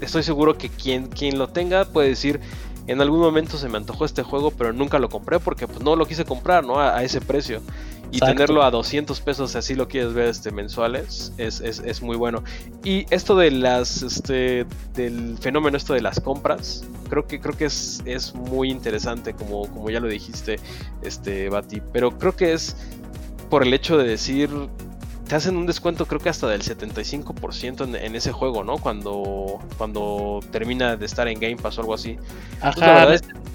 estoy 0.00 0.22
seguro 0.22 0.56
que 0.56 0.68
quien, 0.68 1.08
quien 1.08 1.38
lo 1.38 1.48
tenga 1.48 1.84
puede 1.84 2.08
decir, 2.08 2.40
en 2.86 3.00
algún 3.00 3.20
momento 3.20 3.56
se 3.56 3.68
me 3.68 3.76
antojó 3.76 4.04
este 4.04 4.22
juego, 4.22 4.50
pero 4.50 4.72
nunca 4.72 4.98
lo 4.98 5.08
compré 5.08 5.38
porque 5.38 5.66
pues, 5.66 5.80
no 5.80 5.96
lo 5.96 6.06
quise 6.06 6.24
comprar, 6.24 6.64
¿no? 6.64 6.80
A, 6.80 7.02
ese 7.04 7.20
precio. 7.20 7.60
Y 8.12 8.18
tenerlo 8.18 8.64
a 8.64 8.72
200 8.72 9.20
pesos, 9.20 9.52
si 9.52 9.58
así 9.58 9.74
lo 9.76 9.86
quieres 9.86 10.12
ver, 10.12 10.26
este, 10.26 10.50
mensuales, 10.50 11.32
es, 11.38 11.60
es, 11.60 11.78
es, 11.78 12.02
muy 12.02 12.16
bueno. 12.16 12.42
Y 12.82 13.06
esto 13.10 13.36
de 13.36 13.52
las, 13.52 14.02
este, 14.02 14.66
del 14.94 15.38
fenómeno 15.38 15.76
esto 15.76 15.94
de 15.94 16.00
las 16.00 16.18
compras, 16.18 16.84
creo 17.08 17.28
que, 17.28 17.38
creo 17.38 17.56
que 17.56 17.66
es, 17.66 18.02
es 18.06 18.34
muy 18.34 18.68
interesante, 18.68 19.32
como, 19.34 19.68
como 19.68 19.90
ya 19.90 20.00
lo 20.00 20.08
dijiste, 20.08 20.58
este, 21.02 21.48
Bati. 21.50 21.80
Pero 21.92 22.18
creo 22.18 22.34
que 22.34 22.52
es 22.52 22.74
por 23.48 23.62
el 23.62 23.72
hecho 23.72 23.96
de 23.96 24.08
decir, 24.08 24.50
te 25.30 25.36
hacen 25.36 25.56
un 25.56 25.64
descuento 25.64 26.06
creo 26.06 26.20
que 26.20 26.28
hasta 26.28 26.48
del 26.48 26.60
75% 26.60 27.96
en, 27.96 28.16
ese 28.16 28.32
juego, 28.32 28.64
¿no? 28.64 28.78
Cuando, 28.78 29.60
cuando 29.78 30.40
termina 30.50 30.96
de 30.96 31.06
estar 31.06 31.28
en 31.28 31.38
Game 31.38 31.54
Pass 31.54 31.78
o 31.78 31.82
algo 31.82 31.94
así. 31.94 32.16
Ajá, 32.60 33.06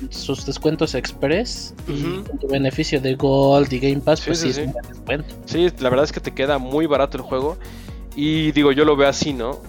sus 0.10 0.46
descuentos 0.46 0.96
express 0.96 1.74
y 1.90 2.38
tu 2.38 2.48
beneficio 2.48 3.02
de 3.02 3.16
Gold 3.16 3.74
y 3.74 3.80
Game 3.80 4.00
Pass, 4.00 4.22
pues 4.22 4.40
sí, 4.40 4.52
es 4.52 4.58
un 4.60 4.72
descuento. 4.88 5.36
Sí, 5.44 5.68
la 5.80 5.90
verdad 5.90 6.06
es 6.06 6.14
que 6.14 6.22
te 6.22 6.34
queda 6.34 6.60
muy 6.60 6.86
barato 6.86 7.18
el 7.18 7.24
juego. 7.24 7.58
Y 8.16 8.54
digo, 8.54 8.72
yo 8.72 8.86
lo 8.86 8.96
veo 8.96 9.10
así, 9.10 9.34
¿no? 9.34 9.60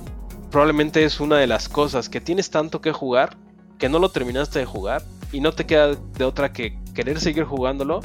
Probablemente 0.53 1.03
es 1.03 1.19
una 1.19 1.39
de 1.39 1.49
las 1.49 1.69
cosas 1.69 2.09
que 2.09 2.21
tienes 2.21 2.51
tanto 2.51 2.81
que 2.81 2.93
jugar 2.93 3.37
que 3.79 3.89
no 3.89 3.99
lo 3.99 4.11
terminaste 4.11 4.61
de 4.61 4.65
jugar 4.65 5.03
y 5.33 5.41
no 5.41 5.51
te 5.51 5.67
queda 5.67 5.97
de 5.97 6.25
otra 6.25 6.53
que 6.53 6.79
querer 6.95 7.19
seguir 7.19 7.43
jugándolo 7.43 8.01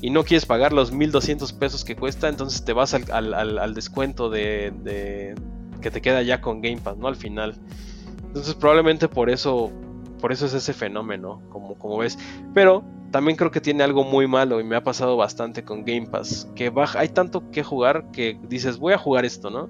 y 0.00 0.10
no 0.10 0.24
quieres 0.24 0.46
pagar 0.46 0.72
los 0.72 0.92
1200 0.92 1.52
pesos 1.52 1.84
que 1.84 1.96
cuesta, 1.96 2.28
entonces 2.28 2.64
te 2.64 2.72
vas 2.72 2.94
al, 2.94 3.34
al, 3.34 3.74
descuento 3.74 4.30
de, 4.30 5.34
que 5.80 5.90
te 5.90 6.00
queda 6.00 6.22
ya 6.22 6.40
con 6.40 6.62
Game 6.62 6.78
Pass, 6.78 6.96
¿no? 6.96 7.08
Al 7.08 7.16
final. 7.16 7.56
Entonces 8.26 8.54
probablemente 8.54 9.08
por 9.08 9.28
eso, 9.28 9.70
por 10.20 10.32
eso 10.32 10.46
es 10.46 10.54
ese 10.54 10.72
fenómeno, 10.72 11.42
como, 11.50 11.74
como 11.74 11.98
ves. 11.98 12.18
Pero 12.54 12.84
también 13.10 13.36
creo 13.36 13.50
que 13.50 13.60
tiene 13.60 13.82
algo 13.82 14.04
muy 14.04 14.26
malo 14.26 14.60
y 14.60 14.64
me 14.64 14.76
ha 14.76 14.84
pasado 14.84 15.16
bastante 15.16 15.64
con 15.64 15.84
Game 15.84 16.06
Pass, 16.06 16.50
que 16.54 16.70
baja, 16.70 17.00
hay 17.00 17.08
tanto 17.08 17.50
que 17.50 17.62
jugar 17.62 18.10
que 18.12 18.38
dices, 18.48 18.78
voy 18.78 18.94
a 18.94 18.98
jugar 18.98 19.24
esto, 19.24 19.50
¿no? 19.50 19.68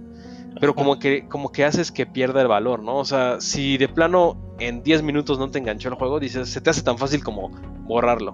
Pero 0.61 0.75
como 0.75 0.99
que, 0.99 1.27
como 1.29 1.53
que 1.53 1.65
haces 1.65 1.93
que 1.93 2.07
pierda 2.07 2.43
el 2.43 2.49
valor, 2.49 2.83
¿no? 2.83 2.97
O 2.97 3.05
sea, 3.05 3.41
si 3.41 3.79
de 3.79 3.89
plano 3.89 4.37
en 4.59 4.83
10 4.83 5.03
minutos 5.03 5.39
no 5.39 5.51
te 5.51 5.59
enganchó 5.59 5.89
el 5.89 5.95
juego, 5.95 6.21
dices, 6.21 6.51
se 6.51 6.61
te 6.61 6.71
hace 6.71 6.83
tan 6.83 6.99
fácil 6.99 7.23
como 7.23 7.51
borrarlo. 7.85 8.33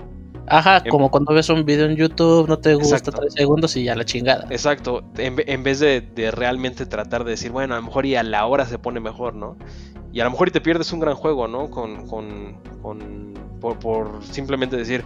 Ajá, 0.48 0.78
em 0.78 0.90
como 0.90 1.10
cuando 1.10 1.34
ves 1.34 1.48
un 1.48 1.64
video 1.64 1.86
en 1.86 1.96
YouTube, 1.96 2.48
no 2.48 2.58
te 2.58 2.74
gusta 2.74 2.96
Exacto. 2.96 3.20
3 3.20 3.34
segundos 3.34 3.76
y 3.76 3.84
ya 3.84 3.94
la 3.94 4.04
chingada. 4.04 4.46
Exacto, 4.50 5.02
en, 5.16 5.36
en 5.46 5.62
vez 5.62 5.80
de, 5.80 6.00
de, 6.00 6.30
realmente 6.30 6.86
tratar 6.86 7.24
de 7.24 7.32
decir, 7.32 7.50
bueno, 7.50 7.74
a 7.74 7.78
lo 7.78 7.82
mejor 7.82 8.06
y 8.06 8.16
a 8.16 8.22
la 8.22 8.46
hora 8.46 8.66
se 8.66 8.78
pone 8.78 9.00
mejor, 9.00 9.34
¿no? 9.34 9.56
Y 10.12 10.20
a 10.20 10.24
lo 10.24 10.30
mejor 10.30 10.48
y 10.48 10.50
te 10.50 10.60
pierdes 10.60 10.92
un 10.92 11.00
gran 11.00 11.14
juego, 11.14 11.48
¿no? 11.48 11.68
Con, 11.70 12.06
con, 12.06 12.58
con 12.80 13.34
por, 13.60 13.78
por, 13.78 14.24
simplemente 14.24 14.76
decir, 14.76 15.04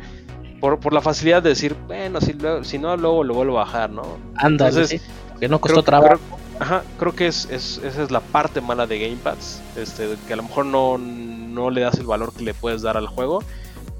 por, 0.61 0.79
por, 0.79 0.93
la 0.93 1.01
facilidad 1.01 1.43
de 1.43 1.51
decir, 1.51 1.75
bueno, 1.87 2.21
si, 2.21 2.37
si 2.63 2.79
no, 2.79 2.97
luego 2.97 3.25
lo 3.25 3.35
vuelvo 3.35 3.59
a 3.59 3.65
bajar, 3.65 3.91
¿no? 3.91 4.03
Anda, 4.37 4.69
Entonces, 4.69 5.01
¿sí? 5.01 5.01
que 5.39 5.49
no 5.49 5.61
costó 5.61 5.83
creo, 5.83 5.85
trabajo. 5.85 6.21
Creo, 6.29 6.39
ajá, 6.61 6.85
creo 6.99 7.15
que 7.15 7.27
es, 7.27 7.49
es, 7.51 7.81
esa 7.83 8.03
es 8.03 8.11
la 8.11 8.21
parte 8.21 8.61
mala 8.61 8.87
de 8.87 8.99
Game 8.99 9.17
Pass, 9.17 9.63
este, 9.77 10.17
que 10.27 10.33
a 10.35 10.37
lo 10.37 10.43
mejor 10.43 10.67
no, 10.67 10.99
no 10.99 11.71
le 11.71 11.81
das 11.81 11.95
el 11.99 12.07
valor 12.07 12.33
que 12.35 12.45
le 12.45 12.55
puedes 12.55 12.83
dar 12.83 12.97
al 12.97 13.07
juego. 13.07 13.43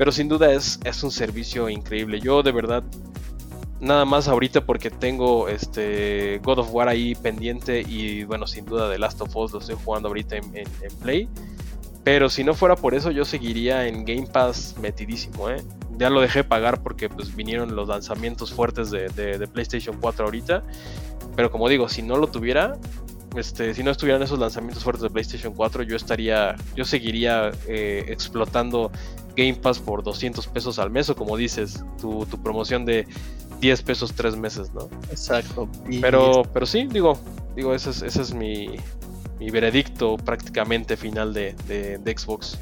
Pero 0.01 0.13
sin 0.13 0.29
duda 0.31 0.51
es, 0.55 0.81
es 0.85 1.03
un 1.03 1.11
servicio 1.11 1.69
increíble. 1.69 2.21
Yo 2.21 2.43
de 2.43 2.53
verdad, 2.53 2.83
nada 3.81 4.07
más 4.07 4.29
ahorita 4.29 4.65
porque 4.65 4.89
tengo 4.89 5.47
este 5.47 6.41
God 6.43 6.61
of 6.61 6.73
War 6.73 6.89
ahí 6.89 7.15
pendiente 7.15 7.83
y 7.83 8.25
bueno, 8.25 8.47
sin 8.47 8.65
duda 8.65 8.91
The 8.91 8.99
Last 8.99 9.21
of 9.21 9.37
Us 9.37 9.53
lo 9.53 9.59
estoy 9.59 9.77
jugando 9.85 10.09
ahorita 10.09 10.37
en, 10.37 10.65
Play. 11.03 11.29
Pero 12.03 12.31
si 12.31 12.45
no 12.45 12.55
fuera 12.55 12.77
por 12.77 12.95
eso, 12.95 13.11
yo 13.11 13.27
seguiría 13.27 13.89
en 13.89 14.07
Game 14.07 14.27
Pass 14.27 14.75
metidísimo, 14.81 15.51
¿eh? 15.51 15.63
Ya 15.99 16.09
lo 16.09 16.23
dejé 16.23 16.45
pagar 16.45 16.83
porque 16.83 17.11
pues 17.11 17.37
vinieron 17.37 17.77
los 17.77 17.89
lanzamientos 17.89 18.55
fuertes 18.55 18.91
de, 18.91 19.11
de, 19.11 19.37
de, 19.37 19.47
PlayStation 19.49 19.99
4 20.01 20.25
ahorita. 20.25 20.63
Pero 21.37 21.51
como 21.51 21.69
digo, 21.69 21.91
si 21.91 22.01
no 22.01 22.17
lo 22.17 22.29
tuviera, 22.29 22.79
este, 23.37 23.75
si 23.75 23.83
no 23.83 23.91
estuvieran 23.91 24.23
esos 24.23 24.39
lanzamientos 24.39 24.83
fuertes 24.83 25.03
de 25.03 25.11
PlayStation 25.11 25.55
4, 25.55 25.83
yo 25.85 25.97
estaría, 25.97 26.57
yo 26.75 26.85
seguiría 26.85 27.51
eh, 27.69 28.05
explotando 28.09 28.91
Game 29.37 29.55
Pass 29.55 29.79
por 29.79 30.03
200 30.03 30.47
pesos 30.49 30.79
al 30.79 30.91
mes 30.91 31.09
o 31.11 31.15
como 31.15 31.37
dices, 31.37 31.85
tu, 32.01 32.27
tu 32.27 32.43
promoción 32.43 32.85
de 32.85 33.07
10 33.61 33.83
pesos 33.83 34.13
tres 34.15 34.37
meses, 34.37 34.73
¿no? 34.73 34.89
Exacto. 35.11 35.69
Pero, 36.01 36.43
pero 36.53 36.67
sí, 36.67 36.87
digo, 36.91 37.19
digo, 37.55 37.75
ese 37.75 37.91
es, 37.91 38.03
ese 38.03 38.23
es 38.23 38.35
mi, 38.35 38.77
mi 39.39 39.51
veredicto 39.51 40.17
prácticamente 40.17 40.97
final 40.97 41.33
de, 41.33 41.55
de, 41.69 41.99
de 41.99 42.19
Xbox. 42.19 42.59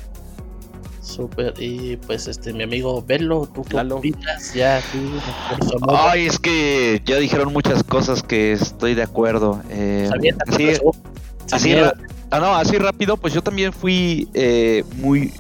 Súper, 1.09 1.55
y 1.59 1.97
pues 1.97 2.29
este, 2.29 2.53
mi 2.53 2.65
amigo 2.65 3.03
Velo, 3.03 3.49
tú 3.55 3.65
qué 3.65 3.79
opinas 3.79 4.53
ya 4.53 4.83
Ay, 5.89 6.27
es 6.27 6.39
que 6.39 7.01
ya 7.07 7.17
dijeron 7.17 7.51
muchas 7.51 7.83
cosas 7.83 8.23
que 8.23 8.53
estoy 8.53 8.95
de 8.95 9.05
acuerdo. 9.05 9.63
Eh, 9.71 10.11
así, 10.47 10.69
así, 11.51 11.75
ah, 12.31 12.39
no, 12.39 12.55
así 12.55 12.77
rápido, 12.77 13.17
pues 13.17 13.33
yo 13.33 13.41
también 13.43 13.73
fui 13.73 14.29
eh, 14.35 14.85
muy 14.97 15.33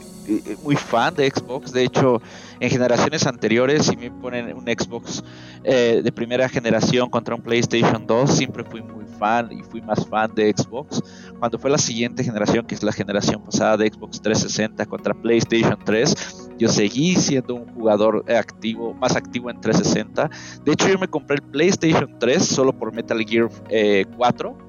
muy 0.63 0.77
fan 0.77 1.15
de 1.15 1.31
Xbox. 1.31 1.73
De 1.73 1.85
hecho, 1.85 2.23
en 2.61 2.71
generaciones 2.71 3.27
anteriores, 3.27 3.87
si 3.87 3.97
me 3.97 4.11
ponen 4.11 4.57
un 4.57 4.65
Xbox 4.65 5.23
eh, 5.65 6.01
de 6.03 6.13
primera 6.13 6.49
generación 6.49 7.11
contra 7.11 7.35
un 7.35 7.43
PlayStation 7.43 8.07
2, 8.07 8.31
siempre 8.31 8.65
fui 8.65 8.83
muy 8.83 9.05
fan 9.19 9.51
y 9.53 9.63
fui 9.63 9.81
más 9.83 10.07
fan 10.07 10.35
de 10.35 10.55
Xbox. 10.57 11.03
Cuando 11.39 11.59
fue 11.59 11.71
la 11.71 11.79
siguiente 11.79 12.25
generación, 12.25 12.67
que 12.67 12.75
es 12.75 12.83
la 12.83 12.93
generación 12.93 13.43
pasada 13.45 13.77
de 13.77 13.89
Xbox 13.89 14.21
360 14.21 14.87
contra 14.87 15.15
PlayStation 15.15 15.79
3, 15.85 16.49
yo 16.59 16.69
seguí 16.69 17.15
siendo 17.17 17.55
un 17.55 17.67
jugador 17.75 18.25
activo, 18.31 18.95
más 18.95 19.17
activo 19.17 19.51
en 19.51 19.61
360. 19.61 20.31
De 20.65 20.73
hecho, 20.73 20.89
yo 20.89 20.99
me 20.99 21.09
compré 21.09 21.37
el 21.37 21.43
PlayStation 21.43 22.19
3 22.19 22.45
solo 22.45 22.73
por 22.73 22.93
Metal 22.93 23.19
Gear 23.25 23.49
eh, 23.69 24.05
4 24.17 24.69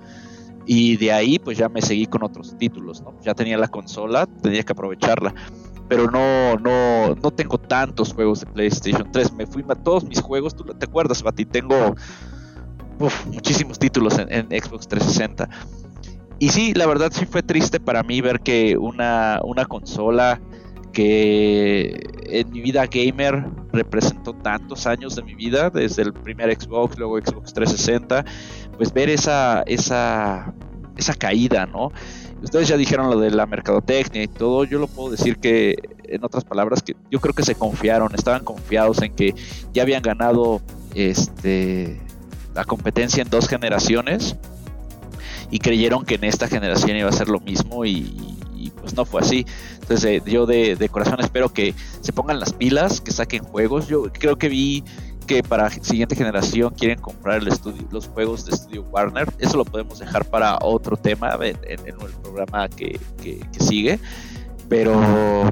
y 0.66 0.98
de 0.98 1.12
ahí 1.12 1.40
pues 1.40 1.58
ya 1.58 1.68
me 1.68 1.82
seguí 1.82 2.06
con 2.06 2.22
otros 2.22 2.56
títulos, 2.58 3.02
¿no? 3.02 3.16
Ya 3.24 3.34
tenía 3.34 3.58
la 3.58 3.68
consola, 3.68 4.28
tenía 4.28 4.62
que 4.62 4.74
aprovecharla. 4.74 5.34
Pero 5.88 6.12
no, 6.12 6.58
no, 6.58 7.16
no 7.16 7.32
tengo 7.32 7.58
tantos 7.58 8.14
juegos 8.14 8.42
de 8.42 8.46
PlayStation 8.46 9.12
3. 9.12 9.34
Me 9.34 9.48
fui 9.48 9.66
a 9.68 9.74
todos 9.74 10.04
mis 10.04 10.22
juegos, 10.22 10.56
tú 10.56 10.64
te 10.64 10.86
acuerdas, 10.86 11.24
Bati, 11.24 11.46
tengo 11.46 11.96
muchísimos 13.28 13.80
títulos 13.80 14.18
en, 14.20 14.32
en, 14.32 14.48
Xbox 14.48 14.88
360. 14.88 15.50
Y 16.40 16.50
sí, 16.50 16.74
la 16.74 16.86
verdad 16.86 17.12
sí 17.14 17.26
fue 17.26 17.44
triste 17.44 17.80
para 17.80 18.04
mí 18.04 18.22
ver 18.22 18.40
que 18.40 18.78
una, 18.78 19.42
una 19.44 19.66
consola 19.66 20.40
que 20.94 22.02
en 22.26 22.52
mi 22.52 22.62
vida 22.62 22.86
gamer 22.88 23.46
representó 23.72 24.34
tantos 24.34 24.88
años 24.88 25.16
de 25.16 25.24
mi 25.24 25.36
vida, 25.36 25.70
desde 25.70 26.02
el 26.02 26.14
primer 26.14 26.54
Xbox, 26.54 26.98
luego 26.98 27.18
Xbox 27.18 27.54
360, 27.54 28.26
pues 28.78 28.92
ver 28.94 29.10
esa, 29.10 29.64
esa, 29.64 30.54
esa 30.98 31.14
caída, 31.14 31.66
¿no? 31.66 31.92
Ustedes 32.42 32.70
ya 32.70 32.78
dijeron 32.78 33.10
lo 33.10 33.20
de 33.20 33.32
la 33.32 33.46
mercadotecnia 33.46 34.24
y 34.24 34.28
todo, 34.28 34.64
yo 34.64 34.80
lo 34.80 34.88
puedo 34.88 35.12
decir 35.12 35.38
que, 35.38 35.76
en 36.04 36.24
otras 36.24 36.46
palabras, 36.46 36.82
que 36.82 36.96
yo 37.12 37.20
creo 37.20 37.34
que 37.34 37.44
se 37.44 37.56
confiaron, 37.56 38.14
estaban 38.16 38.44
confiados 38.44 39.02
en 39.02 39.14
que 39.14 39.36
ya 39.74 39.84
habían 39.84 40.02
ganado 40.02 40.62
este, 40.96 42.02
la 42.60 42.65
competencia 42.65 43.22
en 43.22 43.30
dos 43.30 43.48
generaciones 43.48 44.36
y 45.49 45.60
creyeron 45.60 46.03
que 46.03 46.15
en 46.15 46.26
esta 46.26 46.49
generación 46.49 46.98
iba 46.98 47.07
a 47.07 47.14
ser 47.14 47.30
lo 47.30 47.40
mismo 47.40 47.86
y, 47.86 48.14
y 48.53 48.69
pues 48.72 48.94
no 48.95 49.06
fue 49.06 49.22
así. 49.22 49.45
Entonces 49.76 50.03
eh, 50.03 50.22
yo 50.26 50.45
de, 50.45 50.76
de, 50.76 50.90
corazón 50.90 51.22
espero 51.22 51.53
que 51.53 51.73
se 52.02 52.11
pongan 52.11 52.38
las 52.38 52.52
pilas, 52.52 52.99
que 52.99 53.11
saquen 53.11 53.45
juegos. 53.45 53.88
Yo 53.88 54.11
creo 54.11 54.38
que 54.38 54.49
vi 54.49 54.84
que 55.26 55.41
para 55.41 55.69
siguiente 55.69 56.18
generación 56.18 56.73
quieren 56.77 56.99
comprar 56.99 57.38
el 57.38 57.48
estudio, 57.48 57.88
los 57.91 58.10
juegos 58.10 58.45
de 58.45 58.56
estudio 58.56 58.81
Warner. 58.91 59.31
Eso 59.40 59.56
lo 59.56 59.64
podemos 59.64 59.99
dejar 59.99 60.26
para 60.26 60.57
otro 60.61 60.98
tema 60.98 61.38
en, 61.41 61.57
en, 61.64 61.80
en 61.80 62.02
el 62.02 62.11
programa 62.22 62.68
que, 62.68 62.99
que, 63.23 63.40
que 63.53 63.64
sigue. 63.64 64.02
Pero 64.68 65.49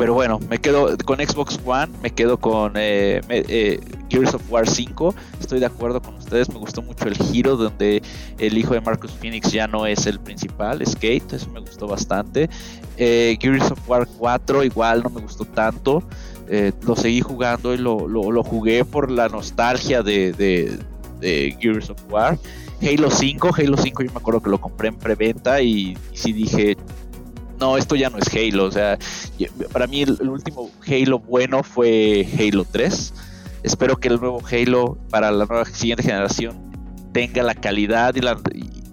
pero 0.00 0.14
bueno, 0.14 0.40
me 0.48 0.58
quedo 0.58 0.96
con 1.04 1.18
Xbox 1.18 1.60
One, 1.62 1.92
me 2.02 2.08
quedo 2.08 2.38
con 2.38 2.72
eh, 2.76 3.20
eh, 3.28 3.78
Gears 4.08 4.32
of 4.32 4.50
War 4.50 4.66
5. 4.66 5.14
Estoy 5.38 5.60
de 5.60 5.66
acuerdo 5.66 6.00
con 6.00 6.14
ustedes, 6.14 6.48
me 6.48 6.58
gustó 6.58 6.80
mucho 6.80 7.06
el 7.06 7.18
giro 7.18 7.54
donde 7.54 8.02
el 8.38 8.56
hijo 8.56 8.72
de 8.72 8.80
Marcus 8.80 9.12
Phoenix 9.12 9.52
ya 9.52 9.66
no 9.66 9.84
es 9.84 10.06
el 10.06 10.18
principal, 10.18 10.80
es 10.80 10.94
Kate, 10.94 11.36
eso 11.36 11.50
me 11.50 11.60
gustó 11.60 11.86
bastante. 11.86 12.48
Eh, 12.96 13.36
Gears 13.38 13.72
of 13.72 13.78
War 13.86 14.08
4 14.16 14.64
igual 14.64 15.02
no 15.02 15.10
me 15.10 15.20
gustó 15.20 15.44
tanto. 15.44 16.02
Lo 16.86 16.96
seguí 16.96 17.20
jugando 17.20 17.74
y 17.74 17.76
lo, 17.76 18.08
lo, 18.08 18.42
jugué 18.42 18.86
por 18.86 19.10
la 19.10 19.28
nostalgia 19.28 20.02
de, 20.02 20.78
Gears 21.20 21.90
of 21.90 21.98
War. 22.08 22.38
Halo 22.80 23.10
5, 23.10 23.50
Halo 23.54 23.76
5 23.76 24.02
yo 24.02 24.10
me 24.12 24.16
acuerdo 24.16 24.40
que 24.40 24.48
lo 24.48 24.58
compré 24.58 24.88
en 24.88 24.96
preventa 24.96 25.60
y 25.60 25.98
sí 26.14 26.32
dije, 26.32 26.78
no, 27.60 27.76
esto 27.76 27.94
ya 27.94 28.10
no 28.10 28.18
es 28.18 28.26
Halo. 28.34 28.64
O 28.64 28.72
sea, 28.72 28.98
para 29.72 29.86
mí 29.86 30.02
el, 30.02 30.28
último 30.28 30.70
Halo 30.86 31.18
bueno 31.20 31.62
fue 31.62 32.26
Halo 32.38 32.64
3. 32.64 33.14
Espero 33.62 33.98
que 33.98 34.08
el 34.08 34.18
nuevo 34.18 34.42
Halo 34.50 34.98
para 35.10 35.30
la 35.30 35.44
nueva 35.44 35.66
siguiente 35.66 36.02
generación 36.02 36.58
tenga 37.12 37.42
la 37.42 37.54
calidad 37.54 38.14
y 38.14 38.20
la, 38.20 38.40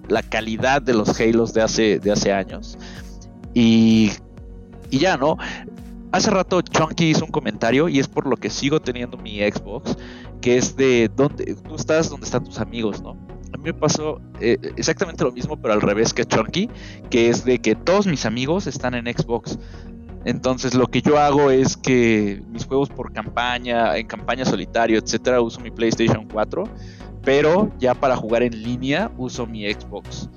la 0.09 0.21
calidad 0.21 0.81
de 0.81 0.93
los 0.93 1.19
Halos 1.19 1.53
de 1.53 1.61
hace, 1.61 1.99
de 1.99 2.11
hace 2.11 2.33
años. 2.33 2.77
Y, 3.53 4.11
y 4.89 4.99
ya, 4.99 5.17
¿no? 5.17 5.37
Hace 6.11 6.29
rato 6.29 6.61
Chunky 6.61 7.09
hizo 7.09 7.25
un 7.25 7.31
comentario 7.31 7.89
y 7.89 7.99
es 7.99 8.07
por 8.07 8.27
lo 8.27 8.37
que 8.37 8.49
sigo 8.49 8.81
teniendo 8.81 9.17
mi 9.17 9.39
Xbox, 9.39 9.97
que 10.41 10.57
es 10.57 10.75
de 10.75 11.09
dónde 11.15 11.55
tú 11.55 11.75
estás, 11.75 12.09
donde 12.09 12.25
están 12.25 12.43
tus 12.43 12.59
amigos, 12.59 13.01
¿no? 13.01 13.17
A 13.53 13.57
mí 13.57 13.63
me 13.63 13.73
pasó 13.73 14.21
eh, 14.39 14.57
exactamente 14.75 15.23
lo 15.23 15.31
mismo, 15.31 15.57
pero 15.57 15.73
al 15.73 15.81
revés 15.81 16.13
que 16.13 16.25
Chunky, 16.25 16.69
que 17.09 17.29
es 17.29 17.45
de 17.45 17.59
que 17.59 17.75
todos 17.75 18.07
mis 18.07 18.25
amigos 18.25 18.67
están 18.67 18.93
en 18.93 19.05
Xbox. 19.05 19.57
Entonces 20.25 20.73
lo 20.73 20.87
que 20.87 21.01
yo 21.01 21.17
hago 21.17 21.51
es 21.51 21.77
que 21.77 22.43
mis 22.49 22.65
juegos 22.65 22.89
por 22.89 23.13
campaña, 23.13 23.95
en 23.97 24.07
campaña 24.07 24.43
solitario, 24.43 24.99
etcétera, 24.99 25.39
uso 25.41 25.61
mi 25.61 25.71
PlayStation 25.71 26.27
4, 26.27 26.65
pero 27.23 27.71
ya 27.79 27.93
para 27.93 28.15
jugar 28.15 28.43
en 28.43 28.61
línea 28.61 29.11
uso 29.17 29.45
mi 29.45 29.71
Xbox. 29.71 30.29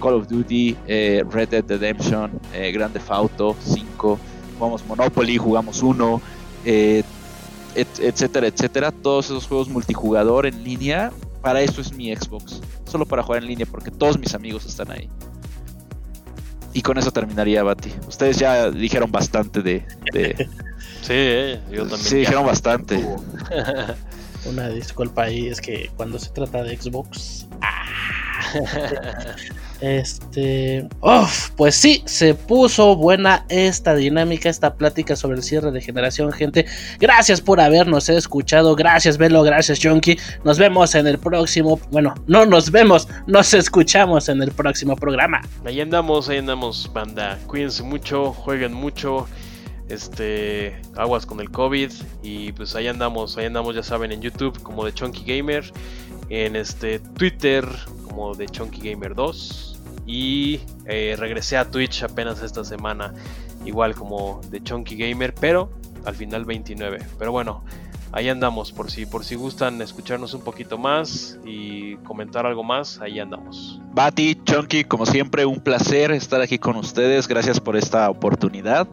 Call 0.00 0.14
of 0.14 0.28
Duty, 0.28 0.76
eh, 0.86 1.22
Red 1.30 1.50
Dead 1.50 1.64
Redemption, 1.68 2.30
eh, 2.54 2.72
Grand 2.72 2.92
Theft 2.92 3.10
Auto 3.10 3.56
5, 3.60 4.18
jugamos 4.58 4.86
Monopoly, 4.86 5.36
jugamos 5.36 5.82
uno, 5.82 6.22
eh, 6.64 7.02
et, 7.74 7.88
etcétera, 8.00 8.46
etcétera. 8.46 8.90
Todos 8.90 9.26
esos 9.26 9.46
juegos 9.46 9.68
multijugador 9.68 10.46
en 10.46 10.64
línea 10.64 11.12
para 11.46 11.60
eso 11.62 11.80
es 11.80 11.92
mi 11.92 12.12
Xbox. 12.12 12.60
Solo 12.86 13.06
para 13.06 13.22
jugar 13.22 13.40
en 13.40 13.46
línea 13.46 13.66
porque 13.70 13.92
todos 13.92 14.18
mis 14.18 14.34
amigos 14.34 14.66
están 14.66 14.90
ahí. 14.90 15.08
Y 16.72 16.82
con 16.82 16.98
eso 16.98 17.12
terminaría, 17.12 17.62
Bati. 17.62 17.92
Ustedes 18.08 18.38
ya 18.40 18.68
dijeron 18.68 19.12
bastante 19.12 19.62
de... 19.62 19.86
de... 20.12 20.48
sí, 21.02 21.12
eh, 21.12 21.60
yo 21.70 21.82
también. 21.82 22.00
Sí, 22.00 22.16
dijeron 22.16 22.44
bastante. 22.44 22.96
Una 24.44 24.68
disculpa 24.70 25.22
ahí, 25.22 25.46
es 25.46 25.60
que 25.60 25.88
cuando 25.96 26.18
se 26.18 26.30
trata 26.30 26.64
de 26.64 26.76
Xbox... 26.76 27.46
¡ah! 27.60 27.86
Este, 29.80 30.88
uf, 31.02 31.50
pues 31.50 31.74
sí, 31.74 32.02
se 32.06 32.34
puso 32.34 32.96
buena 32.96 33.44
esta 33.50 33.94
dinámica, 33.94 34.48
esta 34.48 34.74
plática 34.74 35.16
sobre 35.16 35.36
el 35.36 35.42
cierre 35.42 35.70
de 35.70 35.80
generación, 35.80 36.32
gente. 36.32 36.66
Gracias 36.98 37.40
por 37.40 37.60
habernos 37.60 38.08
escuchado, 38.08 38.74
gracias 38.74 39.18
Velo, 39.18 39.42
gracias 39.42 39.78
Junkie. 39.82 40.18
Nos 40.44 40.58
vemos 40.58 40.94
en 40.94 41.06
el 41.06 41.18
próximo, 41.18 41.78
bueno, 41.90 42.14
no 42.26 42.46
nos 42.46 42.70
vemos, 42.70 43.06
nos 43.26 43.52
escuchamos 43.52 44.28
en 44.28 44.42
el 44.42 44.50
próximo 44.52 44.96
programa. 44.96 45.42
Ahí 45.64 45.80
andamos, 45.80 46.28
ahí 46.28 46.38
andamos, 46.38 46.90
banda. 46.92 47.38
Cuídense 47.46 47.82
mucho, 47.82 48.32
jueguen 48.32 48.72
mucho 48.72 49.26
este 49.88 50.74
aguas 50.96 51.26
con 51.26 51.40
el 51.40 51.50
COVID 51.50 51.92
y 52.22 52.52
pues 52.52 52.74
ahí 52.74 52.88
andamos, 52.88 53.36
ahí 53.36 53.46
andamos 53.46 53.74
ya 53.74 53.82
saben 53.82 54.10
en 54.10 54.20
YouTube 54.20 54.60
como 54.62 54.84
de 54.84 54.92
Chunky 54.92 55.22
Gamer, 55.24 55.70
en 56.28 56.56
este 56.56 56.98
Twitter 56.98 57.68
como 58.16 58.34
de 58.34 58.46
Chunky 58.46 58.80
Gamer 58.80 59.14
2 59.14 59.78
y 60.06 60.60
eh, 60.86 61.16
regresé 61.18 61.58
a 61.58 61.70
Twitch 61.70 62.02
apenas 62.02 62.42
esta 62.42 62.64
semana 62.64 63.12
igual 63.66 63.94
como 63.94 64.40
de 64.50 64.62
Chunky 64.62 64.96
Gamer, 64.96 65.34
pero 65.34 65.70
al 66.06 66.14
final 66.14 66.46
29. 66.46 66.98
Pero 67.18 67.32
bueno, 67.32 67.62
ahí 68.12 68.30
andamos 68.30 68.72
por 68.72 68.90
si 68.90 69.04
por 69.04 69.22
si 69.22 69.34
gustan 69.34 69.82
escucharnos 69.82 70.32
un 70.32 70.40
poquito 70.40 70.78
más 70.78 71.38
y 71.44 71.96
comentar 71.96 72.46
algo 72.46 72.64
más, 72.64 73.02
ahí 73.02 73.20
andamos. 73.20 73.82
Bati, 73.92 74.40
Chunky, 74.44 74.84
como 74.84 75.04
siempre 75.04 75.44
un 75.44 75.60
placer 75.60 76.10
estar 76.12 76.40
aquí 76.40 76.58
con 76.58 76.76
ustedes, 76.76 77.28
gracias 77.28 77.60
por 77.60 77.76
esta 77.76 78.08
oportunidad. 78.08 78.88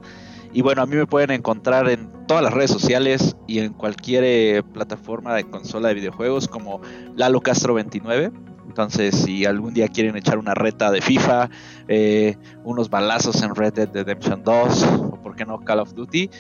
Y 0.52 0.62
bueno, 0.62 0.82
a 0.82 0.86
mí 0.86 0.98
me 0.98 1.08
pueden 1.08 1.32
encontrar 1.32 1.90
en 1.90 2.12
todas 2.28 2.44
las 2.44 2.54
redes 2.54 2.72
sociales 2.72 3.38
y 3.48 3.60
en 3.60 3.72
cualquier 3.72 4.24
eh, 4.26 4.64
plataforma 4.64 5.34
de 5.34 5.46
consola 5.46 5.88
de 5.88 5.94
videojuegos 5.94 6.50
como 6.50 6.82
Lalo 7.16 7.40
Castro 7.40 7.74
29. 7.74 8.53
Entonces, 8.74 9.14
si 9.14 9.46
algún 9.46 9.76
día 9.76 9.88
quieren 9.88 10.18
echar 10.18 10.40
una 10.40 10.56
reta 10.56 10.90
de 10.90 11.00
FIFA, 11.00 11.48
eh, 11.88 12.38
unos 12.64 12.90
balazos 12.90 13.44
en 13.44 13.54
Red 13.54 13.74
Dead 13.74 13.90
Redemption 13.94 14.44
2 14.44 14.84
o 15.12 15.22
por 15.22 15.36
qué 15.36 15.46
no 15.46 15.60
Call 15.60 15.80
of 15.80 15.94
Duty, 15.94 16.32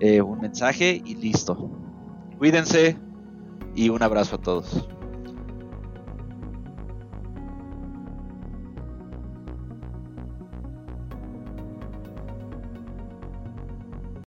eh, 0.00 0.22
un 0.22 0.40
mensaje 0.40 1.02
y 1.04 1.16
listo. 1.16 1.70
Cuídense 2.38 2.96
y 3.74 3.90
un 3.90 4.02
abrazo 4.02 4.36
a 4.36 4.38
todos. 4.38 4.88